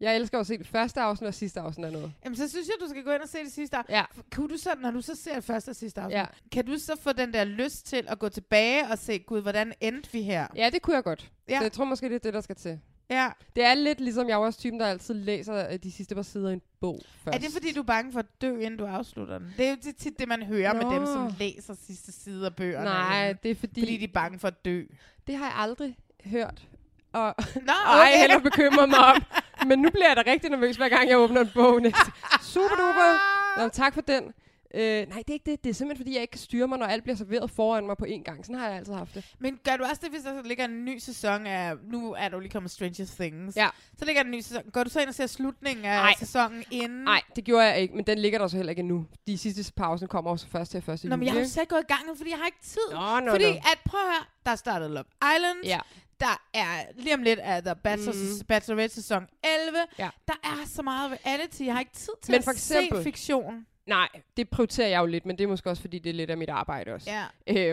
Jeg 0.00 0.16
elsker 0.16 0.38
at 0.40 0.46
se 0.46 0.58
det 0.58 0.66
første 0.66 1.00
afsnit 1.00 1.28
og 1.28 1.34
sidste 1.34 1.60
afsnit 1.60 1.86
af 1.86 1.92
noget. 1.92 2.12
Jamen, 2.24 2.36
så 2.36 2.48
synes 2.48 2.66
jeg, 2.66 2.74
du 2.80 2.88
skal 2.88 3.04
gå 3.04 3.10
ind 3.10 3.22
og 3.22 3.28
se 3.28 3.38
det 3.38 3.52
sidste 3.52 3.76
afsnit. 3.76 3.94
Ja. 3.96 4.04
Kunne 4.34 4.48
du 4.48 4.56
så, 4.56 4.70
når 4.80 4.90
du 4.90 5.00
så 5.00 5.14
ser 5.14 5.34
det 5.34 5.44
første 5.44 5.68
og 5.68 5.76
sidste 5.76 6.00
afsnit, 6.00 6.16
Ja. 6.18 6.24
kan 6.52 6.66
du 6.66 6.78
så 6.78 6.92
få 7.00 7.12
den 7.12 7.32
der 7.32 7.44
lyst 7.44 7.86
til 7.86 8.04
at 8.08 8.18
gå 8.18 8.28
tilbage 8.28 8.86
og 8.90 8.98
se, 8.98 9.18
gud, 9.18 9.42
hvordan 9.42 9.72
endte 9.80 10.12
vi 10.12 10.22
her? 10.22 10.46
Ja, 10.56 10.70
det 10.72 10.82
kunne 10.82 10.96
jeg 10.96 11.04
godt. 11.04 11.30
Ja. 11.48 11.58
Så 11.58 11.62
jeg 11.64 11.72
tror 11.72 11.84
måske, 11.84 12.08
det 12.08 12.14
er 12.14 12.18
det, 12.18 12.34
der 12.34 12.40
skal 12.40 12.56
til. 12.56 12.80
Ja. 13.10 13.28
Det 13.56 13.64
er 13.64 13.74
lidt 13.74 14.00
ligesom, 14.00 14.28
jeg 14.28 14.34
er 14.34 14.38
også 14.38 14.58
typen, 14.58 14.80
der 14.80 14.86
altid 14.86 15.14
læser 15.14 15.68
øh, 15.72 15.78
de 15.82 15.92
sidste 15.92 16.14
par 16.14 16.22
sider 16.22 16.50
i 16.50 16.52
en 16.52 16.62
bog 16.80 17.00
først. 17.24 17.36
Er 17.36 17.40
det 17.40 17.52
fordi, 17.52 17.72
du 17.72 17.80
er 17.80 17.84
bange 17.84 18.12
for 18.12 18.18
at 18.18 18.26
dø, 18.40 18.58
inden 18.58 18.76
du 18.78 18.86
afslutter 18.86 19.38
den? 19.38 19.54
Det 19.56 19.66
er 19.66 19.70
jo 19.70 19.76
tit- 19.98 20.18
det, 20.18 20.28
man 20.28 20.42
hører 20.42 20.72
Nå. 20.72 20.82
med 20.90 20.96
dem, 20.98 21.06
som 21.06 21.32
læser 21.38 21.74
sidste 21.86 22.12
side 22.12 22.46
af 22.46 22.56
bøgerne. 22.56 22.84
Nej, 22.84 23.32
det 23.42 23.50
er 23.50 23.54
fordi... 23.54 23.80
Fordi 23.80 23.96
de 23.96 24.04
er 24.04 24.08
bange 24.14 24.38
for 24.38 24.48
at 24.48 24.64
dø. 24.64 24.84
Det 25.26 25.34
har 25.36 25.44
jeg 25.44 25.54
aldrig 25.56 25.96
hørt. 26.24 26.68
Og 27.12 27.34
Nå, 27.54 27.72
ej, 27.86 28.00
okay. 28.00 28.18
heller 28.18 28.38
bekymret 28.38 28.88
mig 28.88 28.98
om. 28.98 29.22
Men 29.66 29.78
nu 29.78 29.90
bliver 29.90 30.08
jeg 30.08 30.16
da 30.16 30.30
rigtig 30.30 30.50
nervøs, 30.50 30.76
hver 30.76 30.88
gang 30.88 31.08
jeg 31.08 31.18
åbner 31.18 31.40
en 31.40 31.50
bog. 31.54 31.82
Næste. 31.82 32.12
Super 32.42 32.76
duper. 32.76 33.18
Nå, 33.62 33.68
tak 33.68 33.94
for 33.94 34.00
den. 34.00 34.32
Øh, 34.74 34.80
nej, 34.82 35.18
det 35.18 35.28
er 35.28 35.32
ikke 35.32 35.50
det. 35.50 35.64
Det 35.64 35.70
er 35.70 35.74
simpelthen, 35.74 36.04
fordi 36.04 36.14
jeg 36.14 36.22
ikke 36.22 36.32
kan 36.32 36.40
styre 36.40 36.68
mig, 36.68 36.78
når 36.78 36.86
alt 36.86 37.02
bliver 37.02 37.16
serveret 37.16 37.50
foran 37.50 37.86
mig 37.86 37.96
på 37.96 38.04
én 38.04 38.22
gang. 38.22 38.46
Sådan 38.46 38.60
har 38.60 38.68
jeg 38.68 38.76
altid 38.76 38.92
haft 38.94 39.14
det. 39.14 39.24
Men 39.38 39.58
gør 39.64 39.76
du 39.76 39.84
også 39.84 40.00
det, 40.02 40.10
hvis 40.10 40.22
der 40.22 40.42
ligger 40.42 40.64
en 40.64 40.84
ny 40.84 40.98
sæson 40.98 41.46
af... 41.46 41.74
Nu 41.90 42.12
er 42.18 42.28
jo 42.32 42.38
lige 42.38 42.50
kommet 42.50 42.70
Stranger 42.70 43.06
Things. 43.20 43.56
Ja. 43.56 43.68
Så 43.98 44.04
ligger 44.04 44.22
der 44.22 44.26
en 44.26 44.36
ny 44.36 44.40
sæson. 44.40 44.62
Går 44.72 44.84
du 44.84 44.90
så 44.90 45.00
ind 45.00 45.08
og 45.08 45.14
ser 45.14 45.26
slutningen 45.26 45.84
af 45.84 45.98
Ej. 46.00 46.14
sæsonen 46.18 46.64
inden? 46.70 47.04
Nej, 47.04 47.22
det 47.36 47.44
gjorde 47.44 47.66
jeg 47.66 47.80
ikke, 47.80 47.94
men 47.96 48.06
den 48.06 48.18
ligger 48.18 48.38
der 48.38 48.48
så 48.48 48.56
heller 48.56 48.70
ikke 48.70 48.80
endnu. 48.80 49.06
De 49.26 49.38
sidste 49.38 49.72
pausen 49.72 50.08
kommer 50.08 50.30
også 50.30 50.46
først 50.48 50.70
til 50.70 50.82
første 50.82 51.08
Nå, 51.08 51.16
men 51.16 51.24
jeg 51.24 51.32
har 51.32 51.38
juli. 51.38 51.48
jo 51.48 51.52
selv 51.52 51.66
gået 51.66 51.82
i 51.88 51.92
gang, 51.92 52.06
nu, 52.06 52.14
fordi 52.14 52.30
jeg 52.30 52.38
har 52.38 52.46
ikke 52.46 52.62
tid. 52.62 52.92
Nå, 52.92 53.20
nå, 53.20 53.30
fordi 53.30 53.44
nå. 53.44 53.50
at, 53.50 53.78
prøv 53.84 54.00
at 54.00 54.06
høre, 54.06 54.24
der 54.46 54.54
startede 54.56 54.90
Love 54.90 55.04
Island. 55.36 55.58
Ja. 55.64 55.78
Der 56.20 56.42
er 56.54 56.84
lige 56.96 57.14
om 57.14 57.22
lidt 57.22 57.38
af 57.38 57.62
The 57.62 57.74
Bachelor, 57.84 58.12
Mm. 58.40 58.46
Bachelorette 58.48 58.94
sæson 58.94 59.26
11. 59.44 59.78
Ja. 59.98 60.08
Der 60.28 60.34
er 60.44 60.66
så 60.66 60.82
meget 60.82 61.18
reality. 61.26 61.62
Jeg 61.62 61.72
har 61.74 61.80
ikke 61.80 61.92
tid 61.92 62.12
til 62.22 62.32
Men 62.32 62.38
at 62.38 62.44
for 62.44 62.50
eksempel- 62.50 62.98
se 62.98 63.04
fiktion. 63.04 63.66
Nej, 63.86 64.08
det 64.36 64.48
prioriterer 64.50 64.88
jeg 64.88 65.00
jo 65.00 65.06
lidt, 65.06 65.26
men 65.26 65.38
det 65.38 65.44
er 65.44 65.48
måske 65.48 65.70
også, 65.70 65.80
fordi 65.82 65.98
det 65.98 66.10
er 66.10 66.14
lidt 66.14 66.30
af 66.30 66.36
mit 66.38 66.48
arbejde 66.50 66.92
også. 66.94 67.10
Ja. 67.10 67.24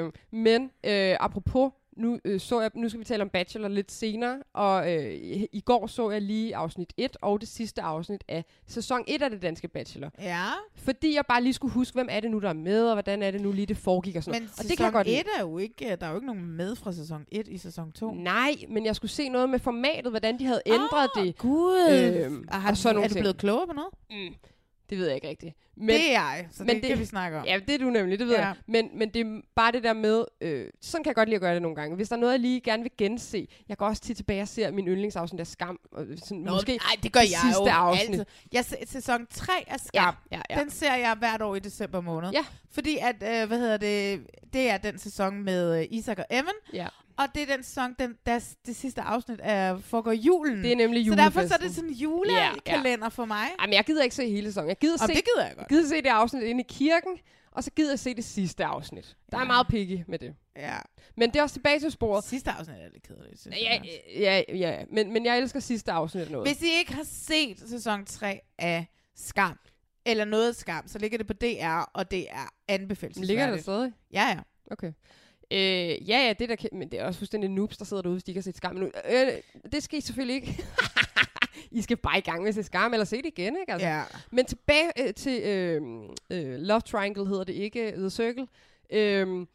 Øh, 0.01 0.11
men 0.31 0.63
øh, 0.83 1.17
apropos, 1.19 1.71
nu, 1.95 2.19
øh, 2.25 2.39
så 2.39 2.61
jeg, 2.61 2.71
nu 2.73 2.89
skal 2.89 2.99
vi 2.99 3.05
tale 3.05 3.23
om 3.23 3.29
Bachelor 3.29 3.67
lidt 3.67 3.91
senere, 3.91 4.37
og 4.53 4.93
øh, 4.93 5.13
i, 5.51 5.63
går 5.65 5.87
så 5.87 6.11
jeg 6.11 6.21
lige 6.21 6.55
afsnit 6.55 6.93
1 6.97 7.17
og 7.21 7.41
det 7.41 7.49
sidste 7.49 7.81
afsnit 7.81 8.23
af 8.27 8.45
sæson 8.67 9.03
1 9.07 9.21
af 9.21 9.29
det 9.29 9.41
danske 9.41 9.67
Bachelor. 9.67 10.09
Ja. 10.19 10.45
Fordi 10.75 11.15
jeg 11.15 11.25
bare 11.27 11.43
lige 11.43 11.53
skulle 11.53 11.73
huske, 11.73 11.93
hvem 11.93 12.07
er 12.11 12.19
det 12.19 12.31
nu, 12.31 12.39
der 12.39 12.49
er 12.49 12.53
med, 12.53 12.87
og 12.87 12.93
hvordan 12.95 13.23
er 13.23 13.31
det 13.31 13.41
nu 13.41 13.51
lige, 13.51 13.65
det 13.65 13.77
foregik 13.77 14.15
og 14.15 14.23
sådan 14.23 14.41
Men 14.41 14.43
noget. 14.43 14.51
Og 14.51 14.55
sæson 14.57 14.69
det 14.69 14.77
kan 14.77 14.85
jeg 14.85 14.93
godt 14.93 15.07
lide. 15.07 15.19
1 15.19 15.27
er 15.37 15.41
jo 15.41 15.57
ikke... 15.57 15.97
Der 15.99 16.05
er 16.05 16.09
jo 16.09 16.15
ikke 16.15 16.27
nogen 16.27 16.45
med 16.45 16.75
fra 16.75 16.91
sæson 16.91 17.25
1 17.31 17.47
i 17.47 17.57
sæson 17.57 17.91
2. 17.91 18.13
Nej, 18.13 18.51
men 18.69 18.85
jeg 18.85 18.95
skulle 18.95 19.11
se 19.11 19.29
noget 19.29 19.49
med 19.49 19.59
formatet, 19.59 20.11
hvordan 20.11 20.39
de 20.39 20.45
havde 20.45 20.61
ændret 20.65 21.09
Åh, 21.17 21.25
det. 21.25 21.37
Gud. 21.37 22.21
Øhm, 22.25 22.47
og 22.51 22.61
har, 22.61 22.71
og 22.71 22.77
sådan 22.77 23.03
er 23.03 23.07
du 23.07 23.13
blevet 23.13 23.37
klogere 23.37 23.67
på 23.67 23.73
noget? 23.73 23.93
Mm, 24.09 24.35
det 24.89 24.97
ved 24.97 25.05
jeg 25.05 25.15
ikke 25.15 25.27
rigtigt. 25.29 25.55
Men, 25.77 25.89
det 25.89 26.07
er 26.07 26.11
jeg, 26.11 26.47
så 26.51 26.63
det, 26.63 26.81
kan 26.81 26.99
vi 26.99 27.05
snakke 27.05 27.37
om. 27.37 27.45
Ja, 27.45 27.59
det 27.67 27.75
er 27.75 27.79
du 27.79 27.89
nemlig, 27.89 28.19
det 28.19 28.27
ved 28.27 28.35
Ja. 28.35 28.45
jeg. 28.45 28.55
Men, 28.67 28.89
men 28.93 29.09
det 29.09 29.21
er 29.21 29.41
bare 29.55 29.71
det 29.71 29.83
der 29.83 29.93
med, 29.93 30.25
øh, 30.41 30.67
sådan 30.81 31.03
kan 31.03 31.09
jeg 31.09 31.15
godt 31.15 31.29
lide 31.29 31.35
at 31.35 31.41
gøre 31.41 31.53
det 31.53 31.61
nogle 31.61 31.75
gange. 31.75 31.95
Hvis 31.95 32.09
der 32.09 32.15
er 32.15 32.19
noget, 32.19 32.31
jeg 32.33 32.39
lige 32.39 32.61
gerne 32.61 32.83
vil 32.83 32.91
gense, 32.97 33.47
jeg 33.69 33.77
går 33.77 33.85
også 33.85 34.01
tit 34.01 34.17
tilbage 34.17 34.41
og 34.41 34.47
ser 34.47 34.71
min 34.71 34.87
yndlingsafsnit 34.87 35.39
af 35.39 35.47
Skam. 35.47 35.79
Og 35.91 36.05
sådan, 36.23 36.37
Nå, 36.37 36.51
måske 36.53 36.71
nej, 36.71 36.95
det 37.03 37.11
gør 37.13 37.19
det 37.19 37.31
jeg 37.31 37.39
sidste 37.45 37.63
jo 37.63 37.69
afsnit. 37.69 38.09
altid. 38.09 38.25
Jeg, 38.53 38.65
sæson 38.87 39.27
3 39.33 39.51
af 39.67 39.79
Skam, 39.79 40.15
Ja, 40.31 40.37
ja, 40.37 40.41
ja. 40.55 40.59
den 40.61 40.69
ser 40.69 40.95
jeg 40.95 41.15
hvert 41.19 41.41
år 41.41 41.55
i 41.55 41.59
december 41.59 42.01
måned. 42.01 42.29
Ja. 42.31 42.45
Fordi 42.71 42.97
at, 42.97 43.15
øh, 43.41 43.47
hvad 43.47 43.59
hedder 43.59 43.77
det, 43.77 44.21
det 44.53 44.69
er 44.69 44.77
den 44.77 44.97
sæson 44.99 45.43
med 45.43 45.79
øh, 45.79 45.85
Isak 45.89 46.17
og 46.19 46.25
Evan. 46.29 46.53
Ja. 46.73 46.87
Og 47.17 47.25
det 47.35 47.41
er 47.49 47.55
den 47.55 47.63
sæson, 47.63 47.95
den, 47.99 48.15
der, 48.25 48.39
det 48.65 48.75
sidste 48.75 49.01
afsnit 49.01 49.39
er, 49.43 49.77
foregår 49.77 50.11
julen. 50.11 50.63
Det 50.63 50.71
er 50.71 50.75
nemlig 50.75 51.05
Så 51.09 51.15
derfor 51.15 51.31
så 51.31 51.39
er 51.39 51.41
julefesten. 51.43 51.67
det 51.67 51.75
sådan 51.75 51.89
en 51.89 52.29
Ja, 52.29 52.41
ja. 52.43 52.49
julekalender 52.49 53.09
for 53.09 53.25
mig. 53.25 53.47
Jamen, 53.61 53.73
jeg 53.73 53.83
gider 53.85 54.03
ikke 54.03 54.15
se 54.15 54.29
hele 54.29 54.47
sæsonen. 54.47 54.67
Jeg 54.69 54.77
gider 54.79 54.93
Om 54.93 55.07
se, 55.09 55.15
det 55.15 55.23
gider 55.35 55.47
jeg 55.47 55.55
godt. 55.57 55.64
Gider 55.69 55.87
se 55.89 55.95
det 55.95 56.07
afsnit 56.09 56.43
inde 56.43 56.61
i 56.61 56.65
kirken, 56.69 57.17
og 57.51 57.63
så 57.63 57.71
gider 57.71 57.91
jeg 57.91 57.99
se 57.99 58.13
det 58.15 58.23
sidste 58.25 58.65
afsnit. 58.65 59.17
Der 59.31 59.37
er 59.37 59.41
Ja. 59.41 59.47
meget 59.47 59.67
picky 59.67 60.03
med 60.07 60.19
det. 60.19 60.35
Ja. 60.55 60.77
Men 61.17 61.29
det 61.29 61.35
er 61.39 61.43
også 61.43 61.55
tilbage 61.55 61.79
til 61.79 61.91
sporet. 61.91 62.23
Sidste 62.23 62.51
afsnit 62.51 62.77
er 62.77 62.89
lidt 62.93 63.03
kedeligt. 63.07 63.39
synes 63.41 63.57
Ja, 63.61 63.69
jeg. 63.73 63.99
ja, 64.15 64.43
ja, 64.49 64.55
ja. 64.79 64.85
Men, 64.91 65.13
men 65.13 65.25
jeg 65.25 65.37
elsker 65.39 65.59
sidste 65.59 65.91
afsnit 65.91 66.23
af 66.23 66.31
noget. 66.31 66.47
Hvis 66.47 66.61
I 66.61 66.77
ikke 66.79 66.93
har 66.93 67.03
set 67.03 67.59
sæson 67.69 68.05
3 68.05 68.41
af 68.59 68.85
Skam, 69.15 69.59
eller 70.05 70.25
noget 70.25 70.55
Skam, 70.55 70.87
så 70.87 70.99
ligger 70.99 71.17
det 71.17 71.27
på 71.27 71.33
DR, 71.33 71.89
og 71.93 72.11
det 72.11 72.27
er 72.31 72.53
anbefalelsesværdigt. 72.67 73.27
Ligger 73.27 73.49
der 73.55 73.61
stadig? 73.61 73.93
Ja, 74.13 74.27
ja. 74.27 74.39
Okay. 74.71 74.93
Øh, 75.51 76.09
ja, 76.09 76.17
ja, 76.27 76.33
det 76.39 76.49
der, 76.49 76.55
kan- 76.55 76.69
men 76.73 76.91
det 76.91 76.99
er 76.99 77.05
også 77.05 77.19
fuldstændig 77.19 77.49
noobs, 77.49 77.77
der 77.77 77.85
sidder 77.85 78.01
derude, 78.03 78.15
hvis 78.15 78.23
de 78.23 78.31
ikke 78.31 78.39
har 78.39 78.43
set 78.43 78.57
skam 78.57 78.75
nu. 78.75 78.91
Øh, 79.09 79.27
det 79.71 79.83
skal 79.83 79.97
I 79.97 80.01
selvfølgelig 80.01 80.35
ikke. 80.35 80.63
I 81.71 81.81
skal 81.81 81.97
bare 81.97 82.17
i 82.17 82.21
gang 82.21 82.41
med 82.41 82.49
at 82.49 82.55
se 82.55 82.63
skam, 82.63 82.93
eller 82.93 83.05
se 83.05 83.17
det 83.17 83.25
igen, 83.25 83.57
ikke? 83.59 83.71
Altså. 83.71 83.87
Ja. 83.87 84.03
Men 84.31 84.45
tilbage 84.45 85.07
øh, 85.07 85.13
til 85.13 85.41
øh, 85.41 85.81
øh, 86.29 86.59
Love 86.59 86.81
Triangle 86.81 87.27
hedder 87.27 87.43
det 87.43 87.53
ikke, 87.53 87.91
The 87.97 88.09
Circle. 88.09 88.47
Øh, 88.89 89.45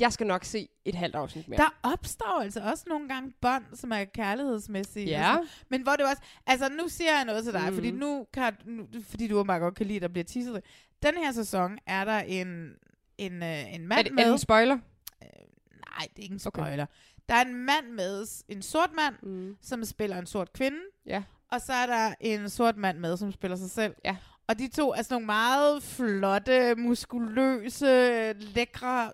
jeg 0.00 0.12
skal 0.12 0.26
nok 0.26 0.44
se 0.44 0.68
et 0.84 0.94
halvt 0.94 1.14
afsnit 1.14 1.48
mere. 1.48 1.58
Der 1.58 1.78
opstår 1.82 2.40
altså 2.42 2.60
også 2.60 2.84
nogle 2.88 3.08
gange 3.08 3.32
bånd, 3.40 3.64
som 3.74 3.92
er 3.92 4.04
kærlighedsmæssige. 4.04 5.06
Ja. 5.06 5.32
sådan. 5.34 5.46
Men 5.68 5.82
hvor 5.82 5.92
det 5.92 6.06
også... 6.06 6.22
Altså, 6.46 6.68
nu 6.68 6.88
siger 6.88 7.16
jeg 7.16 7.24
noget 7.24 7.44
til 7.44 7.52
dig, 7.52 7.66
mm. 7.68 7.74
fordi 7.74 7.90
nu 7.90 8.26
kan... 8.32 8.52
Nu, 8.64 8.86
fordi 9.02 9.28
du 9.28 9.44
meget 9.44 9.60
godt 9.60 9.74
kan 9.74 9.86
lide, 9.86 9.96
at 9.96 10.02
der 10.02 10.08
bliver 10.08 10.24
teaset. 10.24 10.60
Den 11.02 11.14
her 11.16 11.32
sæson 11.32 11.78
er 11.86 12.04
der 12.04 12.18
en, 12.18 12.70
en, 13.18 13.42
øh, 13.42 13.74
en 13.74 13.86
mand 13.88 13.98
er, 13.98 14.02
det, 14.02 14.12
med... 14.12 14.22
er 14.22 14.26
det 14.26 14.32
en 14.32 14.38
spoiler? 14.38 14.74
Nej, 14.74 16.06
det 16.16 16.18
er 16.18 16.22
ikke 16.22 16.32
en 16.34 16.40
Okay. 16.46 16.62
spoiler. 16.62 16.86
Der 17.28 17.34
er 17.34 17.42
en 17.44 17.54
mand 17.54 17.86
med, 17.92 18.26
en 18.48 18.62
sort 18.62 18.90
mand, 18.96 19.14
Mm. 19.22 19.56
som 19.62 19.84
spiller 19.84 20.18
en 20.18 20.26
sort 20.26 20.52
kvinde. 20.52 20.78
Ja. 21.06 21.22
Og 21.52 21.60
så 21.60 21.72
er 21.72 21.86
der 21.86 22.14
en 22.20 22.50
sort 22.50 22.76
mand 22.76 22.98
med, 22.98 23.16
som 23.16 23.32
spiller 23.32 23.56
sig 23.56 23.70
selv. 23.70 23.94
Ja. 24.04 24.16
Og 24.48 24.58
de 24.58 24.68
to 24.68 24.90
er 24.92 25.02
sådan 25.02 25.14
nogle 25.14 25.26
meget 25.26 25.82
flotte, 25.82 26.74
muskuløse, 26.74 28.32
lækre, 28.32 29.10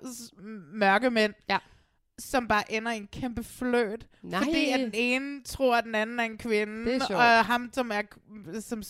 mørke 0.72 1.10
mænd. 1.10 1.34
Ja. 1.48 1.58
Som 2.18 2.48
bare 2.48 2.72
ender 2.72 2.92
i 2.92 2.96
en 2.96 3.06
kæmpe 3.12 3.44
fløt. 3.44 4.06
Nej. 4.22 4.42
Fordi 4.44 4.70
at 4.70 4.80
den 4.80 4.90
ene 4.94 5.42
tror, 5.42 5.76
at 5.76 5.84
den 5.84 5.94
anden 5.94 6.20
er 6.20 6.24
en 6.24 6.38
kvinde. 6.38 6.84
Det 6.84 6.94
er 6.94 6.98
sjovt. 7.06 7.20
og 7.20 7.44
ham, 7.44 7.70
som 7.72 7.90
er 7.90 8.02
som 8.60 8.82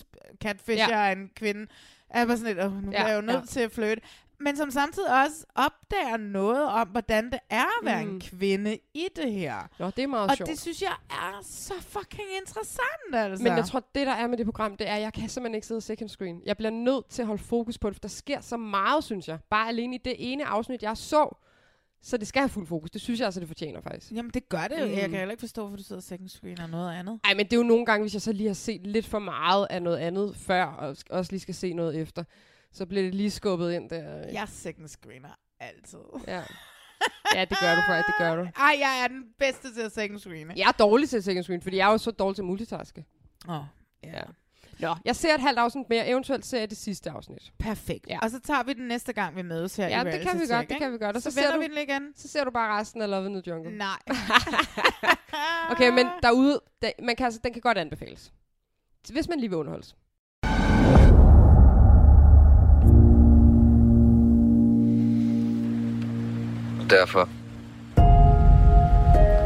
catfisher 0.43 0.89
Ja. 0.99 1.09
er 1.09 1.13
en 1.13 1.31
kvinde, 1.37 1.67
er 2.11 2.27
bare 2.27 2.37
sådan 2.37 2.57
lidt, 2.57 2.67
oh, 2.67 2.83
nu 2.85 2.91
Ja, 2.91 3.03
er 3.03 3.09
jeg 3.09 3.17
jo 3.17 3.21
nødt 3.21 3.37
ja. 3.41 3.45
til 3.47 3.61
at 3.61 3.73
flytte. 3.73 4.03
Men 4.41 4.57
som 4.57 4.71
samtidig 4.71 5.23
også 5.23 5.45
opdager 5.55 6.17
noget 6.17 6.65
om, 6.65 6.89
hvordan 6.89 7.31
det 7.31 7.39
er 7.51 7.65
at 7.81 7.85
være 7.85 8.05
mm. 8.05 8.11
En 8.11 8.21
kvinde 8.21 8.79
i 8.95 9.07
det 9.17 9.33
her. 9.33 9.57
Nå, 9.79 9.91
det 9.91 9.99
er 9.99 10.07
meget 10.07 10.31
og 10.31 10.37
sjovt. 10.37 10.51
det 10.51 10.61
synes 10.61 10.83
jeg 10.83 10.95
er 11.11 11.41
så 11.43 11.75
fucking 11.81 12.29
interessant, 12.41 13.15
altså. 13.15 13.45
Men 13.45 13.57
jeg 13.57 13.65
tror, 13.65 13.85
det 13.95 14.07
der 14.07 14.13
er 14.13 14.27
med 14.27 14.39
det 14.39 14.47
program, 14.47 14.77
det 14.77 14.89
er, 14.89 14.95
at 14.95 15.03
jeg 15.03 15.13
kan 15.13 15.29
simpelthen 15.29 15.55
ikke 15.55 15.67
sidde 15.67 15.81
second 15.81 16.09
screen. 16.09 16.41
Jeg 16.47 16.57
bliver 16.57 16.71
nødt 16.71 17.09
til 17.09 17.23
at 17.23 17.27
holde 17.27 17.43
fokus 17.43 17.79
på 17.79 17.89
det, 17.89 17.97
for 17.97 18.01
der 18.01 18.09
sker 18.09 18.41
så 18.41 18.57
meget, 18.57 19.05
synes 19.05 19.29
jeg. 19.29 19.39
Bare 19.51 19.69
alene 19.69 19.95
i 19.95 19.99
det 20.05 20.15
ene 20.19 20.45
afsnit, 20.45 20.83
jeg 20.83 20.97
så. 20.97 21.37
Så 22.03 22.17
det 22.17 22.29
skal 22.29 22.41
have 22.41 22.49
fuld 22.49 22.67
fokus. 22.67 22.91
Det 22.91 23.01
synes 23.01 23.21
jeg 23.21 23.25
altså, 23.27 23.41
det 23.41 23.49
fortjener 23.49 23.81
faktisk. 23.81 24.13
Jamen, 24.13 24.31
det 24.35 24.49
gør 24.49 24.69
det 24.69 24.81
jo. 24.81 24.87
Mm. 24.87 24.93
Jeg 24.93 25.01
kan 25.01 25.19
heller 25.19 25.31
ikke 25.31 25.41
forstå, 25.41 25.63
hvorfor 25.63 25.77
du 25.77 25.83
sidder 25.83 26.03
second 26.03 26.29
screen 26.29 26.61
og 26.61 26.71
noget 26.71 26.93
andet. 26.95 27.21
Ej, 27.25 27.35
men 27.35 27.47
det 27.47 27.53
er 27.53 27.57
jo 27.57 27.63
nogle 27.63 27.87
gange, 27.87 28.03
hvis 28.03 28.15
jeg 28.15 28.23
så 28.23 28.33
lige 28.33 28.47
har 28.47 28.55
set 28.55 28.87
lidt 28.87 29.07
for 29.07 29.19
meget 29.19 29.67
af 29.71 29.83
noget 29.83 29.97
andet 29.97 30.37
før, 30.37 30.65
og 30.65 30.97
også 31.11 31.33
lige 31.33 31.41
skal 31.41 31.55
se 31.55 31.73
noget 31.73 31.97
efter, 32.01 32.25
så 32.75 32.87
bliver 32.87 33.03
det 33.03 33.15
lige 33.15 33.31
skubbet 33.31 33.73
ind 33.73 33.91
der. 33.91 34.29
Jeg 34.33 34.49
second 34.49 34.89
screener 34.89 35.39
altid. 35.61 35.99
Ja. 36.27 36.43
Ja, 37.35 37.41
det 37.45 37.59
gør 37.61 37.75
du 37.75 37.81
faktisk, 37.87 38.07
det 38.07 38.15
gør 38.19 38.37
du. 38.37 38.43
Ej, 38.43 38.77
jeg 38.81 39.01
er 39.05 39.09
den 39.09 39.25
bedste 39.39 39.75
til 39.75 39.81
at 39.81 39.93
second 39.93 40.19
screene. 40.19 40.55
Jeg 40.57 40.69
er 40.69 40.73
dårlig 40.73 41.09
til 41.09 41.23
second 41.23 41.43
screen, 41.45 41.63
fordi 41.63 41.77
jeg 41.77 41.89
er 41.89 41.93
jo 41.93 41.99
så 41.99 42.11
dårlig 42.11 42.37
til 42.37 42.43
at 42.43 42.47
multitaske. 42.47 43.05
Åh, 43.49 43.55
oh, 43.55 43.65
ja. 44.05 44.21
Nå, 44.79 44.95
jeg 45.05 45.17
ser 45.17 45.35
et 45.35 45.41
halvt 45.41 45.59
afsnit 45.59 45.89
mere, 45.89 46.09
eventuelt 46.09 46.47
ser 46.47 46.59
jeg 46.59 46.71
det 46.71 46.79
sidste 46.79 47.11
afsnit. 47.11 47.53
Perfekt. 47.59 48.07
Ja. 48.09 48.19
Og 48.23 48.31
så 48.31 48.41
tager 48.41 48.63
vi 48.63 48.73
den 48.73 48.89
næste 48.89 49.13
gang, 49.13 49.37
vi 49.37 49.43
mødes 49.43 49.77
her 49.77 49.89
Ja, 49.89 50.03
i 50.03 50.05
det 50.05 50.21
kan 50.21 50.41
vi 50.41 50.47
godt, 50.47 50.69
det 50.69 50.75
ikke? 50.75 50.79
kan 50.85 50.93
vi 50.93 50.99
godt. 50.99 51.17
Og 51.17 51.23
så, 51.23 51.31
så 51.31 51.41
vender 51.41 51.59
vi 51.59 51.75
den 51.75 51.89
igen. 51.89 52.13
Så 52.17 52.29
ser 52.29 52.45
du 52.45 52.51
bare 52.51 52.81
resten 52.81 53.03
af 53.03 53.11
Love 53.11 53.27
in 53.27 53.33
the 53.33 53.43
Jungle. 53.47 53.77
Nej. 53.79 53.99
Okay, 55.71 55.91
men 55.91 56.07
derude, 56.23 56.61
der, 56.83 56.91
man 57.03 57.17
kan, 57.17 57.25
altså, 57.25 57.41
den 57.45 57.53
kan 57.53 57.63
godt 57.63 57.79
anbefales. 57.79 58.33
Hvis 59.13 59.29
man 59.29 59.41
lige 59.41 59.51
vil 59.51 59.59
underholdes. 59.59 59.97
Derfor 66.91 67.29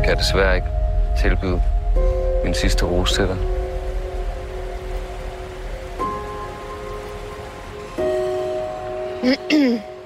kan 0.03 0.09
jeg 0.09 0.17
desværre 0.19 0.57
ikke 0.57 0.69
tilbyde 1.23 1.63
min 2.45 2.55
sidste 2.55 2.85
rose 2.85 3.15
til 3.15 3.25
dig. 3.29 3.37
Det 9.23 9.83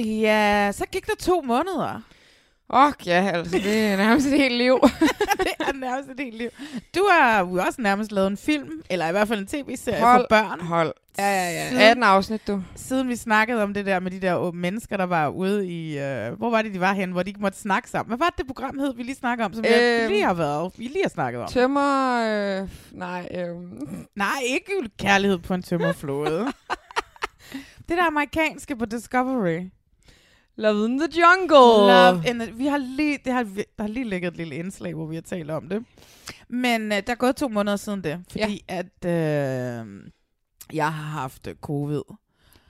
Maria, 0.00 0.72
så 0.72 0.84
gik 0.92 1.06
der 1.06 1.14
to 1.18 1.40
måneder. 1.44 2.00
Åh, 2.70 2.92
ja, 3.06 3.30
altså, 3.34 3.58
det 3.58 3.78
er 3.86 3.96
nærmest 3.96 4.26
et 4.26 4.32
helt 4.32 4.54
liv. 4.54 4.78
det 5.38 5.52
er 5.60 5.72
nærmest 5.72 6.10
et 6.10 6.20
helt 6.20 6.36
liv. 6.38 6.48
Du 6.94 7.06
har 7.12 7.40
jo 7.40 7.52
også 7.66 7.80
nærmest 7.82 8.12
lavet 8.12 8.26
en 8.26 8.36
film, 8.36 8.82
eller 8.90 9.08
i 9.08 9.10
hvert 9.12 9.28
fald 9.28 9.40
en 9.40 9.46
tv-serie 9.46 10.00
Hold, 10.02 10.20
for 10.22 10.26
børn. 10.28 10.60
hold. 10.60 10.92
Ja, 11.18 11.24
ja, 11.28 11.50
ja. 11.50 11.68
Siden- 11.68 11.80
18 11.82 12.02
afsnit, 12.02 12.46
du. 12.46 12.62
Siden 12.74 13.08
vi 13.08 13.16
snakkede 13.16 13.62
om 13.62 13.74
det 13.74 13.86
der 13.86 14.00
med 14.00 14.10
de 14.10 14.20
der 14.20 14.52
mennesker, 14.52 14.96
der 14.96 15.04
var 15.04 15.28
ude 15.28 15.66
i... 15.68 15.98
Øh, 15.98 16.32
hvor 16.32 16.50
var 16.50 16.62
det, 16.62 16.74
de 16.74 16.80
var 16.80 16.92
hen, 16.92 17.10
hvor 17.12 17.22
de 17.22 17.30
ikke 17.30 17.40
måtte 17.40 17.58
snakke 17.58 17.90
sammen? 17.90 18.08
Hvad 18.10 18.18
var 18.18 18.26
det, 18.30 18.38
det 18.38 18.46
program 18.46 18.78
hed, 18.78 18.94
vi 18.96 19.02
lige 19.02 19.14
snakkede 19.16 19.44
om, 19.46 19.54
som 19.54 19.64
Øhm, 19.64 20.08
vi 20.08 20.14
lige 20.14 20.24
har 20.24 20.34
været, 20.34 20.72
vi 20.76 20.84
lige 20.84 21.02
har 21.04 21.08
snakket 21.10 21.42
om? 21.42 21.48
Tømmer... 21.48 22.20
Øh, 22.62 22.68
nej, 22.92 23.28
øh, 23.34 23.56
Nej, 24.16 24.38
ikke 24.46 24.72
kærlighed 24.98 25.38
på 25.38 25.54
en 25.54 25.62
tømmerflåde. 25.62 26.46
det 27.88 27.96
der 27.98 28.06
amerikanske 28.06 28.76
på 28.76 28.84
Discovery. 28.84 29.60
Love 30.56 30.84
in 30.84 30.98
the 30.98 31.08
Jungle. 31.20 31.92
Love 31.92 32.22
in 32.30 32.38
the, 32.38 32.52
vi 32.52 32.66
har 32.66 32.78
lige, 32.78 33.18
det 33.24 33.32
har, 33.32 33.42
der 33.44 33.82
har 33.82 33.88
lige 33.88 34.08
ligget 34.08 34.30
et 34.30 34.36
lille 34.36 34.56
indslag, 34.56 34.94
hvor 34.94 35.06
vi 35.06 35.14
har 35.14 35.22
talt 35.22 35.50
om 35.50 35.68
det. 35.68 35.84
Men 36.48 36.92
øh, 36.92 37.02
der 37.06 37.12
er 37.12 37.14
gået 37.14 37.36
to 37.36 37.48
måneder 37.48 37.76
siden 37.76 38.04
det, 38.04 38.24
fordi 38.30 38.64
ja. 38.68 38.74
at 38.78 39.04
øh, 39.04 39.86
jeg 40.72 40.92
har 40.92 41.20
haft 41.20 41.46
øh, 41.46 41.54
covid. 41.54 42.02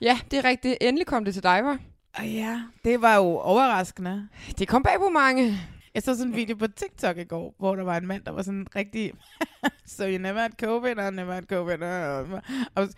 Ja, 0.01 0.19
det 0.31 0.39
er 0.39 0.43
rigtigt. 0.43 0.77
Endelig 0.81 1.07
kom 1.07 1.25
det 1.25 1.33
til 1.33 1.43
dig, 1.43 1.63
var. 1.63 1.79
Og 2.17 2.27
ja, 2.27 2.61
det 2.83 3.01
var 3.01 3.15
jo 3.15 3.37
overraskende. 3.37 4.27
Det 4.59 4.67
kom 4.67 4.83
bag 4.83 4.99
på 4.99 5.09
mange. 5.09 5.59
Jeg 5.97 6.03
så 6.03 6.15
sådan 6.17 6.31
en 6.31 6.35
video 6.35 6.55
på 6.55 6.67
TikTok 6.67 7.17
i 7.17 7.23
går, 7.23 7.55
hvor 7.59 7.75
der 7.75 7.83
var 7.83 7.97
en 7.97 8.07
mand, 8.07 8.23
der 8.25 8.31
var 8.31 8.41
sådan 8.41 8.67
rigtig... 8.75 9.11
so 9.97 10.03
you 10.03 10.17
never 10.17 10.39
had 10.39 10.49
COVID, 10.63 10.91
I 10.91 11.15
never 11.15 11.33
had 11.33 11.43
COVID. 11.43 11.81
uh, 12.33 12.39
Og 12.75 12.89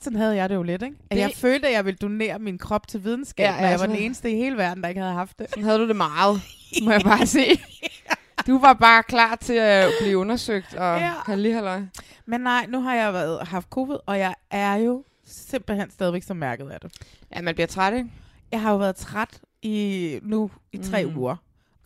sådan 0.00 0.18
havde 0.18 0.36
jeg 0.36 0.48
det 0.48 0.54
jo 0.54 0.62
lidt, 0.62 0.82
ikke? 0.82 0.96
At 1.10 1.16
Det- 1.16 1.22
jeg 1.22 1.32
følte, 1.34 1.68
at 1.68 1.74
jeg 1.74 1.84
ville 1.84 1.96
donere 1.98 2.38
min 2.38 2.58
krop 2.58 2.88
til 2.88 3.04
videnskab, 3.04 3.44
Ja, 3.44 3.54
ja, 3.54 3.60
når 3.60 3.68
jeg 3.68 3.80
var 3.80 3.86
den 3.86 3.96
eneste 3.96 4.30
i 4.30 4.34
hele 4.36 4.56
verden, 4.56 4.82
der 4.82 4.88
ikke 4.88 5.00
havde 5.00 5.14
haft 5.14 5.38
det. 5.38 5.46
Sådan 5.50 5.64
havde 5.64 5.78
du 5.78 5.88
det 5.88 5.96
meget, 5.96 6.40
må 6.82 6.90
jeg 6.92 7.00
bare 7.04 7.26
sige. 7.36 7.60
Du 8.46 8.58
var 8.58 8.72
bare 8.72 9.02
klar 9.02 9.34
til 9.36 9.52
at 9.54 9.90
blive 10.00 10.18
undersøgt 10.18 10.74
og 10.74 10.98
Ja. 11.28 11.34
lige 11.34 11.54
halløj. 11.54 11.80
Men 12.26 12.40
nej, 12.40 12.66
nu 12.68 12.80
har 12.80 12.94
jeg 12.94 13.12
været, 13.12 13.48
haft 13.48 13.68
covid, 13.68 13.96
og 14.06 14.18
jeg 14.18 14.34
er 14.50 14.74
jo 14.74 15.04
simpelthen 15.24 15.90
stadigvæk 15.90 16.22
så 16.22 16.34
mærket 16.34 16.70
af 16.70 16.80
det. 16.80 16.92
Ja, 17.36 17.42
man 17.42 17.54
bliver 17.54 17.66
træt, 17.66 17.94
ikke? 17.94 18.10
Jeg 18.52 18.60
har 18.60 18.70
jo 18.70 18.76
været 18.76 18.96
træt 18.96 19.40
i 19.62 20.18
nu 20.22 20.50
i 20.72 20.78
tre 20.78 21.04
Mm. 21.04 21.16
uger. 21.18 21.36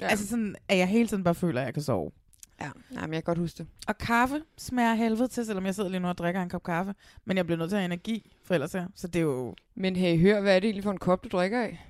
Ja. 0.02 0.10
Altså 0.10 0.26
sådan, 0.28 0.56
at 0.68 0.78
jeg 0.78 0.88
hele 0.88 1.08
tiden 1.08 1.24
bare 1.24 1.34
føler, 1.34 1.60
at 1.60 1.64
jeg 1.64 1.74
kan 1.74 1.82
sove. 1.82 2.10
Ja, 2.60 2.70
Nej, 2.90 3.06
men 3.06 3.14
jeg 3.14 3.24
kan 3.24 3.30
godt 3.34 3.38
huske 3.38 3.58
det. 3.58 3.66
Og 3.88 3.98
kaffe 3.98 4.40
smager 4.58 4.94
helvede 4.94 5.28
til, 5.28 5.46
selvom 5.46 5.66
jeg 5.66 5.74
sidder 5.74 5.90
lige 5.90 6.00
nu 6.00 6.08
og 6.08 6.18
drikker 6.18 6.42
en 6.42 6.48
kop 6.48 6.62
kaffe. 6.62 6.94
Men 7.24 7.36
jeg 7.36 7.46
bliver 7.46 7.58
nødt 7.58 7.70
til 7.70 7.76
at 7.76 7.80
have 7.80 7.84
energi, 7.84 8.32
for 8.44 8.54
ellers 8.54 8.74
er. 8.74 8.86
Så 8.94 9.06
det 9.06 9.18
er 9.18 9.22
jo... 9.22 9.54
Men 9.74 9.96
hey, 9.96 10.20
hør, 10.20 10.40
hvad 10.40 10.56
er 10.56 10.60
det 10.60 10.66
egentlig 10.66 10.84
for 10.84 10.90
en 10.90 10.98
kop, 10.98 11.24
du 11.24 11.28
drikker 11.28 11.62
af? 11.62 11.86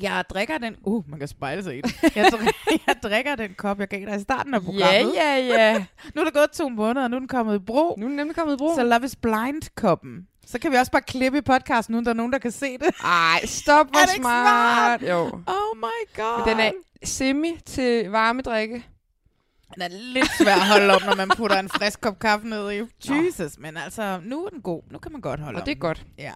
Jeg 0.00 0.24
drikker 0.30 0.58
den... 0.58 0.76
Uh, 0.82 1.10
man 1.10 1.18
kan 1.18 1.28
spejle 1.28 1.62
sig 1.62 1.78
i 1.78 1.80
det. 1.80 2.02
Jeg, 2.16 2.32
drik, 2.32 2.54
jeg 2.86 2.96
drikker 3.02 3.34
den 3.34 3.54
kop, 3.54 3.78
jeg 3.78 3.88
gav 3.88 4.06
dig 4.06 4.16
i 4.16 4.20
starten 4.20 4.54
af 4.54 4.62
programmet. 4.62 5.14
Ja, 5.14 5.36
ja, 5.36 5.72
ja. 5.72 5.84
Nu 6.14 6.20
er 6.20 6.24
der 6.24 6.30
gået 6.30 6.50
to 6.50 6.68
måneder, 6.68 7.04
og 7.04 7.10
nu 7.10 7.16
er 7.16 7.20
den 7.20 7.28
kommet 7.28 7.56
i 7.56 7.58
brug. 7.58 7.98
Nu 7.98 8.04
er 8.04 8.08
den 8.08 8.16
nemlig 8.16 8.36
kommet 8.36 8.54
i 8.54 8.56
brug. 8.56 8.74
Så 8.74 8.84
Love 8.84 9.04
is 9.04 9.16
Blind-koppen. 9.16 10.26
Så 10.46 10.58
kan 10.58 10.72
vi 10.72 10.76
også 10.76 10.92
bare 10.92 11.02
klippe 11.02 11.38
i 11.38 11.40
podcasten, 11.40 11.94
uden 11.94 12.04
der 12.04 12.10
er 12.10 12.14
nogen, 12.14 12.32
der 12.32 12.38
kan 12.38 12.50
se 12.50 12.78
det. 12.78 12.94
Ej, 13.04 13.46
stop, 13.46 13.86
hvor 13.90 14.00
det 14.00 14.10
smart. 14.10 15.00
smart? 15.00 15.10
Jo. 15.10 15.20
Oh 15.46 15.76
my 15.76 16.16
god. 16.16 16.46
Men 16.46 16.48
den 16.48 16.66
er 16.66 16.72
semi 17.04 17.58
til 17.66 18.10
varme 18.10 18.42
drikke. 18.42 18.86
Den 19.74 19.82
er 19.82 19.88
lidt 19.90 20.30
svær 20.38 20.54
at 20.54 20.68
holde 20.68 20.94
om, 20.94 21.02
når 21.06 21.14
man 21.14 21.28
putter 21.36 21.58
en 21.58 21.68
frisk 21.68 22.00
kop 22.00 22.18
kaffe 22.18 22.48
ned 22.48 22.72
i. 22.72 22.82
Jesus, 23.10 23.58
men 23.58 23.76
altså, 23.76 24.20
nu 24.24 24.44
er 24.44 24.48
den 24.48 24.60
god. 24.60 24.82
Nu 24.90 24.98
kan 24.98 25.12
man 25.12 25.20
godt 25.20 25.40
holde 25.40 25.56
Og 25.56 25.60
om 25.60 25.64
det 25.64 25.72
er 25.72 25.80
godt. 25.80 26.06
Ja. 26.18 26.32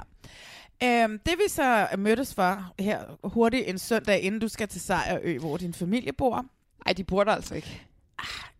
Øhm, 0.85 1.19
det 1.19 1.35
vi 1.39 1.49
så 1.49 1.87
mødtes 1.99 2.35
for 2.35 2.73
her 2.79 3.01
hurtigt 3.25 3.69
en 3.69 3.79
søndag, 3.79 4.21
inden 4.23 4.41
du 4.41 4.49
skal 4.49 4.69
til 4.69 4.81
Sejrø, 4.81 5.39
hvor 5.39 5.57
din 5.57 5.75
familie 5.75 6.13
bor. 6.13 6.47
Ej, 6.87 6.93
de 6.93 7.05
bor 7.05 7.25
der 7.25 7.33
altså 7.33 7.55
ikke. 7.55 7.83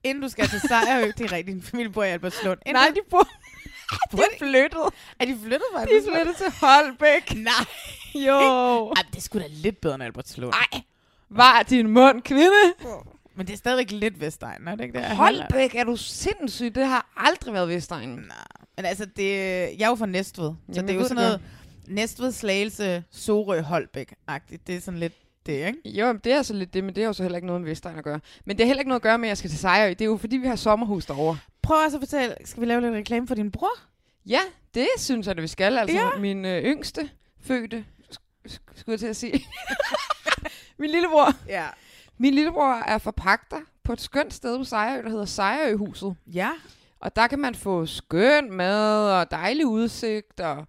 Inden 0.05 0.23
du 0.23 0.29
skal 0.29 0.49
til 0.49 0.61
Sejrø, 0.61 1.13
det 1.19 1.21
er 1.21 1.33
rigtigt, 1.33 1.47
din 1.47 1.63
familie 1.63 1.93
bor 1.93 2.05
i 2.05 2.09
Albertslund. 2.09 2.59
Inden 2.67 2.83
Nej, 2.83 2.93
de 2.95 3.01
bor... 3.11 3.23
de 4.13 4.17
er 4.17 4.39
flyttet. 4.39 4.83
Er 5.21 5.25
de 5.25 5.39
flyttet 5.43 5.67
fra 5.73 5.85
De 5.85 5.91
er 5.97 6.03
flyttet 6.13 6.37
til 6.37 6.53
Holbæk. 6.61 7.35
Nej. 7.37 7.53
Jo. 8.15 8.87
Ej, 8.97 9.03
det 9.11 9.17
er 9.17 9.21
sgu 9.21 9.39
da 9.39 9.47
lidt 9.49 9.81
bedre 9.81 9.95
end 9.95 10.05
Albertslund. 10.05 10.55
Ej, 10.55 10.81
var 11.29 11.63
din 11.63 11.89
mund, 11.91 12.23
kvinde? 12.23 12.75
Men 13.37 13.47
det 13.47 13.53
er 13.53 13.57
stadigvæk 13.57 13.91
lidt 13.91 14.21
Vestegn, 14.21 14.69
er 14.69 14.75
det 14.75 14.85
ikke 14.85 14.99
det? 14.99 15.07
Holbæk, 15.07 15.75
er 15.75 15.85
du 15.85 15.97
sindssyg? 15.97 16.75
Det 16.75 16.87
har 16.87 17.13
aldrig 17.17 17.55
været 17.55 17.69
Vestegnen. 17.69 18.19
Nej. 18.19 18.37
Men 18.77 18.85
altså, 18.85 19.05
det, 19.05 19.31
jeg 19.79 19.85
er 19.85 19.89
jo 19.89 19.95
fra 19.95 20.07
Næstved, 20.07 20.51
så 20.51 20.73
Jamen, 20.75 20.89
det 20.89 20.95
er 20.95 21.01
jo 21.01 21.09
sådan 21.09 21.17
det 21.17 21.27
noget 21.27 21.41
Næstved, 21.89 22.33
Slagelse, 22.33 23.05
Sorø, 23.11 23.61
Holbæk-agtigt. 23.61 24.67
Det 24.67 24.75
er 24.77 24.81
sådan 24.81 25.01
lidt 25.01 25.13
det, 25.47 25.67
ikke? 25.67 25.79
Jo, 25.89 26.13
det 26.25 26.33
er 26.33 26.43
så 26.43 26.55
lidt 26.55 26.75
det, 26.75 26.85
men 26.85 26.95
det 26.95 27.03
har 27.03 27.09
jo 27.09 27.13
så 27.13 27.23
heller 27.23 27.37
ikke 27.37 27.47
noget 27.47 27.63
med 27.63 27.69
Vestegn 27.71 27.99
at 27.99 28.05
gøre. 28.05 28.21
Men 28.45 28.57
det 28.59 28.65
har 28.65 28.67
heller 28.67 28.81
ikke 28.81 28.89
noget 28.89 28.99
at 29.01 29.03
gøre 29.03 29.19
med, 29.19 29.29
at 29.29 29.31
jeg 29.31 29.39
skal 29.39 29.51
til 29.51 29.59
Sejrø. 29.59 29.89
Det 29.89 30.01
er 30.01 30.05
jo 30.05 30.17
fordi, 30.17 30.37
vi 30.37 30.47
har 30.47 30.57
sommerhus 30.57 31.07
derovre. 31.07 31.39
Prøv 31.63 31.85
også 31.85 31.97
at 31.97 32.01
fortælle, 32.01 32.35
skal 32.45 32.61
vi 32.61 32.67
lave 32.67 32.81
lidt 32.81 32.95
reklame 32.95 33.27
for 33.29 33.35
din 33.35 33.51
bror? 33.51 33.79
Ja, 34.27 34.41
det 34.75 34.87
synes 34.97 35.27
jeg, 35.27 35.37
at 35.37 35.43
vi 35.43 35.47
skal. 35.49 35.79
Altså, 35.79 35.97
Ja. 35.97 36.09
min 36.21 36.45
øh, 36.45 36.63
yngste 36.65 37.11
fødte, 37.41 37.85
sk- 38.13 38.49
sk- 38.49 38.59
skulle 38.77 38.93
jeg 38.93 38.99
til 39.01 39.07
at 39.07 39.17
sige. 39.17 39.45
min 40.79 40.91
lillebror. 40.91 41.29
Ja. 41.49 41.67
Min 42.19 42.35
lillebror 42.35 42.75
er 42.75 42.99
forpagter 42.99 43.57
på 43.85 43.93
et 43.93 44.01
skønt 44.01 44.35
sted 44.35 44.59
på 44.59 44.65
Sejrø, 44.65 45.03
der 45.03 45.11
hedder 45.11 45.25
Sejrøhuset. 45.25 46.17
Ja. 46.27 46.51
Og 47.01 47.17
der 47.17 47.27
kan 47.27 47.39
man 47.39 47.55
få 47.55 47.87
skøn 47.87 48.53
mad 48.53 49.11
og 49.21 49.31
dejlig 49.31 49.67
udsigt 49.67 50.41
og 50.41 50.67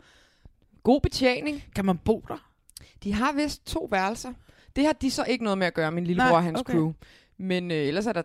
god 0.86 1.02
betjening. 1.02 1.64
Kan 1.76 1.86
man 1.86 1.98
bo 1.98 2.26
der? 2.28 2.50
De 3.04 3.14
har 3.14 3.32
vist 3.34 3.66
to 3.68 3.88
værelser. 3.92 4.34
Det 4.76 4.86
har 4.86 4.94
de 4.94 5.12
så 5.12 5.24
ikke 5.24 5.44
noget 5.44 5.58
med 5.58 5.68
at 5.68 5.74
gøre, 5.74 5.92
min 5.92 6.04
lillebror 6.04 6.30
Nej, 6.30 6.38
og 6.38 6.44
hans 6.44 6.60
okay. 6.60 6.74
crew. 6.74 6.94
Men 7.38 7.72
øh, 7.72 7.78
ellers 7.78 8.06
er 8.08 8.14
der 8.14 8.22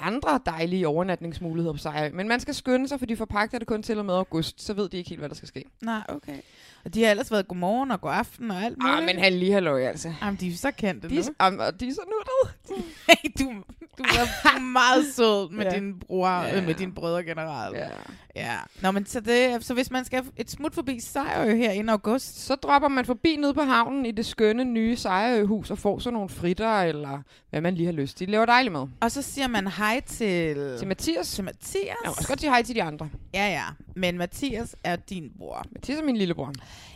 andre 0.00 0.40
dejlige 0.46 0.88
overnatningsmuligheder 0.88 1.72
på 1.72 1.78
Sejrø. 1.78 2.10
Men 2.14 2.28
man 2.28 2.40
skal 2.40 2.54
skynde 2.54 2.88
sig, 2.88 2.98
for 2.98 3.06
de 3.06 3.16
forpagter 3.16 3.58
det 3.58 3.68
kun 3.68 3.82
til 3.82 3.98
og 3.98 4.04
med 4.06 4.14
august. 4.14 4.62
Så 4.62 4.74
ved 4.74 4.88
de 4.88 4.96
ikke 4.96 5.08
helt, 5.10 5.20
hvad 5.20 5.28
der 5.28 5.34
skal 5.34 5.48
ske. 5.48 5.64
Nej, 5.82 6.02
okay. 6.08 6.38
Og 6.84 6.94
de 6.94 7.02
har 7.04 7.10
ellers 7.10 7.30
været 7.30 7.48
godmorgen 7.48 7.90
og 7.90 8.00
god 8.00 8.10
aften 8.12 8.50
og 8.50 8.62
alt 8.62 8.78
muligt. 8.82 8.96
Ah, 8.98 9.04
men 9.04 9.18
han 9.18 9.32
lige 9.32 9.52
halløj, 9.52 9.82
altså. 9.82 10.12
Jamen, 10.22 10.40
de 10.40 10.48
er 10.48 10.56
så 10.56 10.70
kendte 10.70 11.08
De, 11.08 11.14
nu. 11.16 11.22
am- 11.42 11.58
og 11.60 11.80
de 11.80 11.88
er 11.88 11.92
så 11.92 12.00
nuttede. 12.06 12.82
Hey, 13.08 13.30
du, 13.38 13.52
du 13.98 14.02
er 14.02 14.60
meget 14.60 15.04
sød 15.14 15.50
med 15.50 15.64
Ja. 15.64 15.70
ja. 15.72 15.76
din 15.80 15.98
bror, 16.00 16.28
Ja. 16.28 16.42
ja. 16.46 16.56
øh, 16.58 16.66
med 16.66 16.74
dine 16.74 16.92
brødre 16.92 17.24
generelt. 17.24 17.76
Ja. 17.76 17.88
ja. 18.36 18.56
Nå, 18.80 18.90
men 18.90 19.06
så, 19.06 19.20
det, 19.20 19.64
så 19.64 19.74
hvis 19.74 19.90
man 19.90 20.04
skal 20.04 20.24
et 20.36 20.50
smut 20.50 20.74
forbi 20.74 21.00
Sejrø 21.00 21.56
her 21.56 21.72
i 21.72 21.84
august, 21.88 22.44
Så 22.46 22.54
dropper 22.54 22.88
man 22.88 23.04
forbi 23.04 23.36
nede 23.36 23.54
på 23.54 23.62
havnen 23.62 24.06
i 24.06 24.10
det 24.10 24.26
skønne 24.26 24.64
nye 24.64 24.96
Sejrøhus 24.96 25.70
og 25.70 25.78
får 25.78 25.98
sådan 25.98 26.14
nogle 26.14 26.28
fritter, 26.28 26.80
eller 26.80 27.22
hvad 27.50 27.60
man 27.60 27.74
lige 27.74 27.86
har 27.86 27.92
lyst 27.92 28.16
til. 28.16 28.26
De 28.26 28.32
laver 28.32 28.46
dejligt 28.46 28.72
mad. 28.72 28.86
og 29.00 29.10
så 29.10 29.22
siger 29.22 29.48
man 29.48 29.66
hej 29.66 30.00
til... 30.06 30.54
Til 30.78 30.88
Mathias. 30.88 31.28
Til 31.28 31.44
Mathias. 31.44 31.84
Jeg 31.84 31.94
må 32.06 32.10
også 32.12 32.28
godt 32.28 32.40
sige 32.40 32.50
hej 32.50 32.62
til 32.62 32.74
de 32.74 32.82
andre. 32.82 33.08
Ja, 33.34 33.48
ja. 33.48 33.64
Men 33.96 34.18
Mathias 34.18 34.76
er 34.84 34.96
din 34.96 35.30
bror. 35.38 35.64
Mathias 35.72 35.98
er 35.98 36.04
min 36.04 36.16
lillebror. 36.16 36.52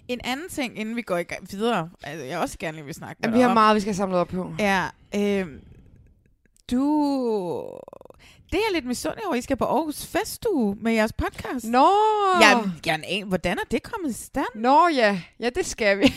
En 0.09 0.20
anden 0.24 0.49
ting, 0.49 0.78
inden 0.78 0.96
vi 0.96 1.03
går 1.03 1.16
i 1.16 1.22
gang 1.22 1.46
videre, 1.51 1.90
altså 2.03 2.24
jeg 2.24 2.38
også 2.38 2.57
gerne 2.59 2.76
lige 2.76 2.84
vil 2.84 2.94
snakke 2.94 3.16
med 3.20 3.28
Jamen, 3.28 3.32
dig 3.34 3.38
vi 3.38 3.42
har 3.42 3.49
om. 3.49 3.55
meget, 3.55 3.74
vi 3.74 3.80
skal 3.80 3.88
have 3.90 3.96
samlet 3.96 4.18
op 4.20 4.28
på. 4.28 4.53
Ja, 4.59 4.84
øh, 5.14 5.46
du... 6.70 7.80
Det 8.52 8.54
er 8.54 8.62
jeg 8.66 8.72
lidt 8.72 8.84
misundelig 8.84 9.26
over, 9.26 9.34
I 9.34 9.40
skal 9.40 9.56
på 9.56 9.64
Aarhus 9.64 10.06
Festuge 10.06 10.76
med 10.80 10.92
jeres 10.92 11.12
podcast. 11.12 11.64
Nå! 11.64 11.88
Jeg 12.40 12.60
vil 12.64 12.82
gerne 12.82 13.06
an, 13.06 13.28
hvordan 13.28 13.58
er 13.58 13.62
det 13.70 13.82
kommet 13.82 14.10
i 14.10 14.12
stand? 14.12 14.46
Nå 14.54 14.88
ja, 14.88 15.22
ja 15.40 15.50
det 15.50 15.66
skal 15.66 15.98
vi. 15.98 16.04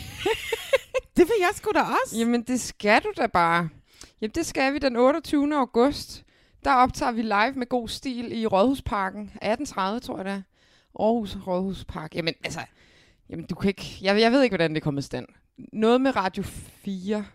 Det 1.18 1.28
vil 1.30 1.36
jeg 1.40 1.50
sgu 1.54 1.72
da 1.74 1.80
også. 1.80 2.18
Jamen 2.18 2.42
det 2.42 2.62
skal 2.62 3.02
du 3.02 3.14
da 3.18 3.28
bare. 3.28 3.70
Jamen 4.22 4.32
det 4.36 4.46
skal 4.46 4.74
vi 4.74 4.80
den 4.80 4.96
28. 4.96 5.56
august. 5.56 6.24
Der 6.64 6.74
optager 6.74 7.12
vi 7.12 7.22
live 7.22 7.54
med 7.56 7.70
god 7.70 7.88
stil 7.88 8.42
i 8.42 8.46
Rådhusparken. 8.46 9.32
18.30 9.44 10.00
tror 10.00 10.18
jeg 10.18 10.26
det. 10.26 10.44
Aarhus 11.00 11.38
Rådhuspark. 11.48 12.16
Jamen 12.16 12.34
altså, 12.44 12.60
jamen, 13.30 13.46
du 13.46 13.56
kan 13.56 13.68
ikke, 13.68 13.98
jeg, 14.02 14.20
jeg 14.20 14.32
ved 14.32 14.44
ikke, 14.44 14.52
hvordan 14.52 14.72
det 14.72 14.78
er 14.78 14.84
kommet 14.84 15.02
i 15.02 15.06
stand. 15.06 15.28
Noget 15.74 16.02
med 16.02 16.16
Radio 16.16 16.44
4. 16.44 17.26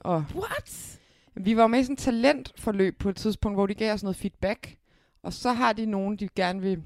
Og 0.00 0.24
What? 0.34 0.98
Vi 1.36 1.56
var 1.56 1.66
med 1.66 1.80
i 1.80 1.82
sådan 1.84 1.92
et 1.92 1.98
talentforløb 1.98 2.98
på 2.98 3.08
et 3.08 3.16
tidspunkt, 3.16 3.56
hvor 3.56 3.66
de 3.66 3.74
gav 3.74 3.92
os 3.94 4.02
noget 4.02 4.16
feedback. 4.16 4.74
Og 5.22 5.32
så 5.32 5.52
har 5.52 5.72
de 5.72 5.86
nogen, 5.86 6.16
de 6.16 6.28
gerne 6.36 6.60
vil... 6.60 6.82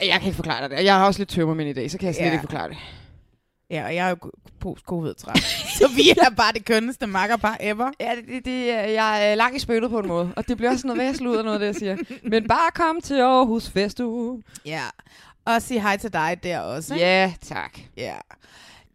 Jeg 0.00 0.18
kan 0.20 0.22
ikke 0.22 0.36
forklare 0.36 0.68
dig 0.68 0.78
det. 0.78 0.84
Jeg 0.84 0.94
har 0.94 1.06
også 1.06 1.20
lidt 1.20 1.28
tømmermænd 1.28 1.68
i 1.68 1.72
dag, 1.72 1.90
så 1.90 1.98
kan 1.98 2.06
jeg 2.06 2.14
slet 2.14 2.26
Ja. 2.26 2.32
ikke 2.32 2.42
forklare 2.42 2.68
det. 2.68 2.76
Ja, 3.70 3.84
og 3.84 3.94
jeg 3.94 4.06
er 4.06 4.10
jo 4.10 4.16
post-covid-træt. 4.60 5.38
så 5.78 5.88
vi 5.96 6.10
er 6.10 6.30
bare 6.36 6.52
det 6.52 6.64
kønneste 6.64 7.06
makkerpar 7.06 7.56
ever. 7.60 7.90
Ja, 8.00 8.10
det, 8.16 8.24
det, 8.28 8.44
det, 8.44 8.70
er- 8.70 8.80
jeg 8.86 9.30
er 9.30 9.34
lang 9.34 9.56
i 9.56 9.58
spyttet 9.58 9.90
på 9.90 9.98
en 9.98 10.08
måde. 10.08 10.32
Og 10.36 10.48
det 10.48 10.56
bliver 10.56 10.70
også 10.70 10.86
noget 10.86 11.00
væsentligt 11.02 11.30
ud 11.32 11.36
af 11.36 11.44
noget, 11.44 11.60
det 11.60 11.66
jeg 11.66 11.74
siger. 11.74 11.96
Men 12.30 12.48
bare 12.48 12.70
kom 12.74 13.00
til 13.00 13.14
Aarhus 13.20 13.70
Festuge. 13.70 14.42
Ja. 14.66 14.82
Og 15.44 15.62
sige 15.62 15.80
hej 15.80 15.96
til 15.96 16.12
dig 16.12 16.38
der 16.42 16.58
også. 16.60 16.94
ikke? 16.94 17.06
Ja, 17.06 17.32
tak. 17.42 17.78
Ja. 17.96 18.14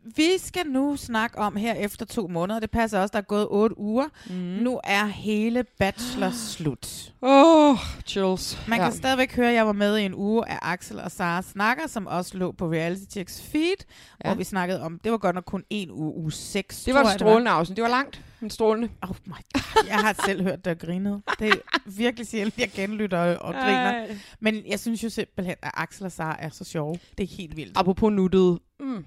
Vi 0.03 0.37
skal 0.37 0.65
nu 0.67 0.95
snakke 0.95 1.37
om 1.37 1.55
her 1.55 1.73
efter 1.73 2.05
to 2.05 2.27
måneder. 2.27 2.59
Det 2.59 2.71
passer 2.71 2.99
også, 2.99 3.11
der 3.11 3.17
er 3.17 3.23
gået 3.23 3.47
otte 3.49 3.77
uger. 3.77 4.07
Mm. 4.29 4.35
Nu 4.35 4.79
er 4.83 5.05
hele 5.05 5.63
bachelor 5.79 6.29
slut. 6.31 7.13
Åh, 7.21 7.69
oh, 7.69 7.77
chills. 8.05 8.67
Man 8.67 8.79
ja. 8.79 8.85
kan 8.85 8.93
stadigvæk 8.93 9.35
høre, 9.35 9.49
at 9.49 9.55
jeg 9.55 9.67
var 9.67 9.73
med 9.73 9.97
i 9.97 10.03
en 10.05 10.13
uge 10.15 10.49
af 10.49 10.59
Axel 10.61 10.99
og 10.99 11.11
Sara 11.11 11.41
Snakker, 11.41 11.87
som 11.87 12.07
også 12.07 12.37
lå 12.37 12.51
på 12.51 12.71
Reality 12.71 13.11
Checks 13.11 13.41
feed, 13.41 13.75
ja. 14.23 14.29
hvor 14.29 14.35
vi 14.35 14.43
snakkede 14.43 14.81
om, 14.81 14.99
det 15.03 15.11
var 15.11 15.17
godt 15.17 15.35
nok 15.35 15.43
kun 15.45 15.63
en 15.69 15.91
uge, 15.91 16.15
uge 16.15 16.31
6. 16.31 16.83
Det 16.83 16.93
var 16.93 17.03
et 17.03 17.19
strålende 17.19 17.51
afsnit. 17.51 17.75
Det 17.75 17.83
var 17.83 17.89
langt, 17.89 18.21
men 18.39 18.49
strålende. 18.49 18.89
Oh 19.01 19.15
my 19.25 19.31
God. 19.53 19.87
Jeg 19.87 19.97
har 19.97 20.21
selv 20.25 20.43
hørt 20.43 20.65
det 20.65 20.71
og 20.71 20.79
grinet. 20.79 21.21
Det 21.39 21.49
er 21.49 21.79
virkelig 21.85 22.27
sjældent, 22.27 22.57
jeg 22.57 22.71
genlytter 22.73 23.17
og, 23.17 23.47
og 23.47 23.53
griner. 23.53 23.91
Ej. 23.91 24.17
Men 24.39 24.63
jeg 24.67 24.79
synes 24.79 25.03
jo 25.03 25.09
simpelthen, 25.09 25.55
at 25.61 25.71
Axel 25.73 26.05
og 26.05 26.11
Sara 26.11 26.37
er 26.39 26.49
så 26.49 26.63
sjove. 26.63 26.99
Det 27.17 27.23
er 27.23 27.35
helt 27.37 27.55
vildt. 27.55 27.77
Apropos 27.77 28.13
nuttet. 28.13 28.59
Mm. 28.79 29.05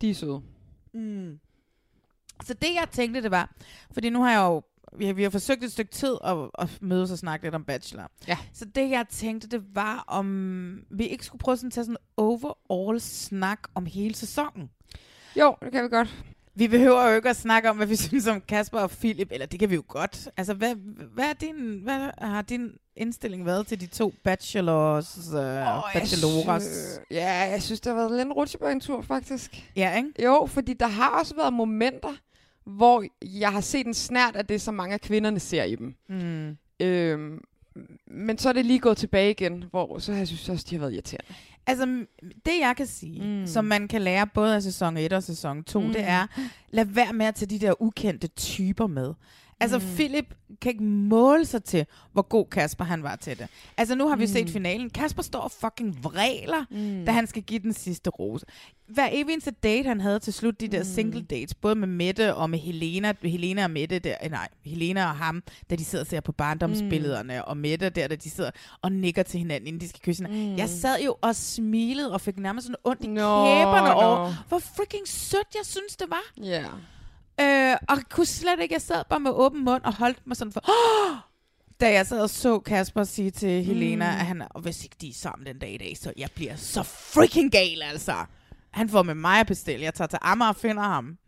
De 0.00 0.10
er 0.10 0.14
søde. 0.14 0.42
Mm. 0.94 1.38
Så 2.44 2.54
det, 2.54 2.74
jeg 2.74 2.88
tænkte, 2.90 3.22
det 3.22 3.30
var, 3.30 3.54
fordi 3.92 4.10
nu 4.10 4.22
har 4.22 4.30
jeg 4.30 4.40
jo, 4.40 4.62
vi 4.98 5.06
har, 5.06 5.12
vi 5.12 5.22
har 5.22 5.30
forsøgt 5.30 5.64
et 5.64 5.72
stykke 5.72 5.92
tid 5.92 6.16
at, 6.24 6.36
at 6.58 6.78
mødes 6.80 7.10
og 7.10 7.18
snakke 7.18 7.46
lidt 7.46 7.54
om 7.54 7.64
Bachelor. 7.64 8.10
Ja. 8.28 8.38
Så 8.52 8.64
det, 8.64 8.90
jeg 8.90 9.06
tænkte, 9.08 9.48
det 9.48 9.74
var, 9.74 10.04
om 10.06 10.84
vi 10.90 11.06
ikke 11.06 11.24
skulle 11.24 11.40
prøve 11.40 11.56
sådan 11.56 11.66
at 11.66 11.72
tage 11.72 11.84
sådan 11.84 11.92
en 11.92 12.12
overall 12.16 13.00
snak 13.00 13.60
om 13.74 13.86
hele 13.86 14.14
sæsonen. 14.14 14.70
Jo, 15.36 15.56
det 15.62 15.72
kan 15.72 15.84
vi 15.84 15.88
godt. 15.88 16.24
Vi 16.60 16.68
behøver 16.68 17.08
jo 17.08 17.16
ikke 17.16 17.30
at 17.30 17.36
snakke 17.36 17.70
om, 17.70 17.76
hvad 17.76 17.86
vi 17.86 17.96
synes 18.08 18.26
om 18.26 18.40
Kasper 18.48 18.78
og 18.78 18.90
Philip, 18.90 19.28
eller 19.32 19.46
det 19.46 19.60
kan 19.60 19.70
vi 19.70 19.74
jo 19.74 19.82
godt. 19.88 20.28
Altså, 20.36 20.54
hvad, 20.54 20.74
hvad, 21.14 21.24
er 21.24 21.32
din, 21.32 21.80
hvad 21.82 22.10
har 22.18 22.42
din 22.42 22.70
indstilling 22.96 23.46
været 23.46 23.66
til 23.66 23.80
de 23.80 23.86
to 23.86 24.14
bachelors, 24.24 25.18
uh, 25.32 25.38
oh, 25.38 25.82
bacheloras? 25.94 26.62
Synes, 26.62 27.00
ja, 27.10 27.32
jeg 27.50 27.62
synes, 27.62 27.80
det 27.80 27.92
har 27.92 27.96
været 27.96 28.10
lidt 28.10 28.26
en 28.26 28.32
rutsjebane-tur, 28.32 29.02
faktisk. 29.02 29.70
Ja, 29.76 29.96
ikke? 29.96 30.24
Jo, 30.24 30.46
fordi 30.46 30.72
der 30.72 30.86
har 30.86 31.08
også 31.08 31.34
været 31.36 31.52
momenter, 31.52 32.14
hvor 32.64 33.04
jeg 33.22 33.52
har 33.52 33.60
set 33.60 33.86
en 33.86 33.94
snært 33.94 34.36
af 34.36 34.46
det, 34.46 34.60
som 34.60 34.74
mange 34.74 34.94
af 34.94 35.00
kvinderne 35.00 35.40
ser 35.40 35.64
i 35.64 35.74
dem. 35.74 35.94
Mm. 36.08 36.56
Øhm, 36.80 37.40
men 38.06 38.38
så 38.38 38.48
er 38.48 38.52
det 38.52 38.66
lige 38.66 38.78
gået 38.78 38.96
tilbage 38.96 39.30
igen, 39.30 39.64
hvor 39.70 39.98
så 39.98 40.12
har 40.12 40.18
jeg 40.18 40.28
synes 40.28 40.48
også, 40.48 40.66
de 40.70 40.74
har 40.74 40.80
været 40.80 40.92
irriterende. 40.92 41.34
Altså, 41.66 42.04
det 42.46 42.52
jeg 42.60 42.74
kan 42.76 42.86
sige, 42.86 43.22
Mm. 43.40 43.46
som 43.46 43.64
man 43.64 43.88
kan 43.88 44.02
lære 44.02 44.26
både 44.26 44.54
af 44.54 44.62
sæson 44.62 44.96
1 44.96 45.12
og 45.12 45.22
sæson 45.22 45.64
2, 45.64 45.80
Mm. 45.80 45.86
mm. 45.86 45.92
det 45.92 46.02
er, 46.04 46.26
lad 46.70 46.84
være 46.84 47.12
med 47.12 47.26
at 47.26 47.34
tage 47.34 47.58
de 47.58 47.66
der 47.66 47.82
ukendte 47.82 48.26
typer 48.28 48.86
med. 48.86 49.14
Altså, 49.60 49.78
Mm. 49.78 49.84
Philip 49.94 50.34
kan 50.60 50.72
ikke 50.72 50.84
måle 50.84 51.44
sig 51.44 51.64
til, 51.64 51.86
hvor 52.12 52.22
god 52.22 52.46
Kasper 52.46 52.84
han 52.84 53.02
var 53.02 53.16
til 53.16 53.38
det. 53.38 53.46
Altså, 53.76 53.94
nu 53.94 54.08
har 54.08 54.16
vi 54.16 54.22
Mm. 54.22 54.26
set 54.32 54.50
finalen. 54.50 54.90
Kasper 54.90 55.22
står 55.22 55.40
og 55.40 55.50
fucking 55.50 56.04
vræler, 56.04 56.64
Mm. 56.70 57.04
da 57.06 57.12
han 57.12 57.26
skal 57.26 57.42
give 57.42 57.58
den 57.60 57.72
sidste 57.72 58.10
rose. 58.10 58.46
Hver 58.88 59.08
evig 59.12 59.32
eneste 59.32 59.50
date, 59.50 59.88
han 59.88 60.00
havde 60.00 60.18
til 60.18 60.32
slut, 60.32 60.60
de 60.60 60.68
der 60.68 60.78
Mm. 60.78 60.84
single 60.84 61.22
dates, 61.22 61.54
både 61.54 61.74
med 61.74 61.88
Mette 61.88 62.34
og 62.34 62.50
med 62.50 62.58
Helena, 62.58 63.12
Helena 63.22 63.64
og 63.64 63.70
Mette, 63.70 63.98
der, 63.98 64.14
nej, 64.30 64.48
Helena 64.64 65.04
og 65.04 65.14
ham, 65.16 65.42
da 65.70 65.76
de 65.76 65.84
sidder 65.84 66.04
og 66.04 66.08
ser 66.08 66.20
på 66.20 66.32
barndomsbillederne, 66.32 67.34
mm. 67.34 67.42
og 67.46 67.56
Mette 67.56 67.88
der, 67.90 68.08
da 68.08 68.16
de 68.16 68.30
sidder 68.30 68.50
og 68.82 68.92
nikker 68.92 69.22
til 69.22 69.38
hinanden, 69.38 69.66
inden 69.66 69.80
de 69.80 69.88
skal 69.88 70.00
kysse 70.00 70.24
hinanden. 70.24 70.50
Mm. 70.52 70.58
Jeg 70.58 70.68
sad 70.68 71.00
jo 71.04 71.16
og 71.20 71.36
smilede 71.36 72.12
og 72.12 72.20
fik 72.20 72.38
nærmest 72.38 72.66
sådan 72.66 72.76
ondt 72.84 73.04
i 73.04 73.06
Nå, 73.06 73.44
kæberne 73.46 73.88
nå. 73.88 73.94
over, 73.94 74.44
hvor 74.48 74.58
freaking 74.58 75.08
sødt 75.08 75.54
jeg 75.54 75.64
synes, 75.66 75.96
det 75.96 76.06
var. 76.10 76.44
Ja. 76.44 76.64
Øh, 77.40 77.76
og 77.88 77.98
kunne 78.10 78.26
slet 78.26 78.60
ikke, 78.60 78.72
jeg 78.72 78.82
sad 78.82 79.04
bare 79.10 79.20
med 79.20 79.30
åben 79.34 79.64
mund 79.64 79.82
og 79.82 79.94
holdt 79.94 80.26
mig 80.26 80.36
sådan 80.36 80.52
for, 80.52 80.60
oh! 80.68 81.16
da 81.80 81.92
jeg 81.92 82.06
sad 82.06 82.20
og 82.22 82.30
så 82.30 82.58
Kasper 82.58 83.04
sige 83.04 83.30
til 83.30 83.64
Helena, 83.64 84.10
Mm. 84.10 84.18
at 84.18 84.26
han, 84.26 84.42
og 84.50 84.60
hvis 84.60 84.84
ikke 84.84 84.96
de 85.00 85.08
er 85.08 85.14
sammen 85.14 85.46
den 85.46 85.58
dag 85.58 85.74
i 85.74 85.76
dag, 85.78 85.96
så 85.96 86.12
jeg 86.16 86.28
bliver 86.34 86.56
så 86.56 86.82
freaking 86.82 87.52
gal, 87.52 87.82
altså. 87.82 88.14
Han 88.70 88.88
får 88.88 89.02
med 89.02 89.14
mig 89.14 89.40
at 89.40 89.46
bestille. 89.46 89.84
Jeg 89.84 89.94
tager 89.94 90.08
til 90.08 90.18
Amager 90.22 90.48
og 90.48 90.56
finder 90.56 90.82
ham. 90.82 91.18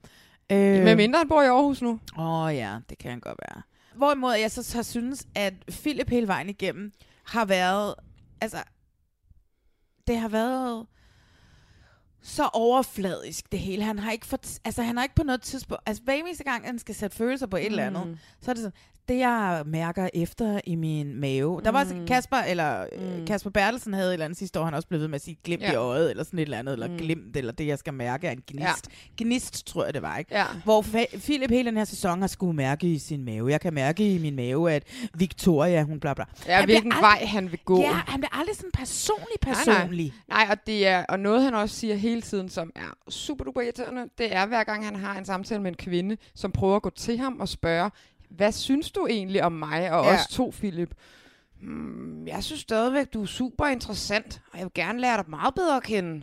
Øh, 0.53 0.59
Med 0.85 0.97
mindre 0.97 1.19
han 1.19 1.29
bor 1.29 1.43
i 1.43 1.47
Aarhus 1.47 1.83
nu. 1.83 2.01
Åh 2.19 2.43
oh, 2.45 2.55
ja, 2.55 2.79
det 2.91 2.99
kan 2.99 3.11
han 3.11 3.21
godt 3.21 3.39
være. 3.49 3.63
Hvorimod 3.95 4.35
jeg 4.35 4.51
så 4.51 4.77
har 4.77 4.83
synes, 4.83 5.27
at 5.35 5.55
Philip 5.71 6.09
hele 6.11 6.29
vejen 6.29 6.49
igennem 6.49 6.93
har 7.27 7.45
været, 7.45 7.95
altså, 8.41 8.63
det 10.07 10.19
har 10.19 10.29
været 10.29 10.87
så 12.23 12.51
overfladisk 12.53 13.53
det 13.53 13.61
hele. 13.61 13.85
Han 13.85 13.99
har 13.99 14.13
ikke 14.13 14.27
fået, 14.27 14.61
altså 14.65 14.83
han 14.83 14.97
har 14.97 15.03
ikke 15.05 15.15
på 15.15 15.23
noget 15.23 15.43
tidspunkt, 15.43 15.83
altså 15.87 16.03
hver 16.03 16.15
eneste 16.15 16.45
gang, 16.45 16.67
han 16.67 16.79
skal 16.79 16.95
sætte 16.95 17.17
følelser 17.17 17.47
på 17.47 17.57
et 17.57 17.63
mm. 17.63 17.67
eller 17.67 17.87
andet, 17.87 18.07
Mm. 18.07 18.17
så 18.41 18.51
er 18.51 18.55
det 18.55 18.63
sådan, 18.63 18.79
det 19.13 19.19
jeg 19.19 19.63
mærker 19.67 20.09
efter 20.15 20.61
i 20.65 20.75
min 20.75 21.21
mave. 21.21 21.61
Der 21.65 21.71
var 21.71 21.81
også 21.81 21.95
Mm. 21.95 22.07
Kasper, 22.07 22.37
eller 22.37 22.85
Mm. 22.99 23.19
mm. 23.21 23.27
Kasper 23.27 23.51
Bertelsen 23.51 23.95
havde 23.95 24.09
et 24.09 24.13
eller 24.13 24.25
andet 24.25 24.39
sidste 24.39 24.61
år, 24.61 24.65
han 24.65 24.75
også 24.75 24.89
blev 24.89 25.01
ved 25.01 25.09
med 25.09 25.15
at 25.15 25.23
sige 25.23 25.37
glimt 25.45 25.63
Ja. 25.63 25.73
i 25.73 25.75
øjet, 25.75 26.11
eller 26.11 26.25
sådan 26.25 26.39
et 26.39 26.43
eller 26.43 26.59
andet, 26.59 26.73
eller 26.73 26.89
Mm. 26.89 26.97
glimt, 26.97 27.37
eller 27.37 27.53
det 27.53 27.67
jeg 27.67 27.79
skal 27.79 27.95
mærke 27.95 28.27
er 28.27 28.31
en 28.31 28.43
gnist. 28.51 28.89
Ja. 29.21 29.25
Gnist, 29.25 29.67
tror 29.67 29.85
jeg 29.85 29.95
det 29.95 30.03
var, 30.03 30.17
ikke? 30.19 30.35
Ja. 30.35 30.45
Hvor 30.65 30.83
Philip 31.25 31.51
hele 31.51 31.67
den 31.71 31.77
her 31.77 31.85
sæson 31.85 32.21
har 32.21 32.29
skulle 32.29 32.57
mærke 32.57 32.87
i 32.87 32.99
sin 32.99 33.25
mave. 33.25 33.51
Jeg 33.51 33.61
kan 33.61 33.75
mærke 33.75 34.15
i 34.15 34.19
min 34.19 34.37
mave, 34.37 34.73
at 34.73 34.83
Victoria, 35.15 35.83
hun 35.83 36.01
bla 36.01 36.15
bla. 36.15 36.25
Ja, 36.47 36.57
Han 36.57 36.65
hvilken 36.65 36.93
aldrig- 36.93 37.03
vej 37.03 37.25
han 37.27 37.51
vil 37.51 37.59
gå. 37.65 37.81
Ja, 37.81 37.93
han 37.93 38.21
bliver 38.21 38.39
aldrig 38.39 38.57
sådan 38.57 38.71
personlig 38.75 39.37
Nej, 39.47 39.55
personlig. 39.55 40.13
Nej, 40.29 40.45
nej, 40.45 40.47
og 40.51 40.67
det 40.67 40.87
er 40.87 41.05
og 41.09 41.21
noget, 41.21 41.43
han 41.43 41.55
også 41.55 41.77
siger 41.77 41.95
hele 41.95 42.23
tiden, 42.23 42.49
som 42.49 42.71
er 42.77 43.11
super 43.11 43.45
duper 43.45 43.61
irriterende, 43.61 44.03
det 44.19 44.35
er 44.35 44.47
hver 44.47 44.65
gang, 44.65 44.85
han 44.85 44.97
har 44.97 45.19
en 45.19 45.25
samtale 45.25 45.63
med 45.63 45.71
en 45.71 45.77
kvinde, 45.77 46.17
som 46.35 46.53
prøver 46.53 46.77
at 46.77 46.83
gå 46.83 46.91
til 46.91 47.19
ham 47.19 47.41
og 47.41 47.49
spørge, 47.49 47.91
hvad 48.37 48.53
synes 48.53 48.91
du 48.91 49.07
egentlig 49.11 49.43
om 49.45 49.53
mig 49.53 49.93
og 49.93 50.05
Ja. 50.05 50.15
os 50.15 50.27
to, 50.27 50.53
Philip? 50.59 50.95
Hmm, 51.61 52.27
jeg 52.27 52.45
synes 52.45 52.61
stadigvæk, 52.61 53.13
du 53.15 53.23
er 53.23 53.27
super 53.27 53.67
interessant, 53.67 54.41
og 54.53 54.59
jeg 54.59 54.65
vil 54.65 54.73
gerne 54.75 55.01
lære 55.01 55.17
dig 55.17 55.31
meget 55.31 55.55
bedre 55.55 55.77
at 55.77 55.83
kende. 55.83 56.23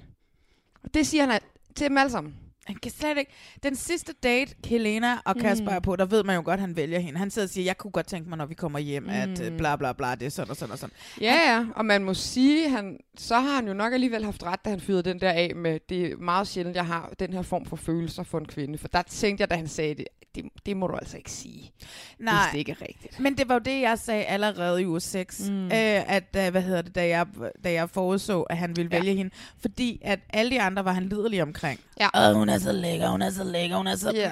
Og 0.84 0.93
det 0.93 1.07
siger 1.07 1.26
han 1.26 1.39
til 1.76 1.89
dem 1.89 1.97
alle 1.97 2.12
sammen. 2.12 2.36
Han 2.66 2.76
kan 2.76 2.91
slet 2.91 3.18
ikke... 3.18 3.32
Den 3.64 3.76
sidste 3.76 4.14
date, 4.24 4.55
Helena 4.66 5.18
og 5.26 5.36
Kasper 5.36 5.70
Mm. 5.70 5.76
er 5.76 5.80
på, 5.80 5.95
der 5.95 6.05
ved 6.05 6.24
man 6.24 6.36
jo 6.36 6.41
godt, 6.45 6.53
at 6.53 6.60
han 6.62 6.76
vælger 6.76 6.99
hende. 6.99 7.20
Han 7.20 7.32
sidder 7.32 7.45
og 7.45 7.49
siger, 7.49 7.66
jeg 7.66 7.78
kunne 7.78 7.91
godt 7.91 8.07
tænke 8.07 8.30
mig, 8.30 8.38
når 8.38 8.45
vi 8.45 8.53
kommer 8.53 8.80
hjem, 8.80 9.03
mm. 9.03 9.10
at 9.10 9.41
øh, 9.41 9.51
Mm. 9.51 9.57
bla 9.57 9.76
bla 9.76 9.93
bla, 9.93 10.16
det 10.16 10.26
er 10.26 10.30
sådan 10.30 10.49
og 10.49 10.55
sådan 10.57 10.72
og 10.72 10.80
sådan. 10.80 10.93
Ja, 11.22 11.34
ja, 11.34 11.66
og 11.76 11.86
man 11.86 12.03
må 12.03 12.14
sige, 12.14 12.70
han, 12.70 12.97
så 13.18 13.36
har 13.39 13.55
han 13.55 13.68
jo 13.68 13.74
nok 13.74 13.93
alligevel 13.93 14.26
haft 14.26 14.43
ret, 14.43 14.66
da 14.66 14.70
han 14.70 14.80
fyrede 14.80 15.03
den 15.03 15.22
der 15.22 15.32
af 15.32 15.51
med, 15.55 15.80
det 15.89 16.05
er 16.12 16.18
meget 16.18 16.47
sjældent, 16.47 16.76
jeg 16.76 16.86
har 16.86 17.14
den 17.20 17.34
her 17.34 17.41
form 17.41 17.66
for 17.66 17.76
følelser 17.76 18.24
for 18.24 18.38
en 18.38 18.47
kvinde. 18.47 18.78
For 18.78 18.88
der 18.88 19.01
tænkte 19.01 19.41
jeg, 19.41 19.49
da 19.49 19.55
han 19.55 19.68
sagde 19.68 19.95
det, 19.95 20.05
det, 20.36 20.45
det 20.65 20.77
må 20.77 20.88
du 20.88 20.95
altså 20.95 21.17
ikke 21.17 21.32
sige, 21.32 21.71
Nej. 22.19 22.34
hvis 22.43 22.51
det 22.51 22.57
ikke 22.59 22.71
er 22.71 22.82
rigtigt. 22.82 23.19
Men 23.19 23.38
det 23.38 23.49
var 23.49 23.55
jo 23.55 23.59
det, 23.59 23.82
jeg 23.82 23.99
sagde 23.99 24.23
allerede 24.25 24.82
i 24.82 24.86
uge 24.88 24.99
6, 24.99 25.39
mm. 25.49 25.65
øh, 25.65 25.71
at, 25.71 26.36
øh, 26.38 26.49
hvad 26.51 26.61
hedder 26.61 26.82
det, 26.82 26.95
da 26.95 27.07
jeg, 27.07 27.25
da 27.63 27.71
jeg 27.71 27.89
forudså, 27.89 28.41
at 28.41 28.57
han 28.57 28.75
ville 28.75 28.89
Ja. 28.91 28.99
vælge 28.99 29.15
hende. 29.15 29.32
Fordi 29.61 30.01
at 30.03 30.19
alle 30.30 30.51
de 30.51 30.61
andre 30.61 30.86
var 30.86 30.91
han 30.93 31.03
liderlig 31.09 31.41
omkring. 31.41 31.80
Ja. 31.99 32.30
Åh, 32.32 32.36
hun 32.38 32.49
er 32.49 32.57
så 32.59 32.71
lækker, 32.71 33.09
hun 33.09 33.21
er 33.21 33.30
så 33.30 33.43
lækker, 33.43 33.77
hun 33.77 33.88
er 33.88 33.95
så... 33.95 34.11
Ja, 34.15 34.32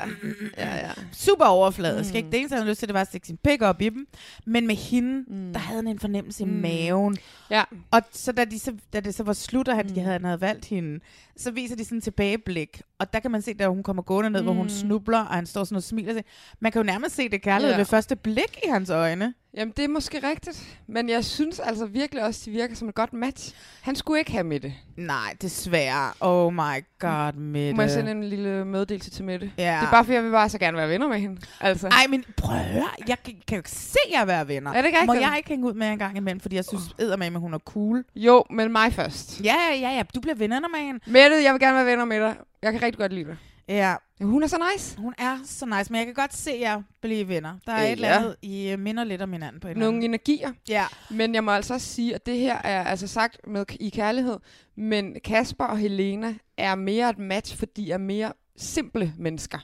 ja, 0.58 0.76
ja. 0.76 0.92
Super 1.12 1.46
overfladisk, 1.46 2.10
mm. 2.12 2.18
ikke? 2.18 2.32
Det 2.32 2.40
eneste, 2.40 2.54
han 2.54 2.62
havde 2.62 2.72
lyst 2.72 2.80
til, 2.80 2.88
det 2.88 2.94
var 2.94 3.02
at 3.02 3.08
stikke 3.08 3.28
sin 3.28 3.38
pik 3.38 3.62
op 3.62 3.82
i 3.82 3.90
dem. 3.90 4.08
Men 4.46 4.68
med 4.68 4.76
hende, 4.76 5.24
mm. 5.28 5.54
der 5.54 5.60
havde 5.60 5.78
han 5.78 5.88
en 5.88 6.00
fornemmelse 6.00 6.44
i 6.44 6.46
Mm. 6.46 6.52
maven. 6.52 7.18
Ja. 7.50 7.64
Og 7.92 8.02
så 8.12 8.32
da, 8.32 8.46
de 8.46 8.60
så, 8.60 8.74
da 8.94 9.00
det 9.00 9.16
så 9.16 9.24
var 9.24 9.34
slut, 9.34 9.68
og 9.68 9.76
han, 9.76 9.86
mm. 9.88 9.94
havde, 9.96 10.12
han 10.12 10.24
havde 10.26 10.42
valgt 10.42 10.66
hende, 10.66 11.00
så 11.38 11.52
viser 11.52 11.76
de 11.76 11.84
sådan 11.86 11.98
en 11.98 12.02
tilbageblik. 12.02 12.82
Og 13.00 13.14
der 13.14 13.20
kan 13.20 13.32
man 13.32 13.42
se, 13.42 13.54
da 13.54 13.68
hun 13.68 13.84
kommer 13.84 14.04
gående 14.04 14.30
ned, 14.30 14.40
mm. 14.42 14.46
hvor 14.46 14.54
hun 14.54 14.64
Mm. 14.64 14.70
snubler, 14.70 15.20
og 15.20 15.36
han 15.36 15.46
står 15.46 15.64
sådan 15.64 15.76
og 15.76 15.84
smiler. 15.88 16.14
sig. 16.14 16.24
Man 16.60 16.72
kan 16.72 16.80
jo 16.80 16.84
nærmest 16.84 17.16
se 17.16 17.30
det 17.30 17.42
kærlighed 17.42 17.74
Ja. 17.74 17.78
ved 17.78 17.86
første 17.86 18.16
blik 18.16 18.60
i 18.64 18.68
hans 18.70 18.90
øjne. 18.90 19.34
Jamen, 19.58 19.74
det 19.78 19.84
er 19.86 19.90
måske 19.90 20.30
rigtigt. 20.30 20.80
Men 20.88 21.10
jeg 21.10 21.26
synes 21.26 21.60
altså 21.60 21.86
virkelig 21.86 22.24
også, 22.24 22.42
de 22.46 22.52
virker 22.52 22.76
som 22.76 22.90
et 22.90 22.96
godt 22.96 23.14
match. 23.14 23.56
Han 23.82 23.96
skulle 23.96 24.20
ikke 24.20 24.32
have 24.32 24.44
med 24.44 24.60
det. 24.60 24.74
Nej, 24.98 25.36
desværre. 25.42 26.12
Oh 26.20 26.54
my 26.54 26.84
god, 27.00 27.34
Mette. 27.34 27.74
Må 27.74 27.82
jeg 27.82 27.92
sende 27.92 28.12
en 28.12 28.24
lille 28.24 28.66
meddelelse 28.66 29.12
til 29.12 29.26
Mette? 29.26 29.52
Ja. 29.58 29.78
Det 29.82 29.88
er 29.88 29.92
bare, 29.92 30.04
fordi 30.04 30.16
jeg 30.16 30.24
vil 30.24 30.32
bare 30.32 30.50
så 30.50 30.58
gerne 30.58 30.78
være 30.78 30.90
venner 30.90 31.08
med 31.08 31.20
hende. 31.20 31.42
Altså. 31.62 31.88
Ej, 31.88 32.08
men 32.10 32.24
prøv 32.38 32.56
at 32.56 32.66
høre. 32.66 32.90
Jeg 33.08 33.18
kan, 33.26 33.34
kan 33.48 33.56
jo 33.56 33.60
ikke 33.60 33.72
se 33.72 34.00
jer 34.12 34.26
være 34.26 34.48
venner. 34.48 34.72
Er 34.72 34.82
det 34.82 34.88
ikke 34.88 35.00
Må 35.06 35.14
jeg 35.14 35.34
ikke 35.38 35.50
hænge 35.50 35.68
ud 35.68 35.74
med 35.74 35.88
en 35.88 36.00
gang 36.00 36.18
imellem, 36.18 36.40
fordi 36.40 36.56
jeg 36.56 36.66
synes 36.66 36.84
oh. 37.02 37.20
med, 37.20 37.28
at 37.28 37.40
hun 37.40 37.54
er 37.54 37.60
cool? 37.60 38.06
Jo, 38.16 38.44
men 38.50 38.72
mig 38.72 38.94
først. 38.94 39.42
Ja, 39.44 39.56
ja, 39.72 39.76
ja, 39.80 39.96
ja. 39.96 40.04
Du 40.16 40.20
bliver 40.20 40.36
venner 40.36 40.60
med 40.60 40.80
hende. 40.80 41.00
Mette, 41.08 41.44
jeg 41.44 41.54
vil 41.54 41.60
gerne 41.60 41.76
være 41.76 41.86
venner 41.86 42.06
med 42.06 42.20
dig. 42.22 42.36
Jeg 42.62 42.72
kan 42.72 42.82
rigtig 42.82 43.00
godt 43.00 43.14
lide 43.14 43.26
dig. 43.26 43.38
Ja. 43.68 43.96
Hun 44.22 44.44
er 44.44 44.48
så 44.48 44.58
nice. 44.74 44.98
Hun 44.98 45.14
er 45.18 45.38
så 45.46 45.66
nice, 45.66 45.92
men 45.92 45.98
jeg 45.98 46.06
kan 46.06 46.14
godt 46.14 46.34
se 46.36 46.52
jer 46.60 46.82
blive 47.02 47.28
venner. 47.28 47.56
Der 47.66 47.72
er 47.74 47.78
Øh, 47.84 47.86
et 47.86 47.92
eller 47.92 48.08
ja. 48.08 48.18
andet, 48.20 48.36
I 48.42 48.70
øh, 48.70 48.80
minder 48.80 49.04
lidt 49.04 49.22
om 49.22 49.32
hinanden 49.32 49.60
på 49.60 49.68
en 49.68 49.72
eller 49.72 49.86
Nogle 49.86 49.98
anden. 49.98 50.12
energier. 50.12 50.52
Ja. 50.70 50.86
Men 51.12 51.36
jeg 51.36 51.44
må 51.44 51.52
altså 51.52 51.74
også 51.74 51.88
sige, 51.88 52.16
at 52.16 52.26
det 52.26 52.38
her 52.40 52.56
er 52.58 52.84
altså 52.84 53.08
sagt 53.08 53.48
med 53.48 53.66
i 53.80 53.90
kærlighed, 53.90 54.38
men 54.76 55.16
Kasper 55.24 55.66
og 55.66 55.78
Helena 55.78 56.36
er 56.58 56.76
mere 56.76 57.10
et 57.10 57.18
match, 57.20 57.58
for 57.58 57.66
de 57.66 57.92
er 57.92 57.98
mere 57.98 58.34
simple 58.58 59.14
mennesker. 59.18 59.58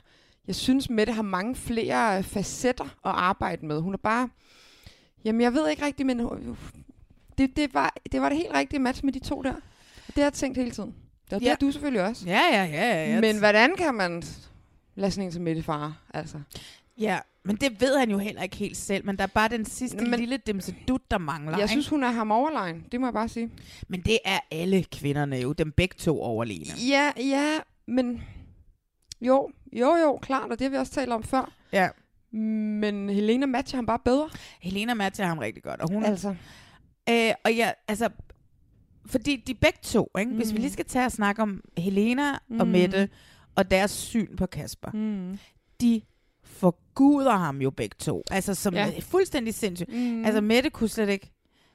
Jeg 0.46 0.54
synes, 0.54 0.90
Mette 0.90 1.12
har 1.12 1.22
mange 1.22 1.54
flere 1.56 2.18
øh, 2.18 2.24
facetter 2.24 2.84
at 2.84 2.90
arbejde 3.04 3.66
med. 3.66 3.80
Hun 3.80 3.94
er 3.94 3.98
bare... 3.98 4.28
Jamen, 5.24 5.40
jeg 5.40 5.52
ved 5.54 5.68
ikke 5.68 5.86
rigtigt, 5.86 6.06
men 6.06 6.20
hun- 6.20 6.56
det, 7.38 7.56
det, 7.56 7.74
var, 7.74 7.94
det 8.12 8.20
var 8.20 8.28
det 8.28 8.38
helt 8.38 8.54
rigtige 8.54 8.80
match 8.80 9.04
med 9.04 9.12
de 9.12 9.18
to 9.18 9.42
der. 9.42 9.54
Det 10.06 10.14
har 10.16 10.22
jeg 10.22 10.32
tænkt 10.32 10.58
hele 10.58 10.70
tiden. 10.70 10.94
Det 11.38 11.42
har 11.42 11.48
Ja. 11.48 11.56
ja. 11.60 11.66
du 11.66 11.72
selvfølgelig 11.72 12.02
også. 12.02 12.26
Ja, 12.26 12.40
ja, 12.52 12.64
ja. 12.64 13.12
ja. 13.12 13.20
Men 13.20 13.38
hvordan 13.38 13.76
kan 13.76 13.94
man 13.94 14.22
lade 14.94 15.10
sådan 15.10 15.24
en 15.24 15.32
som 15.32 15.42
Mette 15.42 15.62
fare? 15.62 15.94
Altså. 16.14 16.40
Ja, 16.98 17.18
men 17.44 17.56
det 17.56 17.80
ved 17.80 17.98
han 17.98 18.10
jo 18.10 18.18
heller 18.18 18.42
ikke 18.42 18.56
helt 18.56 18.76
selv, 18.76 19.06
men 19.06 19.16
der 19.16 19.22
er 19.22 19.26
bare 19.26 19.48
den 19.48 19.64
sidste 19.64 20.04
men, 20.04 20.20
lille 20.20 20.36
dimsedut, 20.36 21.10
der 21.10 21.18
mangler. 21.18 21.52
Jeg 21.52 21.60
ikke? 21.60 21.68
synes, 21.68 21.88
hun 21.88 22.04
er 22.04 22.10
ham 22.10 22.30
overlegen. 22.30 22.84
Det 22.92 23.00
må 23.00 23.06
jeg 23.06 23.14
bare 23.14 23.28
sige. 23.28 23.50
Men 23.88 24.00
det 24.00 24.18
er 24.24 24.38
alle 24.50 24.84
kvinderne 24.92 25.36
jo, 25.36 25.52
dem 25.52 25.72
begge 25.72 25.94
to 25.98 26.20
overlegne. 26.22 26.74
Ja, 26.88 27.12
ja, 27.16 27.58
men... 27.86 28.22
Jo, 29.20 29.50
jo, 29.72 29.96
jo, 29.96 30.18
klart, 30.22 30.50
og 30.50 30.58
det 30.58 30.64
har 30.64 30.70
vi 30.70 30.76
også 30.76 30.92
talt 30.92 31.12
om 31.12 31.22
før. 31.22 31.52
Ja. 31.72 31.88
Men 32.38 33.08
Helena 33.10 33.46
matcher 33.46 33.76
ham 33.76 33.86
bare 33.86 33.98
bedre. 34.04 34.28
Helena 34.60 34.94
matcher 34.94 35.26
ham 35.26 35.38
rigtig 35.38 35.62
godt, 35.62 35.80
og 35.80 35.88
hun 35.92 36.04
Altså. 36.04 36.34
Øh, 37.10 37.32
og 37.44 37.54
ja, 37.54 37.70
altså, 37.88 38.08
fordi 39.06 39.36
de 39.46 39.54
begge 39.54 39.78
to, 39.82 40.10
ikke? 40.18 40.30
Mm. 40.30 40.36
hvis 40.36 40.48
vi 40.52 40.56
Mm. 40.56 40.60
lige 40.60 40.72
skal 40.72 40.84
tage 40.84 41.06
og 41.06 41.12
snakke 41.12 41.42
om 41.42 41.60
Helena 41.78 42.32
mm. 42.48 42.60
og 42.60 42.66
Mm. 42.66 42.72
Mette, 42.72 43.08
og 43.54 43.70
deres 43.70 43.90
syn 43.90 44.36
på 44.36 44.46
Kasper, 44.46 44.90
Mm. 44.94 45.38
de 45.80 46.00
forguder 46.44 47.36
ham 47.36 47.60
jo 47.62 47.70
begge 47.70 47.96
to. 47.98 48.22
Altså 48.30 48.54
som 48.54 48.74
Ja. 48.74 48.86
ja. 48.86 48.98
fuldstændig 49.00 49.54
sindssygt. 49.54 49.92
Mm. 49.92 49.98
Mm. 49.98 50.24
Altså 50.24 50.40
Mette 50.40 50.70
kunne 50.70 50.88
slet 50.88 51.08
ikke... 51.08 51.30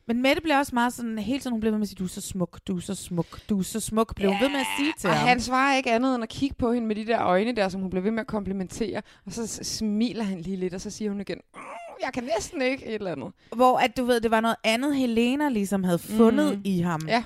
Men 0.08 0.22
Mette 0.22 0.42
blev 0.42 0.58
også 0.58 0.76
meget 0.76 0.94
sådan, 0.94 1.20
hele 1.20 1.40
tiden 1.40 1.52
hun 1.52 1.60
blev 1.60 1.72
ved 1.72 1.78
med 1.80 1.84
at 1.86 1.88
sige, 1.90 1.96
du 2.00 2.04
er 2.04 2.08
så 2.08 2.22
smuk, 2.22 2.60
du 2.68 2.78
er 2.78 2.82
så 2.82 2.96
smuk, 2.96 3.40
du 3.50 3.60
er 3.60 3.64
så 3.64 3.80
smuk, 3.80 4.16
blev 4.16 4.30
hun 4.32 4.42
ved 4.42 4.50
med 4.50 4.60
at 4.60 4.66
sige 4.80 4.94
til 5.00 5.10
og 5.10 5.16
ham. 5.16 5.28
han 5.28 5.42
svarer 5.42 5.78
ikke 5.78 5.92
andet 5.92 6.16
end 6.16 6.24
at 6.24 6.30
kigge 6.30 6.56
på 6.56 6.74
hende 6.74 6.88
med 6.88 6.96
de 6.96 7.06
der 7.06 7.22
øjne 7.24 7.56
der, 7.56 7.70
som 7.70 7.82
hun 7.82 7.90
bliver 7.90 8.04
ved 8.04 8.12
med 8.12 8.20
at 8.20 8.28
komplimentere. 8.28 9.02
Og 9.26 9.32
så 9.34 9.48
smiler 9.64 10.24
han 10.24 10.42
lige 10.42 10.58
lidt, 10.58 10.74
og 10.74 10.82
så 10.82 10.90
siger 10.90 11.12
hun 11.12 11.22
igen, 11.22 11.38
"Mm, 11.56 11.60
jeg 12.04 12.14
kan 12.14 12.24
næsten 12.36 12.62
ikke 12.62 12.86
et 12.86 12.94
eller 12.96 13.12
andet. 13.12 13.32
Hvor 13.56 13.78
at 13.78 13.98
du 13.98 14.06
ved, 14.06 14.22
det 14.22 14.32
var 14.32 14.42
noget 14.42 14.56
andet, 14.64 14.96
Helena 14.96 15.50
ligesom 15.50 15.84
havde 15.84 16.00
fundet 16.00 16.56
Mm. 16.56 16.62
i 16.64 16.80
ham. 16.80 17.02
Ja. 17.08 17.24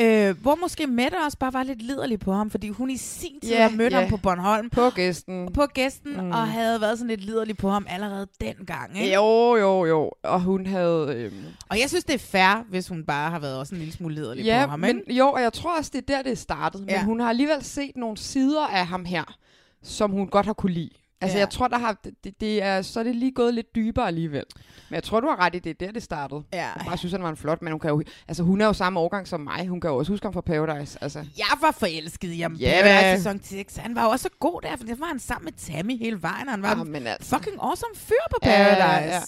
Øh, 0.00 0.36
hvor 0.42 0.54
måske 0.54 0.86
Mette 0.86 1.16
også 1.26 1.38
bare 1.38 1.52
var 1.52 1.62
lidt 1.62 1.82
liderlig 1.82 2.20
på 2.20 2.32
ham, 2.32 2.50
fordi 2.50 2.68
hun 2.68 2.90
i 2.90 2.96
sin 2.96 3.40
tid 3.40 3.52
yeah, 3.52 3.76
mødte 3.76 3.96
ja. 3.96 4.00
ham 4.02 4.10
på 4.10 4.16
Bornholm. 4.16 4.70
På 4.70 4.90
gæsten. 4.90 5.52
På 5.52 5.66
gæsten, 5.66 6.12
Mm. 6.20 6.30
og 6.30 6.48
havde 6.48 6.80
været 6.80 6.98
sådan 6.98 7.08
lidt 7.08 7.24
liderlig 7.24 7.56
på 7.56 7.70
ham 7.70 7.86
allerede 7.88 8.26
dengang. 8.40 8.98
Ikke? 9.02 9.14
Jo, 9.14 9.56
jo, 9.56 9.84
jo. 9.86 10.10
Og 10.22 10.40
hun 10.40 10.66
havde... 10.66 11.14
Øhm, 11.16 11.44
Og 11.70 11.80
jeg 11.80 11.88
synes, 11.88 12.04
det 12.04 12.14
er 12.14 12.18
fair, 12.18 12.64
hvis 12.70 12.88
hun 12.88 13.04
bare 13.04 13.30
har 13.30 13.38
været 13.38 13.58
også 13.58 13.74
en 13.74 13.78
lille 13.78 13.94
smule 13.94 14.14
liderlig 14.14 14.44
ja, 14.44 14.62
på 14.66 14.70
ham. 14.70 14.80
men 14.80 14.98
ikke? 14.98 15.14
jo, 15.14 15.28
og 15.32 15.42
jeg 15.42 15.52
tror 15.52 15.78
også, 15.78 15.90
det 15.94 15.98
er 16.10 16.16
der, 16.16 16.22
det 16.22 16.32
er 16.32 16.36
startet. 16.36 16.80
Men 16.80 16.90
Ja. 16.90 17.04
hun 17.04 17.20
har 17.20 17.28
alligevel 17.28 17.64
set 17.64 17.96
nogle 17.96 18.16
sider 18.16 18.66
af 18.66 18.86
ham 18.86 19.04
her, 19.04 19.36
som 19.82 20.10
hun 20.10 20.28
godt 20.28 20.46
har 20.46 20.52
kunne 20.52 20.72
lide. 20.72 20.90
Altså, 21.22 21.36
Ja. 21.38 21.40
jeg 21.40 21.50
tror, 21.50 21.68
der 21.68 21.78
har, 21.78 21.96
det, 22.24 22.40
det 22.40 22.62
er, 22.62 22.82
så 22.82 23.00
er 23.00 23.04
det 23.04 23.16
lige 23.16 23.32
gået 23.32 23.54
lidt 23.54 23.74
dybere 23.74 24.06
alligevel. 24.06 24.44
Men 24.88 24.94
jeg 24.94 25.02
tror, 25.02 25.20
du 25.20 25.26
har 25.26 25.40
ret 25.40 25.54
i, 25.54 25.58
det 25.58 25.70
er 25.70 25.86
der, 25.86 25.92
det 25.92 26.02
startede. 26.02 26.42
Ja. 26.52 26.58
Jeg 26.76 26.82
bare 26.86 26.96
synes, 26.98 27.12
han 27.12 27.22
var 27.22 27.28
en 27.30 27.36
flot, 27.36 27.62
men 27.62 27.72
hun 27.72 27.80
kan 27.80 27.90
jo, 27.90 28.02
altså, 28.28 28.42
hun 28.42 28.60
er 28.60 28.66
jo 28.66 28.72
samme 28.72 29.00
årgang 29.00 29.28
som 29.28 29.40
mig. 29.40 29.68
Hun 29.68 29.80
kan 29.80 29.90
jo 29.90 29.96
også 29.96 30.12
huske 30.12 30.26
ham 30.26 30.32
fra 30.32 30.40
Paradise. 30.40 30.98
Altså. 31.02 31.18
Jeg 31.38 31.46
var 31.60 31.70
forelsket 31.70 32.28
i 32.32 32.40
ham. 32.40 32.54
Ja, 32.54 32.82
Yeah, 32.84 33.02
da. 33.12 33.16
sæson 33.16 33.40
6. 33.42 33.76
Han 33.76 33.94
var 33.94 34.02
jo 34.04 34.10
også 34.10 34.22
så 34.22 34.28
god 34.40 34.60
der, 34.62 34.76
for 34.76 34.84
det 34.84 35.00
var 35.00 35.06
han 35.06 35.18
sammen 35.18 35.44
med 35.44 35.52
Tammy 35.52 35.98
hele 35.98 36.22
vejen. 36.22 36.48
Han 36.48 36.62
var 36.62 36.74
Ah, 36.74 36.80
en 36.80 36.92
men 36.92 37.06
altså. 37.06 37.36
fucking 37.36 37.56
awesome 37.60 37.94
fyr 37.94 38.14
på 38.30 38.36
Ja, 38.42 38.48
Paradise. 38.74 39.14
ja. 39.14 39.20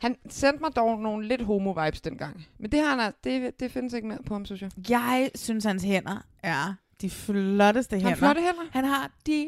Han 0.00 0.16
sendte 0.30 0.60
mig 0.62 0.76
dog 0.76 0.98
nogle 0.98 1.28
lidt 1.28 1.40
homo-vibes 1.42 2.00
dengang. 2.04 2.46
Men 2.58 2.72
det, 2.72 2.80
har 2.80 2.96
han, 3.02 3.12
det, 3.24 3.60
det 3.60 3.72
findes 3.72 3.92
ikke 3.94 4.08
mere 4.08 4.18
på 4.26 4.34
ham, 4.34 4.44
synes 4.46 4.62
jeg. 4.62 4.70
Jeg 4.88 5.30
synes, 5.34 5.64
hans 5.64 5.82
hænder 5.82 6.16
er 6.42 6.74
de 7.00 7.10
flotteste 7.10 7.96
hænder. 7.96 8.08
han 8.08 8.18
flotte 8.18 8.40
hænder? 8.40 8.62
Han 8.72 8.84
har 8.84 9.10
de 9.26 9.46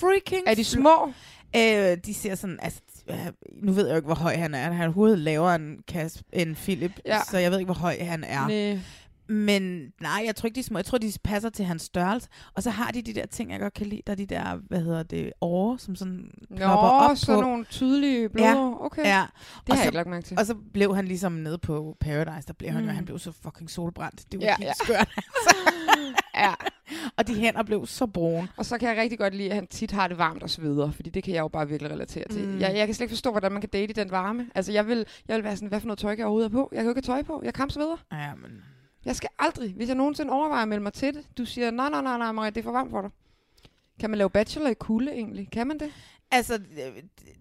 freaking... 0.00 0.42
Er 0.46 0.54
de 0.54 0.64
små? 0.64 1.12
Øh, 1.56 1.96
de 2.06 2.14
ser 2.14 2.34
sådan, 2.34 2.58
altså, 2.62 2.80
øh, 3.10 3.16
nu 3.62 3.72
ved 3.72 3.84
jeg 3.86 3.92
jo 3.92 3.96
ikke, 3.96 4.06
hvor 4.06 4.14
høj 4.14 4.36
han 4.36 4.54
er. 4.54 4.70
Han 4.72 4.88
er 4.88 4.92
hovedet 4.92 5.18
lavere 5.18 5.54
end, 5.54 5.78
Kasp, 5.88 6.22
end 6.32 6.56
Philip, 6.56 6.92
Ja. 7.06 7.18
så 7.30 7.38
jeg 7.38 7.50
ved 7.50 7.58
ikke, 7.58 7.72
hvor 7.72 7.80
høj 7.80 7.96
han 8.00 8.24
er. 8.24 8.46
Næ. 8.48 8.76
Men 9.28 9.92
nej, 10.00 10.22
jeg 10.26 10.36
tror 10.36 10.46
ikke, 10.46 10.54
de 10.54 10.60
er 10.60 10.64
små. 10.64 10.78
Jeg 10.78 10.84
tror, 10.84 10.98
de 10.98 11.12
passer 11.24 11.50
til 11.50 11.64
hans 11.64 11.82
størrelse. 11.82 12.28
Og 12.54 12.62
så 12.62 12.70
har 12.70 12.90
de 12.90 13.02
de 13.02 13.14
der 13.14 13.26
ting, 13.26 13.50
jeg 13.52 13.60
godt 13.60 13.74
kan 13.74 13.86
lide. 13.86 14.02
Der 14.06 14.12
er 14.12 14.16
de 14.16 14.26
der, 14.26 14.56
hvad 14.68 14.80
hedder 14.80 15.02
det, 15.02 15.32
åre, 15.40 15.78
som 15.78 15.94
sådan 15.96 16.30
plopper 16.56 16.76
op 16.88 17.16
sådan 17.16 17.34
på. 17.34 17.40
nogle 17.40 17.64
tydelige 17.64 18.28
blå. 18.28 18.42
Ja, 18.44 18.84
Okay. 18.84 19.04
Ja. 19.04 19.06
Det 19.06 19.68
Og 19.68 19.74
har 19.74 19.74
jeg 19.74 19.78
så- 19.78 19.84
ikke 19.84 19.94
lagt 19.96 20.08
mærke 20.08 20.26
til. 20.26 20.38
Og 20.38 20.46
så 20.46 20.54
blev 20.72 20.96
han 20.96 21.04
ligesom 21.08 21.32
nede 21.32 21.58
på 21.58 21.96
Paradise, 22.00 22.46
der 22.46 22.52
blev 22.52 22.70
han 22.70 22.80
jo, 22.84 22.90
Mm. 22.90 22.94
han 22.96 23.04
blev 23.04 23.18
så 23.18 23.32
fucking 23.42 23.70
solbrændt. 23.70 24.32
Det 24.32 24.40
var 24.40 24.46
Ja, 24.46 24.54
helt 24.58 24.68
ja. 24.68 24.72
skørt. 24.84 25.08
altså. 25.16 25.56
ja. 26.34 26.52
Og 27.16 27.26
de 27.26 27.34
hænder 27.34 27.62
blev 27.62 27.86
så 27.86 28.06
brune. 28.06 28.48
Og 28.56 28.66
så 28.66 28.78
kan 28.78 28.88
jeg 28.88 28.96
rigtig 28.96 29.18
godt 29.18 29.34
lide, 29.34 29.48
at 29.48 29.54
han 29.54 29.66
tit 29.66 29.90
har 29.90 30.08
det 30.08 30.18
varmt 30.18 30.42
og 30.42 30.50
sveder, 30.50 30.90
fordi 30.90 31.10
det 31.10 31.24
kan 31.24 31.34
jeg 31.34 31.40
jo 31.40 31.48
bare 31.48 31.68
virkelig 31.68 31.92
relatere 31.92 32.24
til. 32.30 32.48
Mm. 32.48 32.60
Jeg, 32.60 32.76
jeg 32.76 32.86
kan 32.86 32.94
slet 32.94 33.04
ikke 33.04 33.12
forstå, 33.12 33.30
hvordan 33.30 33.52
man 33.52 33.60
kan 33.60 33.70
date 33.70 33.90
i 33.90 33.92
den 33.92 34.10
varme. 34.10 34.46
Altså, 34.54 34.72
jeg 34.72 34.86
vil, 34.86 35.06
jeg 35.28 35.36
vil 35.36 35.44
være 35.44 35.56
sådan, 35.56 35.68
hvad 35.68 35.80
for 35.80 35.86
noget 35.86 35.98
tøj 35.98 36.10
kan 36.10 36.18
jeg 36.18 36.26
overhovedet 36.26 36.52
på? 36.52 36.68
Jeg 36.72 36.78
kan 36.78 36.84
jo 36.84 36.90
ikke 36.90 37.06
have 37.08 37.16
tøj 37.16 37.22
på. 37.22 37.42
Jeg 37.44 37.54
kampsveder. 37.54 37.96
Ja, 38.12 38.34
men... 38.34 38.62
Jeg 39.04 39.16
skal 39.16 39.30
aldrig, 39.38 39.72
hvis 39.72 39.88
jeg 39.88 39.96
nogensinde 39.96 40.32
overvejer 40.32 40.62
at 40.62 40.68
melde 40.68 40.82
mig 40.82 40.92
til 40.92 41.14
det, 41.14 41.24
du 41.38 41.44
siger, 41.44 41.70
nej, 41.70 41.90
nej, 41.90 42.02
nej, 42.02 42.18
nej, 42.18 42.32
Maria, 42.32 42.50
det 42.50 42.60
er 42.60 42.62
for 42.62 42.72
varmt 42.72 42.90
for 42.90 43.00
dig. 43.00 43.10
Kan 44.00 44.10
man 44.10 44.18
lave 44.18 44.30
bachelor 44.30 44.68
i 44.68 44.74
kulde 44.74 45.12
egentlig? 45.12 45.48
Kan 45.52 45.66
man 45.66 45.78
det? 45.78 45.92
Altså, 46.32 46.58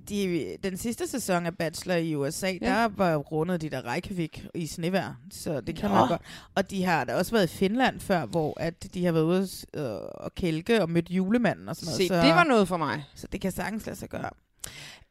de, 0.09 0.57
den 0.63 0.77
sidste 0.77 1.07
sæson 1.07 1.45
af 1.45 1.57
Bachelor 1.57 1.95
i 1.95 2.15
USA, 2.15 2.47
Ja. 2.47 2.57
ja. 2.61 2.67
der 2.67 2.87
var 2.87 3.15
rundet 3.15 3.61
de 3.61 3.69
der 3.69 3.93
Reykjavik 3.93 4.45
i 4.55 4.67
snevejr, 4.67 5.13
så 5.31 5.61
det 5.61 5.75
kan 5.75 5.89
Nå. 5.89 5.95
man 5.95 6.07
godt. 6.07 6.21
Og 6.55 6.71
de 6.71 6.83
har 6.83 7.03
da 7.03 7.15
også 7.15 7.31
været 7.31 7.53
i 7.53 7.57
Finland 7.57 7.99
før, 7.99 8.25
hvor 8.25 8.53
at 8.59 8.93
de 8.93 9.05
har 9.05 9.11
været 9.11 9.23
ude 9.23 9.47
øh, 9.73 9.83
og 10.13 10.35
kælke 10.35 10.81
og 10.81 10.89
mødt 10.89 11.09
julemanden 11.09 11.69
og 11.69 11.75
sådan 11.75 11.85
noget. 11.85 11.97
Se, 11.97 12.07
så, 12.07 12.15
det 12.15 12.35
var 12.35 12.43
noget 12.43 12.67
for 12.67 12.77
mig. 12.77 13.03
Så 13.15 13.27
det 13.31 13.41
kan 13.41 13.51
sagtens 13.51 13.85
lade 13.85 13.99
sig 13.99 14.09
gøre. 14.09 14.29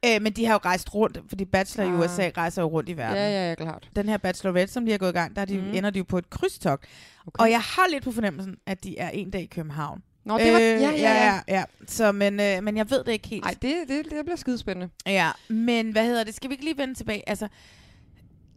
Øh, 0.04 0.22
men 0.22 0.32
de 0.32 0.46
har 0.46 0.52
jo 0.52 0.60
rejst 0.64 0.94
rundt, 0.94 1.18
fordi 1.28 1.44
Bachelor 1.44 1.84
ah. 1.86 1.94
i. 1.94 2.04
USA 2.04 2.30
rejser 2.36 2.62
jo 2.62 2.68
rundt 2.68 2.88
i 2.88 2.96
verden. 2.96 3.16
Ja, 3.16 3.30
ja, 3.30 3.48
ja, 3.48 3.54
klart. 3.54 3.88
Den 3.96 4.08
her 4.08 4.16
Bachelorette, 4.16 4.72
som 4.72 4.84
de 4.84 4.90
har 4.90 4.98
gået 4.98 5.08
i 5.10 5.12
gang, 5.12 5.36
der 5.36 5.42
er 5.42 5.46
de, 5.46 5.58
mm. 5.58 5.74
ender 5.74 5.90
de 5.90 5.98
jo 5.98 6.04
på 6.04 6.18
et 6.18 6.30
krydstogt. 6.30 6.84
Okay. 7.26 7.42
Og 7.42 7.50
jeg 7.50 7.60
har 7.60 7.88
lidt 7.92 8.04
på 8.04 8.12
fornemmelsen, 8.12 8.56
at 8.66 8.84
de 8.84 8.98
er 8.98 9.10
en 9.10 9.30
dag 9.30 9.42
i 9.42 9.46
København. 9.46 10.02
Nå, 10.28 10.38
det 10.38 10.52
var- 10.52 10.58
ja, 10.58 10.90
ja, 10.90 10.90
ja. 10.90 11.24
ja, 11.34 11.40
ja. 11.48 11.64
Så, 11.86 12.12
men, 12.12 12.40
øh, 12.40 12.62
men 12.62 12.76
jeg 12.76 12.90
ved 12.90 13.04
det 13.04 13.12
ikke 13.12 13.28
helt. 13.28 13.44
Nej, 13.44 13.54
det, 13.62 13.74
det, 13.88 14.04
det 14.04 14.24
bliver 14.24 14.36
skidespændende. 14.36 14.88
Ja, 15.06 15.30
men 15.48 15.90
hvad 15.92 16.04
hedder 16.04 16.24
det? 16.24 16.34
Skal 16.34 16.50
vi 16.50 16.54
ikke 16.54 16.64
lige 16.64 16.78
vende 16.78 16.94
tilbage? 16.94 17.28
Altså, 17.28 17.48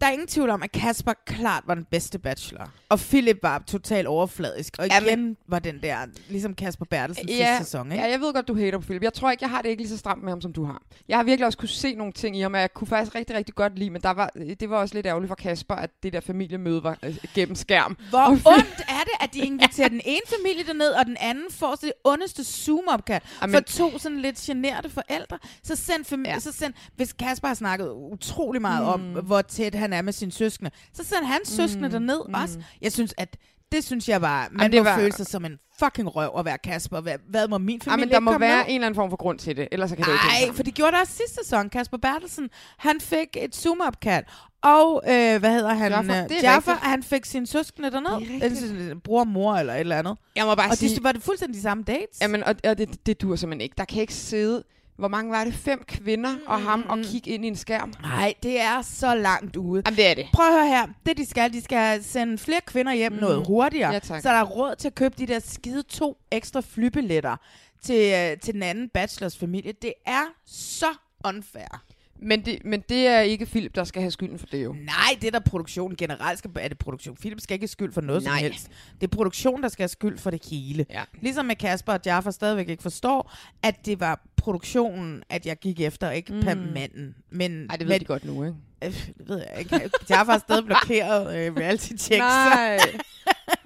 der 0.01 0.07
er 0.07 0.11
ingen 0.11 0.27
tvivl 0.27 0.49
om, 0.49 0.63
at 0.63 0.71
Kasper 0.71 1.13
klart 1.25 1.63
var 1.67 1.75
den 1.75 1.85
bedste 1.91 2.19
bachelor. 2.19 2.71
Og 2.89 2.99
Philip 2.99 3.39
var 3.43 3.63
totalt 3.67 4.07
overfladisk. 4.07 4.75
Og 4.79 4.85
igen 4.85 5.37
var 5.47 5.59
den 5.59 5.79
der, 5.83 5.97
ligesom 6.29 6.53
Kasper 6.55 6.85
Bertelsen 6.85 7.29
ja, 7.29 7.33
sidste 7.33 7.71
sæson, 7.71 7.91
ikke? 7.91 8.03
Ja, 8.03 8.11
jeg 8.11 8.19
ved 8.19 8.33
godt, 8.33 8.47
du 8.47 8.55
hater 8.55 8.77
på 8.77 8.83
Philip. 8.83 9.03
Jeg 9.03 9.13
tror 9.13 9.31
ikke, 9.31 9.43
jeg 9.43 9.49
har 9.49 9.61
det 9.61 9.69
ikke 9.69 9.81
lige 9.81 9.89
så 9.89 9.97
stramt 9.97 10.23
med 10.23 10.31
ham, 10.31 10.41
som 10.41 10.53
du 10.53 10.63
har. 10.63 10.81
Jeg 11.07 11.17
har 11.17 11.23
virkelig 11.23 11.45
også 11.45 11.57
kunne 11.57 11.69
se 11.69 11.95
nogle 11.95 12.13
ting 12.13 12.37
i 12.37 12.41
ham, 12.41 12.53
og 12.53 12.59
jeg 12.59 12.73
kunne 12.73 12.87
faktisk 12.87 13.15
rigtig, 13.15 13.35
rigtig 13.35 13.55
godt 13.55 13.79
lide, 13.79 13.89
men 13.89 14.01
der 14.01 14.11
var, 14.11 14.29
det 14.59 14.69
var 14.69 14.77
også 14.77 14.95
lidt 14.95 15.05
ærgerligt 15.05 15.27
for 15.27 15.35
Kasper, 15.35 15.75
at 15.75 15.89
det 16.03 16.13
der 16.13 16.19
familiemøde 16.19 16.83
var 16.83 16.97
øh, 17.03 17.17
gennem 17.35 17.55
skærm. 17.55 17.97
Hvor 18.09 18.27
ondt 18.55 18.81
er 18.87 19.03
det, 19.03 19.13
at 19.19 19.33
de 19.33 19.39
inviterer 19.39 19.89
den 19.89 20.01
ene 20.05 20.21
familie 20.37 20.63
derned, 20.63 20.89
og 20.89 21.05
den 21.05 21.17
anden 21.19 21.45
får 21.51 21.75
så 21.75 21.85
det 21.85 21.93
ondeste 22.03 22.43
zoom-opkald 22.43 23.21
Jamen- 23.41 23.53
for 23.55 23.59
to 23.59 23.99
sådan 23.99 24.19
lidt 24.19 24.37
generte 24.37 24.89
forældre. 24.89 25.39
Så 25.63 25.75
send, 25.75 26.05
familie, 26.05 26.33
ja. 26.33 26.39
så 26.39 26.51
send 26.51 26.73
hvis 26.95 27.13
Kasper 27.13 27.47
har 27.47 27.55
snakket 27.55 27.89
utrolig 27.89 28.61
meget 28.61 28.99
mm. 28.99 29.17
om, 29.17 29.23
hvor 29.25 29.41
tæt 29.41 29.75
han 29.75 29.90
er 29.93 30.01
med 30.01 30.13
sine 30.13 30.31
søskende, 30.31 30.71
så 30.93 31.03
send 31.03 31.25
hans 31.25 31.49
mm. 31.51 31.55
søskende 31.55 31.91
derned 31.91 32.19
mm. 32.27 32.33
også. 32.33 32.59
Jeg 32.81 32.91
synes, 32.91 33.13
at 33.17 33.37
det 33.71 33.83
synes 33.83 34.09
jeg 34.09 34.21
var, 34.21 34.47
man 34.51 34.61
Jamen, 34.61 34.71
det 34.71 34.79
må 34.79 34.89
var- 34.89 34.97
føle 34.97 35.11
sig 35.13 35.25
som 35.27 35.45
en 35.45 35.59
fucking 35.79 36.15
røv 36.15 36.31
at 36.39 36.45
være 36.45 36.57
Kasper. 36.57 37.01
Hvad, 37.01 37.15
hvad 37.29 37.47
må 37.47 37.57
min 37.57 37.81
familie 37.81 38.05
men 38.05 38.13
der 38.13 38.19
må 38.19 38.37
være 38.37 38.57
med? 38.57 38.65
en 38.67 38.75
eller 38.75 38.85
anden 38.87 38.95
form 38.95 39.09
for 39.09 39.17
grund 39.17 39.39
til 39.39 39.57
det, 39.57 39.67
ellers 39.71 39.89
så 39.89 39.95
kan 39.95 40.05
det 40.05 40.11
ikke 40.11 40.45
Nej, 40.47 40.55
for 40.55 40.63
det 40.63 40.73
gjorde 40.73 40.91
der 40.91 40.99
også 40.99 41.13
sidste 41.13 41.35
sæson. 41.43 41.69
Kasper 41.69 41.97
Bertelsen, 41.97 42.49
han 42.77 43.01
fik 43.01 43.27
et 43.37 43.55
zoom-opkald. 43.55 44.25
Og, 44.63 45.01
øh, 45.07 45.39
hvad 45.39 45.51
hedder 45.53 45.73
han? 45.73 45.91
Jaffer, 45.91 46.73
Øh, 46.73 46.79
det 46.79 46.87
han 46.89 47.03
fik 47.03 47.25
søskende 47.45 47.91
derned. 47.91 48.09
Det 48.09 48.15
er 48.15 48.33
rigtigt. 48.33 48.43
Eller 48.43 48.89
sin 48.89 48.99
bror, 48.99 49.23
mor 49.23 49.55
eller 49.55 49.73
et 49.73 49.79
eller 49.79 49.97
andet. 49.97 50.17
Jeg 50.35 50.45
må 50.45 50.55
bare 50.55 50.69
og 50.71 50.77
sige- 50.77 50.95
de, 50.97 51.03
var 51.03 51.11
det 51.11 51.23
fuldstændig 51.23 51.55
de 51.57 51.61
samme 51.61 51.83
dates. 51.83 52.21
Jamen, 52.21 52.43
og, 52.43 52.55
og 52.63 52.77
det, 52.77 53.05
det 53.05 53.21
dur 53.21 53.35
simpelthen 53.35 53.61
ikke. 53.61 53.73
Der 53.77 53.85
kan 53.85 54.01
ikke 54.01 54.13
sidde, 54.13 54.63
hvor 55.01 55.07
mange 55.07 55.31
var 55.31 55.43
det? 55.43 55.53
Fem 55.53 55.83
kvinder 55.87 56.35
og 56.47 56.61
ham 56.61 56.85
og 56.89 56.97
kigge 57.03 57.31
ind 57.31 57.45
i 57.45 57.47
en 57.47 57.55
skærm. 57.55 57.93
Nej, 58.01 58.33
det 58.43 58.61
er 58.61 58.81
så 58.81 59.15
langt 59.15 59.55
ude. 59.55 59.81
Jamen, 59.85 59.97
det 59.97 60.07
er 60.07 60.13
det. 60.13 60.27
Prøv 60.33 60.45
at 60.45 60.53
høre 60.53 60.67
her. 60.67 60.87
Det 61.05 61.17
de 61.17 61.25
skal, 61.25 61.53
de 61.53 61.61
skal 61.61 62.03
sende 62.03 62.37
flere 62.37 62.61
kvinder 62.67 62.93
hjem 62.93 63.11
mm. 63.11 63.19
noget 63.19 63.47
hurtigere. 63.47 63.93
Ja, 63.93 63.99
tak. 63.99 64.21
så 64.21 64.29
der 64.29 64.35
er 64.35 64.43
råd 64.43 64.75
til 64.75 64.87
at 64.87 64.95
købe 64.95 65.15
de 65.17 65.25
der 65.27 65.39
skide 65.39 65.83
to 65.83 66.17
ekstra 66.31 66.61
flybilletter 66.61 67.35
til, 67.83 68.13
øh, 68.13 68.39
til 68.39 68.53
den 68.53 68.63
anden 68.63 68.89
bachelors 68.89 69.37
familie. 69.37 69.71
Det 69.81 69.93
er 70.05 70.23
så 70.45 70.89
unfair. 71.25 71.83
Men 72.21 72.45
det, 72.45 72.65
men 72.65 72.83
det 72.89 73.07
er 73.07 73.19
ikke 73.19 73.45
Philip, 73.45 73.75
der 73.75 73.83
skal 73.83 74.01
have 74.01 74.11
skylden 74.11 74.39
for 74.39 74.45
det 74.45 74.63
jo. 74.63 74.73
Nej, 74.73 75.17
det 75.21 75.27
er 75.27 75.31
der 75.31 75.39
produktionen 75.39 75.97
generelt 75.97 76.39
skal, 76.39 76.51
er 76.55 76.67
det 76.67 76.77
produktion. 76.77 77.15
Philip 77.15 77.39
skal 77.39 77.53
ikke 77.53 77.63
have 77.63 77.67
skyld 77.67 77.93
for 77.93 78.01
noget 78.01 78.23
Nej. 78.23 78.37
som 78.37 78.43
helst. 78.43 78.69
Det 79.01 79.07
er 79.07 79.15
produktion, 79.15 79.63
der 79.63 79.69
skal 79.69 79.83
have 79.83 79.89
skyld 79.89 80.17
for 80.17 80.29
det 80.29 80.45
hele. 80.51 80.85
Ja. 80.89 81.03
Ligesom 81.21 81.45
med 81.45 81.55
Kasper 81.55 81.93
og 81.93 81.99
Jaffa 82.05 82.31
stadigvæk 82.31 82.69
ikke 82.69 82.83
forstår, 82.83 83.33
at 83.63 83.85
det 83.85 83.99
var 83.99 84.21
produktionen, 84.37 85.23
at 85.29 85.45
jeg 85.45 85.57
gik 85.57 85.79
efter, 85.79 86.11
ikke 86.11 86.33
mm. 86.33 86.41
per 86.41 86.55
manden. 86.55 87.15
Men, 87.29 87.67
Ej, 87.69 87.75
det 87.75 87.87
ved 87.87 87.93
men, 87.93 87.99
de 87.99 88.05
godt 88.05 88.25
nu, 88.25 88.43
ikke? 88.43 88.57
Øh, 88.83 89.07
det 89.17 89.29
ved 89.29 89.37
jeg 89.37 89.59
ikke. 89.59 89.89
Jaffa 90.09 90.33
er 90.33 90.37
stadig 90.37 90.65
blokeret 90.65 91.37
øh, 91.37 91.55
reality 91.55 91.87
checks. 91.87 92.19
Nej. 92.19 92.79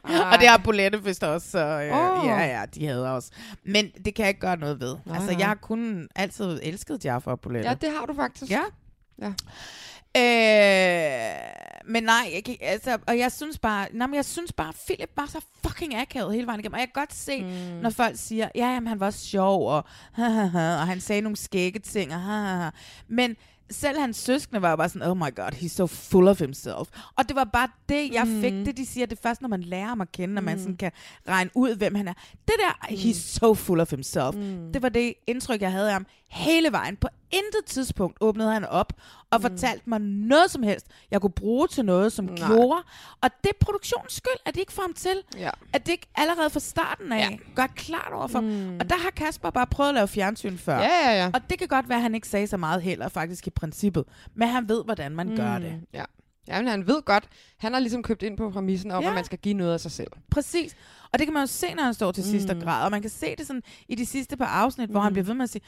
og 0.32 0.40
det 0.40 0.48
har 0.48 0.58
Bolette 0.58 1.04
vist 1.04 1.24
også, 1.24 1.50
så 1.50 1.60
øh, 1.60 2.20
Åh. 2.20 2.26
ja, 2.28 2.60
ja, 2.60 2.66
de 2.76 2.88
havde 2.88 3.12
også. 3.12 3.32
Men 3.64 3.92
det 4.06 4.16
kan 4.16 4.24
jeg 4.24 4.30
ikke 4.30 4.40
gøre 4.40 4.58
noget 4.58 4.80
ved. 4.80 4.96
Nej, 5.06 5.18
altså, 5.18 5.36
jeg 5.40 5.48
har 5.48 5.56
kun 5.56 6.08
altid 6.16 6.60
elsket 6.64 7.06
Jaffa 7.06 7.32
og 7.32 7.40
Bolette. 7.40 7.70
Ja, 7.70 7.74
det 7.74 7.90
har 8.00 8.06
du 8.06 8.14
faktisk. 8.14 8.52
Ja. 8.52 8.62
Ja. 9.22 9.34
Øh, 10.18 11.36
men 11.86 12.04
nej, 12.04 12.32
jeg 12.34 12.58
altså, 12.62 12.98
og 13.08 13.18
jeg 13.18 13.32
synes 13.32 13.60
bare, 13.60 13.88
nej, 13.94 14.08
men 14.08 14.16
jeg 14.16 14.26
synes 14.26 14.54
bare, 14.54 14.74
Philip 14.86 15.10
var 15.16 15.26
så 15.26 15.40
fucking 15.66 15.96
akavet 15.96 16.34
hele 16.34 16.48
vejen 16.48 16.60
igennem. 16.60 16.74
Og 16.74 16.80
jeg 16.80 16.88
kan 16.94 17.02
godt 17.02 17.14
se, 17.14 17.44
mm. 17.44 17.50
når 17.82 17.90
folk 17.90 18.16
siger, 18.18 18.50
ja, 18.56 18.68
jamen, 18.74 18.88
han 18.88 19.00
var 19.00 19.12
sjov, 19.12 19.70
og, 19.70 19.84
og 20.80 20.88
han 20.88 21.02
sagde 21.02 21.22
nogle 21.22 21.36
skægge 21.36 21.80
ting, 21.80 22.14
og, 22.14 22.72
men 23.18 23.36
selv 23.70 24.00
hans 24.00 24.18
søskende 24.18 24.62
var 24.62 24.70
jo 24.70 24.76
bare 24.76 24.90
sådan, 24.90 25.08
oh 25.08 25.18
my 25.18 25.36
god, 25.36 25.54
he's 25.54 25.68
so 25.68 25.88
full 25.88 26.28
of 26.28 26.40
himself. 26.40 26.88
Og 27.16 27.28
det 27.28 27.36
var 27.36 27.44
bare 27.44 27.68
det, 27.90 28.14
jeg 28.14 28.28
fik. 28.28 28.54
Mm. 28.54 28.66
Det, 28.66 28.78
de 28.78 28.86
siger, 28.86 29.06
det 29.06 29.18
er 29.18 29.22
først, 29.22 29.42
når 29.42 29.50
man 29.50 29.62
lærer 29.62 29.86
ham 29.88 30.02
at 30.02 30.12
kende, 30.12 30.36
når 30.36 30.42
man 30.42 30.60
sådan 30.60 30.78
kan 30.78 30.92
regne 31.28 31.50
ud, 31.56 31.76
hvem 31.76 31.96
han 31.96 32.08
er. 32.08 32.14
Det 32.48 32.54
der, 32.60 32.88
he's 32.88 33.20
so 33.40 33.54
full 33.54 33.80
of 33.80 33.90
himself. 33.90 34.36
Mm. 34.36 34.74
Det 34.74 34.82
var 34.82 34.90
det 34.90 35.14
indtryk, 35.28 35.62
jeg 35.62 35.72
havde 35.72 35.88
af 35.88 35.94
ham 35.94 36.06
hele 36.28 36.72
vejen. 36.72 36.96
På 36.96 37.08
intet 37.32 37.66
tidspunkt 37.66 38.18
åbnede 38.22 38.52
han 38.52 38.66
op 38.66 38.94
og 39.30 39.42
fortalte 39.42 39.90
mig 39.90 40.00
noget 40.02 40.52
som 40.52 40.64
helst, 40.64 40.88
jeg 41.12 41.22
kunne 41.22 41.32
bruge 41.32 41.68
til 41.68 41.86
noget, 41.86 42.12
som 42.12 42.26
Nej. 42.26 42.48
gjorde. 42.48 42.84
Og 43.22 43.30
det 43.44 43.50
er 43.50 43.58
produktionens 43.60 44.14
skyld, 44.14 44.40
at 44.46 44.56
de 44.56 44.60
ikke 44.60 44.74
får 44.74 44.82
ham 44.82 44.94
til. 44.94 45.22
Ja. 45.38 45.50
At 45.74 45.86
det 45.86 45.92
ikke 45.92 46.08
allerede 46.16 46.50
fra 46.50 46.60
starten 46.60 47.12
af 47.12 47.30
ja. 47.32 47.38
gør 47.56 47.68
klart 47.68 48.14
over 48.14 48.28
for 48.28 48.40
mm. 48.40 48.78
Og 48.80 48.90
der 48.90 48.98
har 48.98 49.10
Kasper 49.10 49.50
bare 49.50 49.68
prøvet 49.68 49.90
at 49.90 49.96
lave 49.96 50.08
fjernsyn 50.08 50.58
før. 50.58 50.78
Ja, 50.78 51.10
ja, 51.10 51.24
ja. 51.24 51.32
Og 51.34 51.50
det 51.50 51.60
kan 51.60 51.68
godt 51.68 51.90
være, 51.90 51.98
at 51.98 52.02
han 52.02 52.16
ikke 52.16 52.28
sagde 52.28 52.48
så 52.48 52.58
meget 52.58 52.82
heller, 52.82 53.10
faktisk 53.10 53.48
i 53.48 53.50
princippet. 53.50 54.04
Men 54.34 54.48
han 54.48 54.70
ved, 54.70 54.84
hvordan 54.84 55.12
man 55.12 55.30
mm. 55.30 55.36
gør 55.36 55.60
det. 55.60 55.82
Ja. 55.94 56.04
Ja, 56.48 56.62
men 56.62 56.68
han 56.68 56.88
ved 56.88 57.02
godt, 57.02 57.28
han 57.58 57.74
har 57.74 57.80
ligesom 57.80 58.04
købt 58.04 58.24
ind 58.24 58.38
på 58.38 58.50
præmissen 58.50 58.92
om, 58.92 59.04
Ja. 59.04 59.10
at 59.10 59.16
man 59.16 59.26
skal 59.26 59.38
give 59.38 59.54
noget 59.54 59.74
af 59.74 59.80
sig 59.80 59.92
selv. 59.92 60.12
Præcis. 60.32 60.76
Og 61.14 61.20
det 61.20 61.28
kan 61.28 61.34
man 61.34 61.44
jo 61.44 61.48
se, 61.48 61.74
når 61.74 61.84
han 61.84 61.94
står 61.94 62.12
til 62.12 62.24
mm. 62.24 62.30
sidste 62.30 62.60
grad. 62.64 62.86
Og 62.86 62.92
man 62.92 63.02
kan 63.02 63.10
se 63.10 63.36
det 63.38 63.48
sådan 63.48 63.62
i 63.90 63.96
de 63.96 64.06
sidste 64.06 64.38
par 64.38 64.46
afsnit, 64.46 64.90
mm. 64.90 64.94
hvor 64.94 65.02
han 65.02 65.14
bliver 65.14 65.26
ved 65.26 65.34
med 65.34 65.44
at 65.44 65.50
sige, 65.50 65.62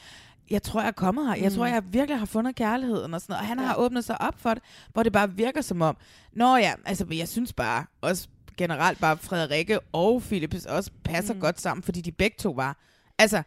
jeg 0.50 0.62
tror, 0.62 0.80
jeg 0.80 0.88
er 0.88 0.92
kommet 0.92 1.26
her. 1.26 1.34
Jeg 1.34 1.50
Mm. 1.52 1.56
tror, 1.56 1.66
jeg 1.66 1.82
virkelig 1.92 2.18
har 2.18 2.26
fundet 2.26 2.56
kærligheden 2.56 3.14
og 3.14 3.20
sådan 3.20 3.32
noget. 3.32 3.40
Og 3.42 3.46
han 3.48 3.58
ja. 3.58 3.64
har 3.66 3.74
åbnet 3.76 4.04
sig 4.04 4.20
op 4.20 4.34
for 4.38 4.54
det, 4.54 4.62
hvor 4.92 5.02
det 5.02 5.12
bare 5.12 5.30
virker 5.32 5.60
som 5.60 5.82
om, 5.82 5.96
nå 6.32 6.56
ja, 6.56 6.72
altså 6.84 7.06
jeg 7.10 7.28
synes 7.28 7.52
bare, 7.52 7.84
også 8.00 8.28
generelt 8.56 9.00
bare 9.00 9.16
Frederikke 9.16 9.80
og 9.92 10.22
Philippes 10.22 10.66
også 10.66 10.90
passer 11.04 11.34
mm. 11.34 11.40
godt 11.40 11.60
sammen, 11.60 11.82
fordi 11.82 12.00
de 12.00 12.12
begge 12.12 12.36
to 12.40 12.50
var, 12.50 12.76
altså, 13.18 13.42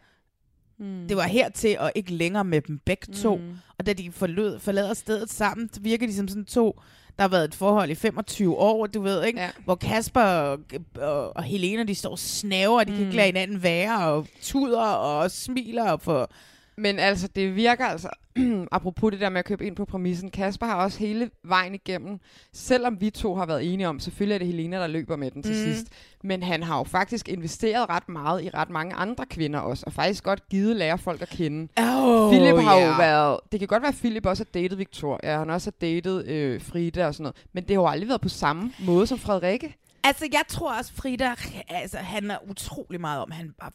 Mm. 0.78 1.08
det 1.08 1.16
var 1.16 1.22
hertil 1.22 1.76
og 1.78 1.92
ikke 1.94 2.12
længere 2.12 2.44
med 2.44 2.60
dem 2.60 2.78
begge 2.78 3.12
to. 3.14 3.36
Mm. 3.36 3.56
Og 3.78 3.86
da 3.86 3.92
de 3.92 4.12
forlod, 4.12 4.58
forlader 4.58 4.94
stedet 4.94 5.30
sammen, 5.30 5.70
så 5.72 5.80
virker 5.80 6.06
de 6.06 6.14
som 6.14 6.28
sådan 6.28 6.44
to, 6.44 6.80
der 7.16 7.22
har 7.22 7.28
været 7.28 7.44
et 7.44 7.54
forhold 7.54 7.90
i 7.90 7.94
25 7.94 8.56
år, 8.56 8.86
du 8.86 9.00
ved, 9.02 9.24
ikke? 9.24 9.40
Ja. 9.40 9.50
Hvor 9.64 9.74
Kasper 9.74 10.20
og, 10.22 10.58
og, 11.00 11.36
og 11.36 11.42
Helena, 11.42 11.82
de 11.82 11.94
står 11.94 12.10
og 12.10 12.18
snaver, 12.18 12.78
og 12.78 12.86
de 12.86 12.90
mm. 12.90 12.96
kan 12.96 13.06
ikke 13.06 13.16
lade 13.16 13.26
hinanden 13.26 13.62
være, 13.62 14.08
og 14.08 14.26
tuder 14.42 14.80
og 14.86 15.30
smiler 15.30 15.90
og 15.90 16.00
for... 16.00 16.30
Men 16.76 16.98
altså, 16.98 17.28
det 17.28 17.56
virker 17.56 17.84
altså, 17.86 18.08
apropos 18.72 19.10
det 19.10 19.20
der 19.20 19.28
med 19.28 19.38
at 19.38 19.44
købe 19.44 19.66
ind 19.66 19.76
på 19.76 19.84
præmissen, 19.84 20.30
Kasper 20.30 20.66
har 20.66 20.74
også 20.74 20.98
hele 20.98 21.30
vejen 21.44 21.74
igennem, 21.74 22.18
selvom 22.52 23.00
vi 23.00 23.10
to 23.10 23.34
har 23.34 23.46
været 23.46 23.72
enige 23.72 23.88
om, 23.88 24.00
selvfølgelig 24.00 24.34
er 24.34 24.38
det 24.38 24.46
Helena, 24.46 24.76
der 24.76 24.86
løber 24.86 25.16
med 25.16 25.30
den 25.30 25.42
til 25.42 25.52
Mm. 25.52 25.58
sidst, 25.72 25.86
men 26.24 26.42
han 26.42 26.62
har 26.62 26.78
jo 26.78 26.84
faktisk 26.84 27.28
investeret 27.28 27.88
ret 27.88 28.08
meget 28.08 28.44
i 28.44 28.50
ret 28.50 28.70
mange 28.70 28.94
andre 28.94 29.26
kvinder 29.26 29.58
også, 29.60 29.82
og 29.86 29.92
faktisk 29.92 30.24
godt 30.24 30.48
givet 30.48 30.76
lære 30.76 30.98
folk 30.98 31.22
at 31.22 31.28
kende. 31.28 31.68
Oh, 31.76 32.30
Philip 32.32 32.64
har 32.64 32.76
ja. 32.78 32.86
jo 32.86 32.96
været, 32.96 33.40
det 33.52 33.60
kan 33.60 33.68
godt 33.68 33.82
være, 33.82 33.88
at 33.92 33.98
Philip 33.98 34.26
også 34.26 34.44
har 34.44 34.60
datet 34.60 34.78
Victoria, 34.78 35.38
han 35.38 35.50
også 35.50 35.66
har 35.70 35.86
datet 35.86 36.26
øh, 36.26 36.60
Frida 36.60 37.06
og 37.06 37.14
sådan 37.14 37.22
noget, 37.22 37.36
men 37.52 37.62
det 37.62 37.70
har 37.76 37.82
jo 37.82 37.88
aldrig 37.88 38.08
været 38.08 38.20
på 38.20 38.28
samme 38.28 38.72
måde 38.86 39.06
som 39.06 39.18
Frederikke. 39.18 39.76
Altså, 40.04 40.28
jeg 40.32 40.42
tror 40.48 40.74
også, 40.78 40.92
Frida 40.94 41.34
altså, 41.68 41.98
handler 41.98 42.36
utrolig 42.50 43.00
meget 43.00 43.22
om, 43.22 43.30
at 43.30 43.36
han 43.36 43.54
bare 43.60 43.70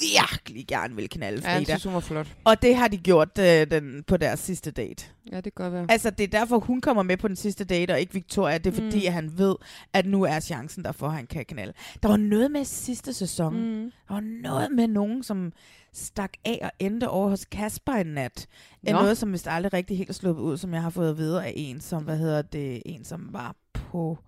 virkelig 0.00 0.66
gerne 0.68 0.96
vil 0.96 1.08
knalde 1.08 1.42
Frida. 1.42 1.52
Ja, 1.52 1.58
jeg 1.58 1.66
synes, 1.66 1.84
hun 1.84 1.94
var 1.94 2.00
flot. 2.00 2.36
Og 2.44 2.62
det 2.62 2.76
har 2.76 2.88
de 2.88 2.96
gjort 2.96 3.38
øh, 3.38 3.70
den, 3.70 4.04
på 4.06 4.16
deres 4.16 4.40
sidste 4.40 4.70
date. 4.70 5.04
Ja, 5.32 5.36
det 5.36 5.42
kan 5.42 5.52
godt 5.64 5.72
være. 5.72 5.86
Altså, 5.88 6.10
det 6.10 6.24
er 6.24 6.28
derfor, 6.38 6.58
hun 6.58 6.80
kommer 6.80 7.02
med 7.02 7.16
på 7.16 7.28
den 7.28 7.36
sidste 7.36 7.64
date, 7.64 7.92
og 7.92 8.00
ikke 8.00 8.12
Victoria. 8.12 8.58
Det 8.58 8.66
er 8.66 8.74
fordi, 8.74 9.00
Mm. 9.00 9.06
at 9.06 9.12
han 9.12 9.38
ved, 9.38 9.56
at 9.92 10.06
nu 10.06 10.22
er 10.22 10.40
chancen 10.40 10.84
der 10.84 10.92
for, 10.92 11.06
at 11.06 11.12
han 11.14 11.26
kan 11.26 11.44
knalde. 11.44 11.72
Der 12.02 12.08
var 12.08 12.16
noget 12.16 12.50
med 12.50 12.64
sidste 12.64 13.12
sæson. 13.12 13.54
Mm. 13.56 13.92
Der 14.08 14.14
var 14.14 14.20
noget 14.42 14.70
med 14.72 14.88
nogen, 14.88 15.22
som 15.22 15.52
stak 15.92 16.32
af 16.44 16.58
og 16.62 16.70
endte 16.78 17.08
over 17.08 17.28
hos 17.28 17.44
Kasper 17.44 17.92
en 17.92 18.06
nat. 18.06 18.46
Nå. 18.82 18.92
Noget, 18.92 19.18
som 19.18 19.32
vist 19.32 19.46
aldrig 19.50 19.72
rigtig 19.72 19.96
helt 19.98 20.10
er 20.10 20.14
sluppet 20.14 20.42
ud, 20.42 20.56
som 20.56 20.74
jeg 20.74 20.82
har 20.82 20.90
fået 20.90 21.10
at 21.10 21.16
vide 21.18 21.44
af 21.44 21.52
en, 21.56 21.80
som, 21.80 22.02
hvad 22.02 22.18
hedder 22.18 22.42
det, 22.42 22.82
en, 22.86 23.04
som 23.04 23.28
var 23.32 23.56
på, 23.72 24.18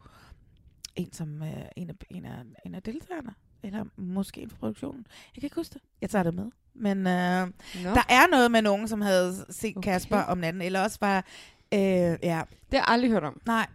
en, 0.97 1.13
som, 1.13 1.43
øh, 1.43 1.49
en, 1.77 1.91
af, 1.91 1.95
en, 2.11 2.25
af, 2.25 2.33
en 2.67 2.75
af 2.75 2.83
deltagerne. 2.83 3.31
Eller 3.67 3.85
måske 3.97 4.41
en 4.41 4.51
fra 4.51 4.57
produktionen. 4.61 5.07
Jeg 5.35 5.41
kan 5.41 5.47
ikke 5.47 5.57
huske 5.57 5.75
det. 5.75 5.83
Jeg 6.01 6.11
tager 6.11 6.23
det 6.23 6.35
med. 6.35 6.51
Men 6.75 6.99
øh, 6.99 7.47
Nå. 7.85 7.91
der 7.95 8.03
er 8.09 8.31
noget 8.31 8.51
med 8.51 8.63
nogen, 8.63 8.89
som 8.89 9.01
havde 9.01 9.35
set 9.51 9.77
Okay. 9.77 9.91
Kasper 9.93 10.17
om 10.19 10.39
natten. 10.39 10.63
Eller 10.63 10.81
også 10.83 10.99
var, 11.01 11.25
øh, 11.75 11.81
ja, 11.81 12.17
Det 12.23 12.29
har 12.33 12.43
jeg 12.73 12.85
aldrig 12.89 13.11
hørt 13.11 13.25
om. 13.25 13.41
Nej. 13.47 13.67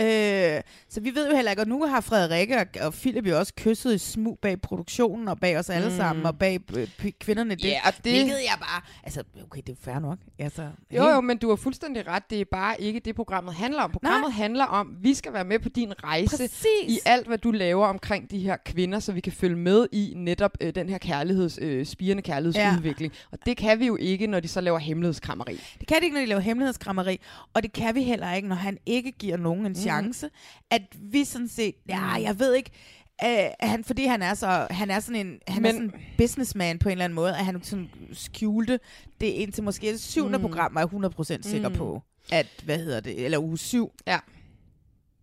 Øh, 0.00 0.60
så 0.88 1.00
vi 1.00 1.14
ved 1.14 1.28
jo 1.30 1.36
heller 1.36 1.50
ikke, 1.50 1.62
og 1.62 1.68
nu 1.68 1.86
har 1.86 2.00
Frederikke 2.00 2.56
og, 2.58 2.66
og 2.80 2.92
Philip 2.94 3.26
jo 3.26 3.38
også 3.38 3.52
kysset 3.56 3.94
i 3.94 3.98
smug 3.98 4.38
bag 4.42 4.60
produktionen 4.60 5.28
og 5.28 5.40
bag 5.40 5.58
os 5.58 5.70
alle 5.70 5.88
Mm. 5.90 5.96
sammen 5.96 6.26
og 6.26 6.38
bag 6.38 6.60
øh, 6.76 6.88
kvinderne. 7.20 7.54
Det, 7.54 7.64
Ja, 7.64 7.80
og 7.86 7.92
det- 8.04 8.12
Hvilket 8.12 8.32
jeg 8.32 8.56
bare... 8.58 8.82
Altså, 9.04 9.22
okay, 9.44 9.60
det 9.60 9.68
er 9.68 9.72
jo 9.72 9.92
fair 9.92 9.98
nok. 9.98 10.18
Altså, 10.38 10.62
Jo, 10.62 11.02
hey. 11.02 11.10
jo, 11.14 11.20
men 11.20 11.38
du 11.38 11.48
har 11.48 11.56
fuldstændig 11.56 12.06
ret. 12.08 12.30
Det 12.30 12.40
er 12.40 12.44
bare 12.52 12.80
ikke 12.80 13.00
det, 13.00 13.14
programmet 13.14 13.54
handler 13.54 13.82
om. 13.82 13.90
Programmet 13.90 14.28
Nej. 14.28 14.36
handler 14.36 14.64
om, 14.64 14.90
at 14.90 15.02
vi 15.04 15.14
skal 15.14 15.32
være 15.32 15.44
med 15.44 15.58
på 15.58 15.68
din 15.68 15.92
rejse 16.04 16.36
Præcis. 16.36 16.64
i 16.88 16.98
alt, 17.06 17.26
hvad 17.26 17.38
du 17.38 17.50
laver 17.50 17.86
omkring 17.86 18.30
de 18.30 18.38
her 18.38 18.56
kvinder, 18.64 18.98
så 18.98 19.12
vi 19.12 19.20
kan 19.20 19.32
følge 19.32 19.56
med 19.56 19.86
i 19.92 20.12
netop 20.16 20.50
øh, 20.60 20.74
den 20.74 20.88
her 20.88 20.98
kærligheds, 20.98 21.58
øh, 21.62 21.86
spirende 21.86 22.22
kærlighedsudvikling. 22.22 23.12
Ja. 23.12 23.18
Og 23.32 23.38
det 23.46 23.56
kan 23.56 23.78
vi 23.80 23.86
jo 23.86 23.96
ikke, 23.96 24.26
når 24.26 24.40
de 24.40 24.48
så 24.48 24.60
laver 24.60 24.78
hemmelighedskrammeri. 24.78 25.60
Det 25.80 25.88
kan 25.88 25.96
de 26.00 26.04
ikke, 26.04 26.14
når 26.14 26.20
de 26.20 26.26
laver 26.26 26.40
hemmelighedskrammeri, 26.40 27.20
og 27.54 27.62
det 27.62 27.72
kan 27.72 27.94
vi 27.94 28.02
heller 28.02 28.32
ikke, 28.34 28.48
når 28.48 28.56
han 28.56 28.78
ikke 28.86 29.12
giver 29.12 29.36
nogen 29.36 29.66
en 29.66 29.74
chance. 29.74 29.89
At 30.70 30.82
vi 31.00 31.24
sådan 31.24 31.48
set, 31.48 31.74
ja, 31.88 32.02
jeg 32.10 32.38
ved 32.38 32.54
ikke, 32.54 32.70
øh, 33.24 33.50
han, 33.60 33.84
fordi 33.84 34.04
han 34.04 34.22
er 34.22 34.34
så, 34.34 34.66
han 34.70 34.90
er 34.90 35.00
sådan 35.00 35.26
en, 35.26 35.38
han 35.48 35.62
Men, 35.62 35.66
er 35.70 35.72
sådan 35.72 35.84
en 35.94 36.00
businessman 36.18 36.78
på 36.78 36.88
en 36.88 36.92
eller 36.92 37.04
anden 37.04 37.14
måde, 37.14 37.30
at 37.36 37.44
han 37.44 37.62
sådan 37.62 37.90
skjulte 38.12 38.80
det 39.20 39.26
indtil 39.26 39.64
måske 39.64 39.86
det 39.92 40.00
syvende 40.00 40.38
mm. 40.38 40.44
Mm. 40.44 40.50
program, 40.50 40.74
var 40.74 40.80
jeg 40.80 41.10
100% 41.42 41.42
sikker 41.50 41.68
Mm. 41.68 41.74
på. 41.74 42.02
at, 42.32 42.46
hvad 42.64 42.78
hedder 42.78 43.00
det, 43.00 43.24
eller 43.24 43.38
uge 43.38 43.58
7, 43.58 43.92
Ja. 44.06 44.18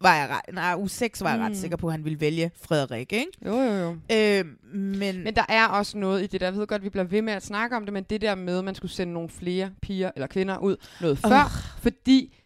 var 0.01 0.15
jeg 0.15 0.29
ret, 0.29 0.53
nej, 0.55 0.75
uge 0.77 0.89
6 0.89 1.21
var 1.21 1.31
jeg 1.31 1.39
ret 1.39 1.51
Mm. 1.51 1.55
sikker 1.55 1.77
på, 1.77 1.87
at 1.87 1.93
han 1.93 2.03
ville 2.03 2.19
vælge 2.19 2.51
Frederik, 2.61 3.13
ikke? 3.13 3.27
Jo, 3.45 3.55
jo, 3.61 3.73
jo. 3.73 3.97
Øh, 4.11 4.45
men, 4.73 5.23
Men 5.23 5.35
der 5.35 5.45
er 5.49 5.67
også 5.67 5.97
noget 5.97 6.23
i 6.23 6.27
det 6.27 6.41
der, 6.41 6.47
jeg 6.47 6.55
ved 6.55 6.67
godt, 6.67 6.83
vi 6.83 6.89
bliver 6.89 7.03
ved 7.03 7.21
med 7.21 7.33
at 7.33 7.43
snakke 7.45 7.75
om 7.75 7.85
det, 7.85 7.93
men 7.93 8.03
det 8.03 8.21
der 8.21 8.35
med, 8.35 8.57
at 8.57 8.63
man 8.65 8.75
skulle 8.75 8.91
sende 8.91 9.13
nogle 9.13 9.29
flere 9.29 9.71
piger 9.81 10.11
eller 10.15 10.27
kvinder 10.27 10.57
ud 10.57 10.75
noget 11.01 11.17
før, 11.19 11.73
fordi 11.81 12.36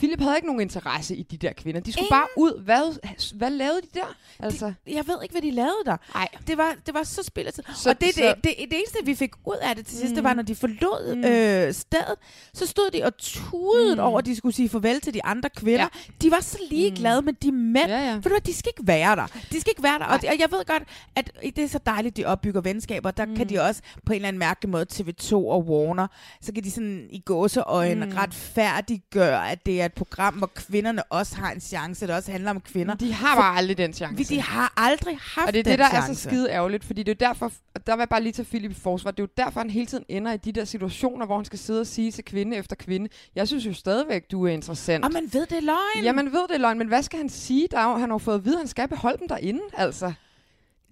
Philip 0.00 0.20
havde 0.20 0.36
ikke 0.36 0.46
nogen 0.46 0.60
interesse 0.60 1.16
i 1.16 1.22
de 1.22 1.36
der 1.36 1.52
kvinder. 1.52 1.80
De 1.80 1.92
skulle 1.92 2.00
Ingen. 2.06 2.10
bare 2.12 2.26
ud. 2.36 2.62
Hvad, 2.64 2.98
hvad 3.34 3.50
lavede 3.50 3.80
de 3.82 3.86
der? 3.98 4.16
Altså, 4.38 4.66
de, 4.66 4.72
jeg 4.94 5.06
ved 5.08 5.16
ikke, 5.22 5.32
hvad 5.32 5.42
de 5.42 5.50
lavede 5.50 5.82
der. 5.86 5.96
Nej. 6.14 6.28
Det 6.46 6.58
var, 6.58 6.74
det 6.86 6.94
var 6.94 7.02
så 7.02 7.22
spilletid. 7.22 7.62
Så- 7.76 7.90
og 7.90 8.00
det, 8.00 8.14
så- 8.14 8.20
det, 8.20 8.34
det, 8.44 8.54
det 8.70 8.78
eneste, 8.78 8.98
vi 9.04 9.14
fik 9.14 9.30
ud 9.46 9.56
af 9.62 9.76
det 9.76 9.86
til 9.86 9.96
sidst, 9.98 10.10
Mm. 10.10 10.14
det 10.14 10.24
var, 10.24 10.34
når 10.34 10.42
de 10.42 10.54
forlod 10.54 11.14
Mm. 11.14 11.24
øh, 11.24 11.74
stedet, 11.74 12.14
så 12.54 12.66
stod 12.66 12.90
de 12.90 13.02
og 13.04 13.16
tudede 13.16 13.94
Mm. 13.94 14.00
over, 14.00 14.18
at 14.18 14.26
de 14.26 14.36
skulle 14.36 14.54
sige 14.54 14.68
farvel 14.68 15.00
til 15.00 15.14
de 15.14 15.24
andre 15.24 15.48
kvinder. 15.56 15.88
Ja. 15.94 16.12
De 16.22 16.30
var 16.30 16.40
så 16.40 16.58
ligeglade 16.70 17.22
med 17.22 17.32
de 17.32 17.52
mænd. 17.52 17.88
Ja, 17.90 17.98
ja. 18.10 18.14
For 18.14 18.20
du 18.20 18.28
hvad, 18.28 18.40
de 18.40 18.54
skal 18.54 18.72
ikke 18.78 18.86
være 18.86 19.16
der. 19.16 19.26
De 19.26 19.60
skal 19.60 19.70
ikke 19.70 19.82
være 19.82 19.98
der. 19.98 20.04
Og, 20.04 20.12
og 20.28 20.38
jeg 20.38 20.48
ved 20.50 20.64
godt, 20.66 20.82
at 21.16 21.30
det 21.42 21.58
er 21.58 21.68
så 21.68 21.78
dejligt, 21.86 22.16
de 22.16 22.24
opbygger 22.24 22.60
venskaber. 22.60 23.10
Der 23.10 23.26
mm. 23.26 23.36
kan 23.36 23.48
de 23.48 23.58
også 23.60 23.82
på 24.06 24.12
en 24.12 24.16
eller 24.16 24.28
anden 24.28 24.38
mærkelig 24.38 24.70
måde, 24.70 24.86
TV2 24.92 25.32
og 25.34 25.68
Warner, 25.68 26.06
så 26.42 26.52
kan 26.52 26.64
de 26.64 26.70
sådan 26.70 27.06
i 27.10 27.18
gåseøjne 27.20 28.06
Mm. 28.06 28.12
mm. 28.12 28.16
retfærdiggøre, 28.18 29.50
at 29.50 29.66
det 29.66 29.80
er 29.82 29.88
et 29.90 29.94
program, 29.94 30.34
hvor 30.34 30.50
kvinderne 30.54 31.02
også 31.02 31.36
har 31.36 31.52
en 31.52 31.60
chance. 31.60 32.06
Det 32.06 32.14
også 32.14 32.32
handler 32.32 32.50
om 32.50 32.60
kvinder. 32.60 32.94
de 32.94 33.12
har 33.12 33.36
bare 33.36 33.56
aldrig 33.56 33.78
den 33.78 33.92
chance. 33.92 34.16
Vi, 34.16 34.22
de 34.22 34.42
har 34.42 34.72
aldrig 34.76 35.18
haft 35.22 35.46
Og 35.46 35.52
det 35.52 35.58
er 35.58 35.62
det, 35.64 35.78
der 35.78 35.88
chance. 35.88 36.10
er 36.10 36.14
så 36.14 36.22
skide 36.22 36.50
ærgerligt, 36.50 36.84
fordi 36.84 37.02
det 37.02 37.22
er 37.22 37.26
jo 37.26 37.28
derfor, 37.30 37.52
der 37.86 37.96
vil 37.96 38.00
jeg 38.00 38.08
bare 38.08 38.22
lige 38.22 38.32
tage 38.32 38.46
Philip 38.46 38.70
i 38.70 38.74
forsvar, 38.74 39.10
det 39.10 39.20
er 39.20 39.22
jo 39.22 39.28
derfor, 39.44 39.60
han 39.60 39.70
hele 39.70 39.86
tiden 39.86 40.04
ender 40.08 40.32
i 40.32 40.36
de 40.36 40.52
der 40.52 40.64
situationer, 40.64 41.26
hvor 41.26 41.36
han 41.36 41.44
skal 41.44 41.58
sidde 41.58 41.80
og 41.80 41.86
sige 41.86 42.12
til 42.12 42.24
kvinde 42.24 42.56
efter 42.56 42.76
kvinde, 42.76 43.08
jeg 43.34 43.48
synes 43.48 43.66
jo 43.66 43.74
stadigvæk, 43.74 44.30
du 44.30 44.46
er 44.46 44.50
interessant. 44.50 45.04
Og 45.04 45.12
man 45.12 45.30
ved, 45.32 45.46
det 45.46 45.56
er 45.56 45.60
løgn. 45.60 46.04
Ja, 46.04 46.12
man 46.12 46.32
ved, 46.32 46.48
det 46.48 46.54
er 46.54 46.58
løgn, 46.58 46.78
men 46.78 46.88
hvad 46.88 47.02
skal 47.02 47.18
han 47.18 47.28
sige? 47.28 47.68
Der 47.70 47.78
er 47.78 47.98
han 47.98 48.10
har 48.10 48.18
fået 48.18 48.34
at 48.34 48.44
vide, 48.44 48.54
at 48.54 48.60
han 48.60 48.68
skal 48.68 48.88
beholde 48.88 49.18
dem 49.18 49.28
derinde, 49.28 49.60
altså. 49.76 50.12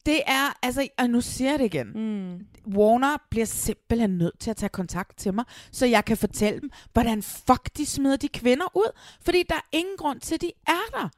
Det 0.09 0.23
er, 0.27 0.59
altså, 0.63 0.89
og 0.99 1.11
nu 1.11 1.21
siger 1.21 1.51
jeg 1.51 1.59
det 1.59 1.65
igen. 1.65 1.87
Mm. 1.95 2.47
Warner 2.77 3.17
bliver 3.31 3.47
simpelthen 3.47 4.11
nødt 4.11 4.39
til 4.39 4.51
at 4.51 4.57
tage 4.57 4.71
kontakt 4.71 5.19
til 5.19 5.35
mig, 5.35 5.45
så 5.73 5.87
jeg 5.87 6.05
kan 6.05 6.17
fortælle 6.17 6.61
dem, 6.61 6.71
hvordan 6.93 7.23
fuck 7.23 7.77
de 7.77 7.87
smider 7.87 8.17
de 8.17 8.29
kvinder 8.29 8.77
ud. 8.77 8.99
Fordi 9.21 9.43
der 9.49 9.55
er 9.55 9.67
ingen 9.73 9.97
grund 9.97 10.21
til, 10.21 10.35
at 10.35 10.41
de 10.41 10.53
er 10.67 10.99
der. 10.99 11.09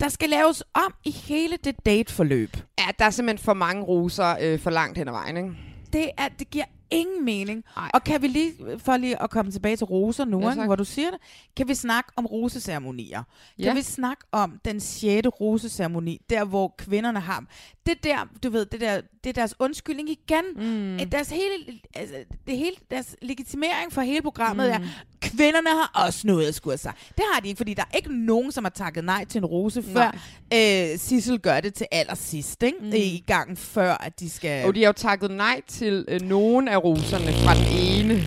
Der 0.00 0.08
skal 0.08 0.28
laves 0.28 0.62
om 0.74 0.94
i 1.04 1.10
hele 1.10 1.56
det 1.64 1.86
dateforløb. 1.86 2.56
Ja, 2.78 2.84
der 2.98 3.04
er 3.04 3.10
simpelthen 3.10 3.44
for 3.44 3.54
mange 3.54 3.82
roser 3.82 4.36
øh, 4.40 4.58
for 4.58 4.70
langt 4.70 4.98
hen 4.98 5.08
ad 5.08 5.12
vejen, 5.12 5.36
ikke? 5.36 5.50
Det, 5.92 6.10
er, 6.18 6.28
det 6.28 6.50
giver 6.50 6.64
ingen 6.94 7.24
mening. 7.24 7.64
Ej. 7.76 7.90
Og 7.94 8.04
kan 8.04 8.22
vi 8.22 8.26
lige, 8.26 8.52
for 8.78 8.96
lige 8.96 9.22
at 9.22 9.30
komme 9.30 9.52
tilbage 9.52 9.76
til 9.76 9.84
roser 9.84 10.24
nu, 10.24 10.48
Ja, 10.48 10.64
hvor 10.66 10.76
du 10.76 10.84
siger 10.84 11.10
det, 11.10 11.18
kan 11.56 11.68
vi 11.68 11.74
snakke 11.74 12.10
om 12.16 12.26
roseceremonier? 12.26 13.22
Kan 13.56 13.64
Ja. 13.64 13.74
vi 13.74 13.82
snakke 13.82 14.24
om 14.32 14.60
den 14.64 14.80
sjette 14.80 15.28
roseceremoni, 15.28 16.20
der 16.30 16.44
hvor 16.44 16.74
kvinderne 16.78 17.20
har... 17.20 17.44
Det 17.86 18.04
der, 18.04 18.28
du 18.42 18.50
ved, 18.50 18.66
det 18.66 18.80
der, 18.80 19.00
det 19.24 19.30
er 19.30 19.34
deres 19.34 19.54
undskyldning 19.58 20.08
igen. 20.10 20.44
Mm. 20.56 21.10
Deres 21.10 21.30
hele, 21.30 21.80
altså, 21.94 22.14
det 22.46 22.58
hele, 22.58 22.76
deres 22.90 23.16
legitimering 23.22 23.92
for 23.92 24.00
hele 24.00 24.22
programmet 24.22 24.66
Mm. 24.66 24.72
er, 24.72 24.78
kvinderne 25.20 25.68
har 25.68 26.04
også 26.06 26.26
noget 26.26 26.46
at 26.46 26.54
skulle 26.54 26.78
sig. 26.78 26.92
Det 27.16 27.24
har 27.32 27.40
de 27.40 27.48
ikke, 27.48 27.56
fordi 27.58 27.74
der 27.74 27.82
er 27.92 27.96
ikke 27.96 28.16
nogen, 28.24 28.52
som 28.52 28.64
har 28.64 28.70
takket 28.70 29.04
nej 29.04 29.24
til 29.24 29.38
en 29.38 29.44
rose, 29.44 29.82
før 29.82 30.16
øh, 30.54 30.98
Sissel 30.98 31.38
gør 31.40 31.60
det 31.60 31.74
til 31.74 31.86
allersidst, 31.92 32.62
ikke? 32.62 32.78
Mm. 32.80 32.90
I 32.94 33.24
gangen 33.26 33.56
før, 33.56 33.94
at 33.94 34.20
de 34.20 34.30
skal... 34.30 34.66
Og 34.66 34.74
de 34.74 34.80
har 34.80 34.86
jo 34.86 34.92
takket 34.92 35.30
nej 35.30 35.60
til 35.68 36.04
øh, 36.08 36.20
nogen 36.20 36.68
af 36.68 36.83
roserne 36.84 37.32
fra 37.32 37.54
den 37.54 37.66
ene. 37.78 38.14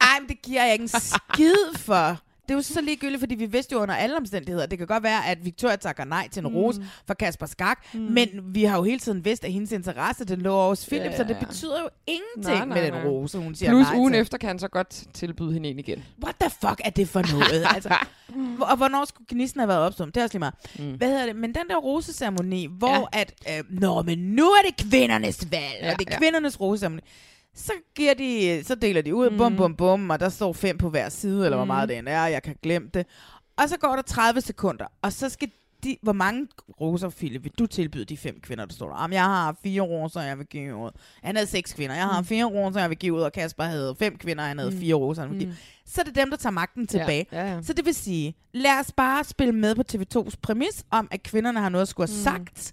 Ej, 0.00 0.20
men 0.20 0.28
det 0.28 0.42
giver 0.42 0.64
jeg 0.64 0.72
ikke 0.72 0.82
en 0.82 0.88
skid 0.88 1.76
for. 1.78 2.18
Det 2.48 2.52
er 2.52 2.56
jo 2.56 2.62
så 2.62 2.80
ligegyldigt, 2.80 3.20
fordi 3.20 3.34
vi 3.34 3.46
vidste 3.46 3.72
jo 3.72 3.78
under 3.82 3.94
alle 3.94 4.16
omstændigheder, 4.16 4.66
det 4.66 4.78
kan 4.78 4.86
godt 4.86 5.02
være, 5.02 5.26
at 5.26 5.44
Victoria 5.44 5.76
takker 5.76 6.04
nej 6.04 6.28
til 6.28 6.40
en 6.44 6.48
Mm. 6.50 6.56
rose 6.56 6.82
fra 7.06 7.14
Kasper 7.14 7.46
Skak, 7.46 7.78
mm. 7.94 8.00
men 8.00 8.28
vi 8.44 8.64
har 8.64 8.76
jo 8.76 8.82
hele 8.84 8.98
tiden 8.98 9.24
vidst, 9.24 9.44
at 9.44 9.52
hendes 9.52 9.72
interesse, 9.72 10.24
den 10.24 10.40
lå 10.40 10.54
over 10.54 10.68
hos 10.68 10.86
Philip, 10.86 11.04
Ja, 11.10 11.16
så 11.16 11.22
det 11.24 11.36
ja. 11.40 11.46
betyder 11.46 11.80
jo 11.80 11.88
ingenting 12.06 12.56
Nej, 12.56 12.64
nej, 12.82 12.82
med 12.92 12.92
den 13.02 13.08
rose, 13.10 13.38
hun 13.38 13.54
siger 13.54 13.70
Plus 13.70 13.86
nej 13.86 13.98
ugen 13.98 14.12
til. 14.12 14.20
efter 14.20 14.38
kan 14.38 14.48
han 14.48 14.58
så 14.58 14.68
godt 14.68 15.04
tilbyde 15.14 15.52
hende 15.52 15.68
en 15.68 15.78
igen. 15.78 16.04
What 16.24 16.34
the 16.40 16.50
fuck 16.50 16.80
er 16.84 16.90
det 16.90 17.08
for 17.08 17.22
noget? 17.32 17.66
altså, 17.74 17.94
og 18.60 18.76
hvornår 18.76 19.04
skulle 19.04 19.26
gnisten 19.30 19.60
have 19.60 19.68
været 19.68 19.80
opstået? 19.80 20.14
Det 20.14 20.20
er 20.20 20.24
også 20.24 20.34
lige 20.34 20.38
meget. 20.40 20.54
Mm. 20.78 20.92
Hvad 20.96 21.08
hedder 21.08 21.26
det? 21.26 21.36
Men 21.36 21.54
den 21.54 21.62
der 21.70 21.76
roseceremoni, 21.76 22.68
hvor 22.78 23.08
ja. 23.14 23.20
at, 23.20 23.32
øh, 23.58 23.64
nå, 23.80 24.02
men 24.02 24.18
nu 24.18 24.44
er 24.44 24.62
det 24.70 24.90
kvindernes 24.90 25.46
valg, 25.50 25.62
Ja, 25.82 25.92
og 25.92 25.98
det 25.98 26.08
er 26.08 26.12
ja. 26.12 26.18
kvindernes 26.18 26.60
roseceremoni. 26.60 27.02
Så, 27.56 27.72
giver 27.94 28.14
de, 28.14 28.62
så 28.64 28.74
deler 28.74 29.02
de 29.02 29.14
ud, 29.14 29.30
mm. 29.30 29.36
bum, 29.36 29.56
bum, 29.56 29.74
bum, 29.76 30.10
og 30.10 30.20
der 30.20 30.28
står 30.28 30.52
fem 30.52 30.78
på 30.78 30.90
hver 30.90 31.08
side, 31.08 31.44
eller 31.44 31.56
hvor 31.56 31.64
Mm. 31.64 31.68
meget 31.68 31.88
det 31.88 31.98
end 31.98 32.08
er, 32.08 32.26
jeg 32.26 32.42
kan 32.42 32.56
glemme 32.62 32.88
det. 32.94 33.06
Og 33.56 33.68
så 33.68 33.76
går 33.78 33.94
der 33.96 34.02
30 34.02 34.40
sekunder, 34.40 34.84
og 35.02 35.12
så 35.12 35.28
skal 35.28 35.48
de, 35.84 35.96
hvor 36.02 36.12
mange 36.12 36.48
roser, 36.80 37.08
Philip, 37.08 37.44
vil 37.44 37.52
du 37.58 37.66
tilbyde 37.66 38.04
de 38.04 38.16
fem 38.16 38.40
kvinder, 38.42 38.64
der 38.64 38.74
står 38.74 38.88
der? 38.88 39.00
Jamen, 39.02 39.14
jeg 39.14 39.24
har 39.24 39.56
fire 39.62 39.80
roser, 39.82 40.20
jeg 40.22 40.38
vil 40.38 40.46
give 40.46 40.76
ud. 40.76 40.90
Han 41.22 41.36
havde 41.36 41.46
seks 41.48 41.72
kvinder. 41.72 41.94
Jeg 41.96 42.04
har 42.04 42.20
Mm. 42.20 42.26
fire 42.26 42.44
roser, 42.44 42.80
jeg 42.80 42.90
vil 42.90 42.98
give 42.98 43.14
ud, 43.14 43.20
og 43.20 43.32
Kasper 43.32 43.64
havde 43.64 43.94
fem 43.98 44.18
kvinder, 44.18 44.44
han 44.44 44.58
havde 44.58 44.70
Mm. 44.70 44.78
fire 44.78 44.94
roser, 44.94 45.22
han 45.22 45.30
ville 45.30 45.44
give. 45.44 45.50
Mm. 45.50 45.56
Så 45.86 46.00
er 46.00 46.04
det 46.04 46.14
dem, 46.16 46.30
der 46.30 46.36
tager 46.36 46.50
magten 46.52 46.86
tilbage. 46.86 47.26
Ja, 47.32 47.46
ja, 47.46 47.54
ja. 47.54 47.62
Så 47.62 47.72
det 47.72 47.84
vil 47.86 47.94
sige, 47.94 48.34
lad 48.54 48.80
os 48.80 48.92
bare 48.92 49.24
spille 49.24 49.52
med 49.52 49.74
på 49.74 49.82
TV2's 49.92 50.34
præmis 50.42 50.84
om, 50.90 51.08
at 51.10 51.22
kvinderne 51.22 51.60
har 51.60 51.68
noget 51.68 51.82
at 51.82 51.88
skulle 51.88 52.08
have 52.08 52.18
Mm. 52.18 52.44
sagt. 52.46 52.72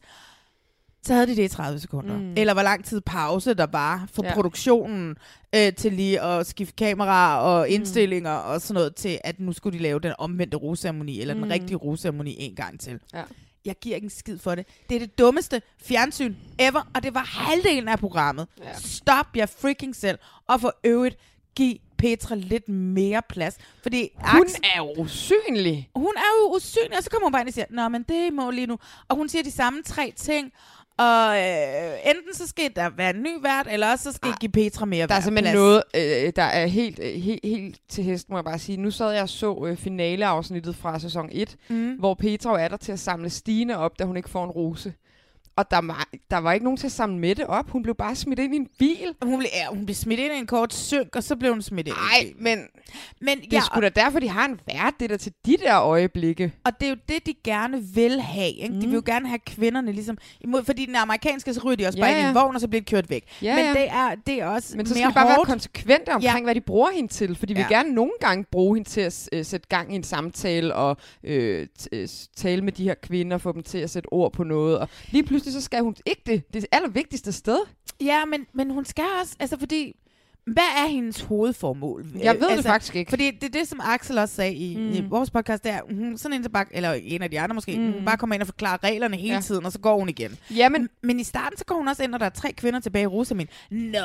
Så 1.05 1.13
havde 1.13 1.27
de 1.27 1.35
det 1.35 1.43
i 1.43 1.47
30 1.47 1.79
sekunder. 1.79 2.17
Mm. 2.17 2.23
Mm. 2.23 2.33
Eller 2.37 2.53
hvor 2.53 2.63
lang 2.63 2.85
tid 2.85 3.01
pause 3.01 3.53
der 3.53 3.65
var 3.71 4.07
for 4.13 4.23
Ja. 4.25 4.33
produktionen 4.33 5.15
øh, 5.55 5.73
til 5.73 5.93
lige 5.93 6.21
at 6.21 6.47
skifte 6.47 6.73
kamera 6.75 7.39
og 7.41 7.69
indstillinger 7.69 8.31
og 8.31 8.61
sådan 8.61 8.73
noget 8.73 8.95
til, 8.95 9.19
at 9.23 9.39
nu 9.39 9.53
skulle 9.53 9.77
de 9.77 9.83
lave 9.83 9.99
den 9.99 10.13
omvendte 10.17 10.57
roseremoni, 10.57 11.21
eller 11.21 11.33
mm. 11.33 11.39
Mm. 11.39 11.43
den 11.43 11.53
rigtige 11.53 11.77
roseremoni 11.77 12.35
en 12.39 12.55
gang 12.55 12.79
til. 12.79 12.99
Ja. 13.13 13.23
Jeg 13.65 13.75
giver 13.81 13.95
ikke 13.95 14.05
en 14.05 14.09
skid 14.09 14.37
for 14.37 14.55
det. 14.55 14.65
Det 14.89 14.95
er 14.95 14.99
det 14.99 15.17
dummeste 15.17 15.61
fjernsyn 15.83 16.35
ever, 16.59 16.89
og 16.95 17.03
det 17.03 17.13
var 17.13 17.23
halvdelen 17.23 17.87
af 17.87 17.99
programmet. 17.99 18.47
Ja. 18.63 18.73
Stop 18.73 19.27
jer 19.35 19.45
freaking 19.45 19.95
selv, 19.95 20.17
og 20.47 20.61
for 20.61 20.75
øvrigt 20.83 21.17
giv 21.55 21.75
Petra 21.97 22.35
lidt 22.35 22.69
mere 22.69 23.21
plads. 23.29 23.57
Fordi 23.83 24.09
Hun 24.15 24.45
Axel- 24.47 24.59
er 24.75 24.77
jo 24.77 24.93
usynlig. 24.97 25.89
hun 25.95 26.11
er 26.17 26.41
jo 26.41 26.55
usynlig, 26.55 26.97
og 26.97 27.03
så 27.03 27.09
kommer 27.09 27.25
hun 27.25 27.31
bare 27.31 27.41
ind 27.41 27.47
og 27.47 27.53
siger, 27.53 27.65
Nå, 27.69 27.89
men 27.89 28.03
det 28.09 28.33
må 28.33 28.51
lige 28.51 28.67
nu. 28.67 28.77
Og 29.07 29.15
hun 29.15 29.29
siger 29.29 29.43
de 29.43 29.51
samme 29.51 29.83
tre 29.85 30.13
ting, 30.15 30.51
og 30.97 31.37
øh, 31.37 31.93
enten 32.09 32.33
så 32.33 32.47
skal 32.47 32.69
der 32.75 32.89
være 32.97 33.09
en 33.15 33.21
ny 33.23 33.41
vært, 33.41 33.67
eller 33.71 33.91
også 33.91 34.03
så 34.03 34.11
skal 34.11 34.29
I 34.29 34.33
give 34.39 34.51
Petra 34.51 34.85
mere 34.85 35.07
Der 35.07 35.15
er 35.15 35.19
simpelthen 35.19 35.53
plads. 35.53 35.83
noget, 35.95 36.25
øh, 36.25 36.33
der 36.35 36.43
er 36.43 36.65
helt, 36.65 36.99
øh, 36.99 37.21
helt, 37.21 37.39
helt 37.45 37.79
til 37.89 38.03
hest, 38.03 38.29
må 38.29 38.37
jeg 38.37 38.43
bare 38.43 38.59
sige. 38.59 38.77
Nu 38.77 38.91
sad 38.91 39.11
jeg 39.11 39.21
og 39.21 39.29
så 39.29 39.65
øh, 39.67 39.77
finaleafsnittet 39.77 40.75
fra 40.75 40.99
sæson 40.99 41.29
1, 41.31 41.55
Mm. 41.69 41.93
hvor 41.99 42.13
Petra 42.13 42.59
er 42.59 42.67
der 42.67 42.77
til 42.77 42.91
at 42.91 42.99
samle 42.99 43.29
Stine 43.29 43.77
op, 43.77 43.99
da 43.99 44.03
hun 44.03 44.17
ikke 44.17 44.29
får 44.29 44.43
en 44.43 44.51
rose. 44.51 44.93
Og 45.55 45.71
der 45.71 45.81
var, 45.87 46.07
der 46.31 46.37
var 46.37 46.53
ikke 46.53 46.63
nogen 46.63 46.77
til 46.77 46.85
at 46.87 46.91
samle 46.91 47.17
Mette 47.19 47.49
op. 47.49 47.69
Hun 47.69 47.83
blev 47.83 47.95
bare 47.95 48.15
smidt 48.15 48.39
ind 48.39 48.53
i 48.53 48.57
en 48.57 48.67
bil. 48.79 49.15
Hun 49.23 49.39
blev, 49.39 49.49
ja, 49.53 49.75
hun 49.75 49.85
blev 49.85 49.95
smidt 49.95 50.19
ind 50.19 50.33
i 50.33 50.37
en 50.37 50.47
kort 50.47 50.73
synk, 50.73 51.15
og 51.15 51.23
så 51.23 51.35
blev 51.35 51.51
hun 51.51 51.61
smidt 51.61 51.87
ind 51.87 51.95
i 51.97 52.23
Nej, 52.23 52.33
men 52.37 52.59
Men 53.21 53.37
det 53.41 53.53
ja, 53.53 53.57
er 53.57 53.61
sgu 53.61 53.81
da 53.81 53.89
derfor, 53.89 54.19
de 54.19 54.29
har 54.29 54.45
en 54.45 54.59
vært, 54.67 54.93
det 54.99 55.09
der 55.09 55.17
til 55.17 55.33
de 55.45 55.57
der 55.57 55.81
øjeblikke. 55.81 56.53
Og 56.65 56.71
det 56.79 56.85
er 56.85 56.89
jo 56.89 56.95
det, 57.09 57.25
de 57.25 57.33
gerne 57.43 57.83
vil 57.83 58.21
have. 58.21 58.49
Ikke? 58.51 58.73
Mm. 58.73 58.79
De 58.79 58.85
Mm. 58.87 58.91
vil 58.91 58.95
jo 58.97 59.03
gerne 59.05 59.27
have 59.27 59.39
kvinderne 59.39 59.91
ligesom 59.91 60.17
imod, 60.41 60.63
fordi 60.63 60.85
den 60.85 60.95
amerikanske, 60.95 61.53
så 61.53 61.61
ryger 61.65 61.75
de 61.75 61.85
også 61.87 61.97
Ja, 61.99 62.03
bare 62.03 62.11
ind 62.11 62.19
i 62.19 62.21
ja. 62.21 62.29
en 62.29 62.35
vogn, 62.35 62.55
og 62.55 62.61
så 62.61 62.67
bliver 62.67 62.81
de 62.81 62.85
kørt 62.85 63.09
væk. 63.09 63.23
Ja, 63.41 63.55
Men 63.55 63.65
ja. 63.65 63.71
det 63.73 63.89
er, 63.89 64.15
det 64.27 64.41
er 64.41 64.45
også 64.45 64.77
Men 64.77 64.85
så 64.85 64.93
skal 64.93 65.01
mere 65.01 65.09
de 65.09 65.13
bare 65.13 65.25
hårdt. 65.27 65.37
være 65.37 65.45
konsekvente 65.45 66.09
omkring, 66.09 66.37
ja. 66.37 66.43
hvad 66.43 66.55
de 66.55 66.61
bruger 66.61 66.89
hende 66.95 67.13
til. 67.13 67.35
For 67.35 67.45
de 67.45 67.53
vil 67.53 67.65
Ja. 67.69 67.75
gerne 67.77 67.89
nogle 67.93 68.11
gange 68.19 68.45
bruge 68.51 68.75
hende 68.77 68.89
til 68.89 69.01
at 69.01 69.29
øh, 69.33 69.45
sætte 69.45 69.67
gang 69.67 69.93
i 69.93 69.95
en 69.95 70.03
samtale 70.03 70.75
og 70.75 70.97
øh, 71.23 71.67
øh, 71.91 72.07
tale 72.35 72.61
med 72.61 72.71
de 72.71 72.83
her 72.83 72.93
kvinder, 72.93 73.37
få 73.37 73.51
dem 73.51 73.63
til 73.63 73.77
at 73.77 73.89
sætte 73.89 74.07
ord 74.13 74.33
på 74.33 74.43
noget. 74.43 74.79
Og 74.79 74.89
lige 75.11 75.23
pludselig 75.23 75.42
så 75.51 75.61
skal 75.61 75.83
hun 75.83 75.95
ikke 76.05 76.21
det. 76.25 76.53
Det 76.53 76.65
allervigtigste 76.71 77.31
sted. 77.31 77.59
Ja, 78.01 78.25
men, 78.25 78.45
men 78.53 78.69
hun 78.69 78.85
skal 78.85 79.03
også, 79.21 79.35
altså 79.39 79.59
fordi, 79.59 79.95
hvad 80.47 80.63
er 80.77 80.87
hendes 80.87 81.21
hovedformål? 81.21 82.05
Jeg 82.19 82.35
ved 82.35 82.41
altså, 82.41 82.57
det 82.57 82.65
faktisk 82.65 82.95
ikke. 82.95 83.09
Fordi 83.09 83.31
det 83.31 83.43
er 83.43 83.59
det, 83.59 83.67
som 83.67 83.79
Axel 83.83 84.17
også 84.17 84.35
sagde 84.35 84.53
i, 84.53 84.77
mm. 84.77 84.89
i 84.91 85.01
vores 85.09 85.29
podcast, 85.31 85.63
det 85.63 85.71
er, 85.71 85.79
hun 85.91 86.17
sådan 86.17 86.37
en, 86.37 86.43
der 86.43 86.49
bare, 86.49 86.65
eller 86.71 86.93
en 86.93 87.21
af 87.21 87.31
de 87.31 87.39
andre 87.39 87.53
måske, 87.53 87.77
mm. 87.77 87.93
Hun 87.93 88.05
bare 88.05 88.17
kommer 88.17 88.33
ind 88.33 88.41
og 88.41 88.47
forklarer 88.47 88.83
reglerne 88.83 89.17
hele 89.17 89.27
Ja. 89.27 89.33
ja. 89.33 89.41
tiden, 89.41 89.65
og 89.65 89.71
så 89.71 89.79
går 89.79 89.99
hun 89.99 90.09
igen. 90.09 90.37
Jamen, 90.55 90.89
Men 91.03 91.19
i 91.19 91.23
starten, 91.23 91.57
så 91.57 91.65
går 91.65 91.75
hun 91.75 91.87
også 91.87 92.03
ind, 92.03 92.13
og 92.13 92.19
der 92.19 92.25
er 92.25 92.29
tre 92.29 92.53
kvinder 92.53 92.79
tilbage 92.79 93.03
i 93.03 93.07
Rosamin. 93.07 93.47
Nå, 93.71 93.99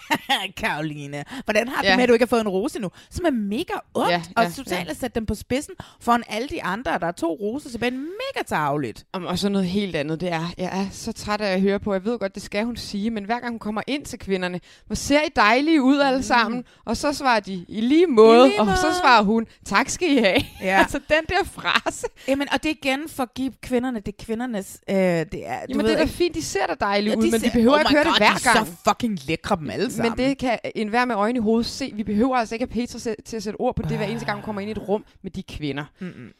Karoline, 0.56 1.24
hvordan 1.44 1.68
har 1.68 1.82
du 1.82 1.88
Ja. 1.88 1.96
med, 1.96 2.02
at 2.02 2.08
du 2.08 2.12
ikke 2.12 2.22
har 2.24 2.28
fået 2.28 2.40
en 2.40 2.48
rose 2.48 2.78
nu? 2.78 2.90
Som 3.10 3.24
er 3.24 3.30
mega 3.30 3.72
ondt, 3.94 4.10
Ja, 4.10 4.22
og 4.36 4.42
ja, 4.44 4.50
totalt 4.56 4.84
ja. 4.86 4.90
at 4.90 4.96
sætte 4.96 5.14
dem 5.14 5.26
på 5.26 5.34
spidsen 5.34 5.74
foran 6.00 6.22
alle 6.28 6.48
de 6.48 6.62
andre, 6.62 6.98
der 6.98 7.06
er 7.06 7.12
to 7.12 7.32
roser 7.40 7.70
tilbage. 7.70 7.90
Mega 7.90 8.44
tageligt. 8.46 9.04
Og 9.12 9.38
så 9.38 9.48
noget 9.48 9.66
helt 9.66 9.96
andet, 9.96 10.20
det 10.20 10.32
er, 10.32 10.52
jeg 10.58 10.80
er 10.80 10.86
så 10.92 11.12
træt 11.12 11.40
af 11.40 11.52
at 11.52 11.60
høre 11.60 11.78
på, 11.80 11.92
jeg 11.92 12.04
ved 12.04 12.18
godt, 12.18 12.34
det 12.34 12.42
skal 12.42 12.64
hun 12.64 12.76
sige, 12.76 13.10
men 13.10 13.24
hver 13.24 13.40
gang 13.40 13.52
hun 13.52 13.58
kommer 13.58 13.82
ind 13.86 14.04
til 14.04 14.18
kvinderne, 14.18 14.60
hvor 14.86 14.96
ser 14.96 15.20
I 15.20 15.28
dejlige 15.36 15.82
ud 15.82 15.98
alle 16.00 16.22
sammen, 16.22 16.64
og 16.84 16.96
så 16.96 17.12
svarer 17.12 17.40
de, 17.40 17.64
i 17.68 17.80
lige 17.80 18.06
måde, 18.06 18.44
Mm. 18.44 18.48
lige 18.50 18.60
og 18.60 18.76
så 18.78 18.86
måde. 18.86 18.94
svarer 19.00 19.22
hun, 19.22 19.46
tak 19.64 19.88
skal 19.88 20.10
I 20.12 20.16
have. 20.16 20.40
Ja. 20.60 20.78
altså 20.82 20.98
den 21.08 21.24
der 21.28 21.44
frase. 21.44 22.06
Jamen, 22.28 22.48
og 22.52 22.62
det 22.62 22.70
er 22.70 22.74
igen 22.84 23.08
for 23.08 23.22
at 23.22 23.34
give 23.34 23.52
kvinderne, 23.62 24.00
det 24.00 24.14
er 24.20 24.24
kvindernes, 24.24 24.78
øh, 24.90 24.96
det 24.96 25.06
er, 25.06 25.24
du 25.24 25.32
Jamen 25.68 25.76
ved 25.86 25.90
det 25.92 26.00
er 26.00 26.04
da 26.04 26.10
fint, 26.10 26.34
de 26.34 26.42
ser 26.42 26.66
da 26.66 26.74
dejlige 26.80 27.10
Ja, 27.12 27.16
ud, 27.18 27.22
men 27.30 27.40
ser- 27.40 27.48
de 27.48 27.50
behøver 27.52 27.74
oh 27.74 27.80
ikke 27.80 27.90
høre 27.90 28.04
God, 28.04 28.12
det 28.12 28.18
hver 28.20 28.26
de 28.34 28.48
er 28.48 28.52
gang. 28.54 28.66
så 28.66 28.72
fucking 28.88 29.18
lækre 29.26 29.56
dem 29.56 29.70
alle 29.70 29.85
alle 29.86 29.96
sammen. 29.96 30.12
Men 30.18 30.28
det 30.28 30.38
kan 30.38 30.58
enhver 30.74 31.04
med 31.04 31.14
øjne 31.14 31.36
i 31.38 31.40
hovedet 31.42 31.66
se. 31.66 31.92
Vi 31.94 32.04
behøver 32.04 32.36
altså 32.36 32.54
ikke 32.54 32.66
have 32.72 32.86
Petra 32.86 32.98
til 33.24 33.36
at 33.36 33.42
sætte 33.42 33.60
ord 33.60 33.76
på 33.76 33.82
det, 33.82 33.96
hver 33.96 34.06
eneste 34.06 34.26
gang 34.26 34.36
hun 34.36 34.44
kommer 34.44 34.60
ind 34.60 34.68
i 34.68 34.72
et 34.72 34.88
rum 34.88 35.04
med 35.22 35.30
de 35.30 35.42
kvinder. 35.42 35.84
Mm-mm. 35.98 36.32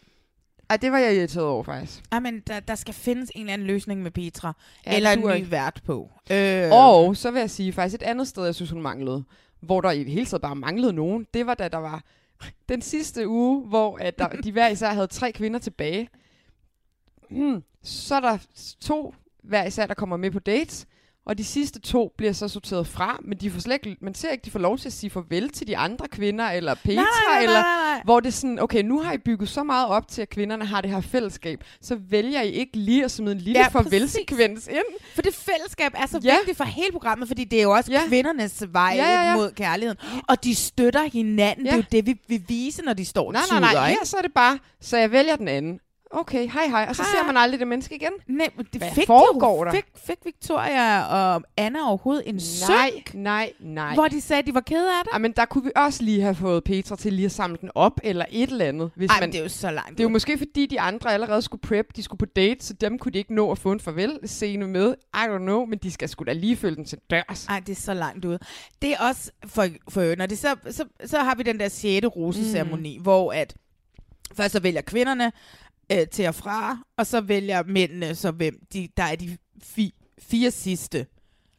Ej, 0.71 0.77
det 0.77 0.93
var 0.93 0.99
jeg 0.99 1.17
irriteret 1.17 1.47
over, 1.47 1.63
faktisk. 1.63 2.03
Ja, 2.13 2.21
men 2.21 2.41
der, 2.41 2.61
der 2.61 2.75
skal 2.75 2.95
findes 2.95 3.31
en 3.35 3.41
eller 3.41 3.53
anden 3.53 3.67
løsning 3.67 4.03
med 4.03 4.11
Petra. 4.11 4.53
Ja, 4.87 4.97
eller 4.97 5.11
en 5.11 5.21
ny 5.21 5.35
ikke. 5.35 5.51
vært 5.51 5.81
på. 5.85 6.11
Øh, 6.31 6.69
Og 6.73 7.17
så 7.17 7.31
vil 7.31 7.41
jeg 7.41 7.51
sige 7.51 7.73
faktisk 7.73 8.03
et 8.03 8.07
andet 8.07 8.29
sted, 8.29 8.45
jeg 8.45 8.55
synes, 8.55 8.71
hun 8.71 8.83
manglede. 8.83 9.25
Hvor 9.61 9.81
der 9.81 9.91
i 9.91 10.05
det 10.05 10.13
hele 10.13 10.27
taget 10.27 10.43
bare 10.43 10.57
manglede 10.57 10.93
nogen. 10.93 11.27
Det 11.35 11.47
var 11.47 11.55
da 11.55 11.69
der 11.69 11.79
var 11.79 12.03
den 12.69 12.83
sidste 12.83 13.29
uge, 13.29 13.69
hvor 13.69 13.99
at 14.01 14.19
der, 14.19 14.29
de 14.29 14.53
hver 14.53 14.69
især 14.69 14.93
havde 14.93 15.07
tre 15.07 15.33
kvinder 15.33 15.59
tilbage. 15.59 16.09
Hmm. 17.31 17.63
Så 17.83 18.15
er 18.15 18.21
der 18.21 18.39
to 18.81 19.15
hver 19.43 19.65
især, 19.65 19.87
der 19.87 19.95
kommer 19.95 20.17
med 20.17 20.31
på 20.31 20.39
dates. 20.39 20.87
Og 21.27 21.39
de 21.39 21.45
sidste 21.45 21.81
to 21.81 22.13
bliver 22.19 22.33
så 22.33 22.49
sorteret 22.49 22.87
fra, 22.87 23.19
men 23.25 23.39
de 23.39 23.51
får 23.51 23.61
slet 23.61 23.75
ikke, 23.87 23.97
man 24.01 24.15
ser 24.15 24.31
ikke, 24.31 24.43
de 24.45 24.51
får 24.51 24.59
lov 24.59 24.79
til 24.79 24.89
at 24.89 24.93
sige 24.93 25.11
farvel 25.11 25.49
til 25.51 25.67
de 25.67 25.77
andre 25.77 26.09
kvinder, 26.09 26.45
eller 26.51 26.75
Petra, 26.75 26.95
nej, 27.03 27.05
nej, 27.29 27.43
eller 27.43 27.61
nej, 27.61 27.93
nej. 27.93 28.01
hvor 28.05 28.21
det 28.21 28.29
er 28.29 28.33
sådan, 28.33 28.59
okay, 28.61 28.83
nu 28.83 29.01
har 29.01 29.13
I 29.13 29.19
bygget 29.19 29.49
så 29.49 29.63
meget 29.63 29.89
op 29.89 30.09
til, 30.09 30.23
at 30.23 30.29
kvinderne 30.31 30.65
har 30.65 30.81
det 30.81 30.91
her 30.91 31.01
fællesskab, 31.01 31.65
så 31.81 31.99
vælger 32.11 32.43
I 32.43 32.51
ikke 32.51 32.77
lige 32.77 33.05
at 33.05 33.11
smide 33.11 33.33
en 33.33 33.39
lille 33.39 33.59
Ja, 33.59 33.65
ja, 33.65 33.69
farvelsekvens 33.69 34.67
ind. 34.67 35.01
For 35.15 35.23
det 35.23 35.35
fællesskab 35.35 35.93
er 35.95 36.07
så 36.07 36.21
Ja. 36.25 36.29
ja. 36.33 36.37
vigtigt 36.39 36.57
for 36.57 36.65
hele 36.65 36.93
programmet, 36.93 37.29
fordi 37.29 37.45
det 37.45 37.59
er 37.59 37.63
jo 37.63 37.71
også 37.71 37.93
Ja. 37.93 38.01
ja. 38.01 38.09
kvindernes 38.09 38.65
vej 38.73 38.93
Ja, 38.97 39.05
ja, 39.13 39.29
ja. 39.31 39.37
mod 39.37 39.51
kærligheden. 39.53 39.99
Og 40.29 40.45
de 40.45 40.55
støtter 40.55 41.03
hinanden. 41.13 41.67
Ja. 41.67 41.75
Ja. 41.75 41.77
Det 41.93 41.99
er 41.99 41.99
jo 41.99 42.03
det, 42.03 42.07
vi 42.07 42.21
vil 42.29 42.43
vise, 42.49 42.83
når 42.83 42.93
de 42.93 43.05
står 43.05 43.33
Nej, 43.33 43.43
nej, 43.51 43.61
nej, 43.61 43.73
her 43.85 43.89
ikke? 43.89 44.07
så 44.07 44.17
er 44.17 44.23
det 44.23 44.33
bare, 44.35 44.59
så 44.81 44.97
jeg 44.97 45.13
vælger 45.13 45.37
den 45.37 45.49
anden. 45.49 45.81
Okay, 46.11 46.49
hej 46.49 46.67
hej, 46.67 46.87
og 46.89 46.97
så 46.97 47.03
Hej, 47.03 47.11
ser 47.11 47.27
man 47.27 47.37
aldrig 47.37 47.61
det 47.61 47.69
menneske 47.69 47.95
igen. 47.95 48.13
Nej, 48.27 48.49
det 48.73 48.81
Hvad 48.81 48.91
fik 48.91 49.07
foregår 49.07 49.65
de 49.65 49.71
der? 49.71 49.77
Fik, 49.77 49.85
fik 50.07 50.19
Victoria 50.25 51.05
og 51.05 51.43
Anna 51.57 51.89
overhovedet 51.89 52.29
en 52.29 52.35
Nej, 52.69 52.91
synk, 52.91 53.15
nej, 53.15 53.53
nej. 53.61 53.95
hvor 53.95 54.09
de 54.09 54.21
sagde, 54.21 54.39
at 54.39 54.47
de 54.47 54.55
var 54.55 54.61
kede 54.61 54.89
af 54.99 55.05
det? 55.05 55.13
Ej, 55.13 55.19
men 55.19 55.33
der 55.33 55.45
kunne 55.45 55.65
vi 55.65 55.71
også 55.77 56.03
lige 56.03 56.23
have 56.23 56.35
fået 56.35 56.65
Petra 56.65 56.97
til 56.97 57.13
lige 57.13 57.27
at 57.27 57.33
samle 57.33 57.59
den 57.61 57.71
op, 57.75 58.01
eller 58.03 58.25
et 58.31 58.51
eller 58.51 58.65
andet. 58.65 58.91
Hvis 58.97 59.11
Ej, 59.11 59.21
man, 59.21 59.33
det 59.33 59.39
er 59.39 59.43
jo 59.43 59.49
så 59.49 59.71
langt 59.71 59.91
det 59.91 60.01
er 60.01 60.05
jo 60.05 60.09
måske 60.09 60.39
fordi, 60.39 60.67
de 60.67 60.81
andre 60.81 61.13
allerede 61.13 61.43
skulle 61.43 61.61
prep, 61.61 61.87
de 61.97 62.03
skulle 62.03 62.19
på 62.19 62.27
date, 62.27 62.67
så 62.67 62.73
dem 62.73 62.99
kunne 62.99 63.13
de 63.13 63.19
ikke 63.19 63.35
nå 63.35 63.51
at 63.51 63.59
få 63.59 63.73
en 63.73 63.81
farvel-scene 63.81 64.67
med. 64.67 64.95
I 65.15 65.19
don't 65.19 65.39
know, 65.39 65.65
men 65.65 65.79
de 65.79 65.91
skal 65.91 66.09
sgu 66.09 66.25
da 66.25 66.33
lige 66.33 66.57
følge 66.57 66.77
den 66.77 66.85
til 66.85 66.99
dørs. 67.11 67.47
Ej, 67.47 67.61
det 67.61 67.77
er 67.77 67.81
så 67.81 67.95
langt 67.95 68.25
ude. 68.25 68.39
Det 68.83 68.93
er 68.93 68.99
også 69.09 69.31
for, 69.47 69.67
for 69.89 70.17
når 70.17 70.27
det 70.27 70.39
så, 70.39 70.57
så, 70.71 70.85
så 71.05 71.19
har 71.19 71.35
vi 71.35 71.43
den 71.43 71.61
der 71.61 71.69
6. 71.69 72.07
roseceremoni, 72.07 72.97
mm. 72.97 73.03
hvor 73.03 73.33
at 73.33 73.55
først 74.37 74.53
så 74.53 74.61
vælger 74.61 74.81
kvinderne 74.81 75.33
øh, 75.93 76.07
til 76.13 76.27
og 76.29 76.35
fra, 76.35 76.79
og 76.99 77.07
så 77.07 77.21
vælger 77.21 77.63
mændene 77.67 78.15
så 78.15 78.31
hvem 78.31 78.59
de, 78.73 78.89
der 78.97 79.03
er 79.03 79.17
de 79.17 79.37
fi, 79.63 79.95
fire 80.19 80.51
sidste. 80.51 81.07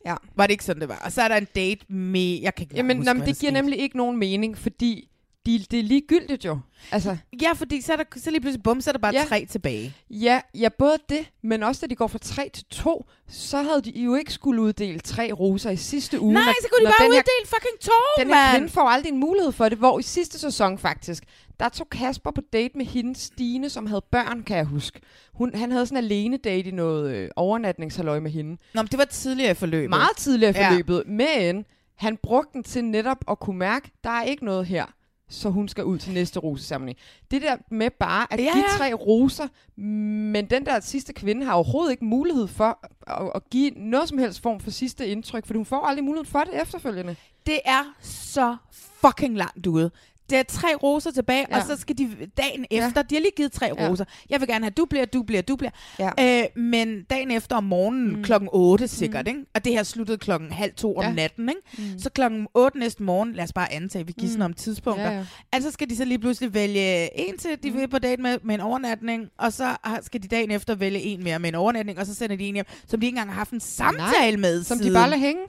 Ja. 0.05 0.15
Var 0.35 0.47
det 0.47 0.51
ikke 0.51 0.63
sådan, 0.63 0.81
det 0.81 0.89
var? 0.89 1.01
Og 1.05 1.11
så 1.11 1.21
er 1.21 1.27
der 1.27 1.35
en 1.35 1.47
date 1.55 1.91
med... 1.93 2.39
Jeg 2.41 2.55
kan 2.55 2.63
ikke 2.63 2.75
Jamen, 2.75 2.97
huske, 2.97 3.09
jamen 3.09 3.25
det 3.27 3.39
giver 3.39 3.51
nemlig 3.51 3.79
ikke 3.79 3.97
nogen 3.97 4.17
mening, 4.17 4.57
fordi 4.57 5.09
de, 5.45 5.59
det 5.71 5.79
er 5.79 5.83
ligegyldigt 5.83 6.45
jo. 6.45 6.59
Altså, 6.91 7.17
Ja, 7.41 7.51
fordi 7.53 7.81
så, 7.81 7.93
er 7.93 7.97
der, 7.97 8.03
så 8.17 8.31
lige 8.31 8.41
pludselig, 8.41 8.63
bum, 8.63 8.81
så 8.81 8.89
er 8.89 8.91
der 8.91 8.99
bare 8.99 9.13
Ja. 9.15 9.25
tre 9.27 9.45
tilbage. 9.45 9.95
Ja, 10.09 10.41
ja, 10.53 10.69
både 10.79 10.97
det, 11.09 11.31
men 11.43 11.63
også 11.63 11.81
da 11.81 11.87
de 11.89 11.95
går 11.95 12.07
fra 12.07 12.17
3 12.19 12.49
til 12.53 12.65
2, 12.71 13.05
så 13.27 13.61
havde 13.61 13.81
de 13.81 13.89
jo 14.01 14.15
ikke 14.15 14.33
skulle 14.33 14.61
uddele 14.61 14.99
tre 14.99 15.31
roser 15.31 15.69
i 15.69 15.75
sidste 15.77 16.19
uge. 16.21 16.33
Nej, 16.33 16.43
når- 16.43 16.53
så 16.61 16.67
kunne 16.71 16.85
de 16.87 16.93
bare 16.99 17.05
her- 17.05 17.09
uddele 17.09 17.45
fucking 17.45 17.79
to, 17.81 17.91
Den 18.17 18.27
her 18.27 18.35
mand! 18.35 18.57
kvinde 18.57 18.69
får 18.73 18.81
aldrig 18.81 19.11
en 19.11 19.19
mulighed 19.19 19.51
for 19.51 19.69
det, 19.69 19.77
hvor 19.77 19.99
i 19.99 20.03
sidste 20.03 20.39
sæson 20.39 20.77
faktisk, 20.77 21.23
der 21.59 21.69
tog 21.69 21.89
Kasper 21.89 22.31
på 22.31 22.41
date 22.53 22.77
med 22.77 22.85
hende, 22.85 23.15
Stine, 23.15 23.69
som 23.69 23.85
havde 23.85 24.03
børn, 24.11 24.43
kan 24.43 24.57
jeg 24.57 24.65
huske. 24.65 24.99
Hun, 25.33 25.55
han 25.55 25.71
havde 25.71 25.85
sådan 25.85 25.97
en 25.97 26.03
alene 26.03 26.37
date 26.37 26.69
i 26.69 26.71
noget 26.71 27.15
øh, 27.15 27.29
overnatningshalløj 27.35 28.19
med 28.19 28.31
hende. 28.31 28.51
Nå, 28.73 28.81
men 28.81 28.87
det 28.87 28.97
var 28.99 29.05
tidligere 29.05 29.51
i 29.51 29.53
forløbet. 29.53 29.89
Meget 29.89 30.17
tidligere 30.17 30.51
i 30.51 30.57
Ja. 30.57 30.69
forløbet, 30.69 31.03
men 31.07 31.65
han 31.95 32.17
brugte 32.23 32.53
den 32.53 32.63
til 32.63 32.83
netop 32.85 33.17
at 33.27 33.39
kunne 33.39 33.57
mærke, 33.57 33.91
der 34.03 34.09
er 34.09 34.23
ikke 34.23 34.45
noget 34.45 34.65
her 34.65 34.85
så 35.29 35.49
hun 35.49 35.67
skal 35.67 35.83
ud 35.83 35.97
til 35.97 36.13
næste 36.13 36.39
roseceremoni. 36.39 36.97
Det 37.31 37.41
der 37.41 37.55
med 37.71 37.89
bare 37.99 38.27
at 38.33 38.39
Ja, 38.39 38.43
ja, 38.43 38.51
give 38.53 38.63
ja. 38.71 38.77
tre 38.77 38.93
roser, 38.93 39.47
men 39.81 40.45
den 40.45 40.65
der 40.65 40.79
sidste 40.79 41.13
kvinde 41.13 41.45
har 41.45 41.53
overhovedet 41.53 41.91
ikke 41.91 42.05
mulighed 42.05 42.47
for 42.47 42.79
at, 43.07 43.31
at 43.35 43.49
give 43.49 43.71
noget 43.75 44.09
som 44.09 44.17
helst 44.17 44.41
form 44.41 44.59
for 44.59 44.71
sidste 44.71 45.07
indtryk, 45.07 45.45
for 45.45 45.53
hun 45.53 45.65
får 45.65 45.85
aldrig 45.85 46.03
mulighed 46.05 46.25
for 46.25 46.39
det 46.39 46.61
efterfølgende. 46.61 47.15
Det 47.45 47.59
er 47.65 47.93
så 48.01 48.55
fucking 48.71 49.37
langt 49.37 49.67
ude. 49.67 49.91
Der 50.29 50.37
er 50.39 50.43
tre 50.43 50.67
roser 50.83 51.11
tilbage, 51.11 51.45
ja. 51.49 51.55
Ja. 51.55 51.61
og 51.61 51.67
så 51.67 51.81
skal 51.81 51.97
de 51.97 52.09
dagen 52.37 52.65
Ja. 52.71 52.87
efter, 52.87 53.01
de 53.01 53.15
har 53.15 53.19
lige 53.19 53.31
givet 53.37 53.51
tre 53.51 53.65
Ja. 53.77 53.89
roser. 53.89 54.05
Jeg 54.29 54.39
vil 54.39 54.47
gerne 54.47 54.65
have, 54.65 54.71
du 54.77 54.85
bliver, 54.85 55.05
du 55.05 55.23
bliver, 55.23 55.41
du 55.41 55.55
bliver. 55.55 55.71
Ja. 55.99 56.09
Øh, 56.19 56.63
men 56.63 57.03
dagen 57.03 57.31
efter 57.31 57.55
om 57.55 57.63
morgenen, 57.63 58.09
Mm. 58.09 58.15
mm. 58.17 58.23
klokken 58.23 58.49
8 58.51 58.87
sikkert, 58.87 59.27
ikke? 59.27 59.39
og 59.55 59.65
det 59.65 59.73
her 59.73 59.83
sluttede 59.83 60.17
klokken 60.17 60.51
halv 60.51 60.73
to 60.73 60.95
om 60.95 61.03
Ja. 61.03 61.11
natten. 61.13 61.49
Ikke? 61.49 61.61
Mm. 61.93 61.99
Så 61.99 62.09
klokken 62.09 62.47
8 62.53 62.79
næste 62.79 63.03
morgen, 63.03 63.33
lad 63.33 63.43
os 63.43 63.53
bare 63.53 63.73
antage, 63.73 64.05
vi 64.07 64.13
giver 64.19 64.35
Mm. 64.35 64.41
om 64.41 64.53
tidspunkter. 64.53 65.11
Ja, 65.11 65.17
ja. 65.17 65.25
Altså 65.51 65.71
skal 65.71 65.89
de 65.89 65.95
så 65.97 66.05
lige 66.05 66.19
pludselig 66.19 66.53
vælge 66.53 67.19
en 67.29 67.37
til, 67.37 67.49
de 67.63 67.71
vil 67.71 67.87
på 67.87 67.99
date 67.99 68.21
med, 68.21 68.37
med 68.43 68.55
en 68.55 68.61
overnatning, 68.61 69.27
og 69.37 69.53
så 69.53 69.75
skal 70.01 70.23
de 70.23 70.27
dagen 70.27 70.51
efter 70.51 70.75
vælge 70.75 70.99
en 71.01 71.23
mere 71.23 71.39
med 71.39 71.49
en 71.49 71.55
overnatning, 71.55 71.99
og 71.99 72.05
så 72.05 72.15
sender 72.15 72.35
de 72.35 72.43
en 72.47 72.53
hjem, 72.53 72.65
som 72.87 72.99
de 72.99 73.05
ikke 73.05 73.15
engang 73.15 73.29
har 73.29 73.37
haft 73.37 73.51
en 73.51 73.59
samtale 73.59 74.01
Nej, 74.31 74.35
med 74.35 74.63
Som 74.63 74.77
de 74.77 74.83
siden. 74.83 74.93
bare 74.95 75.09
lader 75.09 75.21
hænge. 75.21 75.41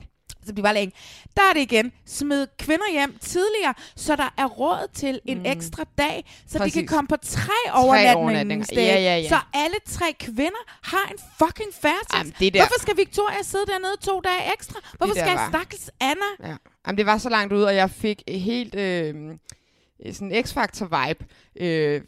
Som 0.45 0.55
de 0.55 0.61
bare. 0.61 0.91
Der 1.37 1.41
er 1.49 1.53
det 1.53 1.61
igen. 1.61 1.91
Smid 2.05 2.47
kvinder 2.59 2.91
hjem 2.91 3.17
tidligere, 3.21 3.73
så 3.95 4.15
der 4.15 4.33
er 4.37 4.45
råd 4.45 4.87
til 4.93 5.19
en 5.25 5.37
Mm. 5.37 5.45
ekstra 5.45 5.83
dag, 5.97 6.25
så 6.47 6.53
de 6.57 6.59
Præcis. 6.59 6.73
kan 6.73 6.87
komme 6.87 7.07
på 7.07 7.15
tre 7.21 7.73
overnatningsdage. 7.73 8.87
Ja, 8.87 8.99
ja, 8.99 9.17
ja. 9.17 9.29
Så 9.29 9.37
alle 9.53 9.75
tre 9.87 10.13
kvinder 10.19 10.63
har 10.83 11.11
en 11.11 11.17
fucking 11.39 11.73
det 12.39 12.53
der- 12.53 12.59
Hvorfor 12.59 12.79
skal 12.81 12.97
Victoria 12.97 13.41
sidde 13.43 13.65
dernede 13.65 13.97
to 14.01 14.19
dage 14.21 14.53
ekstra? 14.53 14.79
Hvorfor 14.97 15.13
der 15.13 15.21
skal 15.21 15.35
var- 15.35 15.49
stakkels 15.49 15.91
Anna? 15.99 16.49
Ja. 16.51 16.55
Jamen, 16.87 16.97
det 16.97 17.05
var 17.05 17.17
så 17.17 17.29
langt 17.29 17.53
ud, 17.53 17.63
og 17.63 17.75
jeg 17.75 17.89
fik 17.91 18.23
helt 18.27 18.75
øh, 18.75 19.15
sådan 20.13 20.31
en 20.31 20.43
X-Factor-vibe. 20.43 21.25
Øh, 21.59 22.01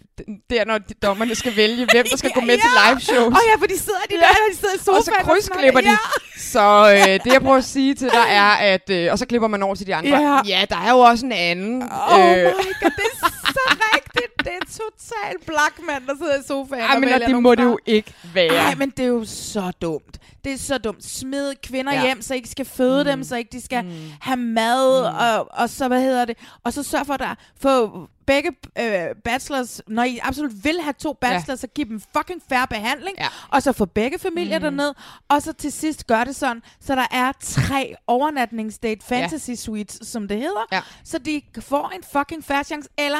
der, 0.49 0.65
når 0.65 0.79
dommerne 1.03 1.35
skal 1.35 1.55
vælge, 1.55 1.87
hvem 1.91 2.05
der 2.11 2.17
skal 2.17 2.31
gå 2.31 2.41
med 2.41 2.55
Ja. 2.55 2.61
til 2.61 2.69
live 2.87 2.99
shows. 3.01 3.33
Åh 3.35 3.41
ja, 3.51 3.55
for 3.59 3.65
de 3.65 3.77
sidder, 3.79 3.99
de 4.09 4.15
der, 4.15 4.27
de 4.51 4.57
sidder 4.57 4.75
i 4.75 4.77
sofaen. 4.77 4.97
og 4.97 5.03
så 5.03 5.11
krydsklipper 5.23 5.81
de. 5.81 5.87
Ja. 5.89 5.97
Så 6.37 6.91
øh, 6.93 7.13
det, 7.23 7.33
jeg 7.33 7.41
prøver 7.41 7.57
at 7.57 7.63
sige 7.63 7.93
til 7.93 8.07
dig, 8.09 8.25
er, 8.27 8.51
at... 8.51 8.89
Øh, 8.89 9.11
og 9.11 9.19
så 9.19 9.25
klipper 9.25 9.47
man 9.47 9.63
over 9.63 9.75
til 9.75 9.87
de 9.87 9.95
andre. 9.95 10.09
Ja. 10.19 10.41
ja 10.47 10.65
der 10.69 10.77
er 10.77 10.91
jo 10.91 10.97
også 10.99 11.25
en 11.25 11.31
anden. 11.31 11.81
Oh 11.83 12.19
øh. 12.19 12.35
my 12.35 12.73
god, 12.81 12.91
det 12.97 13.07
er 13.23 13.29
så 13.53 13.77
rigtigt. 13.95 14.31
Det 14.37 14.51
er 14.61 14.65
totalt 14.65 15.45
black 15.45 15.87
mand, 15.87 16.07
der 16.07 16.13
sidder 16.17 16.39
i 16.39 16.43
sofaen 16.47 16.81
Ej, 16.81 16.99
men 16.99 17.13
og 17.13 17.19
det 17.19 17.43
må 17.43 17.51
det 17.55 17.57
fra. 17.63 17.69
jo 17.69 17.79
ikke 17.85 18.13
være. 18.33 18.55
Ej, 18.55 18.75
men 18.75 18.89
det 18.89 19.03
er 19.03 19.07
jo 19.07 19.25
så 19.25 19.71
dumt. 19.81 20.17
Det 20.43 20.53
er 20.53 20.57
så 20.57 20.77
dumt. 20.77 21.03
Smid 21.05 21.53
kvinder 21.63 21.93
Ja. 21.93 21.99
ja. 21.99 22.05
hjem, 22.05 22.21
så 22.21 22.33
I 22.33 22.37
ikke 22.37 22.49
skal 22.49 22.65
føde 22.65 23.03
mm. 23.03 23.09
dem, 23.09 23.23
så 23.23 23.35
ikke 23.35 23.49
de 23.51 23.61
skal 23.61 23.83
mm. 23.83 23.91
have 24.21 24.37
mad, 24.37 25.11
mm. 25.11 25.17
og, 25.19 25.47
og 25.61 25.69
så, 25.69 25.87
hvad 25.87 26.01
hedder 26.01 26.25
det, 26.25 26.37
og 26.63 26.73
så 26.73 26.83
sørg 26.83 27.05
for, 27.05 27.13
at 27.13 27.37
få 27.61 28.07
begge 28.31 28.51
øh, 28.79 29.15
bachelors, 29.23 29.81
når 29.87 30.03
I 30.03 30.19
absolut 30.23 30.51
vil 30.63 30.81
have 30.81 30.93
to 30.93 31.13
bachelors, 31.21 31.47
ja. 31.47 31.55
så 31.55 31.67
giv 31.67 31.85
dem 31.85 32.01
fucking 32.17 32.41
færre 32.49 32.67
behandling, 32.67 33.15
Ja. 33.19 33.27
og 33.49 33.63
så 33.63 33.71
få 33.71 33.85
begge 33.85 34.19
familier 34.19 34.59
mm. 34.59 34.63
derned, 34.63 34.93
og 35.29 35.41
så 35.41 35.53
til 35.53 35.71
sidst 35.71 36.07
gør 36.07 36.23
det 36.23 36.35
sådan, 36.35 36.61
så 36.79 36.95
der 36.95 37.07
er 37.11 37.31
tre 37.39 37.95
overnatningsdate 38.07 39.05
fantasy 39.05 39.49
ja. 39.49 39.55
suites, 39.55 40.07
som 40.09 40.27
det 40.27 40.37
hedder, 40.37 40.65
Ja. 40.71 40.81
så 41.03 41.17
de 41.17 41.41
får 41.59 41.91
en 41.95 42.03
fucking 42.13 42.45
færre 42.45 42.63
chance, 42.63 42.89
eller 42.97 43.19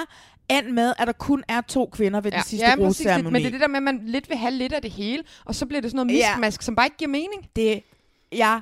end 0.50 0.68
med, 0.68 0.94
at 1.00 1.08
der 1.08 1.14
kun 1.14 1.44
er 1.48 1.62
to 1.62 1.90
kvinder 1.94 2.22
ved 2.22 2.32
den 2.32 2.44
sidste 2.44 2.68
ja, 2.68 2.76
præcis. 2.76 2.78
Det, 2.78 2.88
roseceremoni. 2.88 3.34
men 3.34 3.42
det 3.42 3.48
er 3.48 3.52
det 3.52 3.62
der 3.62 3.68
med, 3.68 3.78
at 3.78 3.84
man 3.84 4.02
lidt 4.06 4.30
vil 4.30 4.38
have 4.38 4.52
lidt 4.52 4.74
af 4.74 4.82
det 4.82 4.92
hele, 4.92 5.24
og 5.46 5.56
så 5.56 5.66
bliver 5.66 5.82
det 5.82 5.92
sådan 5.92 6.06
noget 6.08 6.20
Ja. 6.20 6.30
miskmask, 6.36 6.62
som 6.62 6.76
bare 6.76 6.86
ikke 6.86 6.98
giver 6.98 7.10
mening. 7.12 7.50
det, 7.56 7.84
jeg 8.32 8.62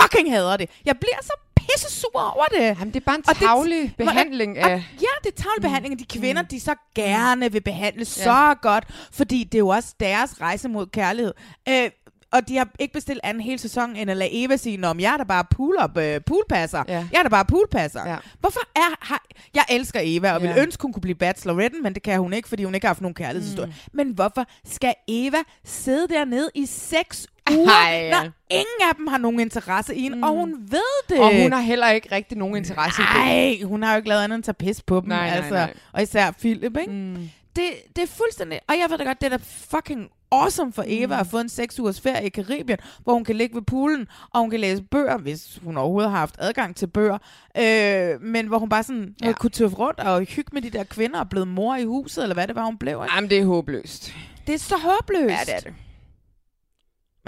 fucking 0.00 0.30
hader 0.32 0.56
det. 0.56 0.70
Jeg 0.84 0.96
bliver 0.98 1.16
så 1.22 1.32
pisse 1.72 2.00
sur 2.00 2.10
over 2.36 2.44
det. 2.50 2.62
Jamen, 2.62 2.86
det 2.94 2.96
er 2.96 3.04
bare 3.04 3.16
en 3.16 3.22
tavlig 3.22 3.94
behandling 3.98 4.58
og, 4.58 4.70
af... 4.70 4.84
Ja, 5.00 5.06
det 5.24 5.32
er 5.38 5.42
tavlig 5.42 5.62
behandling 5.62 5.92
af 5.92 5.98
de 5.98 6.18
kvinder, 6.18 6.42
de 6.42 6.60
så 6.60 6.74
gerne 6.94 7.52
vil 7.52 7.60
behandle 7.60 7.98
Ja. 7.98 8.04
så 8.04 8.54
godt, 8.62 8.84
fordi 9.12 9.44
det 9.44 9.54
er 9.54 9.58
jo 9.58 9.68
også 9.68 9.94
deres 10.00 10.40
rejse 10.40 10.68
mod 10.68 10.86
kærlighed. 10.86 11.32
Øh, 11.68 11.90
og 12.32 12.48
de 12.48 12.56
har 12.56 12.68
ikke 12.78 12.94
bestilt 12.94 13.20
anden 13.24 13.42
hele 13.42 13.58
sæsonen, 13.58 13.96
end 13.96 14.10
at 14.10 14.16
lade 14.16 14.44
Eva 14.44 14.56
sige, 14.56 14.86
om 14.86 15.00
jeg 15.00 15.12
er 15.12 15.16
da 15.16 15.24
bare 15.24 15.44
pool 15.50 15.76
up, 15.84 15.96
uh, 15.96 16.02
poolpasser. 16.26 16.84
Ja. 16.88 16.94
Jeg 17.12 17.18
er 17.18 17.22
da 17.22 17.28
bare 17.28 17.44
poolpasser. 17.44 18.08
Ja. 18.08 18.16
Hvorfor 18.40 18.60
er... 18.76 19.06
Har, 19.06 19.24
jeg 19.54 19.64
elsker 19.70 20.00
Eva, 20.02 20.32
og 20.32 20.42
Ja. 20.42 20.52
vil 20.52 20.62
ønske, 20.62 20.82
hun 20.82 20.92
kunne 20.92 21.00
blive 21.00 21.14
bacheloretten, 21.14 21.82
men 21.82 21.94
det 21.94 22.02
kan 22.02 22.18
hun 22.20 22.32
ikke, 22.32 22.48
fordi 22.48 22.64
hun 22.64 22.74
ikke 22.74 22.86
har 22.86 22.94
haft 22.94 23.00
nogen 23.00 23.14
kærlighedshistorie. 23.14 23.68
Mm. 23.68 23.96
Men 23.96 24.08
hvorfor 24.10 24.44
skal 24.66 24.94
Eva 25.08 25.36
sidde 25.64 26.08
dernede 26.08 26.50
i 26.54 26.66
seks 26.66 27.26
uger, 27.52 27.70
Ej. 27.70 28.10
når 28.10 28.20
ingen 28.50 28.88
af 28.90 28.94
dem 28.96 29.06
har 29.06 29.18
nogen 29.18 29.40
interesse 29.40 29.94
i 29.94 30.02
hende, 30.02 30.16
mm. 30.16 30.22
og 30.22 30.30
hun 30.30 30.54
ved 30.70 31.08
det. 31.08 31.18
Og 31.18 31.42
hun 31.42 31.52
har 31.52 31.60
heller 31.60 31.90
ikke 31.90 32.08
rigtig 32.14 32.38
nogen 32.38 32.56
interesse 32.56 33.02
i 33.02 33.04
det. 33.14 33.24
Nej, 33.26 33.62
hun 33.68 33.82
har 33.82 33.92
jo 33.92 33.96
ikke 33.96 34.08
lavet 34.08 34.22
andet 34.22 34.36
end 34.36 34.48
at 34.48 34.56
tage 34.56 34.66
pis 34.72 34.82
på 34.82 35.00
dem. 35.00 35.08
Nej, 35.08 35.26
nej, 35.26 35.36
altså. 35.36 35.54
nej. 35.54 35.74
Og 35.92 36.02
især 36.02 36.30
Philip, 36.30 36.76
ikke? 36.76 36.92
Mm. 36.92 37.30
Det, 37.58 37.96
det 37.96 38.02
er 38.02 38.06
fuldstændig... 38.06 38.60
Og 38.68 38.74
jeg 38.78 38.90
ved 38.90 38.98
da 38.98 39.04
godt, 39.04 39.20
det 39.20 39.32
er 39.32 39.36
da 39.36 39.44
fucking 39.76 40.08
awesome 40.32 40.72
for 40.72 40.84
Eva 40.86 41.14
Mm. 41.16 41.20
at 41.20 41.26
få 41.26 41.38
en 41.38 41.48
seks 41.48 41.80
ugers 41.80 42.00
ferie 42.00 42.26
i 42.26 42.28
Karibien, 42.28 42.78
hvor 43.04 43.12
hun 43.12 43.24
kan 43.24 43.36
ligge 43.36 43.54
ved 43.54 43.62
poolen, 43.62 44.08
og 44.30 44.40
hun 44.40 44.50
kan 44.50 44.60
læse 44.60 44.82
bøger, 44.82 45.18
hvis 45.18 45.58
hun 45.64 45.76
overhovedet 45.76 46.10
har 46.10 46.18
haft 46.18 46.34
adgang 46.38 46.76
til 46.76 46.86
bøger. 46.86 47.18
Øh, 47.58 48.22
men 48.22 48.46
hvor 48.46 48.58
hun 48.58 48.68
bare 48.68 48.82
sådan 48.82 49.14
ja. 49.24 49.32
kunne 49.32 49.50
tøffe 49.50 49.76
rundt 49.76 50.00
og 50.00 50.20
hygge 50.22 50.50
med 50.52 50.62
de 50.62 50.70
der 50.70 50.84
kvinder 50.84 51.20
og 51.20 51.28
blevet 51.28 51.48
mor 51.48 51.76
i 51.76 51.84
huset, 51.84 52.22
eller 52.22 52.34
hvad 52.34 52.46
det 52.46 52.54
var, 52.56 52.64
hun 52.64 52.78
blev. 52.78 53.02
Ikke? 53.04 53.14
Jamen, 53.14 53.30
det 53.30 53.38
er 53.38 53.44
håbløst. 53.44 54.14
Det 54.46 54.54
er 54.54 54.58
så 54.58 54.76
håbløst. 54.76 55.30
Ja, 55.30 55.38
det 55.46 55.54
er 55.54 55.60
det. 55.60 55.74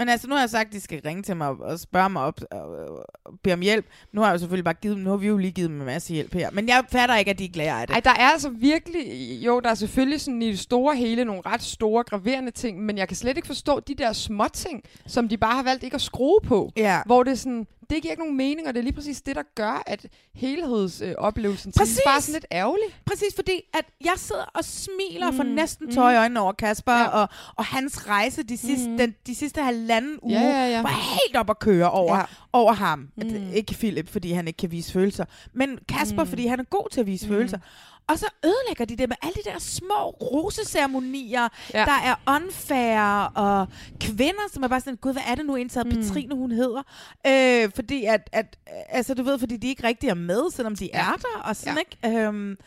Men 0.01 0.09
altså, 0.09 0.27
nu 0.27 0.35
har 0.35 0.41
jeg 0.41 0.49
sagt, 0.49 0.67
at 0.67 0.73
de 0.73 0.81
skal 0.81 1.01
ringe 1.05 1.23
til 1.23 1.37
mig 1.37 1.47
og, 1.47 1.79
spørge 1.79 2.09
mig 2.09 2.21
op 2.21 2.39
og, 2.51 2.61
og, 2.61 3.05
og 3.25 3.33
bede 3.43 3.53
om 3.53 3.61
hjælp. 3.61 3.85
Nu 4.11 4.21
har 4.21 4.27
jeg 4.27 4.33
jo 4.33 4.39
selvfølgelig 4.39 4.63
bare 4.63 4.73
givet 4.73 4.95
dem, 4.95 5.03
nu 5.03 5.09
har 5.09 5.17
vi 5.17 5.27
jo 5.27 5.37
lige 5.37 5.51
givet 5.51 5.69
dem 5.69 5.79
en 5.79 5.85
masse 5.85 6.13
hjælp 6.13 6.33
her. 6.33 6.51
Men 6.51 6.67
jeg 6.67 6.83
fatter 6.91 7.15
ikke, 7.15 7.31
at 7.31 7.39
de 7.39 7.45
er 7.45 7.49
glade 7.49 7.71
af 7.71 7.87
det. 7.87 7.93
Ej, 7.93 7.99
der 7.99 8.09
er 8.09 8.29
altså 8.31 8.49
virkelig, 8.49 9.05
jo, 9.45 9.59
der 9.59 9.69
er 9.69 9.73
selvfølgelig 9.75 10.21
sådan 10.21 10.41
i 10.41 10.47
det 10.47 10.59
store 10.59 10.95
hele 10.95 11.25
nogle 11.25 11.41
ret 11.45 11.61
store, 11.61 12.03
graverende 12.03 12.51
ting, 12.51 12.85
men 12.85 12.97
jeg 12.97 13.07
kan 13.07 13.17
slet 13.17 13.37
ikke 13.37 13.47
forstå 13.47 13.79
de 13.79 13.95
der 13.95 14.13
små 14.13 14.45
ting, 14.53 14.83
som 15.05 15.29
de 15.29 15.37
bare 15.37 15.55
har 15.55 15.63
valgt 15.63 15.83
ikke 15.83 15.95
at 15.95 16.01
skrue 16.01 16.39
på. 16.43 16.71
Ja. 16.77 17.01
Hvor 17.05 17.23
det 17.23 17.31
er 17.31 17.35
sådan, 17.35 17.67
det 17.91 18.01
giver 18.01 18.11
ikke 18.11 18.21
nogen 18.23 18.37
mening, 18.37 18.67
og 18.67 18.73
det 18.73 18.79
er 18.79 18.83
lige 18.83 18.93
præcis 18.93 19.21
det, 19.21 19.35
der 19.35 19.43
gør, 19.55 19.83
at 19.87 20.05
helhedsoplevelsen 20.35 21.73
øh, 21.81 21.85
sidst 21.87 22.01
bare 22.05 22.15
er 22.15 22.19
sådan 22.19 22.33
lidt 22.33 22.45
ærgerlig. 22.51 22.85
Præcis, 23.05 23.35
fordi 23.35 23.61
at 23.73 23.85
jeg 24.05 24.13
sidder 24.17 24.43
og 24.55 24.65
smiler 24.65 25.31
Mm, 25.43 25.49
næsten 25.49 25.91
tår 25.95 26.09
i 26.09 26.15
øjnene 26.17 26.39
over 26.39 26.53
Kasper 26.53 26.91
Ja. 26.93 27.07
og, 27.07 27.29
og 27.55 27.65
hans 27.65 28.07
rejse 28.09 28.43
de 28.43 28.57
sidste, 28.57 28.89
Mm. 28.89 28.97
den, 28.97 29.15
de 29.27 29.35
sidste 29.35 29.61
halvanden 29.63 30.19
uge, 30.21 30.33
Ja, 30.33 30.47
ja, 30.49 30.67
ja. 30.67 30.81
var 30.81 31.19
helt 31.23 31.35
op 31.37 31.49
at 31.49 31.59
køre 31.59 31.91
over, 31.91 32.17
Ja. 32.17 32.23
over 32.53 32.73
ham. 32.73 32.99
Mm. 32.99 33.23
Mm. 33.23 33.35
At, 33.49 33.55
ikke 33.55 33.73
Philip, 33.73 34.09
fordi 34.09 34.31
han 34.31 34.47
ikke 34.47 34.57
kan 34.57 34.71
vise 34.71 34.91
følelser, 34.93 35.25
men 35.53 35.79
Kasper, 35.89 36.23
Mm. 36.23 36.29
fordi 36.29 36.45
han 36.47 36.59
er 36.59 36.63
god 36.63 36.89
til 36.91 36.99
at 36.99 37.05
vise 37.07 37.25
Mm. 37.27 37.33
følelser. 37.33 37.57
Og 38.07 38.19
så 38.19 38.25
ødelægger 38.45 38.85
de 38.85 38.95
det 38.95 39.09
med 39.09 39.17
alle 39.21 39.33
de 39.45 39.49
der 39.49 39.59
små 39.59 40.09
roseceremonier, 40.09 41.47
Ja. 41.73 41.85
der 41.85 41.91
er 42.05 42.35
unfair, 42.35 43.01
og 43.35 43.67
kvinder, 43.99 44.47
som 44.53 44.63
er 44.63 44.67
bare 44.67 44.79
sådan, 44.79 44.95
gud, 44.95 45.13
hvad 45.13 45.21
er 45.27 45.35
det 45.35 45.45
nu 45.45 45.55
indtaget, 45.55 45.87
mm. 45.87 45.93
Petrine 46.01 46.35
hun 46.35 46.51
hedder? 46.51 46.83
Øh, 47.27 47.71
fordi 47.75 48.05
at, 48.05 48.29
at, 48.33 48.57
altså 48.89 49.13
du 49.13 49.23
ved, 49.23 49.39
fordi 49.39 49.57
de 49.57 49.67
ikke 49.67 49.83
rigtig 49.83 50.09
er 50.09 50.13
med, 50.13 50.51
selvom 50.51 50.75
de 50.75 50.89
Ja. 50.93 50.99
er 51.11 51.15
der, 51.17 51.41
og 51.43 51.55
sådan, 51.55 51.77
Ja. 52.03 52.07
ikke? 52.11 52.27
Øhm, 52.27 52.57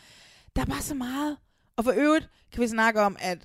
der 0.56 0.62
er 0.62 0.66
bare 0.66 0.82
så 0.82 0.94
meget. 0.94 1.36
Og 1.76 1.84
for 1.84 1.92
øvrigt 1.96 2.28
kan 2.52 2.62
vi 2.62 2.68
snakke 2.68 3.00
om, 3.00 3.16
at 3.20 3.38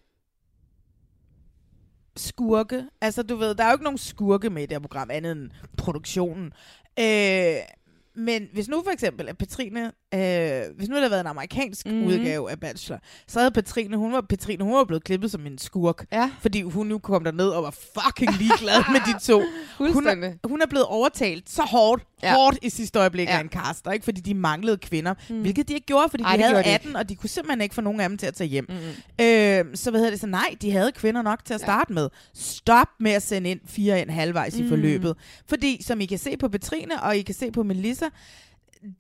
skurke, 2.18 2.86
altså 3.02 3.24
du 3.24 3.36
ved, 3.36 3.56
der 3.56 3.64
er 3.64 3.68
jo 3.68 3.74
ikke 3.74 3.84
nogen 3.84 3.98
skurke 3.98 4.50
med 4.50 4.64
i 4.64 4.66
det 4.66 4.72
her 4.76 4.80
program, 4.80 5.10
andet 5.12 5.32
end 5.32 5.50
produktionen. 5.78 6.54
Øh, 7.00 7.56
men 8.20 8.48
hvis 8.54 8.68
nu 8.68 8.82
for 8.86 8.92
eksempel, 8.92 9.30
at 9.30 9.38
Petrine, 9.38 9.92
øh, 10.14 10.62
hvis 10.78 10.90
nu 10.90 10.96
det 10.96 11.02
havde 11.02 11.12
været 11.12 11.22
en 11.22 11.28
amerikansk 11.28 11.86
Mhm. 11.86 11.96
mm. 11.96 12.04
udgave 12.08 12.52
af 12.52 12.60
Bachelor, 12.60 13.00
så 13.28 13.40
havde 13.40 13.52
Petrine, 13.52 13.98
hun 13.98 14.14
var, 14.14 14.22
Petrine, 14.30 14.64
hun 14.64 14.74
var 14.74 14.84
blevet 14.84 15.04
klippet 15.04 15.32
som 15.32 15.46
en 15.46 15.58
skurk. 15.58 16.06
Ja. 16.12 16.32
Fordi 16.42 16.62
hun 16.62 16.88
nu 16.88 16.98
kom 16.98 17.24
derned 17.24 17.48
og 17.50 17.64
var 17.64 17.72
fucking 18.06 18.32
ligeglad 18.38 18.84
med 18.92 19.00
de 19.14 19.20
to. 19.26 19.42
Hun 19.94 20.08
er, 20.08 20.48
hun 20.48 20.62
er 20.62 20.66
blevet 20.68 20.86
overtalt 20.86 21.50
så 21.50 21.62
hårdt, 21.62 22.04
Ja. 22.24 22.34
hårdt 22.36 22.58
i 22.62 22.70
sidste 22.70 23.00
øjeblik 23.00 23.28
Ja. 23.28 23.38
af 23.38 23.42
en 23.42 23.50
caster, 23.50 23.92
ikke? 23.92 24.04
fordi 24.04 24.22
de 24.22 24.34
manglede 24.34 24.78
kvinder. 24.78 25.14
Mm. 25.30 25.42
Hvilket 25.42 25.68
de 25.68 25.74
ikke 25.74 25.86
gjorde, 25.86 26.10
fordi 26.10 26.24
Ej, 26.24 26.36
de 26.36 26.42
havde 26.44 26.54
gjorde 26.54 26.70
de 26.70 26.74
18, 26.74 26.96
og 26.96 27.10
de 27.10 27.16
kunne 27.16 27.30
simpelthen 27.30 27.62
ikke 27.62 27.76
få 27.76 27.82
nogen 27.82 28.00
af 28.02 28.10
dem 28.10 28.18
til 28.18 28.26
at 28.28 28.34
tage 28.34 28.48
hjem. 28.48 28.66
Mm. 28.70 28.76
Øh, 29.26 29.66
så 29.76 29.90
hvad 29.92 30.00
hedder 30.00 30.10
det 30.10 30.20
så? 30.20 30.28
Nej, 30.28 30.56
de 30.62 30.72
havde 30.72 30.92
kvinder 30.92 31.22
nok 31.22 31.46
til 31.46 31.54
at 31.54 31.60
starte 31.62 31.86
ja. 31.90 31.94
med. 31.94 32.10
Stop 32.34 32.88
med 33.00 33.12
at 33.12 33.24
sende 33.24 33.50
ind 33.50 33.60
fire 33.66 34.02
ind 34.02 34.10
halvvejs 34.10 34.54
mm. 34.56 34.60
Mm. 34.60 34.66
i 34.66 34.70
forløbet. 34.70 35.16
Fordi, 35.50 35.84
som 35.84 36.02
I 36.02 36.06
kan 36.06 36.18
se 36.18 36.38
på 36.38 36.50
Petrine, 36.50 37.04
og 37.04 37.18
I 37.18 37.22
kan 37.22 37.36
se 37.36 37.52
på 37.52 37.64
Melissa, 37.64 38.06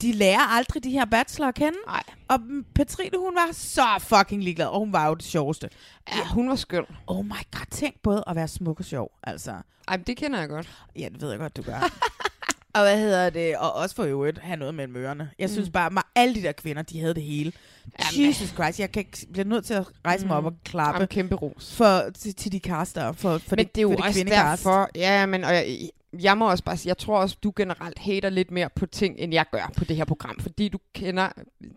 de 0.02 0.11
lærer 0.11 0.40
aldrig 0.57 0.84
de 0.84 0.91
her 0.91 1.06
bachelor 1.06 1.48
at 1.48 1.56
kende. 1.56 1.77
Nej. 1.88 2.03
Og 2.27 2.40
Petrine, 2.76 3.18
hun 3.18 3.36
var 3.36 3.49
så 3.53 3.86
fucking 3.99 4.44
ligeglad, 4.44 4.68
og 4.68 4.80
hun 4.80 4.94
var 4.94 5.07
jo 5.07 5.14
det 5.14 5.26
sjoveste. 5.26 5.69
Ja, 6.15 6.26
hun 6.26 6.49
var 6.49 6.56
skøn. 6.56 6.86
Oh 7.07 7.26
my 7.26 7.30
god, 7.52 7.65
tænk 7.72 7.95
både 8.03 8.23
at 8.27 8.36
være 8.36 8.48
smuk 8.48 8.80
og 8.80 8.86
sjov, 8.86 9.11
altså. 9.23 9.53
Ej, 9.88 9.95
det 9.98 10.18
kender 10.18 10.40
jeg 10.40 10.49
godt. 10.49 10.69
Ja, 10.95 11.10
det 11.14 11.22
ved 11.22 11.30
jeg 11.30 11.40
godt, 11.40 11.57
du 11.57 11.61
gør. 11.61 11.80
og 12.76 12.81
hvad 12.81 12.99
hedder 12.99 13.30
det? 13.30 13.57
Og 13.57 13.73
også 13.73 13.95
for 13.95 14.03
øvrigt 14.03 14.40
have 14.40 14.57
noget 14.57 14.73
mellem 14.76 14.95
ørerne. 14.95 15.30
Jeg 15.40 15.49
synes 15.49 15.68
Mm. 15.68 15.72
bare, 15.72 15.91
at 15.98 16.03
alle 16.15 16.36
de 16.36 16.41
der 16.41 16.52
kvinder, 16.52 16.81
de 16.81 16.99
havde 16.99 17.14
det 17.14 17.23
hele. 17.23 17.52
Jamen. 17.99 18.27
Jesus 18.27 18.49
Christ, 18.49 18.80
jeg 18.80 18.91
kan 18.91 19.06
bliver 19.34 19.45
nødt 19.45 19.65
til 19.65 19.73
at 19.73 19.86
rejse 20.06 20.27
mig 20.27 20.38
op 20.38 20.45
og 20.45 20.53
klappe 20.65 20.95
Jamen, 20.98 21.07
kæmpe 21.07 21.36
ros. 21.36 21.76
for, 21.76 22.02
til, 22.19 22.36
til 22.36 22.52
de 22.52 22.60
caster, 22.60 23.11
for, 23.11 23.38
for 23.38 23.56
men 23.56 23.65
det, 23.65 23.76
det 23.76 23.81
er 23.81 23.84
jo 23.90 23.95
for 23.98 24.03
også 24.06 24.19
kvindecast. 24.19 24.64
derfor, 24.64 24.90
ja, 24.95 25.26
men 25.26 25.44
og 25.44 25.53
jeg, 25.53 25.90
jeg 26.22 26.38
må 26.38 26.49
også 26.49 26.64
bare 26.64 26.77
sige, 26.77 26.88
jeg 26.90 26.98
tror 26.98 27.18
også, 27.19 27.38
du 27.44 27.53
generelt 27.56 27.99
hater 27.99 28.30
lidt 28.30 28.52
mere 28.52 28.69
på 28.76 28.86
ting, 28.86 29.15
end 29.18 29.34
jeg 29.34 29.45
gør 29.52 29.72
på 29.77 29.84
det 29.86 29.95
her 29.95 30.06
program, 30.06 30.40
fordi 30.40 30.69
du 30.69 30.77
kender 30.95 31.30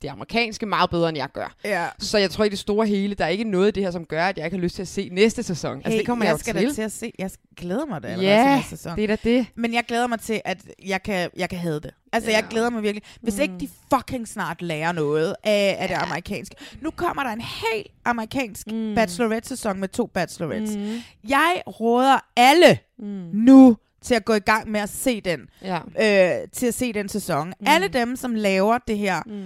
det 0.03 0.09
amerikanske 0.09 0.67
meget 0.67 0.91
bedre, 0.91 1.09
end 1.09 1.19
jeg 1.19 1.29
gør. 1.33 1.55
Ja. 1.65 1.87
Så 1.99 2.19
jeg 2.19 2.31
tror 2.31 2.45
i 2.45 2.49
det 2.49 2.59
store 2.59 2.87
hele, 2.87 3.15
der 3.15 3.25
er 3.25 3.29
ikke 3.29 3.45
noget 3.45 3.67
af 3.67 3.75
det 3.75 3.83
her, 3.83 3.91
som 3.91 4.05
gør, 4.05 4.25
at 4.27 4.39
jeg 4.39 4.45
ikke 4.47 4.57
har 4.57 4.63
lyst 4.63 4.75
til 4.75 4.83
at 4.83 4.89
se 4.89 5.09
næste 5.13 5.43
sæson. 5.43 5.77
altså, 5.77 5.91
Hey, 5.91 5.99
det 5.99 6.07
kommer 6.07 6.25
jeg 6.25 6.33
jeg, 6.33 6.41
skal 6.41 6.55
til. 6.55 6.69
da 6.69 6.73
til 6.75 6.83
at 6.83 6.93
se. 6.93 7.13
Jeg 7.19 7.31
glæder 7.57 7.87
mig 7.87 8.03
da 8.03 8.09
allerede 8.09 8.37
Ja, 8.37 8.43
til 8.45 8.57
næste 8.57 8.71
sæson. 8.71 8.97
det 8.97 9.05
er 9.05 9.09
da 9.09 9.17
det. 9.25 9.47
Men 9.55 9.75
jeg 9.75 9.85
glæder 9.89 10.07
mig 10.07 10.21
til, 10.21 10.41
at 10.45 10.59
jeg 10.87 11.03
kan, 11.03 11.31
jeg 11.37 11.49
kan 11.49 11.59
have 11.59 11.75
det. 11.81 11.91
Altså, 12.13 12.31
Ja. 12.31 12.37
jeg 12.37 12.45
glæder 12.51 12.71
mig 12.71 12.83
virkelig. 12.83 13.03
Hvis 13.21 13.39
ikke 13.39 13.55
de 13.61 13.69
fucking 13.95 14.29
snart 14.29 14.63
lærer 14.63 14.93
noget 14.93 15.35
af, 15.45 15.77
af 15.79 15.89
det 15.89 15.95
amerikanske. 15.95 16.55
Nu 16.81 16.91
kommer 16.91 17.23
der 17.23 17.31
en 17.31 17.41
helt 17.41 17.87
amerikansk 18.05 18.67
mm. 18.67 18.95
bachelorette-sæson 18.95 19.81
med 19.81 19.89
to 19.89 20.07
bachelorettes. 20.07 20.77
Mm. 20.77 21.01
Jeg 21.29 21.63
råder 21.67 22.19
alle 22.37 22.79
Mm. 22.99 23.29
nu 23.33 23.77
til 24.03 24.15
at 24.15 24.25
gå 24.25 24.33
i 24.35 24.39
gang 24.39 24.71
med 24.71 24.81
at 24.81 24.89
se 24.89 25.21
den. 25.21 25.41
Ja. 25.63 25.77
Øh, 25.77 26.49
til 26.53 26.67
at 26.67 26.75
se 26.75 26.93
den 26.93 27.09
sæson. 27.09 27.49
Mm. 27.49 27.67
Alle 27.69 27.89
dem, 27.89 28.17
som 28.17 28.35
laver 28.35 28.79
det 28.89 28.99
her 28.99 29.23
Mm. 29.27 29.45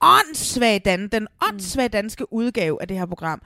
åndssvage 0.00 0.78
dan, 0.78 1.08
den 1.08 1.26
åndssvage 1.48 1.88
danske 1.88 2.32
udgave 2.32 2.78
af 2.80 2.88
det 2.88 2.98
her 2.98 3.06
program, 3.06 3.42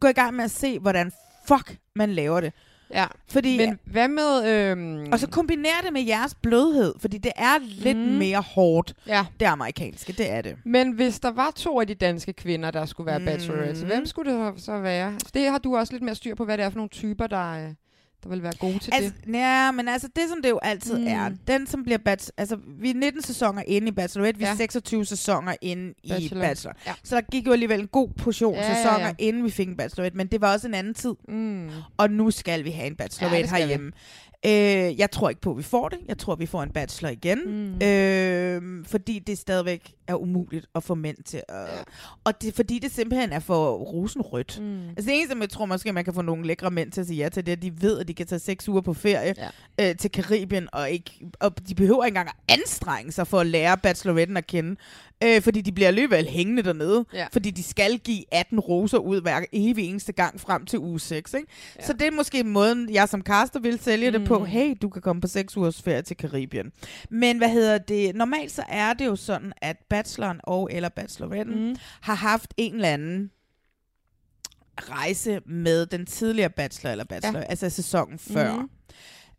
gå 0.00 0.08
i 0.08 0.12
gang 0.12 0.34
med 0.36 0.44
at 0.44 0.50
se, 0.50 0.78
hvordan 0.78 1.12
fuck 1.48 1.76
man 1.96 2.10
laver 2.12 2.40
det. 2.40 2.52
Ja, 2.94 3.06
Fordi, 3.28 3.58
men 3.58 3.78
hvad 3.84 4.08
med... 4.08 4.46
Øhm, 4.48 5.12
og 5.12 5.18
så 5.18 5.26
kombiner 5.28 5.68
det 5.84 5.92
med 5.92 6.02
jeres 6.02 6.34
blødhed, 6.42 6.94
fordi 7.00 7.18
det 7.18 7.32
er 7.36 7.58
lidt 7.62 7.98
Mm. 7.98 8.04
mere 8.04 8.40
hårdt, 8.40 8.94
ja. 9.06 9.26
det 9.40 9.46
amerikanske, 9.46 10.12
det 10.12 10.30
er 10.30 10.42
det. 10.42 10.56
Men 10.64 10.92
hvis 10.92 11.20
der 11.20 11.30
var 11.30 11.50
to 11.56 11.80
af 11.80 11.86
de 11.86 11.94
danske 11.94 12.32
kvinder, 12.32 12.70
der 12.70 12.86
skulle 12.86 13.06
være 13.06 13.18
Mm. 13.18 13.24
bachelorettes, 13.24 13.80
hvem 13.82 14.06
skulle 14.06 14.32
det 14.32 14.54
så- 14.58 14.64
så 14.64 14.78
være? 14.78 15.14
Det 15.34 15.50
har 15.50 15.58
du 15.58 15.76
også 15.76 15.92
lidt 15.92 16.02
mere 16.02 16.14
styr 16.14 16.34
på, 16.34 16.44
hvad 16.44 16.58
det 16.58 16.64
er 16.64 16.70
for 16.70 16.76
nogle 16.76 16.88
typer, 16.88 17.26
der, 17.26 17.52
øh, 17.66 17.74
der 18.22 18.28
vil 18.30 18.42
være 18.42 18.52
gode 18.58 18.78
til 18.78 18.90
Altså, 18.94 19.12
det. 19.26 19.34
ja, 19.34 19.70
men 19.70 19.88
altså 19.88 20.08
det, 20.16 20.22
som 20.28 20.42
det 20.42 20.50
jo 20.50 20.58
altid 20.62 20.98
Mm. 20.98 21.06
er, 21.06 21.30
den 21.46 21.66
som 21.66 21.82
bliver 21.82 21.98
bachelor, 21.98 22.34
altså 22.38 22.56
vi 22.80 22.90
er 22.90 22.94
19 22.94 23.22
sæsoner 23.22 23.62
inde 23.66 23.88
i 23.88 23.90
Bachelorette, 23.90 24.38
vi 24.38 24.44
er 24.44 24.48
Ja. 24.48 24.54
26 24.56 25.04
sæsoner 25.06 25.54
inde 25.60 25.94
i 26.02 26.08
Bachelor. 26.08 26.40
Bachelor. 26.42 26.74
Ja. 26.86 26.94
Så 27.04 27.14
der 27.14 27.20
gik 27.22 27.46
jo 27.46 27.52
alligevel 27.52 27.80
en 27.80 27.86
god 27.88 28.08
portion 28.08 28.54
Ja, 28.54 28.60
ja, 28.62 28.68
ja, 28.68 28.76
sæsoner, 28.76 29.06
ja. 29.06 29.12
inden 29.18 29.44
vi 29.44 29.50
fik 29.50 29.68
en 29.68 29.76
Bachelorette, 29.76 30.16
men 30.16 30.26
det 30.26 30.40
var 30.40 30.52
også 30.52 30.68
en 30.68 30.74
anden 30.74 30.94
tid. 30.94 31.14
Mm. 31.28 31.70
Og 31.96 32.10
nu 32.10 32.30
skal 32.30 32.64
vi 32.64 32.70
have 32.70 32.86
en 32.86 32.92
Ja, 32.92 32.96
Bachelorette 33.04 33.42
det 33.42 33.48
skal 33.48 33.68
vi. 33.68 33.90
Øh, 34.46 34.98
jeg 34.98 35.10
tror 35.10 35.28
ikke 35.28 35.40
på, 35.40 35.50
at 35.50 35.56
vi 35.56 35.62
får 35.62 35.88
det. 35.88 35.98
Jeg 36.08 36.18
tror, 36.18 36.34
vi 36.34 36.46
får 36.46 36.62
en 36.62 36.70
bachelor 36.70 37.10
igen. 37.10 37.38
Mm. 37.46 37.86
Øh, 37.86 38.84
fordi 38.86 39.18
det 39.18 39.38
stadigvæk 39.38 39.92
er 40.06 40.14
umuligt 40.14 40.66
at 40.74 40.82
få 40.84 40.94
mænd 40.94 41.16
til 41.24 41.42
at... 41.48 41.60
Ja. 41.60 41.82
Og 42.24 42.42
det, 42.42 42.54
fordi 42.54 42.78
det 42.78 42.92
simpelthen 42.92 43.32
er 43.32 43.38
for 43.38 43.72
rosenrødt. 43.72 44.60
Mm. 44.60 44.88
Altså 44.88 45.10
det 45.10 45.16
eneste, 45.16 45.36
jeg 45.40 45.50
tror 45.50 45.66
måske, 45.66 45.92
man 45.92 46.04
kan 46.04 46.14
få 46.14 46.22
nogle 46.22 46.46
lækre 46.46 46.70
mænd 46.70 46.92
til 46.92 47.00
at 47.00 47.06
sige 47.06 47.16
ja 47.16 47.28
til, 47.28 47.46
det 47.46 47.52
er, 47.52 47.56
at 47.56 47.62
de 47.62 47.82
ved, 47.82 48.00
at 48.00 48.08
de 48.08 48.14
kan 48.14 48.26
tage 48.26 48.38
seks 48.38 48.68
uger 48.68 48.80
på 48.80 48.94
ferie 48.94 49.34
ja. 49.78 49.90
øh, 49.90 49.96
til 49.96 50.10
Karibien, 50.10 50.68
og, 50.72 50.90
ikke, 50.90 51.10
og 51.40 51.68
de 51.68 51.74
behøver 51.74 52.04
ikke 52.04 52.18
engang 52.18 52.28
at 52.28 52.58
anstrenge 52.60 53.12
sig 53.12 53.26
for 53.26 53.40
at 53.40 53.46
lære 53.46 53.78
bacheloretten 53.78 54.36
at 54.36 54.46
kende. 54.46 54.76
Øh, 55.24 55.42
fordi 55.42 55.60
de 55.60 55.72
bliver 55.72 55.88
alligevel 55.88 56.26
hængende 56.26 56.62
dernede. 56.62 57.04
Ja. 57.14 57.26
Fordi 57.32 57.50
de 57.50 57.62
skal 57.62 57.98
give 57.98 58.24
18 58.32 58.60
roser 58.60 58.98
ud 58.98 59.20
hver 59.20 59.44
evig 59.52 59.84
eneste 59.88 60.12
gang 60.12 60.40
frem 60.40 60.66
til 60.66 60.78
uge 60.78 61.00
6. 61.00 61.34
Ikke? 61.34 61.46
Ja. 61.78 61.86
Så 61.86 61.92
det 61.92 62.06
er 62.06 62.10
måske 62.10 62.44
måden, 62.44 62.90
jeg 62.92 63.08
som 63.08 63.22
caster 63.22 63.60
vil 63.60 63.78
sælge 63.78 64.10
mm. 64.10 64.18
det 64.18 64.28
på. 64.28 64.38
Mm. 64.38 64.44
Hey, 64.44 64.74
du 64.82 64.88
kan 64.88 65.02
komme 65.02 65.22
på 65.22 65.28
6 65.28 65.56
ugers 65.56 65.82
ferie 65.82 66.02
til 66.02 66.16
Karibien. 66.16 66.72
Men 67.10 67.38
hvad 67.38 67.48
hedder 67.48 67.78
det? 67.78 68.14
Normalt 68.16 68.52
så 68.52 68.62
er 68.68 68.92
det 68.92 69.06
jo 69.06 69.16
sådan, 69.16 69.52
at 69.62 69.76
bacheloren 69.90 70.40
og 70.44 70.68
eller 70.72 70.88
bacheloretten 70.88 71.68
mm. 71.68 71.76
har 72.00 72.14
haft 72.14 72.54
en 72.56 72.74
eller 72.74 72.88
anden 72.88 73.30
rejse 74.82 75.40
med 75.46 75.86
den 75.86 76.06
tidligere 76.06 76.50
bachelor 76.50 76.90
eller 76.90 77.04
bachelor, 77.04 77.38
ja. 77.38 77.44
altså 77.44 77.70
sæsonen 77.70 78.18
før. 78.18 78.56
Mm. 78.56 78.68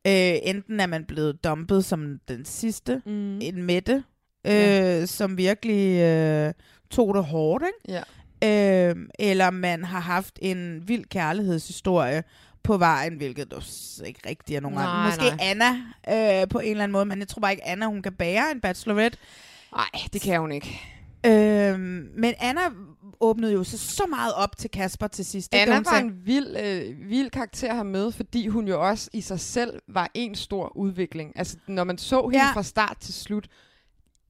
Øh, 0.07 0.39
enten 0.43 0.79
er 0.79 0.85
man 0.85 1.05
blevet 1.05 1.43
dumpet 1.43 1.85
som 1.85 2.19
den 2.27 2.45
sidste, 2.45 3.01
Mm. 3.05 3.39
en 3.41 3.63
Mette, 3.63 4.03
øh, 4.45 4.53
Ja. 4.53 5.05
som 5.05 5.37
virkelig 5.37 5.99
øh, 6.01 6.53
tog 6.89 7.15
det 7.15 7.25
hårdt, 7.25 7.63
ikke? 7.65 8.01
Ja. 8.41 8.89
Øh, 8.89 8.95
eller 9.19 9.49
man 9.49 9.83
har 9.85 9.99
haft 9.99 10.39
en 10.41 10.83
vild 10.87 11.05
kærlighedshistorie 11.05 12.23
på 12.63 12.77
vejen, 12.77 13.13
hvilket 13.17 13.51
du 13.51 13.61
ikke 14.05 14.19
rigtig 14.29 14.55
er 14.55 14.59
nogen 14.59 14.77
Nej, 14.77 14.85
andre. 14.85 15.05
Måske 15.05 15.35
nej. 15.35 15.71
Anna 16.09 16.41
øh, 16.41 16.47
på 16.49 16.59
en 16.59 16.71
eller 16.71 16.83
anden 16.83 16.93
måde, 16.93 17.05
men 17.05 17.19
jeg 17.19 17.27
tror 17.27 17.39
bare 17.39 17.51
ikke, 17.51 17.67
Anna 17.67 17.85
hun 17.85 18.01
kan 18.01 18.13
bære 18.13 18.51
en 18.51 18.61
bachelorette. 18.61 19.17
Nej, 19.75 19.85
det 20.13 20.21
kan 20.21 20.39
hun 20.39 20.51
ikke. 20.51 20.81
Øh, 21.25 21.79
men 22.17 22.33
Anna 22.39 22.61
åbnede 23.19 23.53
jo 23.53 23.63
så, 23.63 23.77
så 23.77 24.03
meget 24.09 24.33
op 24.33 24.57
til 24.57 24.69
Kasper 24.71 25.07
til 25.07 25.25
sidst. 25.25 25.55
Anna 25.55 25.75
var 25.75 25.83
sagde- 25.83 26.03
en 26.05 26.21
vild, 26.25 26.57
øh, 26.63 27.09
vild 27.09 27.29
karakter 27.29 27.73
her 27.75 27.83
med, 27.83 28.11
fordi 28.11 28.47
hun 28.47 28.67
jo 28.67 28.87
også 28.89 29.09
i 29.13 29.21
sig 29.21 29.39
selv 29.39 29.79
var 29.87 30.09
en 30.13 30.35
stor 30.35 30.77
udvikling. 30.77 31.31
Altså, 31.35 31.57
når 31.67 31.83
man 31.83 31.97
så 31.97 32.21
hende 32.27 32.45
ja. 32.45 32.51
fra 32.53 32.63
start 32.63 32.97
til 33.01 33.13
slut, 33.13 33.47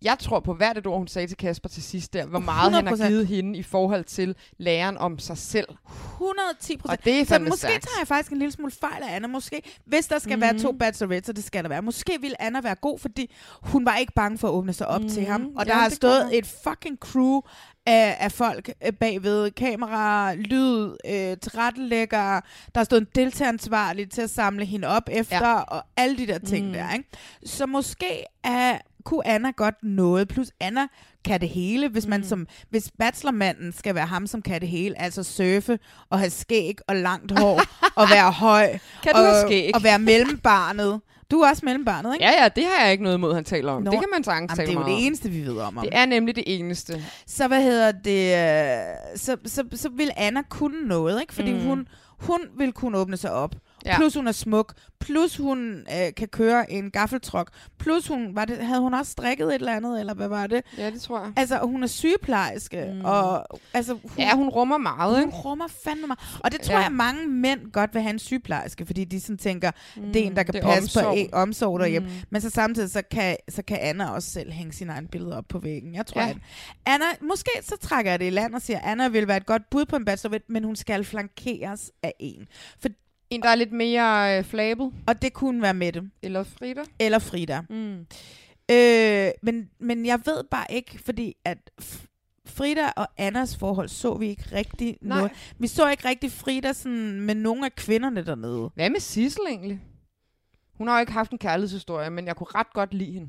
jeg 0.03 0.19
tror 0.19 0.39
på 0.39 0.53
hvert 0.53 0.77
et 0.77 0.87
ord, 0.87 0.97
hun 0.97 1.07
sagde 1.07 1.27
til 1.27 1.37
Kasper 1.37 1.69
til 1.69 1.83
sidst 1.83 2.13
der, 2.13 2.25
hvor 2.25 2.39
meget 2.39 2.73
han 2.73 2.87
har 2.87 2.95
100%. 2.95 3.07
givet 3.07 3.27
hende 3.27 3.59
i 3.59 3.63
forhold 3.63 4.03
til 4.03 4.35
læren 4.57 4.97
om 4.97 5.19
sig 5.19 5.37
selv. 5.37 5.67
110 6.13 6.77
procent. 6.77 6.99
Og 6.99 7.05
det 7.05 7.19
er 7.21 7.25
Så 7.25 7.39
måske 7.39 7.57
stærkt. 7.57 7.83
tager 7.83 7.99
jeg 7.99 8.07
faktisk 8.07 8.31
en 8.31 8.37
lille 8.39 8.51
smule 8.51 8.71
fejl 8.71 9.03
af 9.03 9.15
Anna. 9.15 9.27
Måske, 9.27 9.61
hvis 9.85 10.07
der 10.07 10.19
skal 10.19 10.35
mm. 10.35 10.41
være 10.41 10.53
Mhm. 10.53 10.61
to 10.61 10.71
bachelorettes, 10.71 11.29
og 11.29 11.35
det 11.35 11.43
skal 11.43 11.63
der 11.63 11.69
være. 11.69 11.81
Måske 11.81 12.17
ville 12.21 12.41
Anna 12.41 12.61
være 12.61 12.75
god, 12.75 12.99
fordi 12.99 13.33
hun 13.61 13.85
var 13.85 13.95
ikke 13.97 14.13
bange 14.13 14.37
for 14.37 14.47
at 14.47 14.51
åbne 14.51 14.73
sig 14.73 14.87
op 14.87 15.01
mm. 15.01 15.09
til 15.09 15.25
ham. 15.25 15.47
Og 15.57 15.65
der 15.65 15.73
Ja, 15.73 15.79
har 15.79 15.87
det 15.87 15.95
stået 15.95 16.37
et 16.37 16.45
fucking 16.63 16.97
crew 16.97 17.41
af, 17.85 18.17
af 18.19 18.31
folk 18.31 18.69
øh, 18.85 18.93
bagved. 18.93 19.51
Kamera, 19.51 20.33
lyd, 20.33 20.83
øh, 21.05 21.37
tilrettelæggere. 21.41 22.41
Der 22.75 22.79
har 22.79 22.83
stået 22.83 23.01
en 23.01 23.07
deltageransvarlig 23.15 24.09
til 24.11 24.21
at 24.21 24.29
samle 24.29 24.65
hende 24.65 24.87
op 24.87 25.09
efter, 25.11 25.47
ja. 25.47 25.59
og 25.61 25.83
alle 25.97 26.17
de 26.17 26.27
der 26.27 26.39
ting 26.39 26.67
mm. 26.67 26.73
der. 26.73 26.93
Ikke? 26.93 27.09
Så 27.45 27.65
måske 27.65 28.23
er, 28.43 28.77
kunne 29.01 29.27
Anna 29.27 29.51
godt 29.51 29.75
noget. 29.83 30.27
Plus 30.27 30.51
Anna 30.59 30.87
kan 31.25 31.41
det 31.41 31.49
hele, 31.49 31.89
hvis 31.89 32.07
man 32.07 32.19
Mm. 32.19 32.25
som 32.27 32.47
hvis 32.69 32.91
bachelormanden 32.99 33.73
skal 33.73 33.95
være 33.95 34.05
ham, 34.05 34.27
som 34.27 34.41
kan 34.41 34.61
det 34.61 34.69
hele, 34.69 35.01
altså 35.01 35.23
surfe 35.23 35.79
og 36.09 36.19
have 36.19 36.29
skæg 36.29 36.75
og 36.87 36.95
langt 36.95 37.39
hår 37.39 37.61
og 38.01 38.09
være 38.09 38.31
høj 38.31 38.69
Kan 39.03 39.13
du 39.13 39.19
og, 39.19 39.25
have 39.25 39.47
skæg? 39.47 39.71
og 39.75 39.83
være 39.83 39.99
mellembarnet. 39.99 41.01
Du 41.31 41.39
er 41.39 41.49
også 41.49 41.61
mellembarnet, 41.65 42.13
ikke? 42.13 42.25
Ja, 42.25 42.43
ja, 42.43 42.47
det 42.55 42.63
har 42.65 42.83
jeg 42.83 42.91
ikke 42.91 43.03
noget 43.03 43.17
imod, 43.17 43.33
han 43.33 43.43
taler 43.43 43.71
om. 43.71 43.81
Nå, 43.83 43.91
det 43.91 43.99
kan 43.99 44.07
man 44.13 44.23
sagtens 44.23 44.51
tale 44.57 44.67
det 44.67 44.75
er 44.75 44.79
jo 44.79 44.85
det 44.87 44.93
om. 44.95 44.99
eneste, 45.01 45.29
vi 45.29 45.45
ved 45.45 45.57
om. 45.57 45.77
Det 45.81 45.89
er 45.91 46.05
nemlig 46.05 46.35
det 46.35 46.43
eneste. 46.47 47.03
Så 47.27 47.47
hvad 47.47 47.63
hedder 47.63 47.91
det? 47.91 48.35
øh, 48.35 49.17
Så, 49.19 49.37
så, 49.45 49.63
så 49.73 49.89
vil 49.89 50.11
Anna 50.17 50.41
kunne 50.49 50.87
noget, 50.87 51.21
ikke? 51.21 51.33
Fordi 51.33 51.53
mm. 51.53 51.59
hun, 51.59 51.87
hun 52.19 52.39
vil 52.57 52.71
kunne 52.73 52.97
åbne 52.97 53.17
sig 53.17 53.31
op. 53.31 53.55
Ja. 53.85 53.97
Plus 53.97 54.13
hun 54.15 54.27
er 54.27 54.31
smuk. 54.31 54.73
Plus 54.99 55.37
hun 55.37 55.73
øh, 55.79 56.13
kan 56.17 56.27
køre 56.27 56.71
en 56.71 56.91
gaffeltruck. 56.91 57.49
Plus 57.79 58.07
hun, 58.07 58.35
var 58.35 58.45
det, 58.45 58.57
havde 58.57 58.81
hun 58.81 58.93
også 58.93 59.11
strikket 59.11 59.47
et 59.47 59.53
eller 59.55 59.75
andet, 59.75 59.99
eller 59.99 60.13
hvad 60.13 60.27
var 60.27 60.47
det? 60.47 60.61
Ja, 60.77 60.89
det 60.91 61.01
tror 61.01 61.19
jeg. 61.19 61.31
Altså, 61.35 61.59
hun 61.63 61.83
er 61.83 61.87
sygeplejerske, 61.87 62.91
Mm. 62.93 63.05
og 63.05 63.47
altså, 63.73 63.93
hun, 63.93 64.11
Ja, 64.17 64.35
hun 64.35 64.49
rummer 64.49 64.77
meget, 64.77 65.15
hun 65.15 65.27
ikke? 65.27 65.37
rummer 65.37 65.67
fandme 65.83 66.07
meget. 66.07 66.19
Og 66.43 66.51
det 66.51 66.61
tror 66.61 66.75
Ja. 66.75 66.79
jeg, 66.81 66.91
mange 66.91 67.27
mænd 67.27 67.71
godt 67.71 67.93
vil 67.93 68.01
have 68.01 68.09
en 68.13 68.19
sygeplejerske, 68.19 68.85
fordi 68.85 69.03
de 69.05 69.19
sådan 69.21 69.37
tænker, 69.37 69.71
mm. 69.97 70.13
det 70.13 70.21
er 70.21 70.25
en, 70.25 70.35
der 70.35 70.43
kan 70.43 70.53
passe 70.63 70.81
omsorg. 70.81 71.03
på 71.03 71.13
en, 71.13 71.33
omsorg 71.33 71.79
derhjemme. 71.79 72.09
Mm. 72.09 72.15
Men 72.29 72.41
så 72.41 72.49
samtidig, 72.49 72.91
så 72.91 73.01
kan, 73.11 73.37
så 73.49 73.61
kan 73.63 73.77
Anna 73.81 74.09
også 74.09 74.29
selv 74.31 74.51
hænge 74.51 74.73
sine 74.73 74.91
egne 74.93 75.07
billeder 75.07 75.37
op 75.37 75.45
på 75.49 75.59
væggen. 75.59 75.95
Jeg 75.95 76.05
tror, 76.05 76.21
Ja. 76.21 76.29
at 76.29 76.37
Anna, 76.85 77.05
måske 77.21 77.51
så 77.61 77.75
trækker 77.81 78.11
jeg 78.11 78.19
det 78.19 78.25
i 78.27 78.29
land 78.29 78.55
og 78.55 78.61
siger, 78.61 78.79
Anna 78.83 79.07
vil 79.07 79.27
være 79.27 79.37
et 79.37 79.45
godt 79.45 79.61
bud 79.71 79.85
på 79.85 79.95
en 79.95 80.05
bachelorette, 80.05 80.45
men 80.51 80.63
hun 80.63 80.75
skal 80.75 81.03
flankeres 81.03 81.91
af 82.03 82.13
en. 82.19 82.47
For, 82.81 82.89
En, 83.31 83.41
der 83.41 83.49
er 83.49 83.55
lidt 83.55 83.71
mere 83.71 84.37
øh, 84.37 84.43
flabet. 84.43 84.91
og 85.07 85.21
det 85.21 85.33
kunne 85.33 85.61
være 85.61 85.73
Mette. 85.73 86.03
Eller 86.21 86.43
Frida. 86.43 86.81
Eller 86.99 87.19
Frida. 87.19 87.61
Mm. 87.69 88.05
Øh, 88.71 89.31
men, 89.43 89.69
men 89.79 90.05
jeg 90.05 90.19
ved 90.25 90.43
bare 90.51 90.65
ikke, 90.69 90.99
fordi 91.05 91.35
at 91.45 91.57
Frida 92.45 92.89
og 92.95 93.07
Annas 93.17 93.57
forhold 93.57 93.89
så 93.89 94.13
vi 94.13 94.27
ikke 94.27 94.43
rigtig 94.51 94.97
Nej. 95.01 95.17
noget. 95.17 95.31
Vi 95.59 95.67
så 95.67 95.89
ikke 95.89 96.07
rigtig 96.07 96.31
Frida 96.31 96.73
sådan 96.73 97.21
med 97.21 97.35
nogle 97.35 97.65
af 97.65 97.75
kvinderne 97.75 98.25
dernede. 98.25 98.71
Hvad 98.75 98.89
med 98.89 98.99
Sissel 98.99 99.41
egentlig? 99.49 99.81
Hun 100.77 100.87
har 100.87 100.95
jo 100.95 100.99
ikke 100.99 101.11
haft 101.11 101.31
en 101.31 101.37
kærlighedshistorie, 101.37 102.09
men 102.09 102.27
jeg 102.27 102.35
kunne 102.35 102.47
ret 102.55 102.73
godt 102.73 102.93
lide 102.93 103.11
hende. 103.11 103.27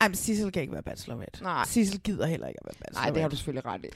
Ej, 0.00 0.08
men 0.08 0.14
Sissel 0.14 0.52
kan 0.52 0.62
ikke 0.62 0.74
være 0.74 0.82
bachelorette. 0.82 1.42
Nej. 1.42 1.64
Sissel 1.66 2.00
gider 2.00 2.26
heller 2.26 2.46
ikke 2.46 2.60
at 2.60 2.66
være 2.66 2.74
bachelorette. 2.78 3.06
Nej, 3.06 3.10
det 3.14 3.22
har 3.22 3.28
du 3.28 3.36
selvfølgelig 3.36 3.64
ret 3.66 3.84
i. 3.84 3.88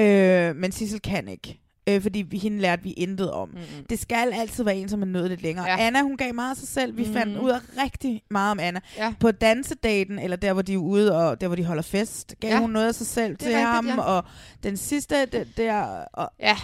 Øh, 0.00 0.56
men 0.56 0.72
Sissel 0.72 1.00
kan 1.00 1.28
ikke. 1.28 1.60
Øh, 1.94 2.02
fordi 2.02 2.18
vi, 2.22 2.38
hende 2.38 2.58
lærte 2.58 2.82
vi 2.82 2.90
intet 2.92 3.30
om. 3.30 3.48
Mm-mm. 3.48 3.62
Det 3.90 3.98
skal 4.00 4.32
altid 4.32 4.64
være 4.64 4.76
en, 4.76 4.88
som 4.88 5.02
er 5.02 5.06
nået 5.06 5.28
lidt 5.30 5.42
længere. 5.42 5.66
Ja. 5.66 5.76
Anna, 5.86 6.02
hun 6.02 6.16
gav 6.16 6.34
meget 6.34 6.50
af 6.50 6.56
sig 6.56 6.68
selv. 6.68 6.96
Vi 6.96 7.04
mm. 7.06 7.12
fandt 7.12 7.34
Mhm. 7.36 7.44
ud 7.44 7.50
af 7.50 7.58
rigtig 7.84 8.22
meget 8.30 8.50
om 8.50 8.58
Anna. 8.60 8.80
Ja. 8.96 9.14
På 9.20 9.30
dansedaten, 9.32 10.18
eller 10.18 10.36
der, 10.36 10.52
hvor 10.52 10.62
de 10.62 10.72
er 10.74 10.78
ude, 10.78 11.16
og 11.16 11.40
der, 11.40 11.46
hvor 11.46 11.56
de 11.56 11.64
holder 11.64 11.82
fest, 11.82 12.34
gav 12.40 12.50
Ja. 12.50 12.58
hun 12.60 12.70
noget 12.70 12.88
af 12.88 12.94
sig 12.94 13.06
selv 13.06 13.36
til 13.36 13.46
rigtigt, 13.48 13.66
ham. 13.66 13.86
ja. 13.86 14.00
Og 14.00 14.24
den 14.62 14.76
sidste, 14.76 15.26
det, 15.26 15.48
der... 15.56 15.82
Og, 16.12 16.30
Ja. 16.40 16.56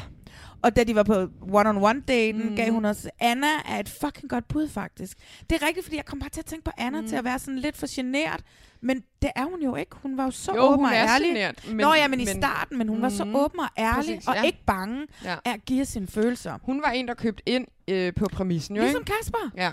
Og 0.67 0.77
da 0.77 0.85
de 0.85 0.95
var 0.95 1.03
på 1.03 1.15
one-on-one-daten, 1.53 2.49
mm. 2.51 2.57
gav 2.57 2.73
hun 2.73 2.85
også... 2.85 3.11
Anna 3.21 3.47
er 3.69 3.79
et 3.81 3.89
fucking 3.89 4.31
godt 4.31 4.49
bud, 4.49 4.69
faktisk. 4.69 5.19
Det 5.51 5.63
er 5.63 5.67
rigtigt, 5.67 5.85
fordi 5.87 5.97
jeg 5.97 6.05
kom 6.05 6.19
bare 6.19 6.31
til 6.31 6.41
at 6.41 6.47
tænke 6.47 6.65
på 6.65 6.71
Anna 6.79 6.99
Mm. 6.99 7.05
mm. 7.05 7.09
til 7.09 7.17
at 7.17 7.25
være 7.25 7.39
sådan 7.39 7.59
lidt 7.59 7.77
for 7.77 7.87
genert. 7.95 8.41
Men 8.81 9.03
det 9.23 9.31
er 9.37 9.45
hun 9.45 9.63
jo 9.63 9.75
ikke. 9.77 9.97
Hun 10.03 10.17
var 10.17 10.25
jo 10.25 10.31
så 10.31 10.53
Jo, 10.55 10.61
åben 10.63 10.85
og 10.85 10.93
ærlig. 10.93 11.29
genert, 11.29 11.69
men- 11.69 11.77
Nå 11.77 11.95
ja, 11.95 12.09
men, 12.09 12.21
i 12.21 12.25
men- 12.25 12.35
starten, 12.43 12.79
men 12.79 12.89
hun 12.89 13.03
var 13.03 13.09
så 13.09 13.25
Mhm. 13.25 13.35
åben 13.37 13.61
og 13.61 13.69
ærlig, 13.79 13.97
Præcis, 14.15 14.29
og 14.29 14.35
ja. 14.35 14.43
ikke 14.43 14.59
bange 14.67 15.07
Ja. 15.25 15.37
af 15.45 15.53
at 15.53 15.65
give 15.65 15.85
sine 15.85 16.07
følelser. 16.07 16.59
Hun 16.63 16.83
var 16.83 16.91
en, 16.91 17.09
der 17.09 17.15
købte 17.15 17.43
ind 17.47 17.67
øh, 17.89 18.15
på 18.15 18.27
præmissen, 18.33 18.77
jo 18.77 18.83
Ligesom 18.83 19.01
ikke? 19.03 19.13
Kasper. 19.21 19.51
Ja. 19.57 19.73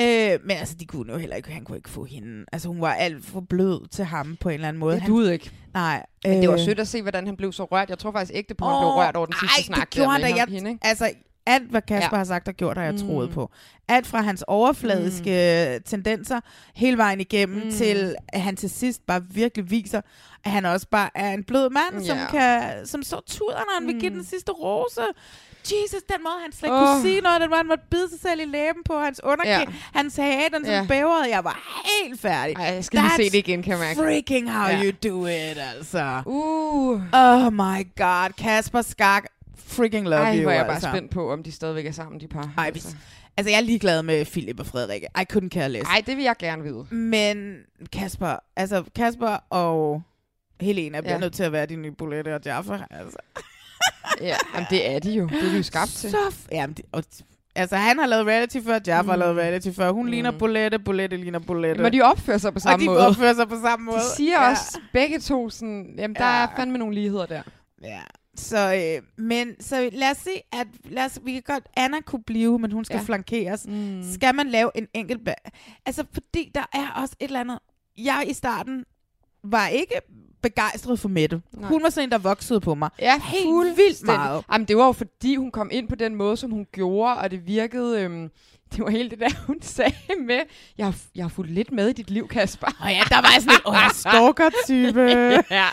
Øh, 0.00 0.38
men 0.44 0.50
altså, 0.56 0.74
de 0.80 0.86
kunne 0.86 1.12
jo 1.12 1.18
heller 1.18 1.36
ikke, 1.36 1.50
han 1.52 1.64
kunne 1.64 1.76
ikke 1.78 1.90
få 1.90 2.04
hende. 2.04 2.44
Altså, 2.52 2.68
hun 2.68 2.80
var 2.80 2.92
alt 2.94 3.24
for 3.24 3.40
blød 3.40 3.88
til 3.88 4.04
ham 4.04 4.36
på 4.40 4.48
en 4.48 4.54
eller 4.54 4.68
anden 4.68 4.80
måde. 4.80 4.96
Det 5.00 5.06
duede 5.06 5.32
ikke. 5.32 5.50
Nej. 5.74 6.06
Men 6.24 6.40
det 6.42 6.48
var 6.48 6.56
sødt 6.56 6.80
at 6.80 6.88
se, 6.88 7.02
hvordan 7.02 7.26
han 7.26 7.36
blev 7.36 7.52
så 7.52 7.64
rørt. 7.64 7.90
Jeg 7.90 7.98
tror 7.98 8.12
faktisk 8.12 8.32
ikke, 8.34 8.54
på, 8.54 8.64
at 8.64 8.72
han 8.72 8.80
blev 8.80 8.88
rørt 8.88 9.16
over 9.16 9.26
den 9.26 9.34
sidste 9.40 9.60
ej, 9.60 9.62
snak. 9.76 9.78
det 9.80 9.90
gjorde 9.90 10.06
der 10.06 10.12
han 10.26 10.34
da. 10.34 10.36
Jeg, 10.36 10.46
hende, 10.48 10.70
ikke? 10.70 10.86
altså, 10.86 11.10
alt 11.46 11.70
hvad 11.70 11.82
Kasper 11.82 12.08
Ja. 12.12 12.16
har 12.16 12.24
sagt 12.24 12.48
og 12.48 12.54
gjort, 12.54 12.76
har 12.76 12.84
jeg 12.84 12.92
Mm. 12.92 12.98
troet 12.98 13.30
på. 13.30 13.50
Alt 13.88 14.06
fra 14.06 14.20
hans 14.20 14.44
overfladiske 14.46 15.74
mm. 15.78 15.82
tendenser 15.86 16.40
hele 16.74 16.96
vejen 16.98 17.20
igennem, 17.20 17.58
Mm. 17.58 17.64
mm. 17.64 17.70
til 17.70 18.14
at 18.28 18.40
han 18.40 18.56
til 18.56 18.70
sidst 18.70 19.06
bare 19.06 19.22
virkelig 19.30 19.70
viser, 19.70 20.00
at 20.44 20.50
han 20.50 20.64
også 20.64 20.86
bare 20.90 21.10
er 21.14 21.30
en 21.30 21.44
blød 21.44 21.70
mand, 21.70 22.04
som, 22.04 22.16
Ja. 22.18 22.26
kan, 22.30 22.86
som 22.86 23.02
så 23.02 23.20
tuder, 23.26 23.54
når 23.56 23.78
han 23.80 23.86
vil 23.86 24.00
give 24.00 24.10
Mm. 24.10 24.16
den 24.16 24.24
sidste 24.24 24.52
rose. 24.52 25.00
Jesus, 25.72 26.02
den 26.02 26.22
måde, 26.22 26.34
han 26.42 26.52
slet 26.52 26.66
ikke 26.68 26.74
Åh. 26.76 26.86
kunne 26.88 27.02
sige 27.02 27.20
noget, 27.20 27.40
den 27.40 27.50
måde, 27.50 27.56
han 27.58 27.66
måtte 27.66 27.84
bide 27.90 28.08
sig 28.10 28.20
selv 28.20 28.40
i 28.40 28.44
læben 28.44 28.82
på, 28.84 28.98
hans 28.98 29.20
underkæ, 29.24 29.50
Ja. 29.50 29.64
hans 29.94 30.16
hage, 30.16 30.50
den 30.54 30.64
sådan 30.64 30.82
Ja. 30.82 30.86
bævrede. 30.88 31.30
Jeg 31.30 31.44
var 31.44 31.80
helt 32.00 32.20
færdig. 32.20 32.56
Ej, 32.56 32.64
jeg 32.64 32.84
skal 32.84 33.00
lige 33.00 33.10
se 33.16 33.22
That's 33.22 33.32
det 33.32 33.34
igen, 33.38 33.62
kan 33.62 33.70
jeg 33.70 33.78
mærke. 33.80 34.00
freaking 34.00 34.52
how 34.52 34.68
Ja. 34.68 34.82
you 34.84 34.92
do 35.10 35.26
it, 35.26 35.58
altså. 35.76 36.22
Uh. 36.26 37.00
Oh 37.12 37.52
my 37.52 37.86
god, 37.96 38.32
Kasper 38.38 38.82
Skak, 38.82 39.24
freaking 39.66 40.08
love 40.08 40.22
Ej, 40.22 40.34
you, 40.36 40.42
hvor 40.42 40.50
er 40.50 40.54
jeg 40.56 40.64
bare 40.66 40.74
altså. 40.74 40.88
spændt 40.90 41.10
på, 41.10 41.32
om 41.32 41.42
de 41.42 41.52
stadigvæk 41.52 41.86
er 41.86 41.92
sammen, 41.92 42.20
de 42.20 42.28
par. 42.28 42.50
Ej, 42.58 42.66
altså. 42.66 42.96
altså, 43.36 43.50
jeg 43.50 43.56
er 43.56 43.60
ligeglad 43.62 44.02
med 44.02 44.24
Philip 44.24 44.60
og 44.60 44.66
Frederikke. 44.66 45.06
I 45.20 45.24
couldn't 45.32 45.48
care 45.48 45.68
less. 45.68 45.90
Ej, 45.90 46.02
det 46.06 46.16
vil 46.16 46.24
jeg 46.24 46.34
gerne 46.38 46.62
vide. 46.62 46.86
Men 46.94 47.56
Kasper, 47.92 48.36
altså 48.56 48.84
Kasper 48.96 49.36
og 49.50 50.02
Helena 50.60 51.00
bliver 51.00 51.12
Ja. 51.14 51.18
nødt 51.20 51.34
til 51.34 51.42
at 51.42 51.52
være 51.52 51.66
de 51.66 51.76
nye 51.76 51.90
Bolette 51.92 52.34
og 52.34 52.40
Jaffa. 52.44 52.78
Altså. 52.90 53.18
Ja, 54.20 54.36
jamen, 54.54 54.66
det 54.70 54.90
er 54.90 54.98
de 54.98 55.10
jo. 55.12 55.26
Det 55.26 55.44
er 55.44 55.50
de 55.50 55.56
jo 55.56 55.62
skabt 55.62 55.90
til. 55.90 56.10
Så 56.10 56.16
f- 56.16 56.48
jamen, 56.52 56.74
det, 56.76 56.84
og, 56.92 57.04
altså, 57.54 57.76
han 57.76 57.98
har 57.98 58.06
lavet 58.06 58.26
reality 58.26 58.56
før, 58.66 58.78
Jaffa 58.86 59.02
mm. 59.02 59.08
har 59.08 59.16
lavet 59.16 59.36
reality 59.36 59.68
før. 59.76 59.90
Hun 59.92 60.00
Mm. 60.02 60.06
mm. 60.06 60.10
ligner 60.10 60.30
Bolette, 60.30 60.78
Bolette 60.78 61.16
ligner 61.16 61.38
Bolette. 61.38 61.82
Men 61.82 61.92
de 61.92 62.02
opfører 62.02 62.38
sig 62.38 62.52
på 62.52 62.58
samme 62.60 62.74
og 62.74 62.80
de 62.80 62.86
måde. 62.86 63.06
opfører 63.06 63.34
sig 63.34 63.48
på 63.48 63.56
samme 63.62 63.84
måde. 63.86 63.96
De 63.98 64.16
siger 64.16 64.42
ja. 64.42 64.50
også 64.50 64.80
begge 64.92 65.18
to 65.18 65.50
sådan, 65.50 65.94
jamen 65.98 66.14
der 66.14 66.24
Ja. 66.24 66.42
er 66.42 66.46
fandme 66.56 66.78
nogle 66.78 66.94
ligheder 66.94 67.26
der. 67.26 67.42
Ja. 67.82 68.00
Så, 68.36 68.74
øh, 68.74 69.24
men, 69.24 69.48
så 69.60 69.90
lad 69.92 70.10
os 70.10 70.16
se, 70.16 70.30
at 70.52 70.66
lad 70.84 71.04
os, 71.04 71.18
vi 71.24 71.32
kan 71.32 71.42
godt, 71.46 71.64
Anna 71.76 72.00
kunne 72.00 72.22
blive, 72.22 72.58
men 72.58 72.72
hun 72.72 72.84
skal 72.84 72.96
ja. 72.96 73.02
flankeres. 73.02 73.66
Mm. 73.68 74.02
Skal 74.14 74.34
man 74.34 74.48
lave 74.48 74.70
en 74.74 74.86
enkelt... 74.94 75.28
ba- 75.28 75.50
Altså, 75.86 76.04
fordi 76.14 76.50
der 76.54 76.64
er 76.74 77.00
også 77.02 77.14
et 77.20 77.24
eller 77.26 77.40
andet... 77.40 77.58
Jeg 77.98 78.24
i 78.28 78.32
starten 78.32 78.84
var 79.44 79.68
ikke 79.68 79.94
begejstret 80.44 81.00
for 81.00 81.08
Mette. 81.08 81.42
Nej. 81.52 81.68
Hun 81.68 81.82
var 81.82 81.90
sådan 81.90 82.08
en, 82.08 82.12
der 82.12 82.18
voksede 82.18 82.60
på 82.60 82.74
mig. 82.74 82.90
Ja, 82.98 83.20
Helt 83.24 83.76
vildt 83.76 84.06
meget. 84.06 84.44
Jamen, 84.52 84.68
det 84.68 84.76
var 84.76 84.86
jo 84.86 84.92
fordi, 84.92 85.36
hun 85.36 85.50
kom 85.50 85.68
ind 85.72 85.88
på 85.88 85.94
den 85.94 86.14
måde, 86.14 86.36
som 86.36 86.50
hun 86.50 86.66
gjorde, 86.72 87.16
og 87.16 87.30
det 87.30 87.46
virkede... 87.46 88.00
Øhm, 88.00 88.30
det 88.76 88.84
var 88.84 88.90
helt 88.90 89.10
det 89.10 89.20
der, 89.20 89.28
hun 89.46 89.62
sagde 89.76 89.94
med, 90.26 90.40
jeg 90.78 90.86
har, 90.86 90.94
jeg 91.14 91.24
har 91.24 91.28
fulgt 91.28 91.50
lidt 91.52 91.72
med 91.72 91.88
i 91.88 91.92
dit 91.92 92.10
liv, 92.10 92.28
Kasper. 92.28 92.66
Og 92.80 92.90
ja, 92.90 93.02
der 93.08 93.20
var 93.20 93.30
jeg 93.34 93.42
sådan 93.42 93.54
en 93.54 93.60
oh, 93.64 93.90
stalker-type. 94.00 95.02
ja. 95.50 95.66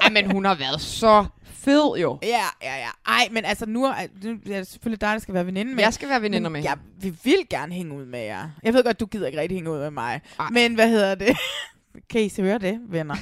Ej, 0.00 0.10
men 0.10 0.30
hun 0.30 0.44
har 0.44 0.54
været 0.54 0.80
så 0.80 1.26
fed 1.44 1.96
jo. 2.00 2.18
Ja, 2.22 2.44
ja, 2.62 2.76
ja. 2.76 2.88
Ej, 3.06 3.28
men 3.30 3.44
altså, 3.44 3.66
nu 3.66 3.84
er, 3.84 3.94
nu 4.22 4.30
er 4.30 4.58
det 4.58 4.66
selvfølgelig 4.66 5.00
dig, 5.00 5.12
der 5.12 5.18
skal 5.18 5.34
være 5.34 5.46
veninde 5.46 5.74
med. 5.74 5.82
Jeg 5.84 5.94
skal 5.94 6.08
være 6.08 6.22
veninder 6.22 6.48
men 6.50 6.52
med 6.52 6.62
Jeg, 6.62 6.78
vi 7.00 7.14
vil 7.24 7.46
gerne 7.50 7.74
hænge 7.74 7.94
ud 7.96 8.04
med 8.04 8.20
jer. 8.20 8.48
Jeg 8.62 8.74
ved 8.74 8.84
godt, 8.84 9.00
du 9.00 9.06
gider 9.06 9.26
ikke 9.26 9.40
rigtig 9.40 9.56
hænge 9.56 9.70
ud 9.70 9.78
med 9.78 9.90
mig. 9.90 10.20
Ej. 10.38 10.48
Men 10.50 10.74
hvad 10.74 10.88
hedder 10.88 11.14
det? 11.14 11.36
kan 12.10 12.20
I 12.20 12.28
så 12.28 12.42
høre 12.42 12.58
det, 12.58 12.80
venner? 12.88 13.16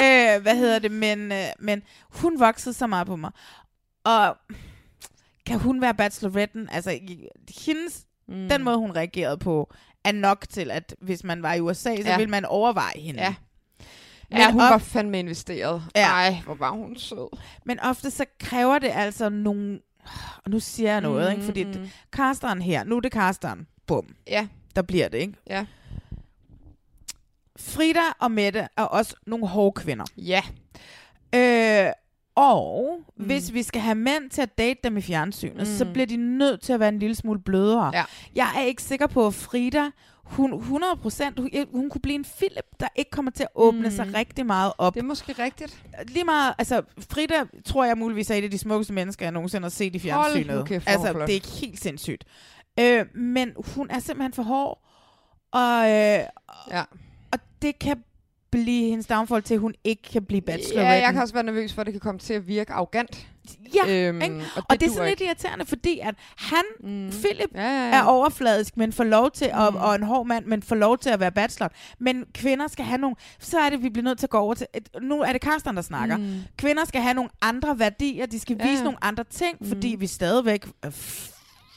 øh, 0.36 0.42
hvad 0.42 0.56
hedder 0.56 0.78
det? 0.78 0.90
Men, 0.90 1.32
øh, 1.32 1.44
men 1.58 1.82
hun 2.10 2.40
voksede 2.40 2.74
så 2.74 2.86
meget 2.86 3.06
på 3.06 3.16
mig. 3.16 3.30
Og 4.04 4.36
kan 5.46 5.58
hun 5.58 5.80
være 5.80 5.94
bacheloretten? 5.94 6.68
Altså, 6.72 6.98
hendes, 7.66 8.06
Mm. 8.28 8.48
den 8.48 8.62
måde, 8.62 8.76
hun 8.78 8.96
reagerede 8.96 9.38
på, 9.38 9.74
er 10.04 10.12
nok 10.12 10.44
til, 10.50 10.70
at 10.70 10.94
hvis 11.00 11.24
man 11.24 11.42
var 11.42 11.54
i 11.54 11.60
USA, 11.60 11.96
så 11.96 12.02
Ja. 12.08 12.16
ville 12.16 12.30
man 12.30 12.44
overveje 12.44 12.98
hende. 13.00 13.22
Ja. 13.22 13.34
Men 14.30 14.38
Ja, 14.38 14.50
hun 14.52 14.60
op- 14.60 14.70
var 14.70 14.78
fandme 14.78 15.18
investeret. 15.18 15.82
Ja. 15.96 16.06
Ej, 16.06 16.36
hvor 16.44 16.54
var 16.54 16.70
hun 16.70 16.96
sød. 16.96 17.36
Men 17.66 17.80
ofte 17.80 18.10
så 18.10 18.24
kræver 18.40 18.78
det 18.78 18.90
altså 18.94 19.28
nogle... 19.28 19.80
Og 20.44 20.50
nu 20.50 20.60
siger 20.60 20.90
jeg 20.92 21.00
noget, 21.00 21.26
mm, 21.26 21.32
ikke? 21.32 21.44
Fordi 21.44 21.64
Mm, 21.64 21.88
casteren 22.12 22.62
her, 22.62 22.84
nu 22.84 22.96
er 22.96 23.00
det 23.00 23.12
casteren. 23.12 23.66
Bum. 23.86 24.14
Ja. 24.26 24.48
Der 24.76 24.82
bliver 24.82 25.08
det, 25.08 25.18
ikke? 25.18 25.34
Ja. 25.46 25.66
Frida 27.58 28.00
og 28.20 28.30
Mette 28.30 28.68
er 28.76 28.82
også 28.82 29.14
nogle 29.26 29.48
hårde 29.48 29.80
kvinder. 29.80 30.04
Ja. 30.16 30.42
Øh, 31.34 31.92
og 32.34 32.98
mm. 33.16 33.24
hvis 33.24 33.52
vi 33.52 33.62
skal 33.62 33.80
have 33.80 33.94
mænd 33.94 34.30
til 34.30 34.42
at 34.42 34.58
date 34.58 34.80
dem 34.84 34.96
i 34.96 35.00
fjernsynet, 35.00 35.56
mm. 35.58 35.64
så 35.64 35.86
bliver 35.92 36.06
de 36.06 36.16
nødt 36.16 36.60
til 36.60 36.72
at 36.72 36.80
være 36.80 36.88
en 36.88 36.98
lille 36.98 37.14
smule 37.14 37.40
blødere. 37.40 37.90
Ja. 37.94 38.04
Jeg 38.34 38.52
er 38.56 38.62
ikke 38.62 38.82
sikker 38.82 39.06
på, 39.06 39.26
at 39.26 39.34
Frida, 39.34 39.90
hun 40.24 40.54
100 40.54 40.96
procent, 40.96 41.38
hun, 41.38 41.50
hun 41.72 41.90
kunne 41.90 42.00
blive 42.00 42.14
en 42.14 42.24
Philip, 42.24 42.64
der 42.80 42.88
ikke 42.96 43.10
kommer 43.10 43.30
til 43.30 43.42
at 43.42 43.48
åbne 43.54 43.88
mm. 43.88 43.90
sig 43.90 44.14
rigtig 44.14 44.46
meget 44.46 44.72
op. 44.78 44.94
Det 44.94 45.00
er 45.00 45.04
måske 45.04 45.32
rigtigt. 45.32 45.82
Lige 46.08 46.24
meget, 46.24 46.54
altså 46.58 46.82
Frida 47.10 47.44
tror 47.64 47.84
jeg 47.84 47.98
muligvis 47.98 48.30
er 48.30 48.34
et 48.34 48.44
af 48.44 48.50
de 48.50 48.58
smukkeste 48.58 48.92
mennesker, 48.92 49.24
jeg 49.24 49.32
nogensinde 49.32 49.64
har 49.64 49.70
set 49.70 49.94
i 49.94 49.98
fjernsynet. 49.98 50.46
Hold 50.46 50.68
hun 50.68 50.80
altså, 50.86 51.24
det 51.26 51.36
er 51.36 51.60
helt 51.60 51.80
sindssygt. 51.80 52.24
Øh, 52.80 53.06
men 53.14 53.52
hun 53.74 53.90
er 53.90 53.98
simpelthen 53.98 54.32
for 54.32 54.42
hård, 54.42 54.78
og, 55.52 55.90
øh, 55.90 56.24
Ja. 56.70 56.82
Det 57.62 57.78
kan 57.78 57.96
blive 58.50 58.88
hendes 58.90 59.06
downfall 59.06 59.42
til, 59.42 59.54
at 59.54 59.60
hun 59.60 59.74
ikke 59.84 60.02
kan 60.02 60.24
blive 60.24 60.40
bachelor. 60.40 60.82
Ja, 60.82 60.88
jeg 60.90 61.12
kan 61.12 61.22
også 61.22 61.34
være 61.34 61.42
nervøs 61.42 61.72
for, 61.72 61.80
at 61.80 61.86
det 61.86 61.94
kan 61.94 62.00
komme 62.00 62.18
til 62.18 62.34
at 62.34 62.48
virke 62.48 62.72
arrogant. 62.72 63.26
Ja, 63.74 64.08
Øhm, 64.08 64.20
ikke? 64.22 64.34
og 64.36 64.40
det 64.56 64.64
og 64.68 64.80
det 64.80 64.86
er 64.86 64.90
sådan 64.90 65.08
lidt 65.08 65.20
ikke. 65.20 65.24
irriterende, 65.24 65.66
fordi 65.66 65.98
at 65.98 66.14
han, 66.36 66.62
mm. 66.80 67.10
Philip, 67.10 67.50
Ja, 67.54 67.62
ja, 67.62 67.88
ja. 67.88 67.96
er 67.96 68.02
overfladisk, 68.02 68.76
men 68.76 68.92
får 68.92 69.04
lov 69.04 69.30
til, 69.30 69.44
at, 69.44 69.72
Mm. 69.72 69.76
og 69.76 69.94
en 69.94 70.02
hård 70.02 70.26
mand, 70.26 70.46
men 70.46 70.62
får 70.62 70.76
lov 70.76 70.98
til 70.98 71.10
at 71.10 71.20
være 71.20 71.32
bachelor. 71.32 71.68
Men 71.98 72.24
kvinder 72.34 72.68
skal 72.68 72.84
have 72.84 72.98
nogle, 72.98 73.16
så 73.38 73.58
er 73.58 73.70
det, 73.70 73.82
vi 73.82 73.88
bliver 73.90 74.04
nødt 74.04 74.18
til 74.18 74.26
at 74.26 74.30
gå 74.30 74.38
over 74.38 74.54
til, 74.54 74.66
et, 74.74 74.88
nu 75.02 75.20
er 75.20 75.32
det 75.32 75.40
Karsten, 75.40 75.76
der 75.76 75.82
snakker. 75.82 76.16
Mm. 76.16 76.34
Kvinder 76.58 76.84
skal 76.84 77.00
have 77.00 77.14
nogle 77.14 77.30
andre 77.42 77.78
værdier, 77.78 78.26
de 78.26 78.38
skal 78.40 78.56
Ja, 78.60 78.70
vise 78.70 78.84
nogle 78.84 79.04
andre 79.04 79.24
ting, 79.24 79.56
Mm. 79.60 79.68
fordi 79.68 79.96
vi 79.98 80.06
stadigvæk, 80.06 80.66
øh, 80.84 80.92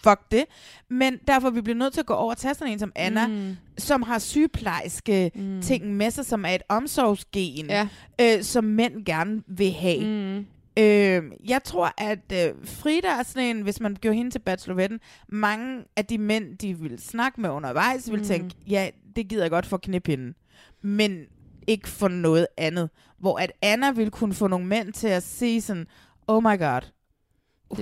fuck 0.10 0.32
det. 0.32 0.44
Men 0.90 1.18
derfor 1.28 1.50
vi 1.50 1.62
bliver 1.62 1.78
nødt 1.78 1.94
til 1.94 2.00
at 2.00 2.06
gå 2.06 2.14
over 2.14 2.32
og 2.32 2.38
tage 2.38 2.54
sådan 2.54 2.74
en 2.74 2.80
som 2.80 2.92
Anna, 2.96 3.28
Mm. 3.28 3.56
som 3.78 4.02
har 4.02 4.20
sygeplejerske 4.20 5.32
Mm. 5.36 5.62
ting 5.62 5.96
med 5.96 6.12
sig, 6.12 6.26
som 6.26 6.46
er 6.46 6.50
et 6.50 6.64
omsorgsgen, 6.70 7.66
Ja. 7.70 7.88
øh, 8.22 8.44
som 8.44 8.64
mænd 8.64 9.06
gerne 9.06 9.44
vil 9.48 9.72
have. 9.72 10.06
Mm. 10.06 10.46
Øh, 10.80 11.24
jeg 11.50 11.64
tror, 11.64 11.94
at 11.98 12.32
øh, 12.34 12.54
Frida 12.66 13.08
er 13.08 13.24
sådan 13.24 13.56
en, 13.58 13.62
hvis 13.64 13.80
man 13.80 13.98
gjorde 14.02 14.18
hende 14.18 14.32
til 14.32 14.40
bacheloretten, 14.40 15.00
mange 15.30 15.84
af 15.96 16.06
de 16.06 16.18
mænd, 16.18 16.58
de 16.58 16.80
vil 16.80 17.00
snakke 17.00 17.42
med 17.42 17.50
undervejs, 17.50 18.12
vil 18.12 18.20
Mm. 18.20 18.26
tænke, 18.26 18.56
ja, 18.70 18.90
det 19.16 19.28
gider 19.28 19.44
jeg 19.44 19.52
godt 19.52 19.66
for 19.66 19.78
knipinden. 19.78 20.36
Men 20.82 21.20
ikke 21.68 21.88
for 21.90 22.08
noget 22.08 22.48
andet. 22.58 22.90
Hvor 23.20 23.38
at 23.40 23.52
Anna 23.62 23.92
vil 23.92 24.12
kunne 24.12 24.34
få 24.34 24.48
nogle 24.48 24.66
mænd 24.66 24.94
til 24.94 25.08
at 25.08 25.24
se 25.24 25.62
sådan, 25.62 25.88
oh 26.28 26.44
my 26.44 26.60
god, 26.60 26.82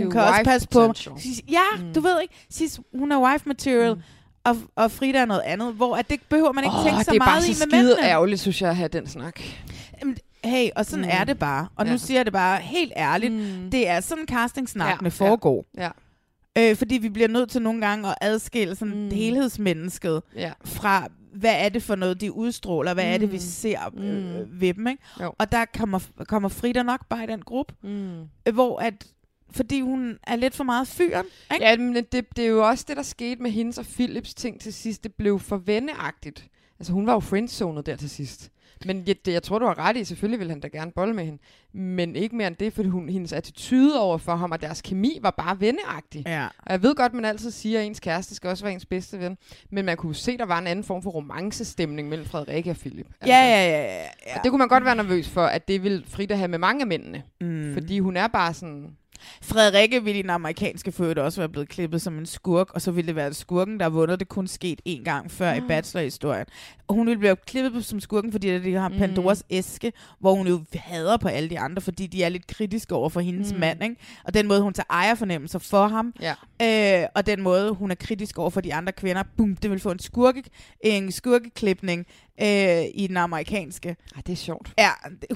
hun 0.02 0.12
kan 0.12 0.22
også 0.22 0.42
passe 0.44 0.68
på. 0.68 0.80
potential. 0.88 1.20
Sige, 1.20 1.42
Ja, 1.50 1.84
Mm. 1.84 1.94
du 1.94 2.02
ved 2.02 2.22
ikke, 2.22 2.34
Sis, 2.50 2.80
hun 2.96 3.12
er 3.12 3.20
wife 3.32 3.44
material, 3.50 4.04
og, 4.44 4.58
og 4.76 4.92
Frida 4.92 5.18
er 5.18 5.26
noget 5.26 5.42
andet, 5.42 5.74
hvor 5.74 5.96
at 5.96 6.10
det 6.10 6.20
behøver 6.30 6.52
man 6.52 6.64
ikke 6.64 6.76
Åh, 6.78 6.84
tænke 6.86 7.04
så 7.04 7.12
det 7.12 7.16
er 7.20 7.26
bare 7.26 7.30
meget 7.32 7.44
så 7.44 7.50
i 7.50 7.52
med 7.52 7.56
skide 7.72 7.84
mændene. 7.84 8.08
ærgerligt, 8.10 8.42
synes 8.42 8.62
jeg, 8.62 8.70
at 8.70 8.76
have 8.76 8.88
den 8.88 9.08
snak. 9.08 9.40
Hey, 10.44 10.70
og 10.76 10.86
sådan 10.86 11.06
Mm. 11.06 11.12
mm. 11.12 11.18
er 11.20 11.24
det 11.24 11.40
bare. 11.40 11.68
Og 11.76 11.86
ja. 11.86 11.90
Ja. 11.90 11.94
nu 11.94 11.98
siger 11.98 12.18
jeg 12.18 12.26
det 12.26 12.34
bare 12.34 12.60
helt 12.60 12.94
ærligt. 12.98 13.34
Mm. 13.34 13.72
Det 13.72 13.88
er 13.90 14.00
sådan 14.00 14.26
castingsnakkene 14.28 15.12
Ja, 15.20 15.26
ja. 15.26 15.30
foregår. 15.30 15.66
Ja. 15.78 15.90
Øh, 16.58 16.76
fordi 16.76 16.98
vi 16.98 17.10
bliver 17.10 17.28
nødt 17.28 17.50
til 17.50 17.62
nogle 17.62 17.82
gange 17.88 18.10
at 18.10 18.16
adskille 18.22 18.76
sådan 18.76 18.94
Mm. 18.94 19.00
mm. 19.00 19.10
helhedsmennesket 19.12 20.22
Ja. 20.36 20.52
fra, 20.66 21.08
hvad 21.36 21.54
er 21.58 21.70
det 21.70 21.84
for 21.84 21.96
noget, 21.96 22.22
de 22.22 22.32
udstråler, 22.34 22.94
hvad 22.94 23.04
mm. 23.04 23.10
er 23.12 23.18
det, 23.18 23.32
vi 23.32 23.36
Mm. 23.36 23.42
ser 23.42 23.80
øh, 23.98 24.04
Mm. 24.04 24.48
ved 24.62 24.74
dem. 24.74 24.88
Ikke? 24.88 25.04
Jo. 25.22 25.34
Og 25.40 25.52
der 25.52 25.66
kommer, 25.78 26.00
kommer 26.28 26.50
Frida 26.50 26.84
nok 26.84 27.00
bare 27.10 27.24
i 27.24 27.28
den 27.28 27.42
gruppe, 27.42 27.74
Mm. 27.84 28.22
øh, 28.48 28.54
hvor 28.54 28.80
at, 28.80 28.94
fordi 29.54 29.82
hun 29.82 30.18
er 30.28 30.36
lidt 30.36 30.56
for 30.56 30.64
meget 30.64 30.88
fyren. 30.88 31.26
Ikke? 31.54 31.66
Ja, 31.66 31.78
men 31.78 31.96
det, 31.96 32.26
det 32.36 32.46
er 32.46 32.50
jo 32.50 32.68
også 32.68 32.86
det, 32.88 32.98
der 32.98 33.04
skete 33.04 33.42
med 33.42 33.52
hendes 33.52 33.78
og 33.78 33.86
Philips 33.86 34.34
ting 34.34 34.62
til 34.62 34.74
sidst. 34.74 35.04
Det 35.04 35.14
blev 35.14 35.40
for 35.40 35.58
venneagtigt. 35.58 36.48
Altså, 36.80 36.94
hun 36.94 37.08
var 37.08 37.14
jo 37.14 37.20
friendzonet 37.20 37.86
der 37.86 37.96
til 37.96 38.10
sidst. 38.10 38.50
Men 38.86 39.04
jeg, 39.08 39.16
det, 39.26 39.34
jeg 39.34 39.44
tror, 39.44 39.60
du 39.60 39.66
har 39.66 39.80
ret 39.80 39.98
i. 39.98 40.04
Selvfølgelig 40.04 40.40
ville 40.40 40.52
han 40.52 40.60
da 40.60 40.68
gerne 40.68 40.92
bolle 40.92 41.14
med 41.14 41.26
hende. 41.26 41.40
Men 41.74 42.16
ikke 42.16 42.36
mere 42.36 42.48
end 42.48 42.56
det, 42.56 42.74
fordi 42.74 42.90
hun, 42.90 43.10
hendes 43.10 43.34
attitude 43.34 44.02
over 44.02 44.18
for 44.18 44.36
ham 44.36 44.52
og 44.52 44.62
deres 44.62 44.82
kemi 44.82 45.20
var 45.22 45.32
bare 45.32 45.60
venneagtig. 45.60 46.24
Ja. 46.26 46.48
Og 46.58 46.72
jeg 46.72 46.84
ved 46.84 46.96
godt, 46.96 47.14
man 47.14 47.26
altid 47.26 47.52
siger, 47.52 47.80
at 47.80 47.86
ens 47.86 48.00
kæreste 48.00 48.36
skal 48.36 48.50
også 48.50 48.64
være 48.64 48.74
ens 48.74 48.86
bedste 48.86 49.20
ven. 49.20 49.38
Men 49.70 49.86
man 49.86 49.98
kunne 49.98 50.16
se, 50.16 50.38
der 50.38 50.46
var 50.46 50.60
en 50.60 50.68
anden 50.68 50.86
form 50.86 51.04
for 51.04 51.10
romancestemning 51.10 52.10
mellem 52.10 52.28
Frederikke 52.28 52.70
og 52.70 52.78
Philip. 52.78 53.08
Ja, 53.26 53.28
ja, 53.28 53.68
ja, 53.68 53.84
ja, 53.84 54.02
ja. 54.04 54.38
Og 54.38 54.44
det 54.44 54.52
kunne 54.52 54.60
man 54.60 54.68
godt 54.68 54.86
være 54.86 54.96
nervøs 54.96 55.30
for, 55.30 55.46
at 55.46 55.68
det 55.68 55.84
vil 55.84 56.06
Frida 56.08 56.36
have 56.36 56.48
med 56.48 56.60
mange 56.60 56.82
af 56.82 56.88
mændene. 56.88 57.24
Mm. 57.42 57.74
Fordi 57.74 58.00
hun 58.00 58.18
er 58.18 58.28
bare 58.28 58.54
sådan... 58.54 58.98
Frederikke 59.42 60.04
ville 60.04 60.20
i 60.20 60.22
den 60.22 60.30
amerikanske 60.30 60.92
født 60.92 61.18
også 61.18 61.42
være 61.42 61.50
blevet 61.50 61.70
klippet 61.70 62.02
som 62.02 62.18
en 62.18 62.26
skurk, 62.26 62.72
og 62.74 62.82
så 62.82 62.92
ville 62.92 63.08
det 63.08 63.16
være 63.16 63.34
skurken, 63.34 63.80
der 63.80 63.90
vundet. 63.90 64.20
Det 64.20 64.30
kun 64.30 64.48
sket 64.48 64.82
én 64.90 65.04
gang 65.04 65.32
før 65.32 65.52
Ah. 65.52 65.58
i 65.58 65.62
bachelor-historien. 65.68 66.46
Og 66.88 66.96
hun 66.96 67.08
ville 67.08 67.20
blive 67.20 67.36
klippet 67.48 67.86
som 67.86 68.00
skurken, 68.00 68.32
fordi 68.32 68.60
de 68.60 68.74
har 68.74 68.90
Mm. 68.90 68.98
Pandoras 68.98 69.44
æske, 69.50 69.94
hvor 70.20 70.34
hun 70.36 70.48
jo 70.48 70.62
hader 70.76 71.18
på 71.18 71.28
alle 71.28 71.50
de 71.50 71.60
andre, 71.60 71.82
fordi 71.82 72.08
de 72.08 72.24
er 72.24 72.30
lidt 72.30 72.48
kritiske 72.48 72.96
over 72.96 73.10
for 73.10 73.20
hendes 73.20 73.50
Mm. 73.52 73.56
mm. 73.56 73.60
mand. 73.60 73.84
Ikke? 73.84 73.96
Og 74.24 74.34
den 74.34 74.48
måde, 74.48 74.62
hun 74.62 74.74
tager 74.74 74.86
ejerfornemmelser 74.90 75.60
for 75.60 75.88
ham, 75.88 76.14
Ja. 76.22 76.34
øh, 77.02 77.08
og 77.16 77.26
den 77.26 77.42
måde, 77.42 77.72
hun 77.74 77.92
er 77.92 77.96
kritisk 77.96 78.38
over 78.40 78.50
for 78.50 78.62
de 78.62 78.74
andre 78.74 78.92
kvinder, 78.92 79.24
bum, 79.38 79.56
det 79.56 79.72
vil 79.72 79.80
få 79.80 79.92
en, 79.92 80.00
skurke, 80.00 80.44
en 80.82 81.12
skurkeklipning 81.12 82.06
øh, 82.42 82.84
i 82.96 83.06
den 83.08 83.18
amerikanske. 83.18 83.96
Ej, 84.16 84.22
det 84.28 84.34
er 84.34 84.38
sjovt. 84.38 84.74
Ja, 84.78 84.90
det 85.22 85.26
er 85.30 85.36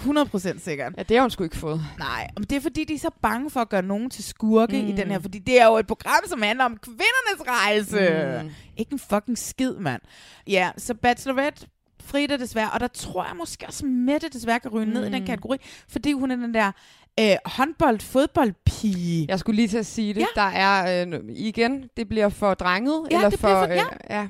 100% 0.55 0.59
sikkert. 0.59 0.93
Ja, 0.97 1.03
det 1.03 1.17
har 1.17 1.21
hun 1.21 1.31
sgu 1.31 1.43
ikke 1.43 1.57
fået. 1.57 1.81
Nej, 1.99 2.27
men 2.37 2.43
det 2.43 2.55
er 2.55 2.59
fordi, 2.61 2.83
de 2.83 2.93
er 2.93 2.99
så 2.99 3.09
bange 3.21 3.49
for 3.49 3.59
at 3.59 3.69
gøre 3.69 3.81
nogen 3.81 4.09
til 4.09 4.23
skurke 4.23 4.81
mm. 4.81 4.87
i 4.87 4.91
Mm. 4.91 4.97
den 4.97 5.11
her, 5.11 5.19
fordi 5.19 5.39
det 5.39 5.61
er 5.61 5.65
jo 5.65 5.75
et 5.77 5.87
program, 5.87 6.19
som 6.27 6.41
handler 6.41 6.65
om 6.65 6.77
kvindernes 6.77 7.47
rejse. 7.47 8.39
Mm. 8.41 8.47
Mm. 8.47 8.53
Ikke 8.77 8.93
en 8.93 8.99
fucking 8.99 9.37
skid, 9.37 9.71
mand. 9.73 10.01
Ja, 10.47 10.71
så 10.77 10.93
Bachelorette, 10.93 11.67
Frida 12.03 12.37
desværre, 12.37 12.71
og 12.71 12.79
der 12.79 12.87
tror 12.87 13.25
jeg 13.25 13.35
måske 13.35 13.65
også, 13.67 13.85
Mette 13.85 14.29
desværre 14.29 14.59
kan 14.59 14.71
ryge 14.71 14.85
mm. 14.85 14.91
ned 14.91 15.05
i 15.05 15.09
den 15.11 15.21
Mm. 15.21 15.25
kategori, 15.25 15.57
fordi 15.89 16.11
hun 16.13 16.31
er 16.31 16.35
den 16.35 16.53
der 16.53 16.71
øh, 17.19 17.35
håndbold-fodboldpige. 17.45 19.25
Jeg 19.29 19.39
skulle 19.39 19.55
lige 19.55 19.67
til 19.67 19.77
at 19.77 19.85
sige 19.85 20.13
det. 20.13 20.19
Ja. 20.21 20.25
Der 20.35 20.41
er 20.47 21.05
øh, 21.07 21.19
igen, 21.29 21.89
det 21.97 22.09
bliver 22.09 22.29
for 22.29 22.53
drenget. 22.53 23.07
Ja, 23.11 23.15
eller 23.15 23.29
det 23.29 23.39
for, 23.39 23.47
bliver 23.65 23.67
for- 23.67 23.73
ja. 23.73 23.83
Øh, 23.83 24.21
ja. 24.21 24.27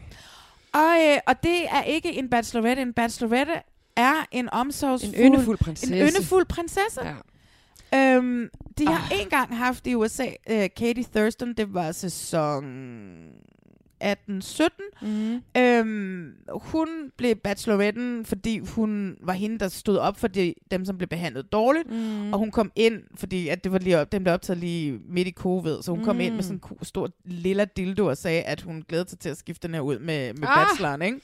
Og, 0.73 0.95
øh, 1.07 1.17
og 1.27 1.43
det 1.43 1.65
er 1.69 1.83
ikke 1.83 2.13
en 2.13 2.29
bachelorette. 2.29 2.81
En 2.81 2.93
bachelorette 2.93 3.53
er 3.95 4.25
en 4.31 4.49
omsorgsfuld... 4.49 5.15
En 5.15 5.33
yndefuld 5.33 5.57
prinsesse. 5.57 5.95
En 5.95 6.07
yndefuld 6.07 6.45
prinsesse. 6.45 7.01
Ja. 7.03 8.15
Øhm, 8.15 8.49
de 8.77 8.85
har 8.87 8.93
Ah. 8.93 9.11
ah. 9.11 9.21
en 9.21 9.29
gang 9.29 9.57
haft 9.57 9.87
i 9.87 9.95
USA 9.95 10.25
uh, 10.25 10.55
Katie 10.77 11.05
Thurston, 11.15 11.53
det 11.53 11.73
var 11.73 11.91
sæson 11.91 12.63
18-17. 14.03 14.67
Mm. 15.01 15.41
Øhm, 15.57 16.31
hun 16.49 16.87
blev 17.17 17.35
bacheloretten, 17.35 18.25
fordi 18.25 18.59
hun 18.59 19.15
var 19.23 19.33
hende, 19.33 19.59
der 19.59 19.67
stod 19.67 19.97
op 19.97 20.19
for 20.19 20.27
de, 20.27 20.53
dem, 20.71 20.85
som 20.85 20.97
blev 20.97 21.07
behandlet 21.07 21.51
dårligt. 21.51 21.91
Mm. 21.91 22.33
Og 22.33 22.39
hun 22.39 22.51
kom 22.51 22.71
ind, 22.75 23.01
fordi 23.15 23.47
at 23.47 23.63
det 23.63 23.71
var 23.71 23.79
lige 23.79 23.99
op, 23.99 24.11
dem 24.11 24.23
blev 24.23 24.33
optaget 24.33 24.59
lige 24.59 24.99
midt 25.09 25.27
i 25.27 25.31
covid, 25.31 25.81
så 25.81 25.91
hun 25.91 25.99
mm. 25.99 26.05
kom 26.05 26.19
ind 26.19 26.33
med 26.33 26.37
Mm. 26.37 26.41
sådan 26.59 26.61
en 26.79 26.85
stor 26.85 27.09
lilla 27.25 27.65
dildo 27.65 28.05
og 28.05 28.17
sagde, 28.17 28.41
at 28.41 28.61
hun 28.61 28.83
glædede 28.89 29.09
sig 29.09 29.19
til 29.19 29.29
at 29.29 29.37
skifte 29.37 29.67
den 29.67 29.73
her 29.75 29.81
ud 29.81 29.99
med, 29.99 30.33
med 30.33 30.47
Ah. 30.47 30.65
bacheloren, 30.67 31.01
ikke? 31.01 31.19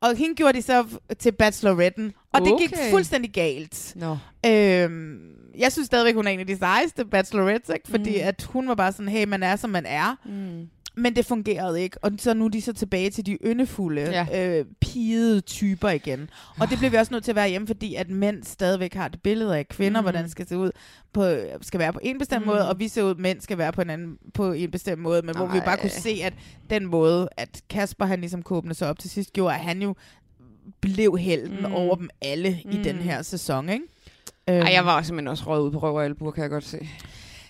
Og 0.00 0.16
hende 0.16 0.34
gjorde 0.34 0.52
de 0.58 0.62
så 0.62 0.84
til 1.18 1.32
bacheloretten, 1.32 2.12
og 2.32 2.40
det 2.40 2.54
gik 2.60 2.72
Okay. 2.72 2.90
fuldstændig 2.90 3.32
galt. 3.32 3.92
Nå. 3.96 4.16
Øhm, 4.46 5.18
jeg 5.58 5.72
synes 5.72 5.86
stadigvæk, 5.86 6.14
hun 6.14 6.26
er 6.26 6.30
en 6.30 6.40
af 6.40 6.46
de 6.46 6.56
sejeste 6.56 7.04
bachelorettes, 7.04 7.68
ikke? 7.74 7.88
fordi 7.88 8.10
mm. 8.10 8.20
at 8.28 8.42
hun 8.42 8.68
var 8.68 8.74
bare 8.74 8.92
sådan, 8.92 9.08
hey, 9.08 9.24
man 9.26 9.42
er, 9.42 9.56
som 9.56 9.70
man 9.70 9.86
er. 9.86 10.16
Mm. 10.24 10.68
Men 10.98 11.16
det 11.16 11.26
fungerede 11.26 11.82
ikke, 11.82 12.04
og 12.04 12.12
så 12.18 12.34
nu 12.34 12.44
er 12.44 12.48
de 12.48 12.62
så 12.62 12.72
tilbage 12.72 13.10
til 13.10 13.26
de 13.26 13.38
yndefulde, 13.46 14.00
Ja. 14.02 14.58
øh, 14.58 14.64
pigede 14.80 15.40
typer 15.40 15.88
igen. 15.88 16.30
Og 16.60 16.70
det 16.70 16.78
bliver 16.78 16.90
vi 16.90 16.96
også 16.96 17.14
nødt 17.14 17.24
til 17.24 17.32
at 17.32 17.36
være 17.36 17.48
hjemme, 17.48 17.66
fordi 17.66 17.94
at 17.94 18.10
mænd 18.10 18.42
stadigvæk 18.44 18.94
har 18.94 19.08
det 19.08 19.22
billede 19.22 19.58
af 19.58 19.68
kvinder, 19.68 20.00
Mm. 20.00 20.04
hvordan 20.04 20.22
det 20.22 20.30
skal 20.32 20.48
se 20.48 20.56
ud, 20.58 20.70
på, 21.12 21.26
skal 21.62 21.80
være 21.80 21.92
på 21.92 22.00
en 22.02 22.18
bestemt 22.18 22.40
Mm. 22.46 22.46
måde, 22.52 22.68
og 22.68 22.78
vi 22.78 22.88
ser 22.88 23.02
ud, 23.02 23.14
mænd 23.14 23.40
skal 23.40 23.58
være 23.58 23.72
på 23.72 23.82
en 23.82 23.90
anden 23.90 24.18
på 24.34 24.52
en 24.52 24.70
bestemt 24.70 25.02
måde, 25.02 25.22
men 25.22 25.36
hvor 25.36 25.46
vi 25.46 25.60
bare 25.64 25.76
kunne 25.76 25.90
Ej. 25.90 26.00
se, 26.00 26.20
at 26.24 26.32
den 26.70 26.86
måde, 26.86 27.28
at 27.36 27.60
Kasper 27.70 28.04
han 28.06 28.20
ligesom 28.20 28.42
kunne 28.42 28.56
åbne 28.56 28.74
sig 28.74 28.88
op 28.88 28.98
til 28.98 29.10
sidst, 29.10 29.32
gjorde, 29.32 29.54
at 29.54 29.60
han 29.60 29.82
jo 29.82 29.94
blev 30.80 31.18
helten 31.18 31.58
Mm. 31.66 31.72
over 31.74 31.96
dem 31.96 32.08
alle 32.22 32.60
mm. 32.64 32.70
i 32.70 32.82
den 32.82 32.96
Mm. 32.96 33.02
her 33.02 33.22
sæson, 33.22 33.68
ikke? 33.68 33.84
Ej, 34.46 34.72
jeg 34.72 34.84
var 34.86 35.02
simpelthen 35.02 35.28
også 35.28 35.44
røget 35.46 35.62
ud 35.62 35.70
på 35.70 35.78
røv 35.78 35.94
og 35.94 36.04
albuer, 36.04 36.30
kan 36.30 36.42
jeg 36.42 36.50
godt 36.50 36.64
se. 36.64 36.88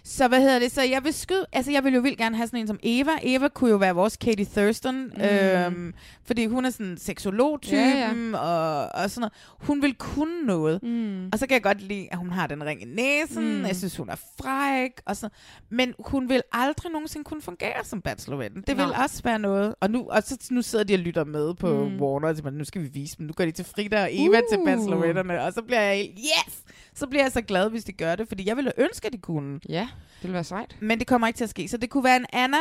Så 0.09 0.29
hvad 0.29 0.41
hedder 0.41 0.59
det? 0.59 0.73
Så 0.73 0.83
jeg 0.83 1.05
vil 1.05 1.13
skyde, 1.13 1.47
altså 1.53 1.73
jeg 1.73 1.85
vil 1.85 1.95
jo 1.95 2.01
vildt 2.01 2.19
gerne 2.19 2.37
have 2.37 2.47
sådan 2.47 2.61
en 2.61 2.67
som 2.67 2.79
Eva. 2.83 3.11
Eva 3.23 3.49
kunne 3.49 3.71
jo 3.71 3.77
være 3.77 3.95
vores 3.95 4.17
Katie 4.17 4.47
Thurston, 4.57 4.95
mm. 5.05 5.23
øhm, 5.23 5.95
fordi 6.25 6.47
hun 6.47 6.65
er 6.65 6.71
sådan 6.71 6.97
seksolog-typen 6.99 7.79
Ja, 7.79 8.13
ja, 8.33 8.39
Og, 8.39 8.89
og 9.03 9.11
sådan 9.11 9.21
noget. 9.21 9.33
Hun 9.67 9.83
vil 9.83 9.95
kunne 9.95 10.47
noget. 10.47 10.83
Mm. 10.83 11.27
Og 11.33 11.39
så 11.39 11.47
kan 11.47 11.55
jeg 11.55 11.63
godt 11.63 11.81
lide, 11.81 12.09
at 12.11 12.19
hun 12.19 12.31
har 12.31 12.47
den 12.47 12.65
ring 12.65 12.83
i 12.83 12.85
næsen. 12.85 13.59
Mm. 13.59 13.65
Jeg 13.67 13.77
synes, 13.77 13.97
hun 13.97 14.09
er 14.09 14.17
fræk. 14.43 14.91
Og 15.07 15.17
sådan. 15.17 15.35
Men 15.71 15.95
hun 15.99 16.29
vil 16.29 16.43
aldrig 16.53 16.93
nogensinde 16.93 17.25
kunne 17.25 17.43
fungere 17.43 17.85
som 17.85 18.01
bacheloretten. 18.01 18.65
Det 18.67 18.77
vil 18.77 18.87
også 19.03 19.23
være 19.23 19.39
noget. 19.39 19.75
Og 19.81 19.91
nu, 19.91 20.07
og 20.11 20.23
så, 20.23 20.39
nu 20.51 20.63
sidder 20.63 20.85
de 20.85 20.95
og 20.95 20.99
lytter 20.99 21.25
med 21.25 21.55
på 21.55 21.85
Mm. 21.85 22.01
Warner, 22.01 22.29
og 22.29 22.37
siger, 22.37 22.51
nu 22.51 22.65
skal 22.65 22.83
vi 22.83 22.89
vise 22.89 23.17
dem. 23.19 23.27
Nu 23.27 23.33
går 23.33 23.45
de 23.45 23.51
til 23.51 23.65
Frida 23.65 24.03
og 24.03 24.09
Eva 24.13 24.37
uh. 24.39 24.43
til 24.51 24.59
bacheloretterne. 24.67 25.43
Og 25.43 25.53
så 25.53 25.63
bliver 25.63 25.81
jeg 25.81 25.97
helt, 25.97 26.19
yes! 26.19 26.63
Så 26.97 27.07
bliver 27.07 27.23
jeg 27.25 27.33
så 27.33 27.41
glad, 27.43 27.71
hvis 27.71 27.85
de 27.85 27.93
gør 27.93 28.17
det, 28.17 28.29
fordi 28.29 28.49
jeg 28.49 28.57
ville 28.57 28.73
ønske, 28.79 29.07
at 29.07 29.13
de 29.13 29.19
kunne. 29.19 29.61
Ja, 29.69 29.81
det 30.17 30.23
ville 30.23 30.35
være 30.35 30.45
sejt. 30.45 30.77
Men 30.81 30.99
det 30.99 31.07
kommer 31.07 31.27
ikke 31.27 31.37
til 31.37 31.45
at 31.45 31.51
ske. 31.51 31.69
Så 31.69 31.77
det 31.77 31.91
kunne 31.91 32.05
være 32.05 32.17
en 32.17 32.27
Anna. 32.33 32.57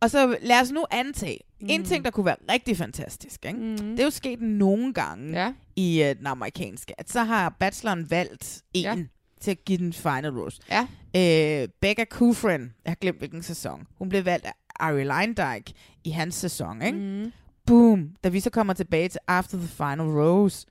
Og 0.00 0.10
så 0.10 0.36
lad 0.42 0.60
os 0.60 0.70
nu 0.70 0.84
antage. 0.90 1.38
Mm. 1.60 1.66
En 1.70 1.84
ting, 1.84 2.04
der 2.04 2.10
kunne 2.10 2.26
være 2.26 2.36
rigtig 2.50 2.76
fantastisk. 2.76 3.44
Ikke? 3.46 3.58
Mm. 3.58 3.76
Det 3.76 4.00
er 4.00 4.04
jo 4.04 4.10
sket 4.10 4.40
nogle 4.40 4.94
gange 4.94 5.40
Ja. 5.42 5.52
i 5.76 6.02
uh, 6.10 6.18
den 6.18 6.26
amerikanske. 6.26 7.00
At 7.00 7.10
så 7.10 7.22
har 7.24 7.48
bacheloren 7.60 8.10
valgt 8.10 8.62
en 8.74 8.82
Ja. 8.82 8.96
til 9.40 9.50
at 9.50 9.64
give 9.64 9.78
den 9.78 9.92
final 9.92 10.30
rose. 10.38 10.60
Ja. 10.70 10.86
Øh, 11.62 11.68
Becca 11.80 12.04
Kufrin, 12.04 12.60
jeg 12.60 12.90
har 12.90 12.94
glemt 13.00 13.18
hvilken 13.18 13.42
sæson. 13.42 13.86
Hun 13.98 14.08
blev 14.08 14.24
valgt 14.24 14.46
af 14.46 14.52
Ari 14.80 15.04
Leindyke 15.04 15.72
i 16.04 16.10
hans 16.10 16.34
sæson. 16.34 16.82
Ikke? 16.82 16.98
Mm. 16.98 17.32
boom, 17.66 18.10
da 18.24 18.28
vi 18.28 18.40
så 18.40 18.50
kommer 18.50 18.72
tilbage 18.72 19.08
til 19.08 19.20
After 19.28 19.58
the 19.58 19.68
Final 19.68 20.06
Rose, 20.06 20.66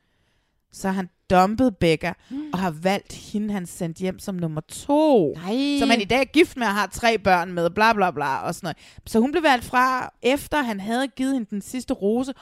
så 0.75 0.89
han 0.89 1.09
dumpet 1.29 1.77
Becca, 1.77 2.13
mm. 2.29 2.49
og 2.53 2.59
har 2.59 2.71
valgt 2.71 3.13
hende, 3.13 3.53
han 3.53 3.65
sendt 3.65 3.97
hjem 3.97 4.19
som 4.19 4.35
nummer 4.35 4.61
to. 4.61 5.33
Nej. 5.33 5.79
Som 5.79 5.89
han 5.89 6.01
i 6.01 6.05
dag 6.05 6.19
er 6.19 6.25
gift 6.25 6.57
med 6.57 6.67
og 6.67 6.73
har 6.73 6.87
tre 6.87 7.17
børn 7.17 7.53
med, 7.53 7.69
bla 7.69 7.93
bla 7.93 8.11
bla 8.11 8.37
og 8.37 8.55
sådan 8.55 8.65
noget. 8.65 8.77
Så 9.05 9.19
hun 9.19 9.31
blev 9.31 9.43
valgt 9.43 9.65
fra, 9.65 10.13
efter 10.21 10.61
han 10.61 10.79
havde 10.79 11.07
givet 11.07 11.33
hende 11.33 11.49
den 11.49 11.61
sidste 11.61 11.93
rose, 11.93 12.33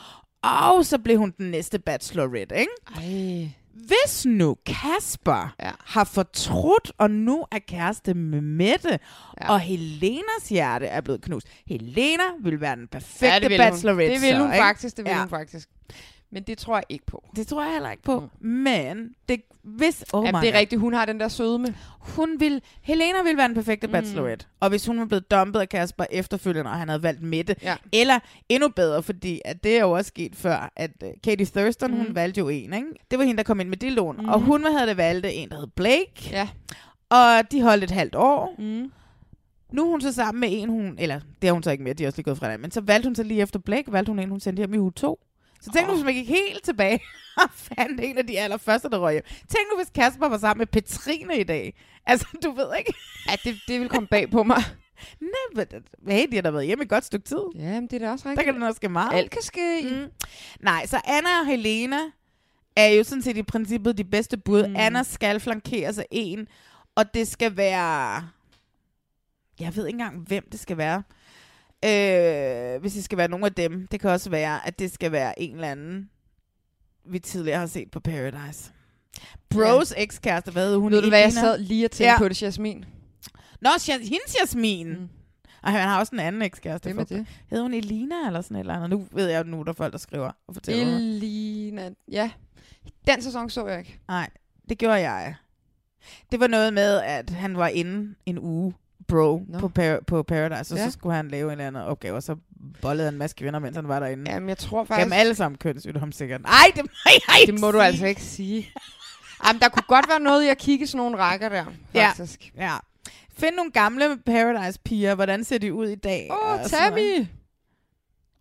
og 0.43 0.85
så 0.85 0.97
blev 0.97 1.17
hun 1.17 1.33
den 1.37 1.51
næste 1.51 1.79
bachelorette, 1.79 2.55
ikke? 2.55 2.71
Ej. 2.95 3.49
Hvis 3.73 4.25
nu 4.25 4.57
Kasper 4.65 5.55
ja. 5.59 5.71
har 5.85 6.03
fortrudt, 6.03 6.91
og 6.97 7.11
nu 7.11 7.45
er 7.51 7.59
kæreste 7.67 8.13
med 8.13 8.41
Mette, 8.41 8.99
ja. 9.41 9.51
og 9.51 9.59
Helenas 9.59 10.49
hjerte 10.49 10.85
er 10.85 11.01
blevet 11.01 11.21
knust. 11.21 11.47
Helena 11.67 12.23
vil 12.43 12.61
være 12.61 12.75
den 12.75 12.87
perfekte 12.87 13.27
Ja, 13.27 13.39
det 13.39 13.49
bachelorette. 13.59 14.07
hun. 14.07 14.13
Det 14.13 14.21
vil 14.21 14.31
så, 14.31 14.37
hun 14.37 14.53
ikke? 14.53 14.63
faktisk, 14.63 14.97
det 14.97 15.05
vil 15.05 15.15
hun 15.15 15.29
faktisk. 15.29 15.69
Men 16.33 16.43
det 16.43 16.57
tror 16.57 16.75
jeg 16.75 16.83
ikke 16.89 17.05
på. 17.05 17.23
Det 17.35 17.47
tror 17.47 17.63
jeg 17.63 17.73
heller 17.73 17.91
ikke 17.91 18.03
på. 18.03 18.19
Mm. 18.41 18.47
Men 18.49 19.15
det, 19.29 19.41
hvis... 19.63 20.03
Oh 20.13 20.25
Jamen, 20.25 20.39
my 20.39 20.45
det 20.45 20.55
er 20.55 20.59
rigtigt, 20.59 20.81
hun 20.81 20.93
har 20.93 21.05
den 21.05 21.19
der 21.19 21.27
sødme. 21.27 21.75
Hun 21.99 22.39
vil, 22.39 22.61
Helena 22.81 23.23
ville 23.23 23.37
være 23.37 23.47
den 23.47 23.55
perfekte 23.55 23.87
Mm. 23.87 23.93
bachelorette. 23.93 24.45
Og 24.59 24.69
hvis 24.69 24.85
hun 24.85 24.99
var 24.99 25.05
blevet 25.05 25.31
dumpet 25.31 25.59
af 25.59 25.69
Kasper 25.69 26.05
efterfølgende, 26.11 26.71
og 26.71 26.77
han 26.77 26.87
havde 26.89 27.03
valgt 27.03 27.21
Mette. 27.21 27.55
Ja. 27.61 27.75
Eller 27.91 28.19
endnu 28.49 28.69
bedre, 28.69 29.03
fordi 29.03 29.41
at 29.45 29.63
det 29.63 29.77
er 29.77 29.81
jo 29.81 29.91
også 29.91 30.07
sket 30.07 30.35
før, 30.35 30.71
at 30.75 30.91
uh, 31.03 31.09
Katie 31.23 31.45
Thurston, 31.45 31.91
mm. 31.91 31.97
hun 31.97 32.15
valgte 32.15 32.39
jo 32.39 32.49
en, 32.49 32.73
ikke? 32.73 32.87
Det 33.11 33.19
var 33.19 33.25
hende, 33.25 33.37
der 33.37 33.43
kom 33.43 33.59
ind 33.59 33.69
med 33.69 33.91
lån. 33.91 34.15
Mhm. 34.17 34.29
Og 34.29 34.39
hun 34.39 34.63
havde 34.63 34.87
det 34.87 34.97
valgt 34.97 35.25
en, 35.29 35.49
der 35.49 35.57
hed 35.59 35.67
Blake. 35.67 36.29
Ja. 36.31 36.47
Og 37.09 37.51
de 37.51 37.61
holdt 37.61 37.83
et 37.83 37.91
halvt 37.91 38.15
år. 38.15 38.55
Mm. 38.59 38.91
Nu 39.71 39.83
er 39.85 39.89
hun 39.89 40.01
så 40.01 40.11
sammen 40.13 40.39
med 40.39 40.49
en, 40.51 40.69
hun... 40.69 40.95
Eller, 40.99 41.19
det 41.41 41.47
har 41.47 41.53
hun 41.53 41.63
så 41.63 41.71
ikke 41.71 41.83
med, 41.83 41.95
de 41.95 42.03
er 42.03 42.07
også 42.07 42.17
lige 42.17 42.23
gået 42.23 42.37
fra 42.37 42.45
hinanden. 42.45 42.61
Men 42.61 42.71
så 42.71 42.81
valgte 42.81 43.07
hun 43.07 43.15
så 43.15 43.23
lige 43.23 43.41
efter 43.41 43.59
Blake, 43.59 43.91
valgte 43.91 44.09
hun 44.09 44.19
en, 44.19 44.29
hun 44.29 44.39
sendte 44.39 44.59
hjem 44.59 44.73
i 44.73 44.77
uge 44.77 44.91
2. 44.91 45.19
Så 45.63 45.71
tænk 45.71 45.87
nu, 45.87 45.93
hvis 45.93 46.05
man 46.05 46.13
gik 46.13 46.27
helt 46.27 46.63
tilbage 46.63 46.99
og 47.43 47.49
fandt 47.53 48.01
en 48.03 48.17
af 48.17 48.27
de 48.27 48.39
allerførste, 48.39 48.89
der 48.89 48.97
røg 48.99 49.13
hjem. 49.13 49.23
Tænk 49.25 49.65
nu, 49.71 49.77
hvis 49.77 49.89
Kasper 49.95 50.27
var 50.27 50.37
sammen 50.37 50.59
med 50.59 50.67
Petrine 50.67 51.39
i 51.39 51.43
dag. 51.43 51.73
Altså, 52.05 52.27
du 52.43 52.51
ved 52.51 52.65
ikke. 52.79 52.93
Ja, 53.29 53.35
det, 53.43 53.59
det 53.67 53.79
vil 53.79 53.89
komme 53.89 54.07
bag 54.07 54.31
på 54.31 54.43
mig. 54.43 54.63
Nej, 55.19 55.65
men 56.01 56.15
hey, 56.15 56.27
de 56.31 56.35
har 56.35 56.41
da 56.41 56.51
været 56.51 56.65
hjemme 56.65 56.83
et 56.83 56.89
godt 56.89 57.05
stykke 57.05 57.25
tid. 57.25 57.37
Ja, 57.55 57.61
men 57.71 57.83
det 57.87 57.93
er 57.93 57.99
da 57.99 58.11
også 58.11 58.23
Der 58.23 58.29
rigtigt. 58.29 58.45
kan 58.53 58.61
der 58.61 58.67
også 58.67 58.75
ske 58.77 58.89
meget. 58.89 59.17
Alt 59.17 59.31
kan 59.31 59.41
ske. 59.41 59.81
Mm. 59.83 60.11
Nej, 60.59 60.85
så 60.85 61.01
Anna 61.05 61.29
og 61.39 61.45
Helena 61.45 61.97
er 62.75 62.87
jo 62.87 63.03
sådan 63.03 63.21
set 63.21 63.37
i 63.37 63.43
princippet 63.43 63.97
de 63.97 64.03
bedste 64.03 64.37
bud. 64.37 64.67
Mm. 64.67 64.75
Anna 64.77 65.03
skal 65.03 65.39
flankeres 65.39 65.97
af 65.97 66.05
en, 66.11 66.47
og 66.95 67.13
det 67.13 67.27
skal 67.27 67.57
være... 67.57 68.27
Jeg 69.59 69.75
ved 69.75 69.87
ikke 69.87 69.95
engang, 69.99 70.19
hvem 70.27 70.43
det 70.51 70.59
skal 70.59 70.77
være. 70.77 71.03
Øh, 71.85 72.81
hvis 72.81 72.93
det 72.93 73.03
skal 73.03 73.17
være 73.17 73.27
nogen 73.27 73.45
af 73.45 73.53
dem. 73.53 73.87
Det 73.87 73.99
kan 73.99 74.09
også 74.09 74.29
være, 74.29 74.67
at 74.67 74.79
det 74.79 74.91
skal 74.93 75.11
være 75.11 75.41
en 75.41 75.55
eller 75.55 75.67
anden, 75.67 76.09
vi 77.05 77.19
tidligere 77.19 77.59
har 77.59 77.65
set 77.67 77.91
på 77.91 77.99
Paradise. 77.99 78.71
Bros 79.49 79.93
ja. 79.97 80.01
ekskæreste, 80.03 80.51
hvad 80.51 80.67
hed 80.67 80.77
hun? 80.77 80.91
Ved 80.91 81.01
du, 81.01 81.09
hvad 81.09 81.19
jeg 81.19 81.33
sad 81.33 81.57
lige 81.59 81.85
og 81.85 81.91
tænkte 81.91 82.11
ja. 82.11 82.17
på 82.17 82.27
det, 82.29 82.41
Jasmin? 82.41 82.85
Nå, 83.61 83.69
hendes 83.87 84.35
Jasmin. 84.41 84.89
Mm. 84.89 85.09
Og 85.63 85.71
han 85.71 85.81
har 85.81 85.99
også 85.99 86.15
en 86.15 86.19
anden 86.19 86.41
ekskæreste. 86.41 86.87
Hvem 86.87 86.99
er 86.99 87.05
for- 87.05 87.15
det? 87.15 87.27
Hed 87.49 87.61
hun 87.61 87.73
Elina 87.73 88.15
eller 88.27 88.41
sådan 88.41 88.57
et 88.57 88.59
eller 88.59 88.73
andet? 88.75 88.89
Nu 88.89 89.07
ved 89.11 89.29
jeg, 89.29 89.43
nu 89.43 89.59
er 89.59 89.63
der 89.63 89.73
folk, 89.73 89.91
der 89.93 89.99
skriver 89.99 90.31
og 90.47 90.53
fortæller. 90.53 90.95
Elina. 90.97 91.89
Ja. 92.11 92.31
Den 93.07 93.21
sæson 93.21 93.49
så 93.49 93.67
jeg 93.67 93.79
ikke. 93.79 93.99
Nej, 94.07 94.29
det 94.69 94.77
gjorde 94.77 95.09
jeg. 95.09 95.35
Det 96.31 96.39
var 96.39 96.47
noget 96.47 96.73
med, 96.73 97.01
at 97.01 97.29
han 97.29 97.57
var 97.57 97.67
inde 97.67 98.15
en 98.25 98.39
uge, 98.39 98.73
bro, 99.13 99.41
Nå. 99.47 99.59
på, 99.59 99.67
par- 99.67 99.99
på 100.07 100.23
Paradise, 100.23 100.73
og 100.73 100.77
Ja. 100.77 100.85
så 100.85 100.91
skulle 100.91 101.15
han 101.15 101.27
lave 101.27 101.45
en 101.45 101.51
eller 101.51 101.67
anden 101.67 101.81
opgave, 101.83 102.15
og 102.15 102.23
så 102.23 102.35
bollede 102.81 103.05
han 103.05 103.13
en 103.13 103.17
masse 103.17 103.35
kvinder, 103.35 103.59
mens 103.59 103.75
han 103.75 103.87
var 103.87 103.99
derinde. 103.99 104.31
Jamen, 104.31 104.49
jeg 104.49 104.57
tror 104.57 104.83
faktisk... 104.83 105.03
dem 105.05 105.13
alle 105.13 105.35
sammen 105.35 105.57
kønssygdom, 105.57 106.11
sikkert. 106.11 106.41
Nej, 106.41 106.71
det 106.75 106.83
må 106.83 106.89
jeg 107.05 107.41
ikke 107.41 107.51
Det 107.51 107.61
må 107.61 107.71
du 107.71 107.77
sige. 107.77 107.83
altså 107.85 108.05
ikke 108.05 108.21
sige. 108.21 108.69
Jamen, 109.47 109.61
der 109.61 109.69
kunne 109.69 109.83
godt 109.87 110.09
være 110.09 110.19
noget 110.19 110.43
i 110.43 110.47
at 110.47 110.57
kigge 110.57 110.87
sådan 110.87 110.97
nogle 110.97 111.17
rækker 111.17 111.49
der, 111.49 111.65
Ja. 111.93 112.07
faktisk. 112.07 112.51
Ja. 112.57 112.75
Find 113.37 113.55
nogle 113.55 113.71
gamle 113.71 114.17
Paradise-piger. 114.25 115.15
Hvordan 115.15 115.43
ser 115.43 115.57
de 115.57 115.73
ud 115.73 115.87
i 115.87 115.95
dag? 115.95 116.29
Åh, 116.31 116.47
noget. 116.55 116.71
Tammy! 116.71 117.25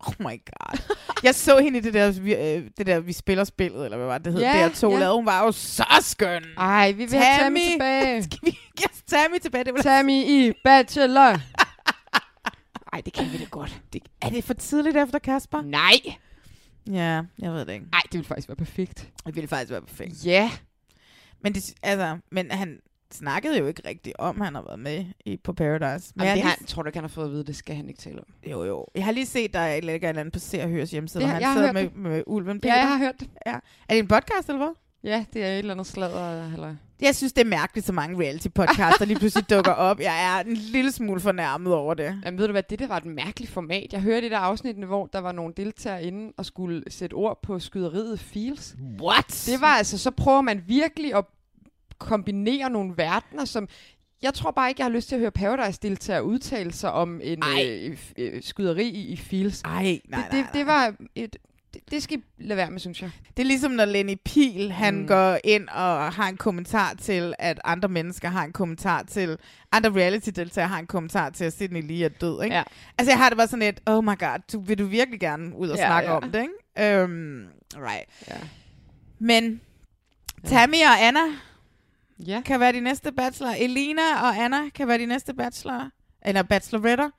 Oh 0.07 0.13
my 0.19 0.41
god. 0.45 0.95
Jeg 1.23 1.35
så 1.35 1.59
hende 1.59 1.77
i 1.77 1.81
det 1.81 1.93
der, 1.93 2.11
vi, 2.11 2.35
øh, 2.35 2.69
det 2.77 2.85
der, 2.87 2.99
vi 2.99 3.13
spiller 3.13 3.43
spillet, 3.43 3.85
eller 3.85 3.97
hvad 3.97 4.07
var 4.07 4.17
det, 4.17 4.25
det 4.25 4.33
hed? 4.33 4.41
Ja, 4.41 4.57
Ja, 4.57 4.63
der 4.63 4.69
to 4.73 4.91
ja. 4.91 4.99
lavede. 4.99 5.15
Hun 5.15 5.25
var 5.25 5.45
jo 5.45 5.51
så 5.51 5.85
skøn. 6.01 6.43
Ej, 6.57 6.91
vi 6.91 7.05
vil 7.05 7.19
have 7.19 7.39
Tammy 7.39 7.59
tilbage. 7.71 8.23
Skal 8.31 8.39
vi 8.43 8.57
yes, 8.81 9.01
Tammy 9.07 9.39
tilbage? 9.39 9.63
Det 9.63 9.73
var 9.73 9.81
Tammy 9.81 10.11
i 10.13 10.53
Bachelor. 10.63 11.39
Ej, 12.93 13.01
det 13.05 13.13
kan 13.13 13.31
vi 13.31 13.37
da 13.37 13.45
godt. 13.45 13.81
det, 13.93 14.01
er 14.21 14.29
det 14.29 14.43
for 14.43 14.53
tidligt 14.53 14.97
efter 14.97 15.19
Kasper? 15.19 15.61
Nej. 15.61 16.15
Ja, 16.91 17.21
jeg 17.39 17.53
ved 17.53 17.65
det 17.65 17.73
ikke. 17.73 17.85
Ej, 17.93 17.99
det 18.03 18.13
ville 18.13 18.27
faktisk 18.27 18.47
være 18.49 18.55
perfekt. 18.55 19.09
Det 19.25 19.35
ville 19.35 19.47
faktisk 19.47 19.71
være 19.71 19.81
perfekt. 19.81 20.25
Ja. 20.25 20.51
Men, 21.43 21.53
det, 21.53 21.73
altså, 21.83 22.17
men 22.31 22.51
han 22.51 22.77
snakkede 23.13 23.57
jo 23.59 23.67
ikke 23.67 23.81
rigtigt 23.87 24.15
om, 24.19 24.41
han 24.41 24.55
har 24.55 24.61
været 24.61 24.79
med 24.79 25.05
i, 25.25 25.37
på 25.37 25.53
Paradise. 25.53 26.13
Men 26.15 26.25
Jamen, 26.25 26.27
jeg, 26.27 26.35
det 26.35 26.43
har 26.43 26.49
har, 26.59 26.65
tror 26.67 26.81
du 26.83 26.87
ikke, 26.87 26.97
han 26.97 27.03
har 27.03 27.09
fået 27.09 27.25
at 27.25 27.31
vide, 27.31 27.43
det 27.43 27.55
skal 27.55 27.75
han 27.75 27.87
ikke 27.89 28.01
tale 28.01 28.19
om. 28.19 28.25
lige, 28.43 28.51
jo, 28.51 28.63
jo. 28.63 28.85
jeg 28.95 29.05
har 29.05 29.11
lige 29.11 29.25
set, 29.25 29.53
der 29.53 29.59
er 29.59 29.73
et 29.75 29.77
eller 29.93 30.09
andet 30.09 30.33
på 30.33 30.39
Se 30.39 30.61
og 30.63 30.69
Høres 30.69 30.91
hjemmeside, 30.91 31.23
Det- 31.23 31.31
hvor 31.31 31.39
han 31.45 31.53
sidder 31.57 31.71
med, 31.71 31.89
med 31.89 32.23
Ulven 32.27 32.55
Ja, 32.57 32.59
Peter. 32.61 32.75
jeg 32.75 32.87
har 32.87 32.97
hørt 32.97 33.15
det. 33.19 33.27
Ja. 33.45 33.51
Er 33.53 33.59
det 33.89 33.99
en 33.99 34.07
podcast, 34.07 34.49
eller 34.49 34.57
hvad? 34.57 34.73
Ja, 35.03 35.25
det 35.33 35.43
er 35.43 35.47
et 35.47 35.57
eller 35.59 35.73
andet 35.73 35.87
sladder. 35.87 36.53
Eller... 36.53 36.75
Jeg 37.01 37.15
synes, 37.15 37.33
det 37.33 37.41
er 37.41 37.49
mærkeligt, 37.49 37.87
så 37.87 37.93
mange 37.93 38.17
reality-podcasts, 38.29 38.97
der 38.99 39.05
lige 39.05 39.19
pludselig 39.19 39.49
dukker 39.49 39.71
op. 39.71 39.99
Jeg 39.99 40.25
er 40.37 40.43
en 40.49 40.53
lille 40.53 40.91
smule 40.91 41.19
fornærmet 41.19 41.73
over 41.73 41.93
det. 41.93 42.21
Jamen, 42.25 42.37
ved 42.39 42.47
du 42.47 42.51
hvad, 42.51 42.63
det 42.69 42.79
der 42.79 42.87
var 42.87 42.97
et 42.97 43.05
mærkeligt 43.05 43.51
format. 43.51 43.87
Jeg 43.93 44.01
hørte 44.01 44.17
i 44.19 44.21
det 44.23 44.31
der 44.31 44.37
afsnit, 44.37 44.75
hvor 44.75 45.05
der 45.05 45.19
var 45.19 45.31
nogle 45.31 45.53
deltagere 45.57 46.03
inde 46.03 46.33
og 46.37 46.45
skulle 46.45 46.83
sætte 46.89 47.13
ord 47.13 47.39
på 47.43 47.59
skyderiet 47.59 48.19
Feels. 48.19 48.75
What? 49.01 49.43
Det 49.51 49.61
var 49.61 49.67
altså, 49.67 49.97
så 49.97 50.11
prøver 50.11 50.41
man 50.41 50.63
virkelig 50.67 51.15
at 51.15 51.25
kombinere 52.03 52.69
nogle 52.69 52.93
verdener, 52.97 53.45
som... 53.45 53.67
Jeg 54.21 54.33
tror 54.33 54.51
bare 54.51 54.69
ikke, 54.69 54.79
jeg 54.79 54.85
har 54.85 54.91
lyst 54.91 55.07
til 55.07 55.15
at 55.15 55.19
høre 55.19 55.31
Paradise-deltagere 55.31 56.23
udtale 56.23 56.73
sig 56.73 56.91
om 56.91 57.21
en 57.23 57.43
øh, 57.63 57.97
øh, 58.17 58.41
skyderi 58.43 58.87
i, 58.87 59.07
i 59.07 59.17
Feels. 59.17 59.61
Ej, 59.61 59.71
nej, 59.83 59.91
det, 59.93 60.09
nej, 60.09 60.27
det, 60.31 60.45
det 60.53 60.65
var 60.65 60.93
et... 61.15 61.37
Det, 61.73 61.81
det 61.91 62.03
skal 62.03 62.17
I 62.17 62.21
lade 62.43 62.57
være 62.57 62.71
med, 62.71 62.79
synes 62.79 63.01
jeg. 63.01 63.11
Det 63.37 63.43
er 63.43 63.47
ligesom, 63.47 63.71
når 63.71 63.85
Lenny 63.85 64.15
Pihl, 64.25 64.71
han 64.71 64.95
Mm. 64.95 65.07
går 65.07 65.37
ind 65.43 65.67
og 65.69 66.13
har 66.13 66.29
en 66.29 66.37
kommentar 66.37 66.93
til, 66.93 67.33
at 67.39 67.59
andre 67.63 67.89
mennesker 67.89 68.29
har 68.29 68.43
en 68.43 68.51
kommentar 68.53 69.03
til, 69.03 69.37
andre 69.71 69.89
reality-deltagere 69.89 70.67
har 70.67 70.79
en 70.79 70.87
kommentar 70.87 71.29
til, 71.29 71.45
at 71.45 71.53
Sydney 71.53 71.87
Lee 71.87 72.05
er 72.05 72.09
død, 72.09 72.43
ikke? 72.43 72.55
Ja. 72.55 72.63
Altså, 72.97 73.11
jeg 73.11 73.17
har 73.17 73.29
det 73.29 73.37
bare 73.37 73.47
sådan 73.47 73.61
et, 73.69 73.79
oh 73.85 74.03
my 74.03 74.17
god, 74.19 74.39
du, 74.53 74.59
vil 74.61 74.79
du 74.79 74.85
virkelig 74.85 75.19
gerne 75.19 75.55
ud 75.55 75.69
og 75.69 75.77
Ja, 75.77 75.85
snakke 75.87 76.09
ja. 76.09 76.15
om 76.17 76.31
det, 76.31 76.41
ikke? 76.77 77.03
Um, 77.03 77.43
right. 77.75 78.05
Ja. 78.27 78.35
Men 79.19 79.61
Tammy 80.45 80.75
og 80.75 81.07
Anna 81.07 81.19
Ja. 82.27 82.41
kan 82.45 82.59
være 82.59 82.73
de 82.73 82.79
næste 82.79 83.11
bachelor. 83.11 83.53
Elina 83.59 84.01
og 84.21 84.37
Anna 84.43 84.69
kan 84.75 84.87
være 84.87 84.97
de 84.97 85.05
næste 85.05 85.33
bachelor. 85.33 85.89
Eller 86.25 86.43
bacheloretter. 86.43 87.09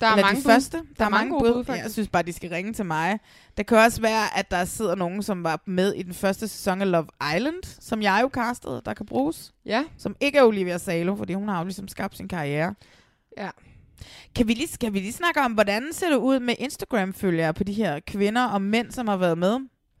Der 0.00 0.06
er 0.06 0.10
Eller 0.12 0.24
mange 0.24 0.40
de 0.40 0.44
bud. 0.44 0.50
første. 0.50 0.82
Der, 0.98 1.04
er 1.04 1.08
mange 1.08 1.30
gode 1.30 1.52
bud. 1.54 1.64
faktisk. 1.64 1.84
jeg 1.84 1.90
synes 1.92 2.08
bare, 2.08 2.22
de 2.22 2.32
skal 2.32 2.50
ringe 2.50 2.72
til 2.72 2.86
mig. 2.86 3.18
Det 3.56 3.66
kan 3.66 3.78
også 3.78 4.00
være, 4.00 4.38
at 4.38 4.50
der 4.50 4.64
sidder 4.64 4.94
nogen, 4.94 5.22
som 5.22 5.44
var 5.44 5.62
med 5.66 5.92
i 5.94 6.02
den 6.02 6.14
første 6.14 6.48
sæson 6.48 6.82
af 6.82 6.90
Love 6.90 7.06
Island, 7.36 7.62
som 7.80 8.02
jeg 8.02 8.18
jo 8.22 8.30
castede, 8.32 8.82
der 8.84 8.94
kan 8.94 9.06
bruges. 9.06 9.52
Ja. 9.66 9.84
Som 9.98 10.16
ikke 10.20 10.38
er 10.38 10.42
Olivia 10.44 10.78
Salo, 10.78 11.16
fordi 11.16 11.32
hun 11.34 11.48
har 11.48 11.58
jo 11.58 11.64
ligesom 11.64 11.88
skabt 11.88 12.16
sin 12.16 12.28
karriere. 12.28 12.74
Ja. 13.38 13.50
Kan 14.34 14.48
vi 14.48 14.54
lige, 14.54 14.68
skal 14.68 14.92
vi 14.92 14.98
lige 14.98 15.12
snakke 15.12 15.40
om, 15.40 15.52
hvordan 15.52 15.92
ser 15.92 16.08
det 16.10 16.16
ud 16.16 16.40
med 16.40 16.54
Instagram-følgere 16.58 17.54
på 17.54 17.64
de 17.64 17.72
her 17.72 18.00
kvinder 18.06 18.44
og 18.44 18.62
mænd, 18.62 18.90
som 18.92 19.08
har 19.08 19.16
været 19.16 19.38
med? 19.38 19.58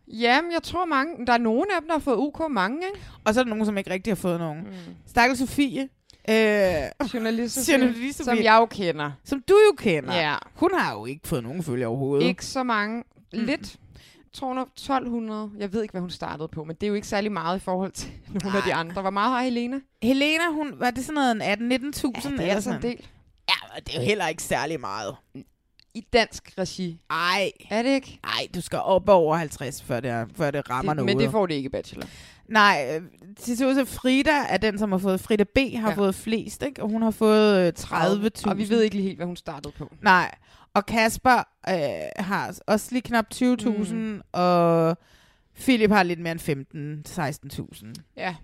Jamen, 0.08 0.52
jeg 0.52 0.62
tror 0.62 0.84
mange... 0.84 1.26
Der 1.26 1.32
er 1.32 1.38
nogen 1.38 1.66
af 1.76 1.80
dem, 1.80 1.88
der 1.88 1.94
har 1.94 2.00
fået 2.00 2.16
UK 2.16 2.40
mange, 2.50 2.76
ikke? 2.86 3.06
Og 3.24 3.34
så 3.34 3.40
er 3.40 3.44
der 3.44 3.50
nogen, 3.50 3.66
som 3.66 3.78
ikke 3.78 3.90
rigtig 3.90 4.10
har 4.10 4.16
fået 4.16 4.38
nogen. 4.38 4.60
Mm. 4.64 4.72
Stakkels 5.06 5.38
Sofie. 5.38 5.88
Øh, 6.28 7.06
Journalist, 7.14 7.68
Journalist 7.72 8.18
som 8.18 8.24
Sofie. 8.24 8.52
jeg 8.52 8.58
jo 8.60 8.66
kender. 8.66 9.10
Som 9.24 9.42
du 9.48 9.54
jo 9.70 9.74
kender. 9.76 10.14
Ja. 10.14 10.36
Hun 10.54 10.70
har 10.74 10.94
jo 10.94 11.06
ikke 11.06 11.28
fået 11.28 11.42
nogen 11.42 11.62
følge 11.62 11.86
overhovedet. 11.86 12.26
Ikke 12.26 12.44
så 12.46 12.62
mange. 12.62 13.04
Lidt. 13.32 13.76
200, 14.32 14.68
1200. 14.76 15.50
Jeg 15.58 15.72
ved 15.72 15.82
ikke, 15.82 15.92
hvad 15.92 16.00
hun 16.00 16.10
startede 16.10 16.48
på, 16.48 16.64
men 16.64 16.76
det 16.76 16.82
er 16.82 16.88
jo 16.88 16.94
ikke 16.94 17.06
særlig 17.06 17.32
meget 17.32 17.56
i 17.56 17.60
forhold 17.60 17.92
til 17.92 18.10
nogle 18.44 18.58
af 18.58 18.64
de 18.64 18.74
andre. 18.74 19.00
Hvor 19.02 19.10
meget 19.10 19.32
har 19.32 19.42
Helena? 19.42 19.80
Helena, 20.02 20.44
hun, 20.52 20.74
var 20.76 20.90
det 20.90 21.04
sådan 21.04 21.14
noget 21.14 21.60
en 21.70 21.72
18-19.000? 21.72 22.20
Ja, 22.24 22.30
det 22.30 22.38
er 22.38 22.42
eller 22.42 22.54
altså 22.54 22.70
en 22.70 22.82
del. 22.82 23.06
Ja, 23.48 23.80
det 23.80 23.94
er 23.94 24.00
jo 24.00 24.06
heller 24.06 24.28
ikke 24.28 24.42
særlig 24.42 24.80
meget. 24.80 25.16
I 25.96 26.06
dansk 26.12 26.52
regi. 26.58 26.98
Ej. 27.10 27.50
Er 27.70 27.82
det 27.82 27.90
ikke? 27.90 28.20
Ej, 28.24 28.46
du 28.54 28.60
skal 28.60 28.78
op 28.78 29.08
over 29.08 29.36
50, 29.36 29.82
før 29.82 30.00
det, 30.00 30.26
før 30.36 30.50
det 30.50 30.70
rammer 30.70 30.92
Det, 30.92 30.96
noget. 30.96 31.16
men 31.16 31.24
det 31.24 31.30
får 31.30 31.46
det 31.46 31.54
ikke 31.54 31.70
Bachelor. 31.70 32.06
Nej, 32.48 32.90
øh, 32.96 33.02
det 33.46 33.58
til, 33.58 33.80
at 33.80 33.88
Frida 33.88 34.30
er 34.48 34.56
den, 34.56 34.78
som 34.78 34.92
har 34.92 34.98
fået, 34.98 35.20
Frida 35.20 35.44
B. 35.44 35.56
har 35.58 35.64
Ja. 35.72 35.88
ja. 35.88 35.94
fået 35.94 36.14
flest, 36.14 36.62
ikke? 36.62 36.82
Og 36.82 36.88
hun 36.88 37.02
har 37.02 37.10
fået 37.10 37.66
øh, 37.66 37.72
30.000. 37.78 38.50
Og 38.50 38.58
vi 38.58 38.68
ved 38.68 38.82
ikke 38.82 38.96
lige 38.96 39.04
helt, 39.06 39.18
hvad 39.18 39.26
hun 39.26 39.36
startede 39.36 39.72
på. 39.78 39.92
Nej, 40.02 40.34
og 40.74 40.86
Kasper 40.86 41.36
øh, 41.68 42.24
har 42.24 42.54
også 42.66 42.88
lige 42.90 43.02
knap 43.02 43.26
20.000, 43.34 43.94
mm. 43.94 44.20
og 44.32 44.96
Philip 45.54 45.90
har 45.90 46.02
lidt 46.02 46.20
mere 46.20 46.32
end 46.32 47.04
15-16.000. 47.08 48.02
Ja. 48.16 48.34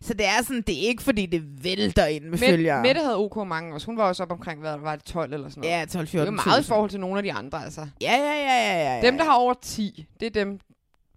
Så 0.00 0.14
det 0.14 0.26
er 0.26 0.42
sådan, 0.42 0.62
det 0.62 0.84
er 0.84 0.88
ikke 0.88 1.02
fordi, 1.02 1.26
det 1.26 1.64
vælter 1.64 2.06
ind 2.06 2.24
med 2.24 2.30
Met, 2.30 2.38
følgere. 2.40 2.82
Mette 2.82 3.00
havde 3.00 3.16
OK 3.16 3.48
mange 3.48 3.74
også. 3.74 3.86
Hun 3.86 3.96
var 3.96 4.04
også 4.08 4.22
op 4.22 4.32
omkring, 4.32 4.60
hvad 4.60 4.78
var 4.78 4.96
det, 4.96 5.04
12 5.04 5.32
eller 5.32 5.48
sådan 5.48 5.60
noget. 5.60 5.74
Ja, 5.80 5.84
12 5.84 6.06
Det 6.06 6.14
er 6.14 6.18
jo 6.18 6.24
14 6.24 6.34
meget 6.34 6.64
i 6.64 6.68
forhold 6.68 6.90
til 6.90 7.00
nogle 7.00 7.16
af 7.16 7.22
de 7.22 7.32
andre, 7.32 7.64
altså. 7.64 7.80
Ja, 8.00 8.12
ja, 8.12 8.32
ja, 8.32 8.72
ja, 8.72 8.82
ja, 8.82 8.96
ja. 8.96 9.06
Dem, 9.06 9.16
der 9.18 9.24
har 9.24 9.34
over 9.34 9.54
10, 9.62 10.06
det 10.20 10.26
er 10.26 10.30
dem, 10.30 10.60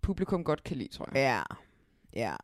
publikum 0.01 0.43
godt 0.43 0.63
kan 0.63 0.77
lide, 0.77 0.89
tror 0.97 1.09
jeg. 1.13 1.15
Ja, 1.15 1.41
ja. 2.21 2.35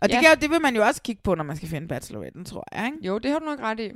Og 0.00 0.08
det, 0.08 0.14
Ja. 0.14 0.20
kan, 0.20 0.30
jo- 0.30 0.40
det 0.40 0.50
vil 0.50 0.60
man 0.60 0.76
jo 0.76 0.82
også 0.82 1.02
kigge 1.02 1.22
på, 1.22 1.34
når 1.34 1.44
man 1.44 1.56
skal 1.56 1.68
finde 1.68 1.88
bacheloretten, 1.88 2.44
tror 2.44 2.64
jeg. 2.72 2.86
Ikke? 2.86 2.98
Jo, 3.06 3.18
det 3.18 3.30
har 3.30 3.38
du 3.38 3.44
nok 3.44 3.60
ret 3.60 3.80
i. 3.80 3.90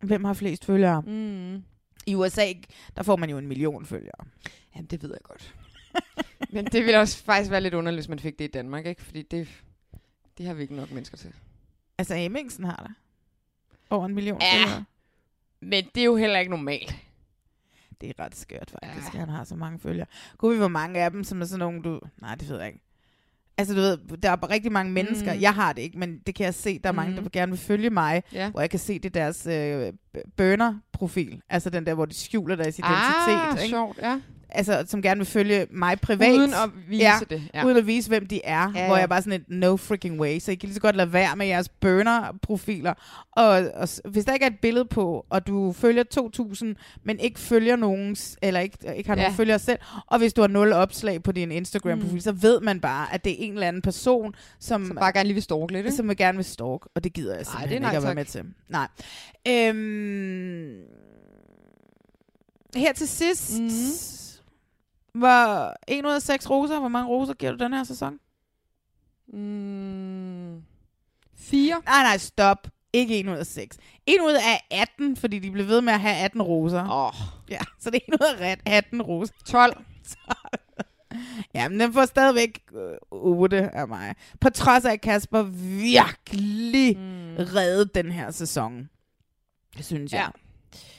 Hvem 0.00 0.24
har 0.24 0.34
flest 0.34 0.64
følgere? 0.64 1.02
Mm. 1.02 1.62
I 2.06 2.14
USA, 2.14 2.52
der 2.96 3.02
får 3.02 3.16
man 3.16 3.30
jo 3.30 3.38
en 3.38 3.46
million 3.48 3.86
følgere. 3.86 4.26
Jamen, 4.76 4.86
det 4.86 5.02
ved 5.02 5.10
jeg 5.10 5.20
godt. 5.22 5.54
Men 6.54 6.64
det 6.64 6.84
ville 6.84 7.00
også 7.00 7.24
faktisk 7.24 7.50
være 7.50 7.60
lidt 7.60 7.74
underligt, 7.74 8.00
hvis 8.00 8.08
man 8.08 8.18
fik 8.18 8.38
det 8.38 8.44
i 8.44 8.50
Danmark, 8.50 8.86
ikke? 8.86 9.02
Fordi 9.02 9.22
det, 9.22 9.48
det 10.38 10.46
har 10.46 10.54
vi 10.54 10.62
ikke 10.62 10.74
nok 10.76 10.90
mennesker 10.90 11.16
til. 11.16 11.32
Altså, 11.98 12.14
Hemmingsen 12.14 12.64
har 12.64 12.76
der. 12.76 12.92
Over 13.90 14.06
en 14.06 14.14
million 14.14 14.40
Ja. 14.40 14.64
følgere. 14.64 14.84
Men 15.60 15.84
det 15.94 16.00
er 16.00 16.04
jo 16.04 16.16
heller 16.16 16.38
ikke 16.38 16.50
normalt. 16.50 16.96
Det 18.00 18.08
er 18.18 18.24
ret 18.24 18.36
skørt, 18.36 18.74
faktisk. 18.82 19.14
Ja. 19.14 19.18
Han 19.18 19.28
har 19.28 19.44
så 19.44 19.56
mange 19.56 19.78
følgere. 19.78 20.06
Kunne 20.38 20.52
vi, 20.52 20.58
hvor 20.58 20.68
mange 20.68 21.00
af 21.00 21.10
dem, 21.10 21.24
som 21.24 21.40
er 21.40 21.44
sådan 21.44 21.58
nogle, 21.58 21.82
du... 21.82 22.00
Nej, 22.20 22.34
det 22.34 22.48
ved 22.48 22.58
jeg 22.58 22.66
ikke. 22.66 22.80
Altså, 23.58 23.74
du 23.74 23.80
ved, 23.80 23.98
der 24.16 24.30
er 24.30 24.50
rigtig 24.50 24.72
mange 24.72 24.92
mennesker. 24.92 25.32
Mm. 25.32 25.36
Mm. 25.36 25.42
Jeg 25.42 25.54
har 25.54 25.72
det 25.72 25.82
ikke, 25.82 25.98
men 25.98 26.18
det 26.18 26.34
kan 26.34 26.44
jeg 26.44 26.54
se. 26.54 26.78
Der 26.78 26.88
er 26.88 26.92
mm. 26.92 26.96
mange, 26.96 27.12
der 27.14 27.20
Mm. 27.20 27.24
vil 27.24 27.32
gerne 27.32 27.52
vil 27.52 27.58
følge 27.58 27.90
mig, 27.90 28.22
Ja. 28.32 28.50
hvor 28.50 28.60
jeg 28.60 28.70
kan 28.70 28.78
se, 28.78 28.94
det 28.98 29.04
er 29.16 29.20
deres 29.20 29.46
øh, 29.46 29.92
burner-profil. 30.36 31.42
Altså 31.48 31.70
den 31.70 31.86
der, 31.86 31.94
hvor 31.94 32.04
de 32.04 32.14
skjuler 32.14 32.56
deres 32.56 32.78
identitet. 32.78 33.04
Ah, 33.28 33.56
ikke? 33.62 33.68
sjovt, 33.70 33.98
ja. 33.98 34.20
Altså, 34.56 34.84
som 34.88 35.02
gerne 35.02 35.18
vil 35.18 35.26
følge 35.26 35.66
mig 35.70 36.00
privat. 36.00 36.32
Uden 36.32 36.50
at 36.54 36.70
vise 36.88 37.02
ja, 37.02 37.18
det, 37.30 37.42
ja. 37.54 37.64
Uden 37.64 37.76
at 37.76 37.86
vise, 37.86 38.08
hvem 38.08 38.26
de 38.26 38.40
er. 38.44 38.72
Ja, 38.74 38.86
Hvor 38.86 38.94
ja. 38.94 39.00
jeg 39.00 39.08
bare 39.08 39.22
sådan 39.22 39.40
et 39.40 39.44
no 39.48 39.76
freaking 39.76 40.20
way. 40.20 40.38
Så 40.38 40.52
I 40.52 40.54
kan 40.54 40.66
lige 40.66 40.74
så 40.74 40.80
godt 40.80 40.96
lade 40.96 41.12
være 41.12 41.36
med 41.36 41.46
jeres 41.46 41.68
burner-profiler. 41.68 42.94
Og, 43.32 43.46
og 43.74 43.88
hvis 44.04 44.24
der 44.24 44.32
ikke 44.32 44.44
er 44.46 44.50
et 44.50 44.58
billede 44.62 44.84
på, 44.84 45.26
og 45.30 45.46
du 45.46 45.72
følger 45.72 46.04
2.000, 46.76 47.00
men 47.04 47.18
ikke 47.20 47.40
følger 47.40 47.76
nogen, 47.76 48.16
eller 48.42 48.60
ikke, 48.60 48.78
ikke 48.96 49.08
har 49.10 49.16
Ja. 49.16 49.22
nogen 49.22 49.36
følgere 49.36 49.58
selv, 49.58 49.78
og 50.06 50.18
hvis 50.18 50.32
du 50.32 50.40
har 50.40 50.48
nul 50.48 50.72
opslag 50.72 51.22
på 51.22 51.32
din 51.32 51.52
Instagram-profil, 51.52 52.14
Mm. 52.14 52.20
så 52.20 52.32
ved 52.32 52.60
man 52.60 52.80
bare, 52.80 53.14
at 53.14 53.24
det 53.24 53.32
er 53.32 53.36
en 53.38 53.52
eller 53.52 53.68
anden 53.68 53.82
person, 53.82 54.34
som, 54.60 54.86
Som 54.86 54.96
bare 54.96 55.12
gerne 55.12 55.26
lige 55.26 55.34
vil 55.34 55.42
stalke 55.42 55.72
lidt, 55.72 55.86
ikke? 55.86 55.96
som 55.96 56.08
vil 56.08 56.16
gerne 56.16 56.38
vil 56.38 56.44
stalk, 56.44 56.86
og 56.94 57.04
det 57.04 57.12
gider 57.12 57.32
jeg 57.32 57.38
Ej, 57.38 57.44
simpelthen 57.44 57.68
det 57.70 57.76
er 57.76 57.80
nej 57.80 57.90
ikke 57.90 57.96
at 57.96 58.02
være 58.02 58.10
tak. 58.10 58.16
med 58.16 58.24
til. 58.24 58.44
Nej. 58.68 58.88
Øhm, 59.48 60.80
her 62.76 62.92
til 62.92 63.08
sidst, 63.08 63.60
mm. 63.60 63.68
Var 65.14 65.76
1 65.88 66.06
ud 66.06 66.12
af 66.12 66.22
6 66.22 66.50
roser. 66.50 66.78
Hvor 66.78 66.88
mange 66.88 67.08
roser 67.08 67.34
giver 67.34 67.52
du 67.52 67.64
den 67.64 67.72
her 67.72 67.84
sæson? 67.84 68.18
Mm. 69.28 70.62
Fire. 71.36 71.82
Nej, 71.84 72.02
nej, 72.02 72.18
stop. 72.18 72.68
Ikke 72.92 73.20
1 73.20 73.28
ud 73.28 73.36
af 73.36 73.46
6. 73.46 73.78
1 74.06 74.20
ud 74.20 74.34
af 74.34 74.80
18, 74.80 75.16
fordi 75.16 75.38
de 75.38 75.50
blev 75.50 75.68
ved 75.68 75.80
med 75.80 75.92
at 75.92 76.00
have 76.00 76.16
18 76.16 76.42
roser. 76.42 76.90
Åh. 76.90 77.06
Oh. 77.06 77.14
Ja, 77.50 77.58
så 77.80 77.90
det 77.90 78.00
er 78.08 78.14
1 78.14 78.20
ud 78.20 78.36
af 78.40 78.56
18 78.66 79.02
roser. 79.02 79.34
12. 79.46 79.84
Ja, 81.54 81.68
men 81.68 81.80
den 81.80 81.92
får 81.92 82.04
stadigvæk 82.04 82.60
øh, 82.74 82.96
8 83.10 83.70
af 83.70 83.88
mig. 83.88 84.14
På 84.40 84.50
trods 84.50 84.84
af, 84.84 84.92
at 84.92 85.00
Kasper 85.00 85.42
virkelig 85.82 86.98
mm. 86.98 87.34
reddede 87.38 87.90
den 87.94 88.12
her 88.12 88.30
sæson. 88.30 88.88
Det 89.76 89.84
synes 89.84 90.12
jeg. 90.12 90.30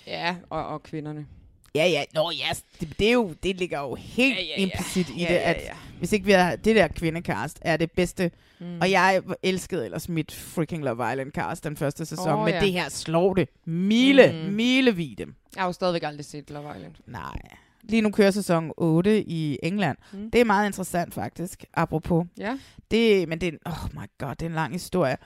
Ja, 0.07 0.35
og, 0.49 0.67
og 0.67 0.83
kvinderne. 0.83 1.27
Ja, 1.75 1.85
ja. 1.87 2.03
Nå, 2.13 2.31
ja, 2.31 2.49
det, 2.81 2.99
det, 2.99 3.07
er 3.07 3.13
jo, 3.13 3.33
det 3.43 3.55
ligger 3.59 3.79
jo 3.79 3.95
helt 3.95 4.35
Ja, 4.37 4.41
ja, 4.41 4.47
ja, 4.57 4.61
implicit 4.61 5.09
i 5.09 5.21
Ja, 5.21 5.27
det, 5.27 5.33
ja, 5.33 5.39
at 5.39 5.57
ja. 5.63 5.73
hvis 5.99 6.11
ikke 6.13 6.25
vi 6.25 6.31
har 6.31 6.55
det 6.55 6.75
der 6.75 6.87
kvindecast, 6.87 7.59
er 7.61 7.77
det 7.77 7.91
bedste. 7.91 8.31
Mm. 8.59 8.79
Og 8.81 8.91
jeg 8.91 9.21
elskede 9.43 9.85
ellers 9.85 10.09
mit 10.09 10.31
freaking 10.31 10.83
Love 10.83 11.11
Island 11.11 11.31
cast 11.31 11.63
den 11.63 11.77
første 11.77 12.05
sæson, 12.05 12.27
oh, 12.39 12.45
men 12.45 12.53
ja. 12.53 12.59
det 12.59 12.71
her 12.71 12.89
slår 12.89 13.33
det 13.33 13.49
mile, 13.65 14.31
Mm. 14.47 14.53
milevide. 14.53 15.25
Jeg 15.55 15.61
har 15.61 15.65
jo 15.65 15.71
stadigvæk 15.73 16.03
aldrig 16.03 16.25
set 16.25 16.49
Love 16.49 16.71
Island. 16.75 16.93
Nej. 17.07 17.39
Lige 17.83 18.01
nu 18.01 18.11
kører 18.11 18.31
sæson 18.31 18.71
8 18.77 19.23
i 19.23 19.59
England. 19.63 19.97
Mm. 20.13 20.19
Mm. 20.19 20.31
Det 20.31 20.41
er 20.41 20.45
meget 20.45 20.65
interessant 20.67 21.13
faktisk, 21.13 21.65
apropos. 21.73 22.25
Ja. 22.37 22.57
Det, 22.91 23.29
men 23.29 23.41
det 23.41 23.47
er, 23.47 23.51
en- 23.51 23.59
oh 23.65 23.89
my 24.01 24.05
god, 24.17 24.29
det 24.35 24.41
er 24.41 24.49
en 24.49 24.55
lang 24.55 24.73
historie. 24.73 25.17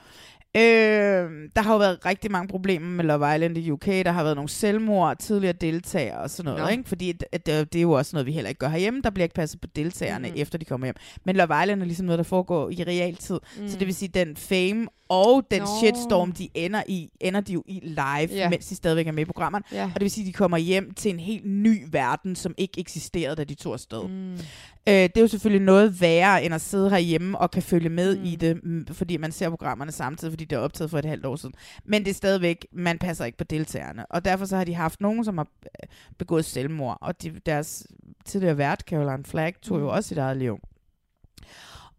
Øh, 0.56 1.50
der 1.56 1.60
har 1.60 1.72
jo 1.72 1.78
været 1.78 2.06
rigtig 2.06 2.30
mange 2.30 2.48
problemer 2.48 2.86
med 2.86 3.04
Love 3.04 3.34
Island 3.34 3.58
i 3.58 3.70
UK. 3.70 3.86
Der 3.86 4.10
har 4.10 4.22
været 4.22 4.36
nogle 4.36 4.48
selvmord, 4.48 5.16
tidligere 5.18 5.52
deltagere 5.52 6.18
og 6.18 6.30
sådan 6.30 6.52
noget. 6.52 6.62
Nå. 6.64 6.68
Ikke? 6.68 6.88
Fordi 6.88 7.10
at, 7.10 7.24
at 7.32 7.46
det, 7.46 7.72
det 7.72 7.78
er 7.78 7.82
jo 7.82 7.92
også 7.92 8.16
noget, 8.16 8.26
vi 8.26 8.32
heller 8.32 8.48
ikke 8.48 8.58
gør 8.58 8.68
herhjemme. 8.68 9.00
Der 9.04 9.10
bliver 9.10 9.24
ikke 9.24 9.34
passet 9.34 9.60
på 9.60 9.66
deltagerne, 9.76 10.28
mm. 10.28 10.34
efter 10.36 10.58
de 10.58 10.64
kommer 10.64 10.86
hjem. 10.86 10.96
Men 11.24 11.36
Love 11.36 11.62
Island 11.62 11.80
er 11.82 11.86
ligesom 11.86 12.06
noget, 12.06 12.18
der 12.18 12.24
foregår 12.24 12.70
i 12.70 12.84
realtid. 12.84 13.38
Mm. 13.58 13.68
Så 13.68 13.78
det 13.78 13.86
vil 13.86 13.94
sige, 13.94 14.08
den 14.08 14.36
fame 14.36 14.86
og 15.10 15.46
den 15.50 15.60
Nå. 15.60 15.66
shitstorm, 15.80 16.32
de 16.32 16.48
ender 16.54 16.82
i, 16.88 17.10
ender 17.20 17.40
de 17.40 17.52
jo 17.52 17.62
i 17.66 17.80
live, 17.82 18.28
Ja. 18.30 18.48
mens 18.50 18.66
de 18.66 18.74
stadigvæk 18.74 19.06
er 19.06 19.12
med 19.12 19.22
i 19.22 19.24
programmerne. 19.24 19.64
Ja. 19.72 19.84
Og 19.84 19.94
det 19.94 20.00
vil 20.02 20.10
sige, 20.10 20.22
at 20.24 20.26
de 20.26 20.32
kommer 20.32 20.56
hjem 20.58 20.94
til 20.94 21.10
en 21.10 21.20
helt 21.20 21.46
ny 21.46 21.84
verden, 21.90 22.36
som 22.36 22.54
ikke 22.58 22.80
eksisterede, 22.80 23.36
da 23.36 23.44
de 23.44 23.54
tog 23.54 23.72
afsted. 23.72 24.08
Mm. 24.08 24.32
Øh, 24.32 24.38
det 24.86 25.16
er 25.16 25.20
jo 25.20 25.26
selvfølgelig 25.28 25.64
noget 25.64 26.00
værre, 26.00 26.44
end 26.44 26.54
at 26.54 26.60
sidde 26.60 26.90
herhjemme 26.90 27.38
og 27.38 27.50
kan 27.50 27.62
følge 27.62 27.88
med 27.88 28.16
Mm. 28.18 28.24
i 28.24 28.36
det, 28.36 28.64
mm, 28.64 28.86
fordi 28.92 29.16
man 29.16 29.32
ser 29.32 29.48
programmerne 29.50 29.92
samtidig, 29.92 30.32
fordi 30.32 30.44
det 30.44 30.56
er 30.56 30.60
optaget 30.60 30.90
for 30.90 30.98
et 30.98 31.04
halvt 31.04 31.26
år 31.26 31.36
siden. 31.36 31.54
Men 31.84 32.04
det 32.04 32.10
er 32.10 32.14
stadigvæk, 32.14 32.66
man 32.72 32.98
passer 32.98 33.24
ikke 33.24 33.38
på 33.38 33.44
deltagerne. 33.44 34.06
Og 34.06 34.24
derfor 34.24 34.44
så 34.44 34.56
har 34.56 34.64
de 34.64 34.74
haft 34.74 35.00
nogen, 35.00 35.24
som 35.24 35.38
har 35.38 35.46
øh, 35.64 35.88
begået 36.18 36.44
selvmord. 36.44 36.98
Og 37.00 37.22
de, 37.22 37.32
deres 37.46 37.86
tidligere 38.24 38.58
vært, 38.58 38.80
Caroline 38.88 39.24
Flagg, 39.24 39.54
tog 39.62 39.76
mm. 39.76 39.82
jo 39.82 39.90
også 39.90 40.08
sit 40.08 40.18
eget 40.18 40.36
liv. 40.36 40.58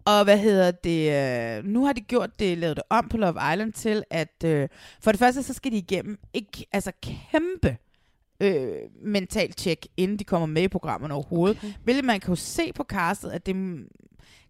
Og 0.06 0.24
hvad 0.24 0.38
hedder 0.38 0.72
det? 0.72 1.12
Øh, 1.58 1.66
nu 1.66 1.86
har 1.86 1.94
de 1.94 2.02
gjort 2.02 2.40
det, 2.40 2.58
lavet 2.58 2.76
det 2.78 2.84
om 2.90 3.10
på 3.10 3.18
Love 3.18 3.54
Island 3.54 3.74
til, 3.74 4.04
at 4.10 4.44
øh, 4.46 4.70
for 5.04 5.12
det 5.12 5.20
første, 5.20 5.44
så 5.44 5.54
skal 5.54 5.72
de 5.72 5.78
igennem 5.78 6.20
ikke, 6.34 6.66
altså 6.72 6.92
kæmpe 7.02 7.78
øh, 8.42 8.72
mental 9.04 9.54
check, 9.58 9.88
inden 9.98 10.20
de 10.20 10.24
kommer 10.24 10.46
med 10.46 10.64
i 10.64 10.68
programmerne 10.68 11.14
overhovedet. 11.14 11.58
Okay. 11.58 11.74
Hvilket 11.84 12.06
man 12.06 12.20
kan 12.20 12.30
jo 12.30 12.36
se 12.36 12.74
på 12.76 12.84
castet, 12.84 13.30
at 13.30 13.46
det 13.46 13.56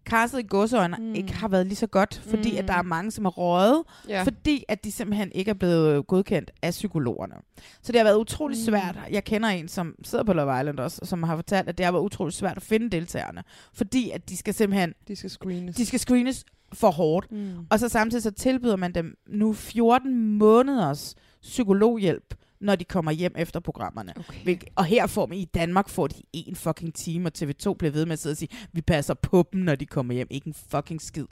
castet 0.08 0.38
i 0.38 0.46
godsøjne 0.48 0.96
mm. 1.00 1.14
ikke 1.14 1.32
har 1.32 1.48
været 1.48 1.66
lige 1.66 1.76
så 1.76 1.86
godt, 1.86 2.22
fordi 2.26 2.52
mm. 2.52 2.58
at 2.58 2.68
der 2.68 2.74
er 2.74 2.82
mange, 2.82 3.10
som 3.10 3.24
er 3.24 3.30
røget, 3.30 3.82
Ja. 4.08 4.22
fordi 4.22 4.64
at 4.68 4.84
de 4.84 4.92
simpelthen 4.92 5.32
ikke 5.32 5.48
er 5.48 5.54
blevet 5.54 6.06
godkendt 6.06 6.50
af 6.62 6.70
psykologerne. 6.70 7.34
Så 7.82 7.92
det 7.92 8.00
har 8.00 8.04
været 8.04 8.16
utrolig 8.18 8.58
Mm. 8.58 8.64
svært. 8.64 8.98
Jeg 9.10 9.24
kender 9.24 9.48
en, 9.48 9.68
som 9.68 9.94
sidder 10.04 10.24
på 10.24 10.32
Love 10.32 10.60
Island 10.60 10.78
også, 10.80 11.00
som 11.04 11.22
har 11.22 11.36
fortalt, 11.36 11.68
at 11.68 11.78
det 11.78 11.84
har 11.86 11.92
været 11.92 12.02
utrolig 12.02 12.32
svært 12.34 12.56
at 12.56 12.62
finde 12.62 12.90
deltagerne, 12.90 13.42
fordi 13.74 14.10
at 14.10 14.28
de 14.28 14.36
skal 14.36 14.54
simpelthen 14.54 14.94
De 15.08 15.16
skal 15.16 15.30
screenes. 15.30 15.76
de 15.76 15.86
skal 15.86 15.98
screenes 15.98 16.44
for 16.72 16.90
hårdt. 16.90 17.32
Mm. 17.32 17.54
Og 17.70 17.78
så 17.78 17.88
samtidig 17.88 18.22
så 18.22 18.30
tilbyder 18.30 18.76
man 18.76 18.92
dem 18.92 19.16
nu 19.28 19.52
14 19.52 20.38
måneders 20.38 21.14
psykologhjælp, 21.42 22.34
når 22.62 22.76
de 22.76 22.84
kommer 22.84 23.12
hjem 23.12 23.34
efter 23.36 23.60
programmerne. 23.60 24.12
Okay. 24.16 24.56
Og 24.76 24.84
her 24.84 25.06
får 25.06 25.26
man 25.26 25.38
i 25.38 25.44
Danmark 25.44 25.88
får 25.88 26.06
de 26.06 26.22
en 26.32 26.56
fucking 26.56 26.94
time, 26.94 27.28
og 27.28 27.32
TV2 27.38 27.74
bliver 27.74 27.90
ved 27.90 28.06
med 28.06 28.12
at 28.12 28.18
sidde 28.18 28.32
og 28.32 28.36
sige, 28.36 28.48
vi 28.72 28.80
passer 28.80 29.14
på 29.14 29.48
dem, 29.52 29.60
når 29.60 29.74
de 29.74 29.86
kommer 29.86 30.14
hjem. 30.14 30.26
Ikke 30.30 30.46
en 30.46 30.54
fucking 30.70 31.00
skid. 31.00 31.24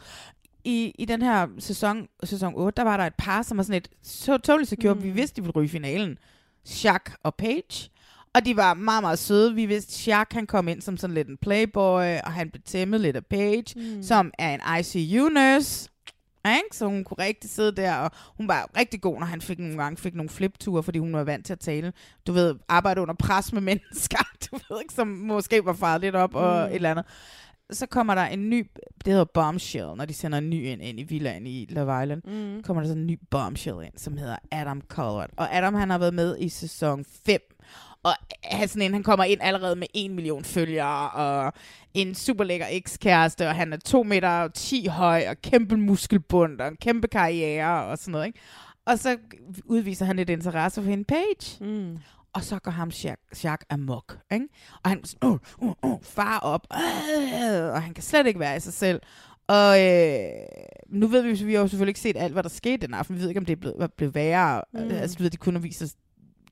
I, 0.65 0.93
I 0.99 1.05
den 1.05 1.23
her 1.23 1.49
sæson, 1.59 2.09
sæson 2.25 2.53
8, 2.57 2.77
der 2.77 2.83
var 2.83 2.97
der 2.97 3.05
et 3.05 3.15
par, 3.19 3.43
som 3.43 3.57
var 3.57 3.63
sådan 3.63 3.77
et 3.77 3.89
så 4.03 4.39
totally 4.39 4.65
secure. 4.65 4.95
Mm. 4.95 5.03
Vi 5.03 5.11
vidste, 5.11 5.37
de 5.37 5.43
ville 5.43 5.53
ryge 5.53 5.65
i 5.65 5.69
finalen. 5.69 6.19
Jacques 6.85 7.17
og 7.23 7.35
Paige. 7.35 7.91
Og 8.35 8.45
de 8.45 8.57
var 8.57 8.75
meget, 8.75 9.03
meget 9.03 9.19
søde. 9.19 9.55
Vi 9.55 9.67
vidste, 9.67 10.11
Jacques 10.11 10.37
han 10.37 10.47
kom 10.47 10.69
ind 10.69 10.83
som 10.83 10.97
sådan 10.97 11.15
lidt 11.15 11.29
en 11.29 11.37
playboy, 11.37 12.19
og 12.25 12.33
han 12.33 12.51
blev 12.51 12.63
tæmmet 12.63 13.01
lidt 13.01 13.17
af 13.17 13.27
Paige, 13.27 13.65
mm. 13.77 14.03
som 14.03 14.31
er 14.39 14.55
en 14.55 14.61
ICU-nurse. 14.81 15.91
Ikke? 16.49 16.77
Så 16.77 16.87
hun 16.87 17.05
kunne 17.05 17.25
rigtig 17.25 17.51
sidde 17.51 17.73
der, 17.73 17.95
og 17.95 18.11
hun 18.37 18.49
var 18.49 18.71
rigtig 18.79 19.01
god, 19.01 19.19
når 19.19 19.27
han 19.27 19.41
fik 19.41 19.59
nogle 19.59 19.79
gange 19.83 19.97
fik 19.97 20.15
nogle 20.15 20.29
flipture, 20.31 20.83
fordi 20.83 20.99
hun 20.99 21.13
var 21.13 21.25
vant 21.25 21.47
til 21.47 21.53
at 21.53 21.61
tale. 21.61 21.93
Du 22.27 22.33
ved, 22.33 22.55
arbejde 22.69 23.01
under 23.01 23.15
pres 23.15 23.53
med 23.53 23.61
mennesker, 23.71 24.19
du 24.51 24.59
ved 24.69 24.81
ikke, 24.83 24.95
som 24.95 25.09
måske 25.09 25.65
var 25.65 25.73
faret 25.73 26.01
lidt 26.01 26.15
op 26.15 26.35
og 26.35 26.57
Mm. 26.61 26.67
et 26.71 26.75
eller 26.75 26.91
andet. 26.91 27.05
Så 27.73 27.87
kommer 27.87 28.15
der 28.15 28.23
en 28.23 28.51
ny, 28.51 28.71
det 29.05 29.13
hedder 29.13 29.25
Bombshell, 29.25 29.87
når 29.97 30.05
de 30.05 30.15
sender 30.15 30.39
en 30.39 30.51
ny 30.51 30.67
ind, 30.67 30.83
ind 30.83 31.01
i 31.01 31.03
villaen 31.03 31.47
i 31.47 31.67
Love 31.71 32.03
Island. 32.03 32.23
Mm. 32.25 32.63
Kommer 32.63 32.83
der 32.83 32.89
sådan 32.89 33.01
en 33.01 33.07
ny 33.07 33.19
Bombshell 33.31 33.77
ind, 33.85 33.93
som 33.97 34.17
hedder 34.17 34.37
Adam 34.53 34.83
Colbert. 34.89 35.31
Og 35.37 35.55
Adam, 35.57 35.75
han 35.75 35.91
har 35.91 35.99
været 35.99 36.15
med 36.15 36.37
i 36.39 36.49
sæson 36.49 37.05
5. 37.27 37.41
Og 38.03 38.13
han, 38.45 38.69
sådan 38.69 38.83
en, 38.83 38.93
han 38.93 39.03
kommer 39.03 39.25
ind 39.25 39.41
allerede 39.43 39.77
med 39.77 39.87
en 39.95 40.15
million 40.15 40.45
følgere, 40.45 41.11
og 41.11 41.53
en 41.95 42.15
super 42.15 42.45
lækker 42.45 42.67
ekskæreste, 42.71 43.49
og 43.49 43.55
han 43.55 43.73
er 43.73 43.77
2 43.77 44.03
meter 44.03 44.49
10 44.49 44.87
høj, 44.87 45.25
og 45.29 45.37
kæmpe 45.43 45.77
muskelbund, 45.77 46.61
og 46.61 46.69
en 46.69 46.77
kæmpe 46.77 47.09
karriere, 47.09 47.85
og 47.85 47.99
sådan 47.99 48.13
noget, 48.13 48.27
ikke? 48.27 48.41
Og 48.87 48.99
så 48.99 49.17
udviser 49.65 50.05
han 50.05 50.17
lidt 50.17 50.31
interesse 50.31 50.83
for 50.83 50.91
hende, 50.91 51.05
Paige. 51.05 51.65
Mm. 51.65 51.99
Og 52.33 52.45
så 52.45 52.59
går 52.59 52.71
ham 52.71 52.89
Jacques, 52.89 53.45
Jacques 53.45 53.67
amok, 53.71 54.19
ikke? 54.33 54.47
Og 54.85 54.91
han 54.91 55.05
sådan, 55.05 55.29
uh, 55.29 55.39
uh, 55.59 55.75
uh, 55.83 56.03
far 56.03 56.39
op, 56.39 56.67
øh, 56.73 57.73
og 57.73 57.83
han 57.83 57.95
kan 57.95 58.05
slet 58.05 58.27
ikke 58.27 58.41
være 58.41 58.57
i 58.57 58.61
sig 58.61 58.73
selv. 58.73 59.01
Og 59.49 59.87
øh, 59.87 60.31
nu 60.89 61.07
ved 61.07 61.23
vi, 61.23 61.45
vi 61.45 61.55
har 61.55 61.61
jo 61.61 61.69
selvfølgelig 61.69 61.91
ikke 61.91 62.01
set 62.01 62.17
alt, 62.17 62.33
hvad 62.33 62.43
der 62.43 62.49
skete 62.49 62.87
den 62.87 62.95
aften. 62.95 63.17
Vi 63.17 63.21
ved 63.21 63.29
ikke, 63.29 63.41
om 63.41 63.45
det 63.45 63.59
hvad 63.59 63.89
blev 63.89 64.15
værre. 64.15 64.63
Mm. 64.73 64.91
Altså, 64.91 65.17
du 65.19 65.23
ved, 65.23 65.31
de 65.31 65.37
kunne 65.37 65.69
os 65.83 65.95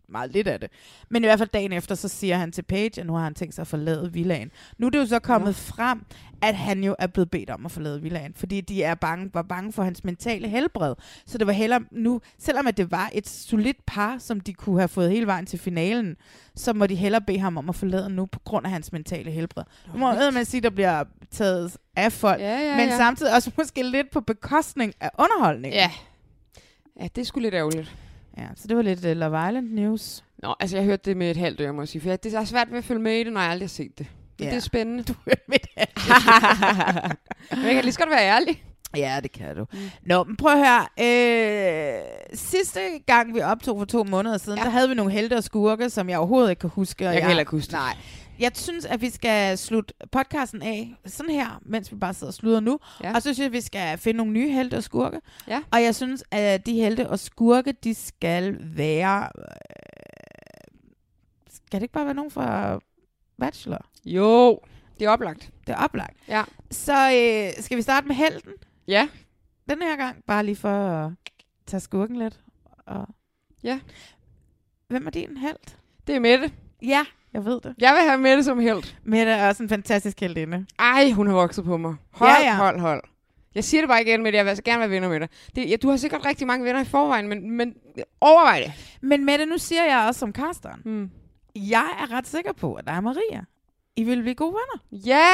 meget 0.09 0.33
lidt 0.33 0.49
af 0.49 0.61
det. 0.61 0.71
Men 1.09 1.25
i 1.25 1.27
hvert 1.27 1.39
fald 1.39 1.49
dagen 1.49 1.73
efter, 1.73 1.95
så 1.95 2.09
siger 2.09 2.37
han 2.37 2.53
til 2.53 2.63
Paige, 2.63 3.01
at 3.01 3.07
nu 3.07 3.13
har 3.15 3.25
han 3.25 3.35
tænkt 3.35 3.55
sig 3.55 3.63
at 3.63 3.67
forlade 3.69 4.13
villaen. 4.13 4.51
Nu 4.79 4.87
er 4.87 4.91
det 4.91 4.99
jo 4.99 5.07
så 5.07 5.19
kommet 5.19 5.55
frem, 5.57 6.05
at 6.43 6.55
han 6.55 6.85
jo 6.85 6.97
er 6.99 7.07
blevet 7.07 7.31
bedt 7.31 7.51
om 7.51 7.65
at 7.67 7.73
forlade 7.73 8.03
villaen, 8.03 8.35
fordi 8.35 8.61
de 8.61 8.83
er 8.83 8.95
bange, 8.95 9.31
var 9.35 9.43
bange 9.43 9.73
for 9.73 9.83
hans 9.83 10.05
mentale 10.05 10.49
helbred. 10.49 10.95
Så 11.27 11.39
det 11.39 11.47
var 11.47 11.53
heller 11.53 11.81
nu, 11.91 12.21
selvom 12.39 12.67
at 12.67 12.77
det 12.77 12.91
var 12.91 13.11
et 13.13 13.29
solidt 13.29 13.87
par, 13.87 14.19
som 14.19 14.41
de 14.41 14.53
kunne 14.53 14.79
have 14.79 14.89
fået 14.89 15.11
hele 15.11 15.27
vejen 15.27 15.47
til 15.47 15.59
finalen, 15.59 16.17
så 16.55 16.73
må 16.73 16.87
de 16.87 16.95
hellere 16.95 17.21
bede 17.21 17.39
ham 17.39 17.57
om 17.59 17.69
at 17.69 17.75
forlade 17.75 18.11
nu 18.11 18.27
på 18.27 18.39
grund 18.45 18.67
af 18.67 18.73
hans 18.73 18.93
mentale 18.93 19.31
helbred. 19.31 19.65
Nu 19.95 19.99
må 19.99 20.31
man 20.31 20.45
sige, 20.45 20.59
at 20.59 20.63
der 20.65 20.71
bliver 20.71 21.05
taget 21.31 21.77
af 21.97 22.13
folk, 22.13 22.41
Ja, 22.41 22.59
ja, 22.59 22.77
men 22.77 22.89
ja. 22.89 22.97
samtidig 22.97 23.35
også 23.35 23.51
måske 23.59 23.83
lidt 23.83 24.11
på 24.11 24.21
bekostning 24.21 24.95
af 25.01 25.11
underholdning. 25.19 25.75
Ja. 25.75 25.91
Ja, 27.01 27.09
det 27.17 27.27
sgu 27.27 27.41
lidt 27.41 27.55
ærgerligt. 27.55 27.97
Ja, 28.39 28.47
så 28.57 28.69
det 28.69 28.77
var 28.77 28.83
lidt 28.83 29.05
uh, 29.05 29.11
Love 29.11 29.49
Island 29.49 29.71
news. 29.71 30.25
Nå, 30.43 30.55
altså 30.61 30.77
jeg 30.77 30.85
hørte 30.85 31.03
det 31.11 31.17
med 31.17 31.31
et 31.31 31.37
halvt 31.37 31.61
øre, 31.61 31.73
må 31.73 31.83
jeg 31.83 31.89
sige, 31.89 32.03
for 32.03 32.09
jeg, 32.09 32.23
det 32.25 32.35
er 32.35 32.45
svært 32.45 32.71
ved 32.71 32.79
at 32.79 32.85
følge 32.85 33.01
med 33.03 33.13
i 33.15 33.25
det, 33.25 33.33
når 33.33 33.41
jeg 33.41 33.51
aldrig 33.51 33.67
har 33.67 33.69
set 33.69 33.99
det. 33.99 34.07
Men 34.39 34.45
Ja. 34.45 34.51
det 34.51 34.57
er 34.57 34.61
spændende. 34.61 35.03
Du 35.03 35.15
hørte 35.25 35.43
med 35.49 35.57
et 35.57 35.69
halvt 35.77 35.99
Men 37.57 37.65
jeg 37.65 37.75
kan 37.75 37.85
lige 37.85 37.93
så 37.93 37.99
godt 37.99 38.11
være 38.11 38.27
ærlig. 38.27 38.63
Ja, 38.97 39.21
det 39.23 39.33
kan 39.33 39.57
du. 39.57 39.65
Mm. 39.73 39.79
Nå, 40.07 40.25
men 40.25 40.37
prøv 40.37 40.53
at 40.53 40.59
høre. 40.59 40.87
Øh, 41.01 42.01
sidste 42.35 42.81
gang, 43.07 43.35
vi 43.35 43.41
optog 43.41 43.79
for 43.79 43.85
to 43.85 44.05
måneder 44.05 44.39
siden, 44.39 44.59
ja. 44.59 44.65
der 44.65 44.71
havde 44.71 44.89
vi 44.89 44.95
nogle 44.95 45.13
helte 45.13 45.37
og 45.37 45.45
skurke, 45.45 45.91
som 45.91 46.09
jeg 46.09 46.19
overhovedet 46.19 46.51
ikke 46.51 46.61
kan 46.61 46.71
huske. 46.71 47.07
Og 47.09 47.13
Jeg 47.13 47.21
kan 47.21 47.29
heller 47.29 47.41
ikke 47.41 47.51
huske. 47.51 47.73
Nej. 47.73 47.97
Jeg 48.39 48.51
synes, 48.55 48.85
at 48.85 49.01
vi 49.01 49.11
skal 49.11 49.59
slutte 49.59 49.95
podcasten 50.13 50.63
af 50.63 50.95
sådan 51.07 51.35
her, 51.35 51.61
mens 51.63 51.93
vi 51.93 51.97
bare 51.97 52.15
sidder 52.15 52.31
og 52.31 52.35
slutter 52.35 52.61
nu. 52.61 52.79
Ja. 53.03 53.15
Og 53.15 53.23
så 53.23 53.29
synes 53.35 53.39
jeg, 53.39 53.47
at 53.47 53.53
vi 53.53 53.61
skal 53.61 53.99
finde 53.99 54.19
nogle 54.19 54.33
nye 54.33 54.53
helte 54.53 54.77
og 54.77 54.83
skurke. 54.83 55.21
Ja. 55.49 55.63
Og 55.71 55.83
jeg 55.83 55.95
synes, 55.95 56.25
at 56.31 56.67
de 56.67 56.75
helte 56.75 57.11
og 57.11 57.19
skurke, 57.19 57.73
de 57.73 57.95
skal 57.95 58.57
være... 58.61 59.29
Øh, 59.39 59.45
skal 61.51 61.81
det 61.81 61.83
ikke 61.83 61.93
bare 61.93 62.05
være 62.05 62.15
nogen 62.15 62.31
fra 62.31 62.79
Bachelor? 63.39 63.87
Jo, 64.05 64.61
det 64.99 65.05
er 65.07 65.11
oplagt. 65.11 65.51
Det 65.67 65.73
er 65.73 65.79
oplagt. 65.85 66.17
Ja. 66.29 66.45
Så 66.71 66.93
øh, 66.93 67.63
skal 67.63 67.77
vi 67.77 67.83
starte 67.83 68.07
med 68.07 68.15
helten? 68.17 68.53
Ja. 68.89 69.09
Den 69.71 69.83
her 69.83 69.97
gang, 69.97 70.25
bare 70.27 70.45
lige 70.45 70.57
for 70.57 70.69
at 70.89 71.13
tage 71.67 71.81
skurken 71.81 72.17
lidt. 72.17 72.41
Og... 72.87 73.07
Ja. 73.63 73.81
Hvem 74.89 75.07
er 75.07 75.11
din 75.11 75.37
held? 75.37 75.77
Det 76.07 76.17
er 76.17 76.21
Mette. 76.21 76.53
Ja, 76.83 77.05
jeg 77.35 77.45
ved 77.45 77.61
det. 77.61 77.75
Jeg 77.79 77.95
vil 77.95 78.03
have 78.09 78.19
Mette 78.19 78.45
som 78.45 78.59
held. 78.59 78.83
Mette 79.05 79.33
er 79.33 79.49
også 79.49 79.63
en 79.63 79.69
fantastisk 79.69 80.21
heldinde. 80.21 80.67
Ej, 80.79 81.11
hun 81.11 81.27
har 81.27 81.35
vokset 81.35 81.65
på 81.65 81.77
mig. 81.77 81.95
Hold, 82.11 82.31
Ja, 82.31 82.47
ja. 82.49 82.57
hold, 82.57 82.81
hold. 82.81 83.03
Jeg 83.55 83.65
siger 83.65 83.81
det 83.81 83.89
bare 83.89 84.03
igen, 84.03 84.23
Mette. 84.23 84.37
Jeg 84.37 84.45
vil 84.45 84.49
altså 84.49 84.63
gerne 84.65 84.81
være 84.81 84.91
venner 84.91 85.09
med 85.09 85.21
dig. 85.21 85.29
Det, 85.57 85.71
ja, 85.71 85.77
du 85.77 85.91
har 85.91 85.97
sikkert 85.97 86.25
rigtig 86.27 86.47
mange 86.47 86.65
venner 86.65 86.81
i 86.81 86.85
forvejen, 86.85 87.29
men, 87.29 87.51
men 87.51 87.75
overvej 88.21 88.61
det. 88.61 88.73
Men 89.03 89.25
Mette, 89.25 89.47
nu 89.47 89.59
siger 89.59 89.85
jeg 89.85 90.05
også 90.09 90.19
som 90.21 90.33
casteren. 90.33 90.81
Hmm. 90.85 91.11
Jeg 91.57 91.87
er 92.03 92.13
ret 92.13 92.27
sikker 92.29 92.53
på, 92.53 92.75
at 92.75 92.87
der 92.87 92.93
er 92.93 93.01
Maria. 93.01 93.41
I 93.97 94.03
vil 94.05 94.23
blive 94.23 94.35
gode 94.35 94.51
venner. 94.55 95.07
Ja! 95.07 95.31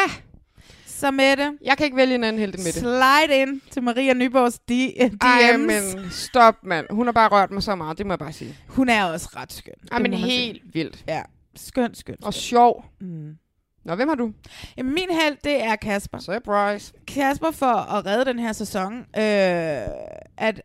Så 0.86 1.10
Mette, 1.10 1.52
Jeg 1.64 1.76
kan 1.76 1.84
ikke 1.84 1.96
vælge 1.96 2.14
en 2.14 2.24
anden 2.24 2.40
held 2.40 2.54
end 2.54 2.60
Mette. 2.64 2.80
slide 2.80 3.40
ind 3.42 3.60
til 3.70 3.82
Maria 3.82 4.14
Nyborgs 4.14 4.60
D- 4.70 4.74
DM's. 5.02 5.16
Ej, 5.20 5.56
men 5.56 6.10
stop, 6.10 6.54
mand. 6.64 6.86
Hun 6.90 7.06
har 7.06 7.12
bare 7.12 7.28
rørt 7.28 7.50
mig 7.50 7.62
så 7.62 7.74
meget, 7.74 7.98
det 7.98 8.06
må 8.06 8.12
jeg 8.12 8.18
bare 8.18 8.32
sige. 8.32 8.56
Hun 8.68 8.88
er 8.88 9.04
også 9.04 9.28
ret 9.36 9.52
skøn. 9.52 9.74
Ej, 9.92 9.98
men 9.98 10.12
helt 10.14 10.62
vildt. 10.74 11.04
Ja, 11.08 11.22
skøn, 11.56 11.94
skøn. 11.94 12.16
Og 12.22 12.34
sjov. 12.34 12.84
Mm. 13.00 13.36
Nå, 13.84 13.94
hvem 13.94 14.08
har 14.08 14.14
du? 14.14 14.32
Jamen, 14.76 14.94
min 14.94 15.08
held, 15.10 15.36
det 15.44 15.62
er 15.64 15.76
Kasper. 15.76 16.18
Surprise. 16.18 16.92
Kasper 17.06 17.50
for 17.50 17.66
at 17.96 18.06
redde 18.06 18.24
den 18.24 18.38
her 18.38 18.52
sæson, 18.52 18.98
øh, 18.98 19.04
at 19.16 19.88
at- 20.36 20.62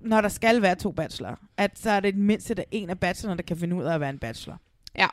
når 0.00 0.20
der 0.20 0.28
skal 0.28 0.62
være 0.62 0.74
to 0.74 0.92
bachelor, 0.92 1.40
at 1.56 1.78
så 1.78 1.90
er 1.90 2.00
det 2.00 2.16
mindst 2.16 2.50
at 2.50 2.64
en 2.70 2.90
af 2.90 3.00
bachelorerne, 3.00 3.36
der 3.38 3.42
kan 3.42 3.56
finde 3.56 3.76
ud 3.76 3.84
af 3.84 3.94
at 3.94 4.00
være 4.00 4.10
en 4.10 4.18
bachelor. 4.18 4.56
Ja. 4.98 5.06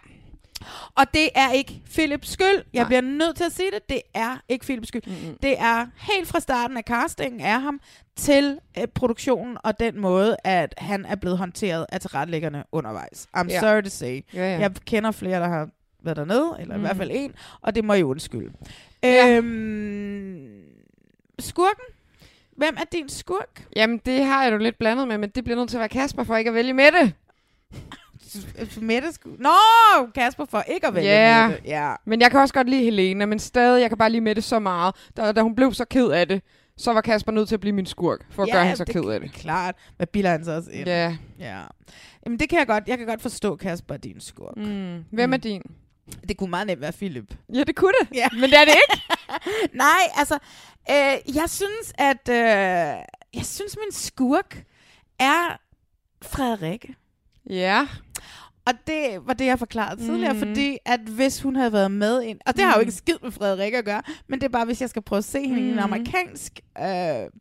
Og 0.96 1.06
det 1.14 1.30
er 1.36 1.52
ikke 1.52 1.82
Philips 1.94 2.30
skyld. 2.32 2.64
Jeg 2.74 2.82
Nej. 2.82 2.88
bliver 2.88 3.02
nødt 3.02 3.36
til 3.36 3.44
at 3.44 3.52
sige 3.52 3.72
det. 3.72 3.90
Det 3.90 4.02
er 4.14 4.38
ikke 4.50 4.66
Philips 4.66 4.88
skyld. 4.88 5.02
Mm-mm. 5.08 5.38
Det 5.44 5.60
er 5.60 5.88
helt 6.00 6.28
fra 6.28 6.40
starten 6.40 6.78
af 6.78 6.84
castingen 6.84 7.42
af 7.42 7.62
ham 7.62 7.80
til 8.16 8.60
øh, 8.80 8.88
produktionen 8.88 9.58
og 9.64 9.80
den 9.80 10.00
måde, 10.02 10.38
at 10.44 10.74
han 10.78 11.06
er 11.06 11.16
blevet 11.16 11.38
håndteret 11.38 11.86
af 11.90 12.00
tilrettelæggerne 12.02 12.64
undervejs. 12.72 13.28
I'm 13.38 13.48
Ja. 13.50 13.60
sorry 13.60 13.82
to 13.84 13.90
say. 13.90 14.26
Ja, 14.34 14.54
ja. 14.54 14.60
Jeg 14.60 14.72
kender 14.86 15.12
flere, 15.12 15.40
der 15.40 15.48
har 15.48 15.70
været 16.04 16.18
dernede, 16.18 16.56
eller 16.60 16.74
mm. 16.76 16.80
i 16.80 16.82
Mm. 16.82 16.86
hvert 16.86 16.98
fald 16.98 17.12
en, 17.14 17.36
og 17.62 17.76
det 17.76 17.86
må 17.86 17.94
I 17.94 18.04
undskylde. 18.04 18.54
Ja. 19.04 19.38
Øhm, 19.38 20.48
skurken? 21.40 21.86
Hvem 22.58 22.76
er 22.80 22.84
din 22.92 23.10
skurk? 23.10 23.66
Jamen, 23.76 23.98
det 24.06 24.26
har 24.26 24.44
jeg 24.44 24.54
jo 24.54 24.58
lidt 24.58 24.78
blandet 24.80 25.08
med, 25.08 25.18
men 25.18 25.30
det 25.30 25.44
bliver 25.44 25.58
nødt 25.58 25.70
til 25.70 25.78
at 25.78 25.80
være 25.80 25.90
Kasper 25.90 26.24
for 26.24 26.36
ikke 26.36 26.48
at 26.50 26.54
vælge 26.54 26.74
Mette. 26.74 27.14
Mette 28.82 29.08
sku- 29.08 29.36
Nå, 29.42 29.50
Kasper 30.16 30.46
for 30.46 30.62
ikke 30.62 30.88
at 30.88 30.96
vælge 30.96 31.10
Ja. 31.10 31.48
Mette. 31.48 31.64
Ja. 31.66 31.94
Men 32.06 32.22
jeg 32.22 32.32
kan 32.32 32.40
også 32.40 32.54
godt 32.54 32.70
lide 32.70 32.84
Helena, 32.84 33.26
men 33.26 33.40
stadig, 33.40 33.82
jeg 33.82 33.90
kan 33.90 33.98
bare 33.98 34.10
lide 34.10 34.22
Mette 34.22 34.42
så 34.42 34.60
meget. 34.60 34.96
Da, 35.18 35.32
da 35.32 35.42
hun 35.42 35.56
blev 35.56 35.74
så 35.74 35.86
ked 35.86 36.08
af 36.08 36.28
det, 36.28 36.42
så 36.78 36.94
var 36.94 37.02
Kasper 37.02 37.32
nødt 37.32 37.48
til 37.48 37.56
at 37.56 37.60
blive 37.60 37.74
min 37.74 37.86
skurk, 37.86 38.20
for 38.32 38.44
at 38.44 38.50
ja, 38.50 38.54
gøre 38.54 38.64
hende 38.64 38.78
så 38.78 38.86
ked 38.86 39.04
af 39.04 39.20
det. 39.20 39.34
Klart. 39.34 39.76
Hvad 39.98 40.08
bilder 40.08 40.30
han 40.32 40.46
så 40.46 40.52
også 40.52 40.72
ind? 40.72 40.88
Ja. 40.88 41.16
ja. 41.40 41.62
Jamen, 42.26 42.40
det 42.40 42.50
kan 42.50 42.60
jeg 42.60 42.68
godt. 42.68 42.84
Jeg 42.88 42.98
kan 42.98 43.08
godt 43.08 43.22
forstå, 43.22 43.56
Kasper, 43.56 43.94
er 43.94 43.98
din 43.98 44.20
skurk. 44.22 44.58
Mm. 44.58 45.04
Hvem 45.12 45.30
Mm. 45.30 45.34
er 45.34 45.38
din? 45.38 45.62
Det 46.28 46.38
kunne 46.38 46.50
meget 46.50 46.68
nemt 46.68 46.82
være 46.82 46.92
Philip. 46.92 47.36
Ja, 47.54 47.64
det 47.64 47.76
kunne 47.76 47.92
det. 48.02 48.16
Ja. 48.18 48.28
Men 48.34 48.42
det 48.50 48.60
er 48.60 48.66
det 48.66 48.74
ikke. 48.90 49.04
Nej, 49.84 50.02
altså, 50.16 50.34
øh, 50.90 51.36
jeg 51.36 51.50
synes, 51.50 51.94
at 51.98 52.30
øh, 52.30 52.36
jeg 53.34 53.46
synes, 53.46 53.78
min 53.78 53.92
skurk 53.92 54.64
er 55.20 55.60
Frederikke. 56.22 56.96
Ja. 57.50 57.88
Og 58.66 58.74
det 58.88 59.18
var 59.26 59.34
det, 59.34 59.46
jeg 59.46 59.60
forklarede 59.60 60.02
tidligere, 60.02 60.34
Mhm. 60.34 60.40
fordi 60.40 60.78
at 60.86 61.00
hvis 61.00 61.42
hun 61.42 61.56
havde 61.56 61.74
været 61.74 61.92
med 61.92 62.24
ind, 62.24 62.40
og 62.46 62.56
det 62.56 62.64
har 62.64 62.72
jo 62.72 62.76
Mhm. 62.78 62.82
ikke 62.82 62.92
skid 62.92 63.16
med 63.24 63.32
Frederikke 63.32 63.78
at 63.78 63.86
gøre, 63.86 64.02
men 64.28 64.40
det 64.40 64.46
er 64.46 64.50
bare, 64.52 64.66
hvis 64.66 64.82
jeg 64.82 64.90
skal 64.90 65.02
prøve 65.02 65.18
at 65.18 65.24
se 65.24 65.40
hende 65.42 65.60
i 65.62 65.64
en 65.64 65.70
Mhm. 65.70 65.80
amerikansk 65.80 66.60
øh, 66.82 66.86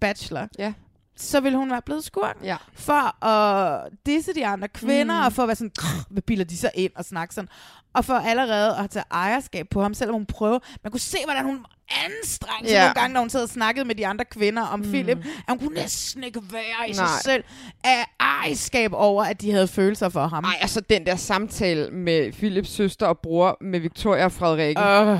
bachelor, 0.00 0.48
Ja. 0.58 0.72
Så 1.16 1.40
ville 1.40 1.58
hun 1.58 1.70
være 1.70 1.82
blevet 1.82 2.04
skurk. 2.04 2.36
Ja. 2.44 2.56
For 2.74 3.24
at 3.24 3.90
disse 4.06 4.34
de 4.34 4.46
andre 4.46 4.68
kvinder, 4.68 5.16
Mhm. 5.18 5.26
og 5.26 5.32
for 5.32 5.42
at 5.42 5.48
være 5.48 5.56
sådan, 5.56 5.72
hvad 6.10 6.22
bilder 6.22 6.44
de 6.44 6.56
sig 6.56 6.70
ind 6.74 6.92
og 6.96 7.04
snakke 7.04 7.34
sådan. 7.34 7.48
Og 7.94 8.04
for 8.04 8.14
allerede 8.14 8.76
at 8.76 8.90
tage 8.90 9.04
ejerskab 9.10 9.66
på 9.70 9.82
ham, 9.82 9.94
selvom 9.94 10.14
hun 10.14 10.26
prøver. 10.26 10.58
Man 10.84 10.90
kunne 10.90 11.00
se, 11.00 11.18
hvordan 11.24 11.44
hun 11.44 11.64
anstrengte 12.06 12.68
sig 12.68 12.74
Ja. 12.74 12.80
nogle 12.80 12.94
gange, 12.94 13.14
når 13.14 13.20
hun 13.20 13.30
sad 13.30 13.42
og 13.42 13.48
snakkede 13.48 13.84
med 13.84 13.94
de 13.94 14.06
andre 14.06 14.24
kvinder 14.24 14.62
om 14.62 14.82
Philip. 14.82 15.18
At 15.18 15.24
hun 15.48 15.58
kunne 15.58 15.74
næsten 15.74 16.24
ikke 16.24 16.40
være 16.52 16.90
i 16.90 16.94
sig 16.94 17.04
Nej. 17.04 17.20
selv 17.22 17.44
af 17.84 18.04
ejerskab 18.20 18.92
over, 18.94 19.24
at 19.24 19.40
de 19.40 19.52
havde 19.52 19.68
følelser 19.68 20.08
for 20.08 20.26
ham. 20.26 20.44
Nej, 20.44 20.54
altså 20.60 20.80
den 20.80 21.06
der 21.06 21.16
samtale 21.16 21.90
med 21.90 22.32
Philips 22.32 22.70
søster 22.70 23.06
og 23.06 23.18
bror 23.18 23.56
med 23.60 23.80
Victoria 23.80 24.24
og 24.24 24.32
Frederikke. 24.32 24.80
Øh. 24.80 25.18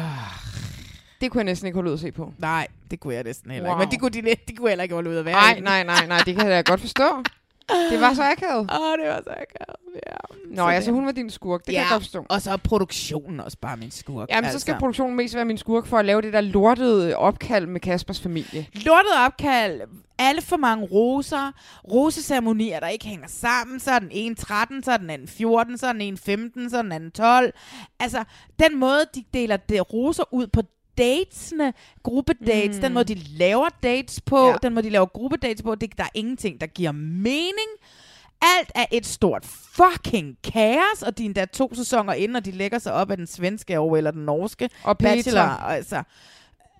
Det 1.23 1.31
kunne 1.31 1.39
jeg 1.39 1.45
næsten 1.45 1.67
ikke 1.67 1.77
holde 1.77 1.89
ud 1.91 1.95
at 1.95 2.01
se 2.01 2.13
på. 2.13 2.33
Nej, 2.39 2.67
det 2.91 3.01
kunne 3.01 3.15
jeg 3.15 3.25
næsten 3.25 3.51
heller 3.51 3.69
Wow. 3.69 3.77
ikke. 3.79 3.85
Men 3.87 3.91
det 3.91 4.01
kunne, 4.01 4.31
de, 4.31 4.35
de 4.49 4.57
kunne 4.57 4.69
heller 4.69 4.83
ikke 4.83 4.95
holde 4.95 5.11
ud 5.11 5.17
at 5.17 5.25
være 5.25 5.35
Nej, 5.35 5.61
nej, 5.61 5.85
nej, 5.85 6.07
nej, 6.07 6.19
det 6.27 6.37
kan 6.37 6.49
jeg 6.49 6.65
godt 6.65 6.81
forstå. 6.81 7.23
Det 7.91 8.01
var 8.01 8.15
så 8.15 8.23
akavet. 8.23 8.71
Åh, 8.73 8.81
oh, 8.81 8.99
det 8.99 9.09
var 9.09 9.21
så 9.25 9.31
akavet, 9.31 9.77
ja. 10.07 10.55
Nå, 10.57 10.69
altså 10.69 10.91
hun 10.91 11.07
var 11.07 11.13
din 11.13 11.31
skurk, 11.31 11.61
det 11.61 11.75
kan 11.75 11.75
jeg 11.75 11.87
godt 11.91 12.03
forstå. 12.03 12.27
og 12.29 12.43
så 12.43 12.51
er 12.51 12.57
produktionen 12.57 13.41
også 13.41 13.59
bare 13.61 13.77
min 13.77 13.91
skurk. 13.91 14.29
Jamen, 14.31 14.51
så 14.51 14.59
skal 14.59 14.77
produktionen 14.79 15.17
mest 15.17 15.35
være 15.35 15.45
min 15.45 15.59
skurk 15.59 15.87
for 15.87 15.99
at 15.99 16.05
lave 16.05 16.23
det 16.23 16.33
der 16.33 16.41
lortede 16.41 17.17
opkald 17.17 17.67
med 17.67 17.81
Kaspers 17.81 18.21
familie. 18.21 18.67
Lortet 18.75 19.13
opkald, 19.27 19.81
alle 20.19 20.43
for 20.43 20.57
mange 20.57 20.87
roser, 20.87 21.53
roseceremonier, 21.93 22.81
der 22.81 22.89
ikke 22.89 23.07
hænger 23.07 23.29
sammen, 23.29 23.81
så 23.81 23.91
er 23.91 23.99
den 23.99 24.09
ene 24.13 24.35
13, 24.35 24.83
så 24.83 24.93
er 24.93 24.97
den 24.97 25.11
anden 25.11 25.29
14, 25.29 25.79
så 25.79 25.87
er 25.87 25.93
den 25.93 26.01
ene 26.01 26.17
15, 26.17 26.71
så 26.71 26.79
er 26.79 26.83
den 26.83 26.93
anden 26.93 27.11
12. 27.11 27.53
Altså, 28.01 28.25
den 28.63 28.79
måde, 28.79 29.05
de 29.15 29.25
deler 29.35 29.57
det 29.57 29.93
roser 29.93 30.25
ud 30.35 30.47
på 30.47 30.63
datesene, 30.99 31.73
gruppedates, 32.03 32.77
mm. 32.77 32.83
den 32.83 32.93
måde, 32.93 33.05
de 33.05 33.15
laver 33.15 33.69
dates 33.83 34.21
på, 34.21 34.47
Ja. 34.49 34.55
den 34.63 34.75
måde, 34.75 34.85
de 34.87 34.91
laver 34.91 35.07
gruppedates 35.07 35.63
på, 35.63 35.75
det, 35.75 35.99
der 35.99 36.05
er 36.05 36.09
ingenting, 36.15 36.61
der 36.61 36.67
giver 36.67 36.93
mening. 36.93 37.69
Alt 38.59 38.73
er 38.75 38.85
et 38.93 39.07
stort 39.07 39.45
fucking 39.75 40.37
kaos, 40.45 41.03
og 41.07 41.19
de 41.19 41.23
er 41.23 41.27
endda 41.27 41.45
to 41.45 41.75
sæsoner 41.75 42.13
inden, 42.13 42.37
og 42.37 42.45
de 42.45 42.51
lægger 42.51 42.79
sig 42.79 42.93
op 42.93 43.11
af 43.11 43.17
den 43.17 43.27
svenske 43.27 43.79
over 43.79 43.97
eller 43.97 44.11
den 44.11 44.25
norske 44.25 44.69
Og 44.85 44.99
Petra. 44.99 45.15
bachelor. 45.15 45.41
Altså, 45.43 46.03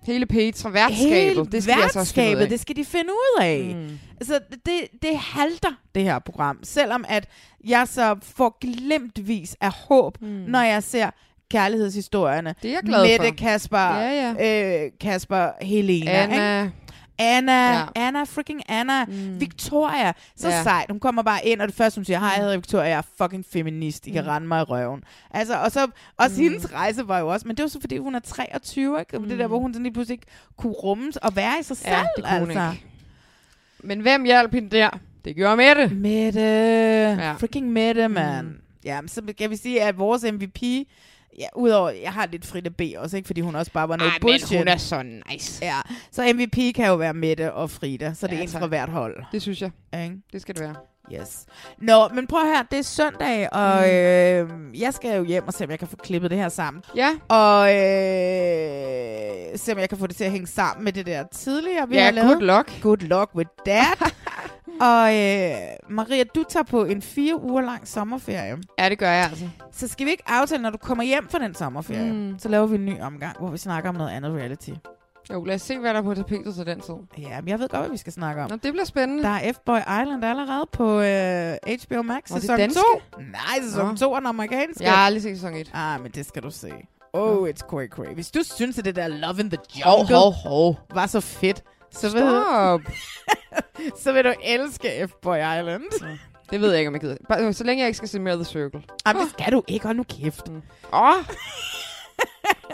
Hele 0.05 0.25
Petra, 0.25 0.69
værtskabet, 0.69 1.09
Hele 1.13 1.45
det 1.45 1.63
skal 1.63 1.77
de 1.77 1.83
altså 1.83 1.99
også 1.99 2.13
finde 2.13 2.27
ud 2.27 2.31
af. 2.31 2.39
værtskabet, 2.39 2.49
det 2.51 2.59
skal 2.59 2.75
de 2.75 2.85
finde 2.85 3.09
ud 3.13 3.41
af. 3.41 3.75
Mm. 3.75 3.99
Altså, 4.19 4.39
det, 4.65 5.01
det 5.01 5.17
halter, 5.17 5.71
det 5.95 6.03
her 6.03 6.19
program. 6.19 6.59
Selvom 6.63 7.05
at 7.07 7.29
jeg 7.65 7.87
så 7.87 8.15
får 8.21 8.57
glemtvis 8.61 9.55
af 9.61 9.71
håb, 9.71 10.21
mm. 10.21 10.27
når 10.27 10.61
jeg 10.61 10.83
ser 10.83 11.09
kærlighedshistorierne. 11.57 12.55
Det 12.61 12.69
er 12.69 12.73
jeg 12.73 12.83
glad 12.85 13.07
Mette, 13.07 13.27
for. 13.27 13.35
Kasper, 13.35 13.95
Ja, 13.99 14.83
Øh, 14.85 14.91
Kasper, 15.01 15.49
Helena. 15.61 16.11
Anna. 16.11 16.63
Ikke? 16.63 16.73
Anna, 17.17 17.51
Ja. 17.71 17.73
ja. 17.79 17.85
Anna, 17.95 18.23
freaking 18.23 18.61
Anna. 18.69 19.05
Mm. 19.05 19.39
Victoria, 19.39 20.11
så 20.35 20.49
Ja. 20.49 20.55
ja. 20.55 20.63
sejt. 20.63 20.85
Hun 20.91 20.99
kommer 20.99 21.21
bare 21.23 21.45
ind, 21.47 21.61
og 21.61 21.67
det 21.67 21.75
første, 21.75 21.97
hun 21.97 22.05
siger, 22.05 22.19
hej, 22.19 22.29
jeg 22.29 22.41
hedder 22.43 22.57
Victoria, 22.57 22.87
jeg 22.89 22.97
er 22.97 23.01
fucking 23.23 23.45
feminist. 23.53 24.07
I 24.07 24.11
kan 24.11 24.23
Mm. 24.23 24.27
rende 24.29 24.47
mig 24.47 24.59
i 24.59 24.63
røven. 24.63 25.03
Altså, 25.31 25.55
og 25.57 25.71
så, 25.71 25.87
også 26.17 26.35
Mm. 26.41 26.43
mm. 26.45 26.49
hendes 26.51 26.73
rejse 26.73 27.07
var 27.07 27.19
jo 27.19 27.27
også, 27.27 27.47
men 27.47 27.57
det 27.57 27.63
var 27.63 27.69
så, 27.69 27.79
fordi 27.81 27.97
hun 27.97 28.15
er 28.15 28.19
23, 28.19 28.99
ikke? 28.99 29.17
Mm. 29.19 29.29
Det 29.29 29.39
der, 29.39 29.47
hvor 29.47 29.59
hun 29.59 29.73
sådan 29.73 29.83
lige 29.83 29.93
pludselig 29.93 30.13
ikke 30.13 30.27
kunne 30.57 30.73
rummes 30.73 31.17
og 31.17 31.35
være 31.35 31.53
i 31.59 31.63
sig 31.63 31.77
selv, 31.77 31.91
Ja, 31.93 32.03
det 32.17 32.25
kunne 32.25 32.39
hun 32.39 32.49
altså. 32.51 32.71
ikke. 32.71 32.85
Men 33.79 33.99
hvem 33.99 34.23
hjalp 34.23 34.53
hende 34.53 34.69
der? 34.77 34.89
Det 35.25 35.35
gjorde 35.35 35.57
Mette. 35.57 35.87
Mette. 35.95 36.39
Ja. 37.19 37.31
Freaking 37.33 37.71
Mette, 37.71 38.07
man. 38.07 38.45
Mm. 38.45 38.59
Ja, 38.85 38.99
så 39.07 39.21
kan 39.37 39.49
vi 39.49 39.55
sige, 39.55 39.81
at 39.83 39.97
vores 39.97 40.23
MVP... 40.33 40.87
Ja, 41.39 41.45
udover, 41.55 41.89
jeg 41.89 42.11
har 42.13 42.27
lidt 42.31 42.45
Frida 42.45 42.69
B 42.69 42.81
også, 42.97 43.17
ikke? 43.17 43.27
Fordi 43.27 43.41
hun 43.41 43.55
også 43.55 43.71
bare 43.71 43.89
var 43.89 43.95
noget 43.97 44.09
Ej, 44.11 44.17
men 44.21 44.21
bullshit. 44.21 44.57
hun 44.57 44.67
er 44.67 44.77
så 44.77 45.03
nice. 45.31 45.65
Ja, 45.65 45.77
så 46.11 46.33
MVP 46.35 46.75
kan 46.75 46.87
jo 46.87 46.95
være 46.95 47.13
Mette 47.13 47.53
og 47.53 47.69
Frida, 47.69 48.13
så 48.13 48.27
det 48.27 48.33
er 48.33 48.37
Ja, 48.37 48.43
en 48.43 48.49
tak. 48.49 48.59
fra 48.61 48.67
hvert 48.67 48.89
hold. 48.89 49.23
Det 49.31 49.41
synes 49.41 49.61
jeg. 49.61 49.71
Ikke? 50.03 50.15
Det 50.33 50.41
skal 50.41 50.55
det 50.55 50.63
være. 50.63 50.75
Yes. 51.13 51.45
Nå, 51.81 52.07
men 52.07 52.27
prøv 52.27 52.45
her, 52.45 52.63
det 52.71 52.79
er 52.79 52.83
søndag, 52.83 53.53
og 53.53 53.77
Mm. 53.79 53.89
øh, 54.73 54.81
jeg 54.81 54.93
skal 54.93 55.17
jo 55.17 55.23
hjem 55.23 55.47
og 55.47 55.53
se, 55.53 55.63
om 55.63 55.69
jeg 55.71 55.79
kan 55.79 55.87
få 55.87 55.95
klippet 55.95 56.31
det 56.31 56.37
her 56.39 56.49
sammen. 56.49 56.83
Ja. 56.95 57.09
Og 57.29 57.75
øh, 57.75 59.57
se, 59.57 59.71
om 59.73 59.79
jeg 59.79 59.89
kan 59.89 59.97
få 59.97 60.07
det 60.07 60.15
til 60.15 60.23
at 60.23 60.31
hænge 60.31 60.47
sammen 60.47 60.83
med 60.83 60.93
det 60.93 61.05
der 61.05 61.23
tidligere, 61.31 61.89
vi 61.89 61.95
Ja, 61.95 62.03
har 62.03 62.11
lavet. 62.11 62.29
good 62.31 62.41
luck. 62.57 62.81
Good 62.81 62.97
luck 62.97 63.29
with 63.35 63.49
that. 63.65 64.13
og 64.81 65.15
øh, 65.15 65.53
Maria, 65.89 66.23
du 66.35 66.43
tager 66.49 66.63
på 66.63 66.83
en 66.85 67.01
fire 67.01 67.41
uger 67.43 67.61
lang 67.61 67.87
sommerferie. 67.87 68.57
Ja, 68.79 68.89
det 68.89 68.97
gør 68.99 69.09
jeg 69.09 69.25
altså. 69.29 69.49
Så 69.71 69.87
skal 69.87 70.05
vi 70.05 70.11
ikke 70.11 70.23
aftale, 70.27 70.61
når 70.63 70.69
du 70.69 70.77
kommer 70.77 71.03
hjem 71.03 71.27
fra 71.29 71.39
den 71.39 71.55
sommerferie, 71.55 72.13
Mm. 72.13 72.39
så 72.39 72.49
laver 72.49 72.65
vi 72.65 72.75
en 72.75 72.85
ny 72.85 73.01
omgang, 73.01 73.37
hvor 73.39 73.49
vi 73.49 73.57
snakker 73.57 73.89
om 73.89 73.95
noget 73.95 74.11
andet 74.11 74.31
reality. 74.33 74.69
Jo, 75.33 75.43
lad 75.43 75.55
os 75.55 75.61
se, 75.61 75.77
hvad 75.79 75.93
der 75.93 75.99
er 75.99 76.03
på 76.03 76.15
tapetet 76.15 76.55
til 76.55 76.65
den 76.65 76.79
tid. 76.79 76.93
Ja, 77.17 77.41
men 77.41 77.47
jeg 77.47 77.59
ved 77.59 77.69
godt, 77.69 77.81
hvad 77.81 77.89
vi 77.91 77.97
skal 77.97 78.13
snakke 78.13 78.41
om. 78.43 78.49
Nå, 78.49 78.55
det 78.55 78.73
bliver 78.73 78.85
spændende. 78.85 79.23
Der 79.23 79.29
er 79.29 79.51
F-Boy 79.51 80.01
Island 80.03 80.25
allerede 80.25 80.67
på 80.71 80.99
øh, 81.01 81.55
HBO 81.87 82.01
Max 82.01 82.23
det 82.23 82.41
sæson 82.41 82.57
danske? 82.57 82.79
2. 83.15 83.19
Nej, 83.21 83.61
sæson 83.63 83.87
Nå. 83.89 83.95
2 83.95 84.13
er 84.13 84.17
den 84.19 84.27
amerikanske. 84.27 84.83
Jeg 84.83 84.91
har 84.93 85.05
aldrig 85.05 85.23
set 85.23 85.35
sæson 85.37 85.53
1. 85.55 85.71
Ah, 85.73 86.01
men 86.01 86.11
det 86.11 86.25
skal 86.25 86.43
du 86.43 86.49
se. 86.51 86.71
Oh, 87.13 87.49
it's 87.49 87.59
cray 87.67 87.87
cray. 87.89 88.13
Hvis 88.13 88.31
du 88.31 88.39
synes, 88.43 88.77
at 88.79 88.85
det 88.85 88.95
der 88.95 89.07
Love 89.07 89.39
in 89.39 89.49
the 89.49 89.59
Jungle 89.85 90.15
hov, 90.15 90.33
hov. 90.33 90.79
var 90.93 91.05
så 91.05 91.19
fedt, 91.19 91.63
så 91.93 92.09
vil, 92.11 92.21
Stop. 92.21 92.81
så 94.03 94.11
vil 94.13 94.23
du 94.23 94.33
elske 94.43 95.03
F-Boy 95.03 95.35
Island. 95.59 95.83
Det 96.49 96.61
ved 96.61 96.69
jeg 96.69 96.79
ikke, 96.79 96.87
om 96.87 96.93
jeg 96.93 97.01
gider. 97.01 97.15
Bare, 97.29 97.53
så 97.53 97.63
længe 97.63 97.81
jeg 97.81 97.87
ikke 97.87 97.97
skal 97.97 98.09
se 98.09 98.19
mere 98.19 98.35
The 98.35 98.43
Circle. 98.43 98.83
Ah, 99.05 99.15
det 99.15 99.29
skal 99.29 99.51
du 99.53 99.63
ikke. 99.67 99.85
Hold 99.85 99.97
nu 99.97 100.03
kæft. 100.03 100.49
Åh. 100.49 100.59
Oh. 100.91 101.15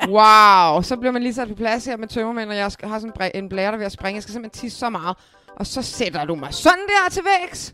wow, 0.08 0.82
så 0.82 0.98
bliver 1.00 1.12
man 1.12 1.22
lige 1.24 1.34
sat 1.34 1.48
på 1.48 1.56
plads 1.56 1.86
her 1.86 1.98
med 1.98 2.08
tømmermænd, 2.08 2.50
og 2.50 2.56
jeg 2.56 2.72
skal- 2.72 2.90
har 2.90 3.00
sådan 3.00 3.32
en 3.34 3.50
blære, 3.50 3.72
der 3.72 3.78
vil 3.78 3.92
springe. 3.92 4.16
Jeg 4.16 4.24
skal 4.24 4.34
simpelthen 4.34 4.62
tisse 4.62 4.80
så 4.80 4.90
meget. 4.90 5.18
Og 5.56 5.68
så 5.68 5.82
sætter 5.82 6.26
du 6.26 6.36
mig 6.36 6.54
sådan 6.54 6.80
der 6.88 7.10
til 7.12 7.24
vægs. 7.42 7.74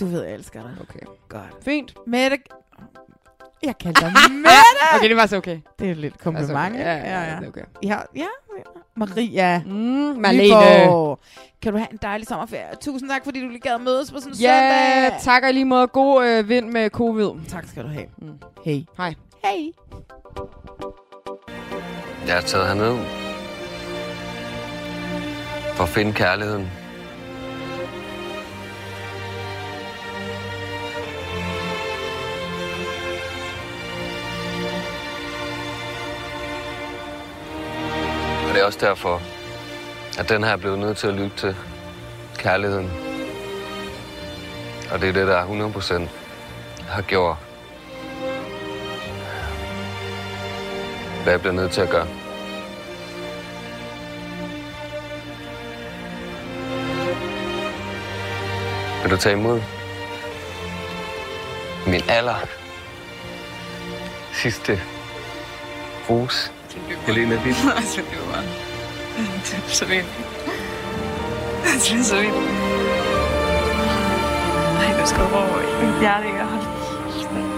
Du 0.00 0.06
ved, 0.06 0.22
jeg 0.24 0.34
elsker 0.34 0.62
dig. 0.62 0.76
Okay. 0.80 1.06
Godt. 1.28 1.64
Fint. 1.64 1.94
Mette. 2.06 2.38
Jeg 3.64 3.78
kalder 3.78 4.00
dig 4.10 4.12
Mette. 4.30 4.96
Okay, 4.96 5.08
det 5.08 5.16
var 5.16 5.26
så 5.26 5.36
okay. 5.36 5.58
Det 5.78 5.90
er 5.90 5.94
lidt 5.94 6.18
kompliment. 6.18 6.74
Ikke? 6.74 6.88
ja, 6.88 6.96
ja, 6.96 7.20
ja, 7.22 7.40
er 7.42 7.48
okay. 7.48 7.62
Ja, 7.82 7.96
ja. 8.16 8.26
Maria. 8.96 9.62
Mm, 9.66 9.72
Marlene. 10.20 10.44
Nyborg. 10.44 11.18
Kan 11.62 11.72
du 11.72 11.78
have 11.78 11.92
en 11.92 11.98
dejlig 12.02 12.26
sommerferie? 12.28 12.64
Tusind 12.80 13.10
tak, 13.10 13.24
fordi 13.24 13.40
du 13.40 13.48
lige 13.48 13.60
gad 13.60 13.78
mødes 13.78 14.10
på 14.12 14.18
sådan 14.20 14.32
en 14.32 14.38
Ja, 14.40 15.02
søndag. 15.02 15.20
tak 15.22 15.42
og 15.42 15.52
lige 15.52 15.64
måde. 15.64 15.86
God 15.86 16.26
øh, 16.26 16.48
vind 16.48 16.68
med 16.70 16.90
covid. 16.90 17.30
Tak 17.48 17.64
skal 17.68 17.82
du 17.82 17.88
have. 17.88 18.06
Mm. 18.18 18.32
Hej. 18.64 18.84
Hej. 18.96 19.14
Hej. 19.44 19.72
Jeg 22.26 22.36
er 22.36 22.40
taget 22.40 22.66
herned 22.66 22.98
for 25.74 25.82
at 25.82 25.88
finde 25.88 26.12
kærligheden. 26.12 26.68
Og 38.52 38.56
det 38.56 38.62
er 38.62 38.66
også 38.66 38.78
derfor, 38.80 39.22
at 40.18 40.28
den 40.28 40.44
her 40.44 40.50
er 40.50 40.56
blevet 40.56 40.78
nødt 40.78 40.96
til 40.96 41.06
at 41.06 41.14
lytte 41.14 41.36
til 41.36 41.56
kærligheden. 42.38 42.90
Og 44.92 45.00
det 45.00 45.08
er 45.08 45.12
det, 45.12 45.26
der 45.26 45.46
100% 45.46 46.82
har 46.88 47.02
gjort, 47.02 47.36
hvad 51.22 51.32
jeg 51.32 51.40
bliver 51.40 51.52
nødt 51.52 51.72
til 51.72 51.80
at 51.80 51.90
gøre. 51.90 52.06
Vil 59.02 59.10
du 59.10 59.16
tage 59.16 59.36
imod 59.36 59.60
min 61.86 62.02
aller 62.08 62.36
sidste 64.32 64.80
rose? 66.10 66.61
Helena 67.06 67.42
Vild. 67.44 67.56
Altså, 67.76 68.00
det 68.10 68.18
var 68.28 68.42
det 69.16 69.64
er 69.66 69.70
så 69.80 69.84
vildt. 69.84 70.06
Altså, 71.64 71.92
det 71.94 72.00
er 72.00 72.04
så 72.04 72.16
vildt. 72.16 72.34
Ej, 74.78 75.00
du 75.00 75.06
skal 75.06 75.22
over 75.22 75.60
i 75.60 75.86
mit 75.86 76.00
hjerte, 76.00 76.26
ikke? 76.26 76.38
Hold 76.44 76.62
kæft, 77.12 77.32
mand. 77.34 77.52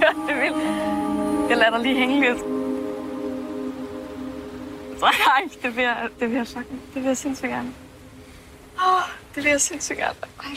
Gør 0.00 0.32
det 0.34 0.42
vildt. 0.42 0.62
Jeg 1.50 1.56
lader 1.56 1.70
dig 1.70 1.80
lige 1.80 1.96
hænge 1.98 2.20
lidt. 2.20 2.38
Nej, 5.00 5.48
det 5.62 5.76
vil 5.76 5.82
jeg, 5.84 6.08
det 6.20 6.28
vil 6.30 6.36
jeg 6.36 6.46
sagtens. 6.46 6.80
Det 6.94 7.02
vil 7.02 7.08
jeg 7.08 7.16
sindssygt 7.16 7.50
gerne. 7.50 7.72
Åh, 8.78 8.94
oh, 8.94 9.02
det 9.34 9.44
vil 9.44 9.50
jeg 9.50 9.60
sindssygt 9.60 9.98
gerne. 9.98 10.14
Ej. 10.40 10.56